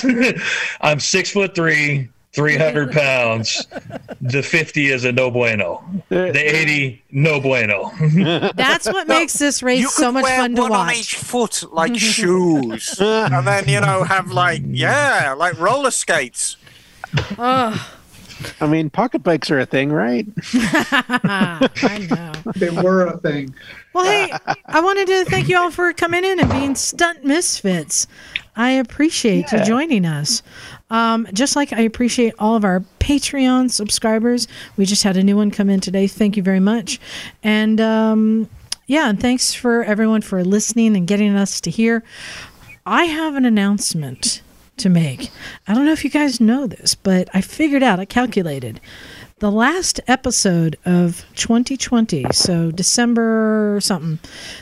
I'm 0.81 0.99
six 0.99 1.31
foot 1.31 1.55
three, 1.55 2.09
300 2.33 2.91
pounds. 2.93 3.67
The 4.21 4.43
50 4.43 4.87
is 4.87 5.05
a 5.05 5.11
no 5.11 5.31
bueno. 5.31 5.83
The 6.09 6.37
80, 6.37 7.03
no 7.11 7.39
bueno. 7.39 7.91
That's 8.55 8.87
what 8.87 9.07
makes 9.07 9.33
this 9.33 9.63
race 9.63 9.85
could 9.85 10.03
so 10.03 10.11
much 10.11 10.23
wear 10.23 10.37
fun 10.37 10.55
to 10.55 10.61
one 10.61 10.71
on 10.71 10.93
each 10.93 11.15
foot 11.15 11.63
like 11.71 11.95
shoes, 11.97 12.99
and 12.99 13.47
then 13.47 13.67
you 13.67 13.79
know 13.79 14.03
have 14.03 14.31
like 14.31 14.61
yeah, 14.65 15.33
like 15.37 15.59
roller 15.59 15.91
skates. 15.91 16.57
I 18.59 18.67
mean, 18.67 18.89
pocket 18.89 19.23
bikes 19.23 19.51
are 19.51 19.59
a 19.59 19.65
thing, 19.65 19.91
right? 19.91 20.27
I 20.53 22.07
know. 22.09 22.51
They 22.55 22.69
were 22.69 23.05
a 23.05 23.17
thing. 23.19 23.53
Well, 23.93 24.05
hey, 24.05 24.33
I 24.65 24.81
wanted 24.81 25.07
to 25.07 25.25
thank 25.25 25.47
you 25.47 25.57
all 25.57 25.71
for 25.71 25.93
coming 25.93 26.23
in 26.25 26.39
and 26.39 26.49
being 26.51 26.75
stunt 26.75 27.23
misfits. 27.23 28.07
I 28.55 28.71
appreciate 28.71 29.51
you 29.51 29.63
joining 29.63 30.05
us. 30.05 30.43
Um, 30.93 31.27
just 31.33 31.55
like 31.55 31.73
I 31.73 31.81
appreciate 31.81 32.35
all 32.37 32.55
of 32.55 32.63
our 32.63 32.81
Patreon 32.99 33.71
subscribers. 33.71 34.47
We 34.77 34.85
just 34.85 35.01
had 35.01 35.17
a 35.17 35.23
new 35.23 35.35
one 35.35 35.49
come 35.49 35.69
in 35.69 35.79
today. 35.79 36.05
Thank 36.07 36.37
you 36.37 36.43
very 36.43 36.59
much. 36.59 36.99
And 37.43 37.81
um, 37.81 38.47
yeah, 38.85 39.09
and 39.09 39.19
thanks 39.19 39.55
for 39.55 39.83
everyone 39.83 40.21
for 40.21 40.43
listening 40.43 40.95
and 40.95 41.07
getting 41.07 41.35
us 41.35 41.59
to 41.61 41.71
here. 41.71 42.03
I 42.85 43.05
have 43.05 43.35
an 43.35 43.43
announcement 43.43 44.43
to 44.77 44.89
make. 44.89 45.31
I 45.67 45.73
don't 45.73 45.85
know 45.85 45.93
if 45.93 46.03
you 46.03 46.11
guys 46.11 46.39
know 46.39 46.67
this, 46.67 46.93
but 46.93 47.27
I 47.33 47.41
figured 47.41 47.81
out, 47.81 47.99
I 47.99 48.05
calculated 48.05 48.79
the 49.39 49.51
last 49.51 49.99
episode 50.07 50.77
of 50.85 51.25
2020, 51.35 52.25
so 52.31 52.69
December 52.71 53.79
something, 53.81 54.19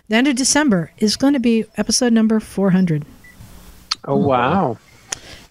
the 0.07 0.15
end 0.15 0.27
of 0.29 0.35
December 0.37 0.91
is 0.97 1.17
going 1.17 1.33
to 1.33 1.39
be 1.39 1.65
episode 1.75 2.13
number 2.13 2.39
400. 2.39 3.05
Oh 4.05 4.15
wow. 4.15 4.77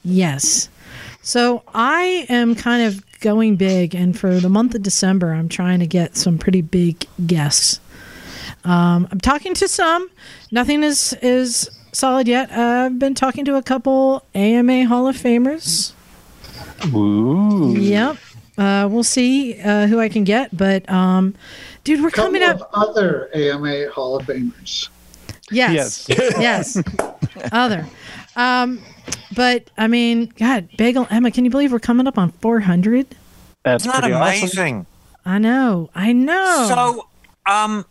Yes. 0.04 0.68
So 1.22 1.62
I 1.74 2.26
am 2.28 2.54
kind 2.54 2.82
of 2.86 3.04
going 3.20 3.56
big, 3.56 3.94
and 3.94 4.18
for 4.18 4.40
the 4.40 4.48
month 4.48 4.74
of 4.74 4.82
December, 4.82 5.32
I'm 5.32 5.48
trying 5.48 5.80
to 5.80 5.86
get 5.86 6.16
some 6.16 6.38
pretty 6.38 6.62
big 6.62 7.06
guests. 7.26 7.80
Um, 8.64 9.06
I'm 9.10 9.20
talking 9.20 9.54
to 9.54 9.68
some. 9.68 10.10
Nothing 10.50 10.82
is 10.82 11.14
is 11.22 11.70
solid 11.92 12.26
yet. 12.28 12.50
I've 12.52 12.98
been 12.98 13.14
talking 13.14 13.44
to 13.46 13.56
a 13.56 13.62
couple 13.62 14.24
AMA 14.34 14.86
Hall 14.86 15.06
of 15.08 15.16
Famers. 15.16 15.92
Ooh. 16.94 17.74
Yep. 17.76 18.16
Uh, 18.58 18.88
we'll 18.90 19.04
see 19.04 19.60
uh, 19.60 19.86
who 19.86 19.98
I 19.98 20.08
can 20.08 20.24
get, 20.24 20.54
but 20.56 20.88
um, 20.90 21.34
dude, 21.84 22.02
we're 22.02 22.10
Couple 22.10 22.26
coming 22.32 22.42
of 22.42 22.60
up. 22.62 22.70
other 22.74 23.30
AMA 23.34 23.90
Hall 23.90 24.16
of 24.18 24.26
Famers. 24.26 24.88
Yes. 25.50 26.06
Yes. 26.08 26.80
Other. 27.52 27.84
Um, 28.36 28.80
but 29.34 29.70
I 29.78 29.86
mean, 29.88 30.32
God, 30.38 30.68
Bagel 30.76 31.06
Emma, 31.10 31.30
can 31.30 31.44
you 31.44 31.50
believe 31.50 31.72
we're 31.72 31.78
coming 31.78 32.06
up 32.06 32.18
on 32.18 32.30
400? 32.30 33.06
That's 33.64 33.82
Isn't 33.84 33.92
that 33.92 34.00
pretty 34.00 34.14
awesome. 34.14 34.38
amazing? 34.38 34.86
I 35.24 35.38
know. 35.38 35.90
I 35.94 36.12
know. 36.12 36.66
So, 36.68 37.52
um, 37.52 37.84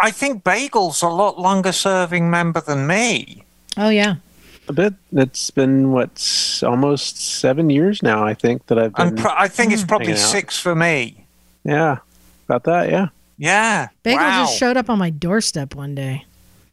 I 0.00 0.10
think 0.10 0.42
Bagel's 0.42 1.02
a 1.02 1.08
lot 1.08 1.38
longer 1.38 1.72
serving 1.72 2.30
member 2.30 2.60
than 2.60 2.86
me. 2.86 3.44
oh 3.76 3.88
yeah. 3.90 4.16
A 4.68 4.72
bit. 4.72 4.94
It's 5.12 5.50
been 5.50 5.90
what 5.90 6.10
s- 6.16 6.62
almost 6.62 7.18
seven 7.20 7.68
years 7.68 8.00
now. 8.02 8.24
I 8.24 8.32
think 8.32 8.66
that 8.68 8.78
I've 8.78 8.94
been. 8.94 9.16
Pro- 9.16 9.34
I 9.36 9.48
think 9.48 9.72
it's 9.72 9.82
probably 9.84 10.06
Hanging 10.08 10.22
out. 10.22 10.28
six 10.30 10.58
for 10.58 10.74
me. 10.76 11.26
yeah, 11.64 11.98
about 12.48 12.62
that. 12.64 12.88
Yeah. 12.88 13.08
Yeah. 13.38 13.88
Bagel 14.04 14.20
wow. 14.20 14.44
just 14.44 14.56
showed 14.58 14.76
up 14.76 14.88
on 14.88 14.98
my 15.00 15.10
doorstep 15.10 15.74
one 15.74 15.96
day. 15.96 16.24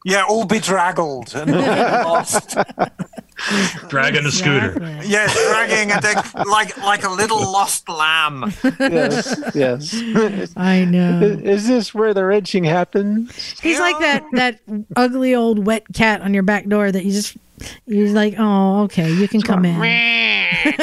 Yeah, 0.05 0.23
all 0.29 0.45
bedraggled 0.45 1.33
and 1.35 1.51
lost. 2.05 2.55
Dragging 3.89 4.25
a 4.25 4.31
scooter. 4.31 4.73
Exactly. 4.73 5.09
Yes, 5.09 5.33
dragging 5.47 5.91
a 5.91 6.01
dick 6.01 6.33
like 6.45 6.77
like 6.77 7.03
a 7.03 7.09
little 7.09 7.39
lost 7.39 7.87
lamb. 7.87 8.53
yes, 8.79 9.41
yes. 9.55 10.53
I 10.57 10.85
know. 10.85 11.21
Is 11.21 11.67
this 11.67 11.93
where 11.93 12.13
the 12.13 12.25
wrenching 12.25 12.63
happens? 12.63 13.59
He's 13.61 13.79
like 13.79 13.97
that 13.99 14.23
that 14.33 14.59
ugly 14.95 15.35
old 15.35 15.65
wet 15.65 15.85
cat 15.93 16.21
on 16.21 16.33
your 16.33 16.43
back 16.43 16.67
door 16.67 16.91
that 16.91 17.05
you 17.05 17.11
just 17.11 17.37
you're 17.85 18.09
like, 18.09 18.35
oh, 18.37 18.83
okay, 18.83 19.11
you 19.11 19.27
can 19.27 19.41
come 19.41 19.65
in. 19.65 19.75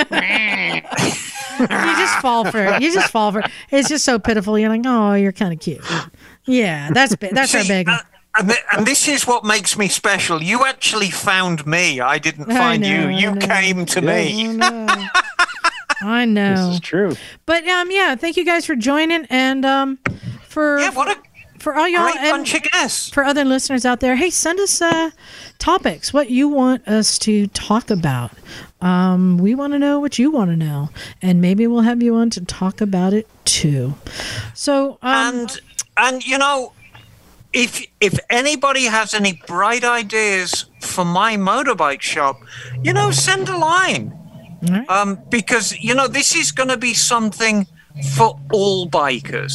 you 1.61 1.69
just 1.69 2.19
fall 2.21 2.45
for 2.51 2.63
it. 2.65 2.83
You 2.83 2.93
just 2.93 3.11
fall 3.11 3.33
for 3.33 3.41
it. 3.41 3.51
It's 3.71 3.89
just 3.89 4.05
so 4.05 4.19
pitiful. 4.19 4.59
You're 4.59 4.69
like, 4.69 4.83
oh, 4.85 5.15
you're 5.15 5.33
kind 5.33 5.53
of 5.53 5.61
cute. 5.61 5.81
Yeah, 6.45 6.91
that's 6.93 7.17
ba- 7.17 7.31
that's 7.33 7.55
our 7.55 7.63
See, 7.63 7.69
bagel. 7.69 7.95
uh, 7.95 7.99
and, 8.39 8.51
thi- 8.51 8.59
and 8.77 8.87
this 8.87 9.09
is 9.09 9.27
what 9.27 9.45
makes 9.45 9.77
me 9.79 9.89
special. 9.89 10.43
You 10.43 10.65
actually 10.67 11.11
found 11.11 11.67
me. 11.67 12.01
I 12.01 12.19
didn't 12.19 12.51
I 12.51 12.57
find 12.57 12.83
know, 12.83 13.09
you. 13.09 13.17
You 13.33 13.37
came 13.37 13.87
to 13.87 14.01
me. 14.01 14.49
I 14.49 14.53
know. 14.53 15.07
I 16.03 16.25
know. 16.27 16.67
This 16.69 16.75
is 16.77 16.81
true. 16.81 17.15
But 17.47 17.67
um, 17.67 17.91
yeah, 17.91 18.15
thank 18.17 18.37
you 18.37 18.45
guys 18.45 18.67
for 18.67 18.77
joining 18.77 19.27
and 19.31 19.65
um, 19.65 19.99
for 20.49 20.79
Yeah, 20.79 20.91
what 20.91 21.17
a 21.17 21.21
for 21.59 21.75
all 21.75 21.89
y'all 21.89 22.03
great 22.05 22.17
and 22.19 22.31
bunch 22.31 22.55
of 22.55 22.63
guests. 22.63 23.09
for 23.11 23.25
other 23.25 23.45
listeners 23.45 23.85
out 23.85 23.99
there. 24.01 24.15
Hey, 24.15 24.31
send 24.31 24.61
us 24.61 24.81
uh, 24.81 25.11
topics. 25.59 26.13
What 26.13 26.31
you 26.31 26.49
want 26.49 26.87
us 26.87 27.19
to 27.21 27.47
talk 27.49 27.91
about. 27.91 28.31
Um, 28.83 29.39
we 29.39 29.55
want 29.55 29.73
to 29.73 29.79
know 29.79 29.99
what 29.99 30.19
you 30.19 30.31
want 30.31 30.51
to 30.51 30.57
know, 30.57 30.91
and 31.23 31.41
maybe 31.41 31.67
we'll 31.67 31.81
have 31.81 32.03
you 32.03 32.15
on 32.15 32.31
to 32.31 32.45
talk 32.45 32.81
about 32.83 33.15
it 33.15 33.27
too. 33.47 33.95
So 34.55 34.99
um, 35.03 35.35
and 35.41 35.61
and 35.97 36.27
you 36.27 36.37
know 36.39 36.73
if 37.57 37.87
if 38.01 38.19
anybody 38.29 38.85
has 38.85 39.15
any 39.15 39.33
bright 39.47 39.83
ideas 39.83 40.67
for 40.83 41.07
my 41.07 41.37
motorbike 41.37 42.03
shop 42.03 42.37
you 42.83 42.93
know 42.93 43.11
send 43.11 43.49
a 43.49 43.57
line. 43.57 44.13
Right. 44.71 44.89
um 44.91 45.19
because 45.31 45.67
you 45.87 45.95
know 45.95 46.09
this 46.09 46.35
is 46.35 46.53
going 46.53 46.69
to 46.69 46.77
be 46.77 46.95
something 46.95 47.67
for 48.15 48.39
all 48.53 48.89
bikers. 48.89 49.55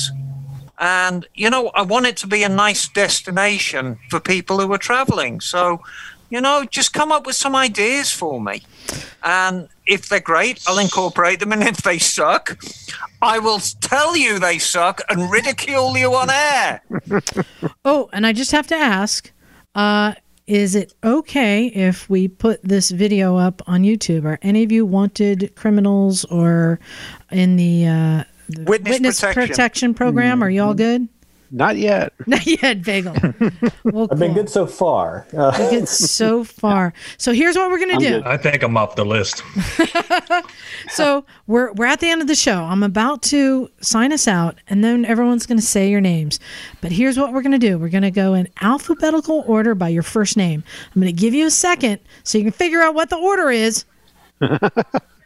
And 0.80 1.28
you 1.36 1.50
know 1.50 1.64
i 1.82 1.84
want 1.84 2.06
it 2.08 2.18
to 2.18 2.28
be 2.28 2.42
a 2.44 2.50
nice 2.50 2.88
destination 2.88 4.00
for 4.10 4.20
people 4.20 4.60
who 4.60 4.74
are 4.74 4.84
traveling. 4.92 5.40
So 5.42 5.62
you 6.32 6.42
know 6.42 6.66
just 6.70 6.94
come 6.94 7.12
up 7.12 7.26
with 7.28 7.36
some 7.36 7.56
ideas 7.56 8.12
for 8.12 8.42
me 8.42 8.64
and 9.24 9.68
if 9.86 10.10
they're 10.10 10.20
great 10.20 10.64
i'll 10.68 10.80
incorporate 10.80 11.40
them 11.40 11.52
and 11.52 11.62
if 11.64 11.78
they 11.84 12.00
suck 12.00 12.58
i 13.22 13.38
will 13.38 13.60
tell 13.82 14.18
you 14.18 14.40
they 14.40 14.58
suck 14.58 15.02
and 15.10 15.30
ridicule 15.32 15.96
you 15.98 16.14
on 16.16 16.30
air 16.32 16.82
Oh, 17.86 18.10
and 18.14 18.28
I 18.28 18.34
just 18.34 18.52
have 18.52 18.68
to 18.68 18.76
ask, 18.76 19.32
uh, 19.76 20.14
is 20.48 20.76
it 20.76 20.94
okay 21.04 21.66
if 21.68 22.10
we 22.10 22.28
put 22.28 22.62
this 22.64 22.92
video 22.92 23.38
up 23.38 23.62
on 23.68 23.82
YouTube? 23.82 24.26
Are 24.26 24.38
any 24.42 24.64
of 24.64 24.72
you 24.72 24.86
wanted 24.86 25.56
criminals 25.56 26.26
or 26.26 26.80
in 27.32 27.56
the, 27.56 27.88
uh, 27.88 28.24
the 28.50 28.64
Witness 28.66 29.20
protection. 29.22 29.48
protection 29.48 29.94
program? 29.94 30.44
Are 30.44 30.50
you 30.50 30.62
all 30.62 30.74
good? 30.74 31.08
Not 31.54 31.76
yet. 31.78 32.14
Not 32.28 32.46
yet, 32.46 32.82
Bagel. 32.84 33.14
Well, 33.84 34.08
I've 34.12 34.20
been 34.20 34.34
cool. 34.34 34.44
good 34.44 34.50
so 34.50 34.66
far. 34.68 35.26
Uh, 35.36 35.52
Good 35.70 35.88
so 35.88 36.44
far. 36.62 36.94
So 37.18 37.34
here's 37.34 37.56
what 37.58 37.70
we're 37.72 37.80
gonna 37.80 37.94
I'm 37.96 38.00
do. 38.00 38.10
good. 38.10 38.24
I 38.24 38.38
think 38.38 38.64
I'm 38.64 38.78
off 38.78 38.96
the 38.96 39.04
list. 39.06 39.44
So 40.92 41.26
we're 41.48 41.74
we're 41.74 41.86
at 41.88 42.00
the 42.00 42.10
end 42.10 42.22
of 42.22 42.28
the 42.28 42.36
show. 42.36 42.64
I'm 42.64 42.84
about 42.84 43.22
to 43.24 43.70
sign 43.82 44.14
us 44.14 44.28
out, 44.28 44.60
and 44.68 44.84
then 44.84 45.04
everyone's 45.06 45.46
going 45.46 45.60
to 45.60 45.66
say 45.66 45.90
your 45.90 46.02
names. 46.02 46.40
But 46.80 46.92
here's 46.92 47.18
what 47.18 47.34
we're 47.34 47.42
going 47.42 47.52
to 47.54 47.58
do: 47.60 47.78
we're 47.78 47.90
going 47.90 48.02
to 48.04 48.12
go 48.12 48.34
in 48.34 48.48
alphabetical 48.62 49.44
order 49.48 49.76
by 49.76 49.90
your 49.90 50.04
first 50.04 50.38
name. 50.38 50.64
I'm 50.96 51.02
going 51.02 51.14
to 51.14 51.20
give 51.22 51.34
you 51.34 51.48
a 51.48 51.52
second 51.52 52.00
so 52.24 52.38
you 52.38 52.44
can 52.46 52.54
figure 52.54 52.82
out 52.82 52.94
what 52.96 53.10
the 53.10 53.18
order 53.18 53.50
is, 53.50 53.86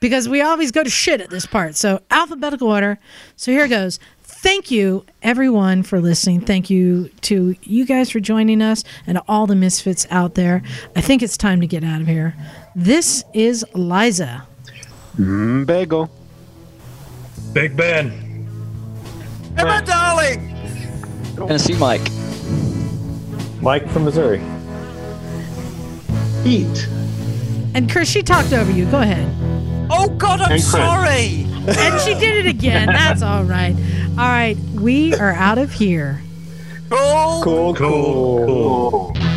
because 0.01 0.27
we 0.29 0.41
always 0.41 0.71
go 0.71 0.83
to 0.83 0.89
shit 0.89 1.21
at 1.21 1.29
this 1.29 1.45
part. 1.45 1.75
So 1.75 2.01
alphabetical 2.09 2.69
order. 2.69 2.97
So 3.35 3.51
here 3.51 3.67
goes. 3.67 3.99
Thank 4.45 4.69
you, 4.69 5.03
everyone, 5.23 5.81
for 5.81 5.99
listening. 5.99 6.41
Thank 6.41 6.69
you 6.69 7.09
to 7.21 7.55
you 7.63 7.83
guys 7.83 8.11
for 8.11 8.19
joining 8.19 8.61
us 8.61 8.83
and 9.07 9.19
all 9.27 9.47
the 9.47 9.55
misfits 9.55 10.05
out 10.11 10.35
there. 10.35 10.61
I 10.95 11.01
think 11.01 11.23
it's 11.23 11.35
time 11.35 11.61
to 11.61 11.67
get 11.67 11.83
out 11.83 11.99
of 11.99 12.05
here. 12.05 12.35
This 12.75 13.23
is 13.33 13.65
Liza. 13.73 14.45
Mm, 15.17 15.65
bagel. 15.65 16.11
Big 17.53 17.75
Ben. 17.75 18.11
emma 19.57 19.81
darling 19.83 20.55
Tennessee 21.37 21.75
Mike. 21.79 22.07
Mike 23.61 23.89
from 23.89 24.05
Missouri. 24.05 24.43
Eat. 26.45 26.87
And 27.73 27.89
Chris, 27.91 28.07
she 28.11 28.21
talked 28.21 28.53
over 28.53 28.71
you. 28.71 28.85
Go 28.91 28.99
ahead. 29.01 29.27
oh 29.89 30.07
god 30.19 30.41
i'm 30.41 30.51
And 30.51 30.61
sorry 30.61 31.47
And 31.67 31.99
she 32.01 32.13
did 32.13 32.45
it 32.45 32.47
again. 32.47 32.85
That's 32.85 33.21
all 33.23 33.43
right. 33.43 33.75
All 34.17 34.23
right. 34.29 34.55
We 34.73 35.13
are 35.13 35.33
out 35.33 35.57
of 35.57 35.73
here. 35.73 36.21
cool 36.89 37.41
Cool, 37.43 37.75
Cool. 37.75 38.45
cool. 38.45 39.34